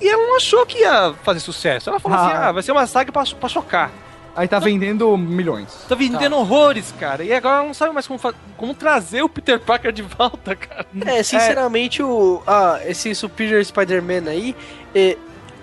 E 0.00 0.08
ela 0.08 0.26
não 0.26 0.36
achou 0.36 0.66
que 0.66 0.78
ia 0.80 1.14
fazer 1.22 1.38
sucesso. 1.38 1.90
Ela 1.90 2.00
falou 2.00 2.18
Ah. 2.18 2.26
assim: 2.26 2.36
ah, 2.36 2.50
vai 2.52 2.62
ser 2.64 2.72
uma 2.72 2.86
saga 2.88 3.12
pra, 3.12 3.22
pra 3.38 3.48
chocar. 3.48 3.92
Aí 4.34 4.48
tá 4.48 4.58
vendendo 4.58 5.14
milhões. 5.18 5.68
Tá 5.88 5.94
vendendo 5.94 6.36
horrores, 6.36 6.92
cara. 6.98 7.22
E 7.22 7.32
agora 7.34 7.62
não 7.66 7.74
sabe 7.74 7.92
mais 7.92 8.06
como, 8.06 8.18
como 8.56 8.74
trazer 8.74 9.22
o 9.22 9.28
Peter 9.28 9.60
Parker 9.60 9.92
de 9.92 10.02
volta, 10.02 10.56
cara. 10.56 10.86
É, 11.06 11.22
sinceramente, 11.22 12.02
o, 12.02 12.42
ah, 12.46 12.80
esse 12.86 13.14
Superior 13.14 13.62
Spider-Man 13.62 14.30
aí, 14.30 14.56
é, 14.94 15.16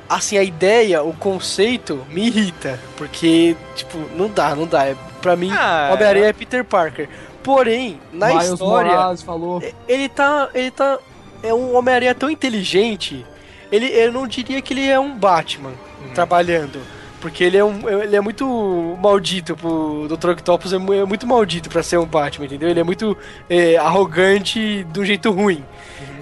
assim, 0.08 0.38
a 0.38 0.44
ideia, 0.44 1.02
o 1.02 1.14
conceito, 1.14 2.06
me 2.10 2.28
irrita. 2.28 2.80
Porque, 2.96 3.56
tipo, 3.76 3.98
não 4.16 4.28
dá, 4.30 4.56
não 4.56 4.68
dá. 4.68 4.86
É, 4.86 4.96
pra 5.20 5.36
mim, 5.36 5.52
Ah, 5.52 5.90
Homem-Aranha 5.94 6.28
é 6.28 6.34
Peter 6.34 6.64
Parker. 6.64 7.10
Porém, 7.42 8.00
na 8.14 8.28
Miles 8.28 8.50
história, 8.52 8.92
Morales 8.92 9.22
falou. 9.24 9.64
ele 9.88 10.10
tá. 10.10 10.50
Ele 10.54 10.70
tá. 10.70 11.00
É 11.42 11.52
um 11.54 11.76
Homem-Aranha 11.76 12.14
tão 12.14 12.30
inteligente. 12.30 13.26
Ele, 13.72 13.88
eu 13.88 14.12
não 14.12 14.28
diria 14.28 14.62
que 14.62 14.74
ele 14.74 14.88
é 14.88 15.00
um 15.00 15.16
Batman 15.16 15.72
trabalhando. 16.14 16.80
Porque 17.20 17.44
ele 17.44 17.58
é, 17.58 17.64
um, 17.64 17.90
ele 18.02 18.16
é 18.16 18.22
muito 18.22 18.98
maldito 19.02 19.56
pro 19.56 20.08
Dr. 20.08 20.30
Octopus, 20.30 20.72
é 20.72 20.78
é 20.78 21.06
muito 21.06 21.28
maldito 21.28 21.70
pra 21.70 21.84
ser 21.84 21.98
um 21.98 22.06
Batman, 22.06 22.46
entendeu? 22.46 22.70
Ele 22.70 22.80
é 22.80 22.84
muito 22.84 23.18
é, 23.50 23.76
arrogante 23.78 24.86
de 24.86 25.00
um 25.00 25.06
jeito 25.06 25.30
ruim. 25.32 25.64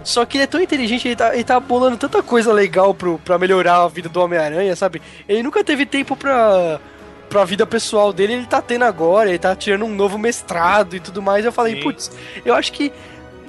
Só 0.03 0.25
que 0.25 0.37
ele 0.37 0.45
é 0.45 0.47
tão 0.47 0.61
inteligente, 0.61 1.07
ele 1.07 1.15
tá, 1.15 1.33
ele 1.33 1.43
tá 1.43 1.59
bolando 1.59 1.97
tanta 1.97 2.23
coisa 2.23 2.51
legal 2.53 2.93
pro, 2.93 3.19
pra 3.19 3.37
melhorar 3.37 3.83
a 3.83 3.87
vida 3.87 4.07
do 4.07 4.21
Homem-Aranha, 4.21 4.75
sabe? 4.75 5.01
Ele 5.27 5.43
nunca 5.43 5.63
teve 5.63 5.85
tempo 5.85 6.15
pra, 6.15 6.79
pra 7.29 7.43
vida 7.45 7.67
pessoal 7.67 8.13
dele, 8.13 8.33
ele 8.33 8.45
tá 8.45 8.61
tendo 8.61 8.85
agora, 8.85 9.29
ele 9.29 9.37
tá 9.37 9.55
tirando 9.55 9.85
um 9.85 9.93
novo 9.93 10.17
mestrado 10.17 10.95
e 10.95 10.99
tudo 10.99 11.21
mais. 11.21 11.45
Eu 11.45 11.51
falei, 11.51 11.81
putz, 11.81 12.09
eu 12.45 12.55
acho 12.55 12.71
que 12.71 12.91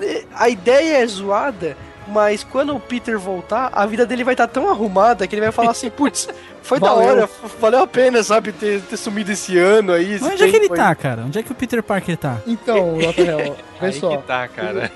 eh, 0.03 0.25
a 0.35 0.49
ideia 0.49 0.99
é 0.99 1.07
zoada, 1.07 1.77
mas 2.13 2.43
quando 2.45 2.75
o 2.75 2.81
Peter 2.81 3.19
voltar, 3.19 3.71
a 3.73 3.85
vida 3.87 4.05
dele 4.07 4.25
vai 4.25 4.35
estar 4.35 4.47
tão 4.47 4.69
arrumada 4.69 5.27
que 5.27 5.35
ele 5.35 5.43
vai 5.43 5.53
falar 5.53 5.71
assim, 5.73 5.91
putz, 5.91 6.29
foi 6.63 6.81
da 6.81 6.89
Valeu. 6.89 7.09
hora, 7.09 7.23
f- 7.25 7.57
valeu 7.61 7.81
a 7.83 7.87
pena, 7.87 8.23
sabe, 8.23 8.53
ter, 8.53 8.81
ter 8.83 8.97
sumido 8.97 9.31
esse 9.33 9.59
ano 9.59 9.93
aí. 9.93 10.15
esse 10.15 10.25
Mas 10.25 10.33
onde 10.35 10.43
é 10.45 10.49
que 10.49 10.57
ele 10.57 10.69
tempo 10.69 10.75
aí." 10.75 10.81
tá, 10.81 10.95
cara? 10.95 11.23
Onde 11.27 11.39
é 11.39 11.43
que 11.43 11.53
o 11.53 11.55
Peter 11.55 11.83
Parker 11.83 12.17
tá? 12.17 12.39
Então, 12.47 12.97
Rafael, 13.05 13.57
vê 13.81 13.87
Aí 13.87 13.93
só. 13.93 14.17
que 14.17 14.23
tá, 14.27 14.49
cara. 14.49 14.91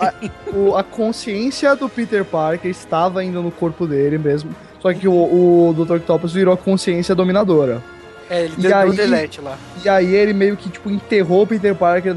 O, 0.53 0.77
a 0.77 0.83
consciência 0.83 1.75
do 1.77 1.89
Peter 1.89 2.25
Parker 2.25 2.71
estava 2.71 3.21
ainda 3.21 3.41
no 3.41 3.51
corpo 3.51 3.87
dele 3.87 4.19
mesmo. 4.19 4.55
Só 4.81 4.93
que 4.93 5.07
o, 5.07 5.13
o 5.13 5.73
Dr. 5.75 5.97
Octopus 5.97 6.33
virou 6.33 6.53
a 6.55 6.57
consciência 6.57 7.15
dominadora. 7.15 7.81
É, 8.31 8.45
ele 8.45 8.55
E 8.59 8.63
deu 8.63 8.77
aí- 8.77 8.89
o 8.89 8.93
delete 8.93 9.41
lá. 9.41 9.57
E 9.85 9.89
aí 9.89 10.15
ele 10.15 10.33
meio 10.33 10.57
que, 10.57 10.69
tipo, 10.71 10.91
enterrou 10.91 11.43
o 11.43 11.47
Peter 11.47 11.75
Parker, 11.75 12.15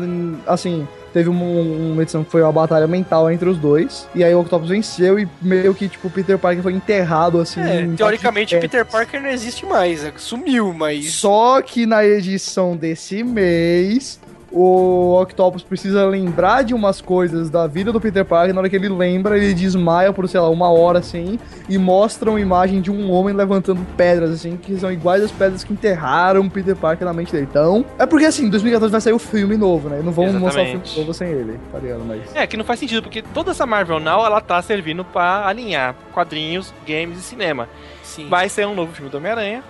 assim... 0.48 0.88
Teve 1.16 1.30
uma, 1.30 1.46
uma 1.46 2.02
edição 2.02 2.26
que 2.26 2.30
foi 2.30 2.42
uma 2.42 2.52
batalha 2.52 2.86
mental 2.88 3.32
entre 3.32 3.48
os 3.48 3.58
dois. 3.58 4.06
E 4.14 4.22
aí 4.22 4.36
o 4.36 4.42
Octopus 4.42 4.68
venceu 4.68 5.18
e 5.18 5.26
meio 5.42 5.74
que, 5.74 5.88
tipo, 5.88 6.10
o 6.10 6.12
Peter 6.12 6.38
Parker 6.38 6.62
foi 6.62 6.74
enterrado, 6.74 7.40
assim... 7.40 7.62
É, 7.62 7.88
teoricamente, 7.96 8.60
Peter. 8.60 8.86
Parker 8.86 9.22
não 9.22 9.30
existe 9.30 9.66
mais, 9.66 10.04
é, 10.04 10.12
sumiu, 10.18 10.74
mas... 10.74 11.14
Só 11.14 11.62
que 11.62 11.86
na 11.86 12.06
edição 12.06 12.76
desse 12.76 13.24
mês, 13.24 14.20
o 14.58 15.22
Octopus 15.22 15.64
precisa 15.64 16.06
lembrar 16.06 16.64
de 16.64 16.74
umas 16.74 17.02
coisas 17.02 17.50
da 17.50 17.68
vida 17.68 17.92
do 17.92 18.00
Peter 18.00 18.24
Parker. 18.24 18.54
Na 18.54 18.62
hora 18.62 18.70
que 18.70 18.76
ele 18.78 18.88
lembra, 18.88 19.38
ele 19.38 19.54
desmaia 19.54 20.14
por, 20.14 20.30
sei 20.30 20.40
lá, 20.40 20.50
uma 20.50 20.70
hora 20.70 21.00
assim. 21.00 21.38
E 21.68 21.78
mostra 21.78 22.30
uma 22.30 22.40
imagem 22.40 22.80
de 22.80 22.90
um 22.90 23.12
homem 23.12 23.36
levantando 23.36 23.86
pedras, 23.98 24.32
assim, 24.32 24.56
que 24.56 24.78
são 24.78 24.90
iguais 24.90 25.22
às 25.22 25.32
pedras 25.32 25.62
que 25.66 25.74
enterraram 25.74 26.40
o 26.40 26.50
Peter 26.50 26.74
Parker 26.74 27.06
na 27.06 27.12
mente 27.12 27.34
dele. 27.34 27.46
Então, 27.50 27.84
é 28.00 28.06
porque 28.06 28.26
assim, 28.26 28.46
em 28.46 28.50
2014 28.50 28.90
vai 28.90 29.02
sair 29.02 29.14
o 29.14 29.20
filme 29.20 29.58
novo, 29.58 29.90
né? 29.90 30.02
Não 30.02 30.14
vão 30.14 30.32
mostrar 30.32 30.62
o 30.62 30.66
filme 30.66 30.82
Exatamente. 30.86 31.00
novo 31.00 31.14
sem 31.14 31.28
ele, 31.28 31.60
tá 31.70 31.78
ligado? 31.78 32.06
Mas. 32.06 32.34
É, 32.34 32.48
que 32.48 32.56
não 32.56 32.64
faz 32.64 32.80
sentido, 32.80 33.02
porque 33.02 33.22
toda 33.22 33.52
essa 33.52 33.66
Marvel 33.66 34.00
Now, 34.00 34.26
ela 34.26 34.40
tá 34.40 34.62
servindo 34.62 35.04
pra 35.04 35.46
alinhar 35.46 35.96
quadrinhos, 36.14 36.74
games 36.88 37.20
e 37.20 37.22
cinema. 37.22 37.68
Sim. 38.04 38.30
Vai 38.30 38.48
ser 38.48 38.66
um 38.66 38.74
novo 38.74 38.94
filme 38.94 39.12
do 39.12 39.18
Homem-Aranha, 39.18 39.62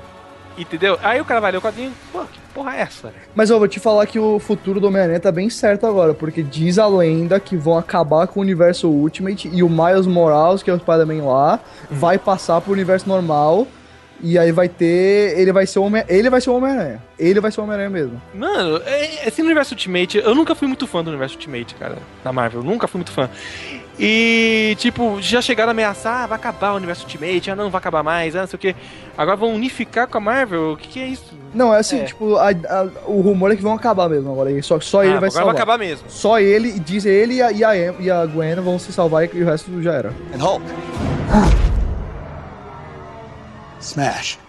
entendeu? 0.58 0.98
Aí 1.02 1.20
o 1.20 1.26
cara 1.26 1.40
vai 1.40 1.52
ler 1.52 1.58
o 1.58 1.62
quadrinho, 1.62 1.92
pô, 2.12 2.20
que 2.22 2.40
porra 2.54 2.76
é 2.76 2.82
essa? 2.82 3.14
Mas 3.34 3.50
eu 3.50 3.60
vou 3.60 3.68
te 3.68 3.80
falar 3.80 4.06
que 4.06 4.18
o 4.18 4.40
futuro 4.40 4.80
do 4.80 4.88
Homem-Aranha 4.88 5.20
tá 5.20 5.32
bem 5.32 5.50
certo 5.50 5.86
agora, 5.86 6.14
porque 6.14 6.42
diz 6.42 6.80
a 6.80 6.88
lenda 6.88 7.40
que 7.40 7.58
vão 7.58 7.78
acabar 7.78 8.28
com 8.28 8.40
o 8.40 8.44
universo 8.44 8.88
Ultimate 8.90 9.50
e 9.52 9.62
o 9.62 9.70
Miles 9.70 10.08
Morales, 10.08 10.64
que 10.64 10.70
é 10.70 10.74
o 10.74 10.80
Spider-Man 10.80 11.26
lá, 11.26 11.60
vai 11.90 12.18
passar 12.18 12.62
pro 12.62 12.72
universo 12.72 13.08
normal. 13.08 13.68
E 14.22 14.40
aí 14.40 14.52
vai 14.52 14.68
ter. 14.70 15.38
Ele 15.38 15.52
vai 15.52 15.66
ser 15.68 15.80
o 15.80 15.84
Homem- 15.84 16.04
Ele 16.08 16.30
vai 16.30 16.40
ser 16.42 16.50
o 16.50 16.56
Homem-Aranha. 16.56 17.02
Ele 17.20 17.40
vai 17.40 17.52
ser 17.52 17.60
o 17.60 17.64
Homem-Aranha 17.64 17.90
mesmo. 17.90 18.22
Mano, 18.34 18.82
é- 18.86 19.28
esse 19.28 19.42
universo 19.42 19.74
Ultimate, 19.74 20.18
eu 20.18 20.34
nunca 20.34 20.56
fui 20.56 20.68
muito 20.68 20.88
fã 20.88 21.04
do 21.04 21.10
universo 21.10 21.36
Ultimate, 21.36 21.76
cara, 21.76 21.98
da 22.24 22.32
Marvel, 22.34 22.64
nunca 22.64 22.88
fui 22.88 22.98
muito 23.00 23.12
fã. 23.12 23.30
E, 23.98 24.76
tipo, 24.78 25.22
já 25.22 25.42
chegaram 25.42 25.70
a 25.70 25.72
ameaçar, 25.72 26.24
ah, 26.24 26.28
vai 26.28 26.36
acabar 26.38 26.74
o 26.74 26.76
universo 26.76 27.04
Ultimate, 27.04 27.50
ah, 27.52 27.56
não, 27.56 27.70
vai 27.70 27.80
acabar 27.80 28.04
mais, 28.04 28.36
ah, 28.36 28.42
não 28.42 28.48
sei 28.48 28.58
o 28.58 28.60
que. 28.60 28.76
Agora 29.18 29.38
vão 29.38 29.54
unificar 29.54 30.06
com 30.08 30.18
a 30.18 30.22
Marvel, 30.22 30.74
o 30.74 30.78
que, 30.78 30.88
que 30.90 31.00
é 31.00 31.08
isso? 31.08 31.34
Não, 31.54 31.74
é 31.74 31.80
assim, 31.80 32.00
É. 32.02 32.04
tipo, 32.04 32.36
a- 32.36 32.50
a- 32.50 32.88
o 33.06 33.22
rumor 33.22 33.52
é 33.52 33.56
que 33.56 33.62
vão 33.62 33.74
acabar 33.74 34.10
mesmo 34.10 34.30
agora. 34.32 34.50
Só, 34.64 34.80
só 34.82 35.02
ele 35.04 35.14
Ah, 35.14 35.20
vai 35.20 35.30
agora 35.30 35.32
salvar. 35.32 35.54
vai 35.54 35.56
acabar 35.62 35.78
mesmo. 35.78 36.10
Só 36.10 36.40
ele, 36.40 36.70
e 36.70 36.80
diz 36.80 37.06
ele 37.06 37.36
e 37.36 37.42
a, 37.42 37.52
e 37.54 37.64
a, 37.64 37.76
e 38.00 38.12
a 38.12 38.26
Gwen 38.26 38.56
vão 38.56 38.78
se 38.78 38.92
salvar 38.92 39.24
e 39.34 39.42
o 39.42 39.46
resto 39.46 39.82
já 39.82 39.94
era. 39.94 40.10
And 40.34 40.44
Hulk. 40.44 40.66
Smash. 43.86 44.40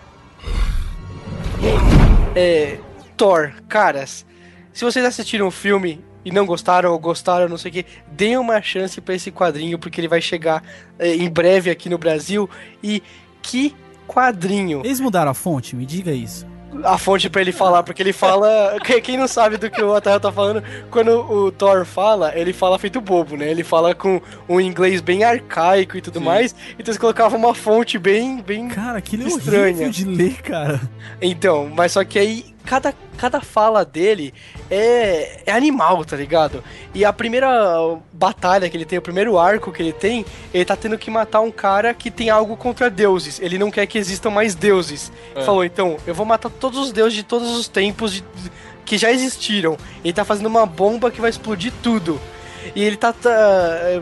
É, 2.34 2.78
Thor, 3.16 3.52
caras, 3.68 4.24
se 4.72 4.84
vocês 4.84 5.04
assistiram 5.04 5.46
o 5.46 5.50
filme 5.50 6.04
e 6.24 6.30
não 6.30 6.46
gostaram 6.46 6.90
ou 6.90 6.98
gostaram, 6.98 7.48
não 7.48 7.58
sei 7.58 7.70
o 7.70 7.74
que, 7.74 7.86
deem 8.10 8.36
uma 8.36 8.60
chance 8.62 9.00
pra 9.00 9.14
esse 9.14 9.30
quadrinho, 9.30 9.78
porque 9.78 10.00
ele 10.00 10.08
vai 10.08 10.20
chegar 10.20 10.62
é, 10.98 11.14
em 11.14 11.30
breve 11.30 11.70
aqui 11.70 11.88
no 11.88 11.98
Brasil. 11.98 12.48
E 12.82 13.02
que 13.42 13.74
quadrinho! 14.08 14.80
Eles 14.84 15.00
mudaram 15.00 15.30
a 15.30 15.34
fonte? 15.34 15.76
Me 15.76 15.86
diga 15.86 16.12
isso. 16.12 16.46
A 16.84 16.98
fonte 16.98 17.28
pra 17.30 17.40
ele 17.40 17.52
falar, 17.52 17.82
porque 17.82 18.02
ele 18.02 18.12
fala. 18.12 18.76
que- 18.84 19.00
Quem 19.00 19.16
não 19.16 19.28
sabe 19.28 19.56
do 19.56 19.70
que 19.70 19.82
o 19.82 19.94
Atael 19.94 20.18
tá 20.20 20.32
falando, 20.32 20.62
quando 20.90 21.10
o 21.10 21.52
Thor 21.52 21.84
fala, 21.84 22.32
ele 22.36 22.52
fala 22.52 22.78
feito 22.78 23.00
bobo, 23.00 23.36
né? 23.36 23.50
Ele 23.50 23.62
fala 23.64 23.94
com 23.94 24.20
um 24.48 24.60
inglês 24.60 25.00
bem 25.00 25.24
arcaico 25.24 25.96
e 25.96 26.00
tudo 26.00 26.20
mais. 26.20 26.54
Então 26.74 26.86
eles 26.86 26.98
colocavam 26.98 27.38
uma 27.38 27.54
fonte 27.54 27.98
bem. 27.98 28.40
bem 28.40 28.68
Cara, 28.68 28.98
aquilo 28.98 29.24
é 29.24 29.26
Estranha. 29.26 29.90
de 29.90 30.04
ler, 30.04 30.40
cara. 30.42 30.80
Então, 31.20 31.70
mas 31.74 31.92
só 31.92 32.04
que 32.04 32.18
aí 32.18 32.55
cada, 32.66 32.92
cada 33.16 33.40
fala 33.40 33.84
dele 33.84 34.34
é, 34.70 35.42
é 35.46 35.52
animal, 35.52 36.04
tá 36.04 36.16
ligado? 36.16 36.62
E 36.92 37.04
a 37.04 37.12
primeira 37.12 37.48
batalha 38.12 38.68
que 38.68 38.76
ele 38.76 38.84
tem, 38.84 38.98
o 38.98 39.02
primeiro 39.02 39.38
arco 39.38 39.72
que 39.72 39.82
ele 39.82 39.92
tem, 39.92 40.24
ele 40.52 40.64
tá 40.64 40.76
tendo 40.76 40.98
que 40.98 41.10
matar 41.10 41.40
um 41.40 41.50
cara 41.50 41.94
que 41.94 42.10
tem 42.10 42.28
algo 42.28 42.56
contra 42.56 42.90
deuses. 42.90 43.38
Ele 43.40 43.56
não 43.58 43.70
quer 43.70 43.86
que 43.86 43.96
existam 43.96 44.30
mais 44.30 44.54
deuses. 44.54 45.12
Ele 45.34 45.44
Falou, 45.44 45.64
então, 45.64 45.96
eu 46.06 46.14
vou 46.14 46.26
matar 46.26 46.50
todos 46.50 46.78
os 46.78 46.92
deuses 46.92 47.14
de 47.14 47.22
todos 47.22 47.56
os 47.56 47.68
tempos 47.68 48.12
de- 48.12 48.24
que 48.84 48.98
já 48.98 49.10
existiram. 49.10 49.76
Ele 50.04 50.12
tá 50.12 50.24
fazendo 50.24 50.46
uma 50.46 50.66
bomba 50.66 51.10
que 51.10 51.20
vai 51.20 51.30
explodir 51.30 51.72
tudo. 51.82 52.20
E 52.74 52.82
ele 52.82 52.96
tá, 52.96 53.12
tá 53.12 53.30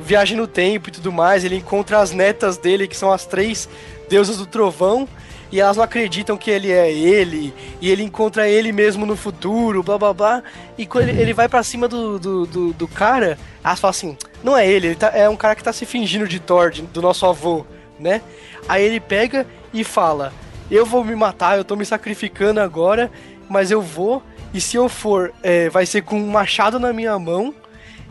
viagem 0.01 0.37
no 0.39 0.47
tempo 0.47 0.89
e 0.89 0.93
tudo 0.93 1.12
mais. 1.12 1.45
Ele 1.45 1.57
encontra 1.57 2.01
as 2.01 2.12
netas 2.12 2.57
dele, 2.57 2.89
que 2.89 2.97
são 2.97 3.12
as 3.12 3.27
três 3.27 3.69
deusas 4.09 4.39
do 4.39 4.47
trovão. 4.47 5.07
E 5.55 5.61
elas 5.61 5.76
não 5.76 5.84
acreditam 5.84 6.36
que 6.36 6.50
ele 6.50 6.72
é 6.72 6.90
ele. 6.92 7.55
E 7.80 7.88
ele 7.88 8.02
encontra 8.02 8.48
ele 8.48 8.72
mesmo 8.72 9.07
no 9.07 9.14
futuro, 9.16 9.84
blá 9.84 9.96
blá 9.96 10.12
blá. 10.12 10.42
E 10.76 10.84
quando 10.84 11.11
ele, 11.11 11.32
vai 11.32 11.48
pra 11.48 11.62
cima 11.62 11.86
do, 11.86 12.18
do, 12.18 12.44
do, 12.44 12.72
do 12.72 12.88
cara, 12.88 13.38
elas 13.62 13.78
falam 13.78 13.90
assim: 13.92 14.16
não 14.42 14.59
é 14.59 14.66
ele, 14.68 14.88
ele 14.88 14.94
tá- 14.96 15.12
é 15.14 15.28
um 15.28 15.36
cara 15.36 15.55
que 15.55 15.62
tá 15.62 15.72
se 15.72 15.86
fingindo 15.86 16.26
de 16.26 16.40
Thor, 16.40 16.72
do 16.72 17.00
nosso 17.00 17.24
avô, 17.24 17.64
né? 18.00 18.20
Aí 18.68 18.82
ele 18.82 18.98
pega 18.98 19.46
e 19.72 19.84
fala: 19.84 20.32
eu 20.68 20.84
vou 20.84 21.05
me 21.05 21.14
matar, 21.14 21.57
eu 21.57 21.64
tô 21.64 21.76
me 21.76 21.86
sacrificando 21.86 22.59
agora, 22.59 23.09
mas 23.48 23.70
eu 23.70 23.80
vou. 23.80 24.24
E 24.52 24.61
se 24.61 24.74
eu 24.76 24.88
for, 24.88 25.32
é, 25.40 25.68
vai 25.68 25.86
ser 25.86 26.02
com 26.02 26.16
um 26.18 26.30
machado 26.32 26.80
na 26.80 26.92
minha 26.92 27.16
mão 27.16 27.55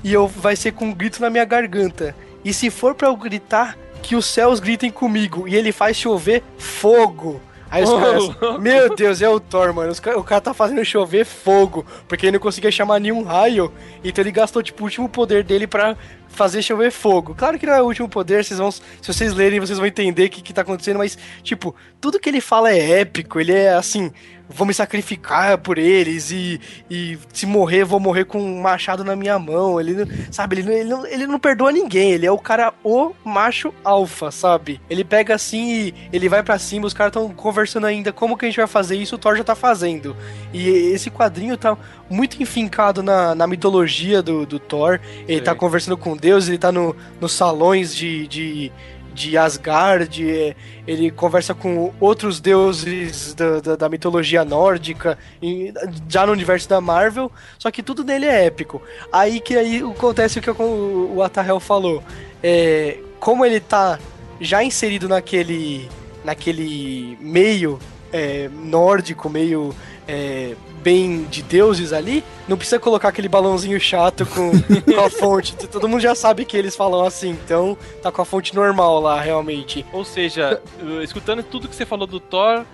e 0.02 0.14
eu 0.14 0.30
vai 0.30 0.56
ser 0.56 0.72
com 0.72 0.86
um 0.86 0.94
grito 0.94 1.22
na 1.22 1.30
minha 1.30 1.44
garganta. 1.44 2.16
E 2.46 2.54
se 2.54 2.70
for 2.70 2.96
pra 2.96 3.10
eu 3.10 3.18
gritar, 3.18 3.78
que 4.04 4.16
os 4.16 4.26
céus 4.26 4.60
gritem 4.60 4.92
comigo. 4.92 5.48
E 5.48 5.56
ele 5.56 5.72
faz 5.72 5.98
chover 5.98 6.44
fogo. 6.58 7.42
Aí 7.72 7.84
os 7.84 7.90
Ô, 7.90 8.00
caras, 8.00 8.24
louco. 8.24 8.62
meu 8.62 8.96
Deus, 8.96 9.20
é 9.20 9.28
o 9.28 9.40
Thor, 9.40 9.74
mano. 9.74 9.92
O 10.16 10.24
cara 10.24 10.40
tá 10.40 10.54
fazendo 10.54 10.86
chover 10.86 11.26
fogo, 11.26 11.84
porque 12.08 12.28
ele 12.28 12.34
não 12.34 12.40
conseguia 12.40 12.72
chamar 12.72 13.00
nenhum 13.00 13.24
raio. 13.24 13.74
Então 14.04 14.22
ele 14.22 14.32
gastou, 14.32 14.62
tipo, 14.62 14.84
o 14.84 14.86
último 14.86 15.10
poder 15.10 15.44
dele 15.44 15.66
pra 15.66 15.98
fazer 16.28 16.62
chover 16.62 16.92
fogo. 16.92 17.34
Claro 17.34 17.58
que 17.58 17.66
não 17.66 17.74
é 17.74 17.82
o 17.82 17.86
último 17.86 18.08
poder, 18.10 18.44
vocês 18.44 18.60
vão, 18.60 18.72
se 18.72 18.82
vocês 19.02 19.34
lerem, 19.34 19.60
vocês 19.60 19.78
vão 19.80 19.88
entender 19.88 20.26
o 20.26 20.30
que, 20.30 20.42
que 20.42 20.54
tá 20.54 20.62
acontecendo, 20.62 20.98
mas, 20.98 21.18
tipo, 21.42 21.76
tudo 22.02 22.20
que 22.20 22.30
ele 22.30 22.42
fala 22.42 22.72
é 22.72 23.02
épico, 23.02 23.40
ele 23.40 23.54
é 23.54 23.74
assim, 23.74 24.12
vou 24.50 24.68
me 24.68 24.74
sacrificar 24.74 25.58
por 25.58 25.78
eles 25.78 26.32
e, 26.32 26.60
e 26.90 27.18
se 27.34 27.46
morrer, 27.46 27.84
vou 27.84 28.00
morrer 28.00 28.26
com 28.26 28.40
um 28.40 28.62
machado 28.62 29.04
na 29.04 29.16
minha 29.16 29.38
mão. 29.40 29.80
Ele, 29.80 29.94
não- 29.94 30.08
sabe, 30.32 30.58
ele, 30.58 30.64
não- 30.64 30.74
ele, 30.74 30.90
não, 30.90 31.06
ele 31.06 31.28
não 31.28 31.40
perdoa 31.40 31.72
ninguém, 31.72 32.12
ele 32.12 32.26
é 32.26 32.32
o 32.32 32.38
cara, 32.38 32.74
o 32.84 33.12
macho 33.24 33.74
alfa, 33.84 34.32
sabe? 34.32 34.80
Ele 34.90 35.04
pega 35.04 35.34
assim 35.36 35.88
e 35.88 35.94
ele 36.12 36.30
vai 36.30 36.44
pra 36.44 36.60
cima, 36.60 36.86
os 36.86 36.94
caras 36.94 37.12
estão 37.12 37.30
conversando 37.34 37.88
ainda 37.88 38.12
como 38.12 38.38
que 38.38 38.46
a 38.46 38.50
gente 38.50 38.58
vai 38.58 38.68
fazer 38.68 38.96
isso, 38.96 39.16
o 39.16 39.18
Thor 39.18 39.36
já 39.36 39.44
tá 39.44 39.56
fazendo. 39.56 40.16
E 40.54 40.68
esse 40.68 41.10
quadrinho 41.10 41.58
tá 41.58 41.78
muito 42.10 42.42
enfincado 42.42 43.02
na, 43.02 43.34
na 43.34 43.48
mitologia 43.48 44.22
do, 44.22 44.46
do 44.46 44.60
Thor, 44.60 45.00
ele 45.28 45.40
Sim. 45.40 45.44
tá 45.44 45.56
conversando 45.56 45.98
com 45.98 46.16
Deus, 46.16 46.48
ele 46.48 46.58
tá 46.58 46.72
no, 46.72 46.96
nos 47.20 47.32
salões 47.34 47.96
de, 47.96 48.28
de, 48.28 48.72
de 49.14 49.38
Asgard, 49.38 50.56
ele 50.88 51.12
conversa 51.12 51.54
com 51.54 51.94
outros 52.00 52.40
deuses 52.40 53.34
da, 53.34 53.60
da, 53.60 53.76
da 53.76 53.90
mitologia 53.90 54.44
nórdica, 54.44 55.18
e- 55.42 55.74
já 56.10 56.26
no 56.26 56.32
universo 56.32 56.68
da 56.68 56.82
Marvel, 56.82 57.32
só 57.58 57.70
que 57.72 57.84
tudo 57.84 58.04
nele 58.04 58.26
é 58.26 58.46
épico. 58.46 58.82
Aí 59.12 59.40
que 59.40 59.56
aí 59.56 59.82
acontece 59.82 60.40
o 60.40 60.42
que 60.42 60.50
o, 60.50 61.14
o 61.16 61.24
Atahel 61.24 61.60
falou. 61.60 62.04
É, 62.42 62.98
como 63.20 63.46
ele 63.46 63.60
tá 63.60 64.00
já 64.42 64.64
inserido 64.64 65.08
naquele, 65.08 65.90
naquele 66.24 67.18
meio 67.22 67.80
é, 68.12 68.50
nórdico, 68.54 69.30
meio 69.30 69.74
é, 70.08 70.56
bem 70.84 71.24
de 71.24 71.42
deuses 71.42 71.94
ali, 71.94 72.24
não 72.48 72.58
precisa 72.58 72.80
colocar 72.80 73.10
aquele 73.10 73.30
balãozinho 73.30 73.80
chato 73.80 74.26
com, 74.26 74.52
com 74.52 75.00
a 75.00 75.10
fonte. 75.12 75.56
Todo 75.56 75.88
mundo 75.88 76.02
já 76.02 76.14
sabe 76.14 76.44
que 76.44 76.58
eles 76.58 76.76
falam 76.76 77.04
assim, 77.04 77.30
então 77.30 77.78
tá 78.02 78.12
com 78.12 78.22
a 78.22 78.26
fonte 78.26 78.54
normal 78.54 79.00
lá, 79.00 79.20
realmente. 79.20 79.86
Ou 79.94 80.04
seja, 80.04 80.62
escutando 81.02 81.42
tudo 81.42 81.68
que 81.68 81.76
você 81.76 81.86
falou 81.86 82.06
do 82.06 82.20
Thor, 82.20 82.66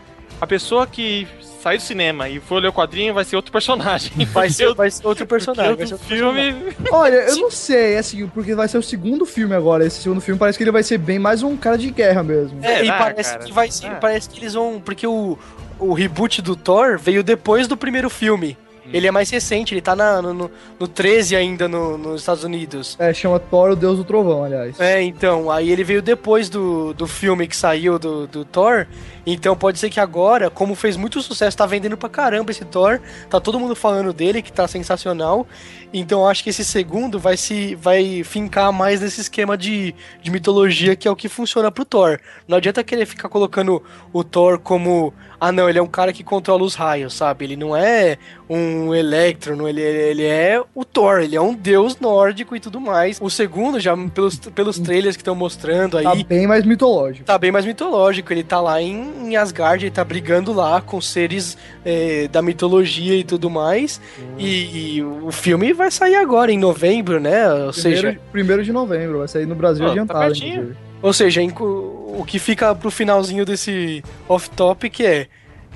a 0.42 0.48
pessoa 0.48 0.88
que 0.88 1.28
sair 1.62 1.78
do 1.78 1.84
cinema 1.84 2.30
e 2.30 2.40
for 2.40 2.62
ler 2.62 2.70
o 2.70 2.74
quadrinho 2.74 3.14
vai 3.14 3.24
ser 3.26 3.36
outro 3.36 3.52
personagem. 3.52 4.12
Vai 4.34 4.50
ser, 4.50 4.74
vai 4.74 4.90
ser 4.90 5.06
outro 5.06 5.26
personagem. 5.28 5.76
Vai 5.76 5.88
ser 5.88 5.94
outro 5.94 6.08
filme. 6.08 6.76
Olha, 6.92 7.16
eu 7.16 7.36
não 7.38 7.52
sei, 7.52 7.98
assim, 7.98 8.28
porque 8.28 8.54
vai 8.56 8.68
ser 8.68 8.78
o 8.78 8.84
segundo 8.84 9.26
filme 9.26 9.54
agora. 9.56 9.86
Esse 9.86 10.02
segundo 10.02 10.22
filme 10.22 10.40
parece 10.40 10.58
que 10.58 10.64
ele 10.64 10.72
vai 10.72 10.84
ser 10.84 10.98
bem 10.98 11.20
mais 11.20 11.44
um 11.44 11.58
cara 11.58 11.78
de 11.78 11.90
guerra 11.90 12.24
mesmo. 12.24 12.60
É, 12.64 12.82
e 12.82 12.86
Será, 12.86 12.98
parece 12.98 13.32
cara? 13.34 13.46
que 13.46 13.52
vai 13.54 13.72
ser, 13.72 13.88
Ah. 13.88 13.96
parece 14.00 14.30
que 14.30 14.40
eles 14.40 14.54
vão, 14.54 14.80
porque 14.84 15.06
o, 15.08 15.38
o 15.80 15.94
reboot 15.94 16.42
do 16.42 16.56
Thor 16.56 16.98
veio 17.00 17.24
depois 17.24 17.68
do 17.68 17.76
primeiro 17.76 18.10
filme. 18.10 18.58
Ele 18.92 19.08
é 19.08 19.12
mais 19.12 19.30
recente, 19.30 19.74
ele 19.74 19.82
tá 19.82 19.96
na- 19.96 20.22
no, 20.22 20.34
no, 20.34 20.52
no 20.80 20.88
13 20.88 21.36
ainda 21.36 21.68
no- 21.68 21.98
nos 21.98 22.22
Estados 22.22 22.44
Unidos. 22.44 22.96
É, 23.00 23.14
chama 23.14 23.40
Thor, 23.40 23.72
o 23.72 23.76
Deus 23.76 23.98
do 23.98 24.04
Trovão, 24.04 24.44
aliás. 24.44 24.80
É, 24.80 25.02
então, 25.02 25.52
aí 25.52 25.70
ele 25.72 25.84
veio 25.84 26.02
depois 26.02 26.50
do, 26.50 26.94
do 26.94 27.06
filme 27.08 27.48
que 27.48 27.56
saiu 27.56 28.00
do, 28.00 28.26
do 28.28 28.44
Thor. 28.46 28.88
Então 29.26 29.56
pode 29.56 29.78
ser 29.78 29.92
que 29.92 30.00
agora, 30.00 30.50
como 30.50 30.74
fez 30.74 30.98
muito 30.98 31.22
sucesso, 31.22 31.56
tá 31.56 31.66
vendendo 31.66 31.96
pra 31.96 32.10
caramba 32.10 32.50
esse 32.50 32.66
Thor. 32.66 33.00
Tá 33.30 33.40
todo 33.40 33.60
mundo 33.60 33.76
falando 33.76 34.12
dele, 34.12 34.42
que 34.42 34.52
tá 34.52 34.68
sensacional. 34.68 35.46
Então 35.94 36.28
acho 36.28 36.44
que 36.44 36.50
esse 36.50 36.64
segundo 36.66 37.20
vai 37.20 37.38
se 37.38 37.76
vai 37.76 38.24
fincar 38.24 38.72
mais 38.72 39.02
nesse 39.02 39.22
esquema 39.22 39.56
de, 39.58 39.94
de 40.22 40.32
mitologia 40.32 40.96
que 40.96 41.08
é 41.08 41.12
o 41.12 41.16
que 41.16 41.30
funciona 41.30 41.72
pro 41.72 41.86
Thor. 41.86 42.20
Não 42.48 42.58
adianta 42.58 42.84
querer 42.84 43.06
ficar 43.06 43.30
colocando 43.30 43.84
o 44.12 44.24
Thor 44.24 44.58
como. 44.60 45.14
Ah, 45.40 45.52
não, 45.52 45.70
ele 45.70 45.80
é 45.80 45.82
um 45.82 45.88
cara 45.88 46.12
que 46.12 46.24
controla 46.24 46.64
os 46.64 46.76
raios, 46.76 47.14
sabe? 47.14 47.46
Ele 47.46 47.56
não 47.56 47.76
é 47.76 48.18
um 48.50 48.79
Electro, 48.94 49.56
não, 49.56 49.68
ele, 49.68 49.82
ele 49.82 50.24
é 50.24 50.62
o 50.74 50.86
Thor, 50.86 51.20
ele 51.20 51.36
é 51.36 51.42
um 51.42 51.54
deus 51.54 52.00
nórdico 52.00 52.56
e 52.56 52.60
tudo 52.60 52.80
mais. 52.80 53.20
O 53.22 53.30
segundo, 53.30 53.80
já 53.80 53.96
pelos, 54.10 54.38
pelos 54.38 54.80
trailers 54.80 55.16
que 55.16 55.22
estão 55.22 55.36
mostrando 55.36 55.98
aí. 55.98 56.04
Tá 56.04 56.16
bem 56.16 56.48
mais 56.48 56.66
mitológico. 56.66 57.26
Tá 57.26 57.38
bem 57.38 57.52
mais 57.52 57.66
mitológico, 57.66 58.32
ele 58.32 58.44
tá 58.44 58.60
lá 58.60 58.82
em, 58.82 59.30
em 59.30 59.36
Asgard, 59.36 59.86
ele 59.86 59.92
tá 59.92 60.04
brigando 60.04 60.54
lá 60.54 60.82
com 60.82 61.00
seres 61.02 61.58
é, 61.84 62.28
da 62.28 62.42
mitologia 62.42 63.16
e 63.16 63.24
tudo 63.24 63.50
mais. 63.50 64.00
E, 64.38 64.98
e 64.98 65.04
o 65.04 65.32
filme 65.32 65.74
vai 65.74 65.92
sair 65.92 66.16
agora, 66.16 66.52
em 66.52 66.58
novembro, 66.58 67.20
né? 67.20 67.52
Ou 67.54 67.74
seja, 67.74 68.02
Primeiro, 68.02 68.22
primeiro 68.32 68.64
de 68.64 68.72
novembro, 68.72 69.20
vai 69.20 69.28
sair 69.28 69.46
no 69.46 69.56
Brasil 69.56 69.84
Ó, 69.84 69.88
tá 69.88 69.92
adiantado, 69.92 70.36
inclusive. 70.36 70.76
ou 71.02 71.14
seja 71.14 71.42
o 71.42 72.24
que 72.26 72.40
fica 72.40 72.74
pro 72.76 72.92
finalzinho 72.92 73.46
desse 73.46 74.04
off-topic 74.28 75.00
é, 75.02 75.28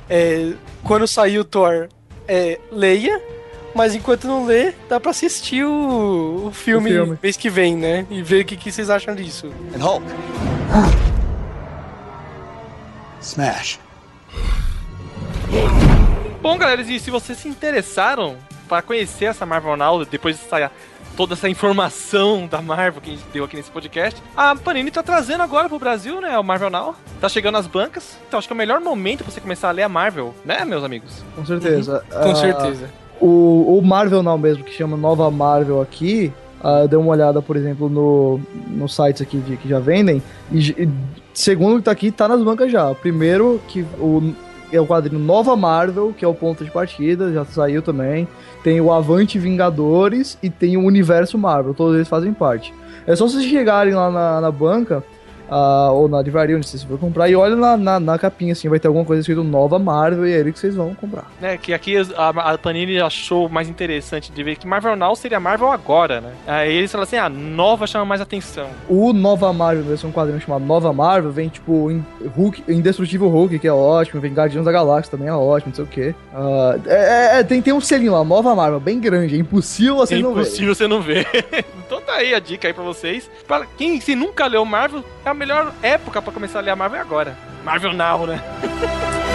é 0.10 0.54
quando 0.84 1.08
sair 1.08 1.40
o 1.40 1.44
Thor, 1.44 1.88
é, 2.34 2.60
leia. 2.72 3.22
Mas 3.76 3.96
enquanto 3.96 4.28
não 4.28 4.46
lê, 4.46 4.72
dá 4.88 5.00
pra 5.00 5.10
assistir 5.12 5.64
o, 5.66 6.46
o 6.48 6.52
filme, 6.52 6.92
O 6.92 6.94
filme. 7.06 7.20
mês 7.24 7.36
que 7.36 7.50
vem, 7.50 7.76
né? 7.76 8.06
E 8.10 8.22
ver 8.22 8.42
o 8.44 8.46
que, 8.46 8.56
que 8.56 8.72
vocês 8.72 8.88
acham 8.90 9.16
disso. 9.16 9.52
And 9.76 9.84
Hulk. 9.84 10.06
Smash. 13.22 13.80
Bom, 16.42 16.58
galera, 16.58 16.82
e 16.82 17.00
se 17.00 17.10
vocês 17.10 17.38
se 17.38 17.48
interessaram 17.48 18.38
para 18.68 18.82
conhecer 18.82 19.26
essa 19.26 19.46
Marvel 19.46 19.78
Now, 19.78 20.04
depois 20.06 20.38
dessa 20.38 20.72
toda 21.16 21.34
essa 21.34 21.48
informação 21.50 22.48
da 22.48 22.62
Marvel 22.62 23.02
que 23.02 23.12
a 23.12 23.14
gente 23.14 23.26
deu 23.32 23.44
aqui 23.46 23.56
nesse 23.56 23.70
podcast, 23.72 24.22
a 24.36 24.56
Panini 24.56 24.90
tá 24.92 25.04
trazendo 25.04 25.44
agora 25.44 25.70
pro 25.70 25.80
Brasil, 25.80 26.20
né, 26.22 26.38
o 26.38 26.44
Marvel 26.44 26.70
Now. 26.70 26.96
Tá 27.22 27.30
chegando 27.30 27.54
nas 27.54 27.68
bancas. 27.68 28.18
Então 28.28 28.38
acho 28.38 28.48
que 28.48 28.54
é 28.54 28.56
o 28.56 28.58
melhor 28.58 28.80
momento 28.82 29.24
pra 29.24 29.32
você 29.32 29.40
começar 29.42 29.70
a 29.70 29.72
ler 29.72 29.84
a 29.84 29.90
Marvel, 29.90 30.34
né, 30.44 30.66
meus 30.66 30.84
amigos? 30.84 31.24
Com 31.36 31.46
certeza. 31.46 32.04
Com 32.12 32.32
Ah, 32.32 32.36
certeza. 32.36 32.90
O, 33.22 33.78
o 33.80 33.82
Marvel 33.86 34.22
Now 34.24 34.38
mesmo, 34.38 34.64
que 34.64 34.74
chama 34.74 34.98
Nova 34.98 35.30
Marvel 35.32 35.82
aqui, 35.82 36.34
ah, 36.64 36.86
deu 36.88 37.00
uma 37.00 37.12
olhada, 37.12 37.42
por 37.42 37.56
exemplo, 37.56 37.90
no, 37.90 38.40
nos 38.68 38.96
sites 38.96 39.22
aqui 39.22 39.38
de, 39.38 39.56
que 39.58 39.68
já 39.70 39.80
vendem, 39.80 40.22
e, 40.52 40.60
e 40.72 40.90
segundo 41.34 41.78
que 41.78 41.84
tá 41.84 41.92
aqui, 41.92 42.12
tá 42.12 42.28
nas 42.28 42.42
bancas 42.42 42.72
já. 42.72 42.90
O 42.90 42.96
primeiro, 42.96 43.62
que 43.68 43.82
o, 44.00 44.34
é 44.76 44.82
o 44.82 44.88
quadrinho 44.88 45.20
Nova 45.20 45.56
Marvel, 45.56 46.14
que 46.18 46.26
é 46.26 46.28
o 46.28 46.34
ponto 46.34 46.64
de 46.64 46.72
partida, 46.72 47.32
já 47.32 47.46
saiu 47.46 47.82
também. 47.82 48.28
Tem 48.64 48.82
o 48.82 48.92
Avante 48.92 49.38
Vingadores 49.38 50.38
e 50.42 50.50
tem 50.50 50.78
o 50.78 50.82
Universo 50.82 51.38
Marvel, 51.38 51.74
todos 51.74 51.96
eles 51.96 52.08
fazem 52.08 52.34
parte. 52.34 52.74
É 53.06 53.16
só 53.16 53.28
vocês 53.28 53.44
chegarem 53.46 53.94
lá 53.94 54.10
na, 54.10 54.42
na 54.42 54.52
banca, 54.52 55.04
ah, 55.50 55.92
ou 55.92 56.08
na 56.08 56.22
livraria 56.22 56.56
onde 56.56 56.68
vocês 56.68 56.84
for 56.84 57.00
comprar, 57.00 57.30
e 57.30 57.36
olha 57.36 57.56
na, 57.56 57.78
na, 57.78 58.00
na 58.00 58.20
capinha, 58.20 58.54
assim, 58.54 58.70
vai 58.70 58.80
ter 58.80 58.88
alguma 58.88 59.06
coisa 59.06 59.22
escrito 59.22 59.44
Nova 59.44 59.80
Marvel, 59.80 60.28
e 60.28 60.34
é 60.34 60.40
ele 60.40 60.52
que 60.52 60.60
vocês 60.60 60.76
vão 60.76 60.94
comprar. 60.94 61.32
Né, 61.42 61.58
que 61.58 61.74
aqui 61.74 61.96
a, 61.98 62.30
a 62.30 62.58
Panini 62.58 63.00
achou 63.00 63.50
mais 63.50 63.70
interessante 63.70 64.32
de 64.32 64.44
ver 64.44 64.56
que 64.56 64.68
Marvel 64.68 64.96
Now 64.96 65.16
seria 65.16 65.40
Marvel 65.40 65.72
agora, 65.72 66.22
né? 66.22 66.32
Aí 66.48 66.74
eles 66.74 66.92
falaram 66.92 67.08
assim, 67.08 67.18
ah, 67.18 67.30
nova 67.30 67.88
chama 67.88 68.06
mais 68.06 68.22
atenção. 68.22 68.68
O 68.90 69.14
Nova 69.14 69.52
Marvel, 69.54 69.84
é 69.94 70.08
um 70.08 70.12
quadrinho 70.12 70.42
chamado 70.42 70.66
Nova 70.66 70.92
Marvel, 70.92 71.32
vem 71.32 71.50
tipo 71.50 71.92
em 71.92 72.06
Hulk, 72.36 72.64
Indestrutível 72.68 73.30
Hulk, 73.30 73.60
que 73.60 73.68
é 73.68 73.74
ótimo, 73.74 74.22
vem 74.22 74.34
Guardiões 74.34 74.66
da 74.66 74.72
Galáxia 74.72 75.12
também 75.12 75.28
é 75.28 75.34
ótimo, 75.34 75.70
não 75.70 75.76
sei 75.76 75.86
o 75.86 75.88
quê. 75.88 76.16
Ah, 76.34 76.78
é, 76.86 77.40
é, 77.40 77.44
tem, 77.44 77.62
tem 77.62 77.74
um 77.74 77.82
selinho 77.82 78.14
lá, 78.14 78.24
Nova 78.24 78.56
Marvel, 78.56 78.80
bem 78.80 79.00
grande, 79.00 79.36
é 79.36 79.40
impossível 79.40 79.96
você 79.96 80.16
é 80.16 80.20
não 80.20 80.34
ver. 80.34 80.42
impossível 80.42 80.76
você 80.76 80.88
não 80.88 81.02
ver. 81.02 81.28
então 81.86 82.02
tá 82.02 82.14
aí 82.14 82.34
a 82.34 82.40
dica 82.40 82.68
aí 82.68 82.74
pra 82.74 82.84
vocês. 82.84 83.30
Para 83.48 83.66
quem 83.66 84.00
se 84.00 84.16
nunca 84.16 84.48
leu 84.48 84.66
Marvel, 84.66 85.04
é 85.26 85.33
a 85.34 85.36
melhor 85.36 85.74
época 85.82 86.22
pra 86.22 86.32
começar 86.32 86.60
a 86.60 86.62
ler 86.62 86.72
a 86.72 86.76
Marvel 86.76 87.00
é 87.00 87.02
agora. 87.02 87.38
Marvel 87.64 87.94
Now, 87.94 88.28
né? 88.28 88.42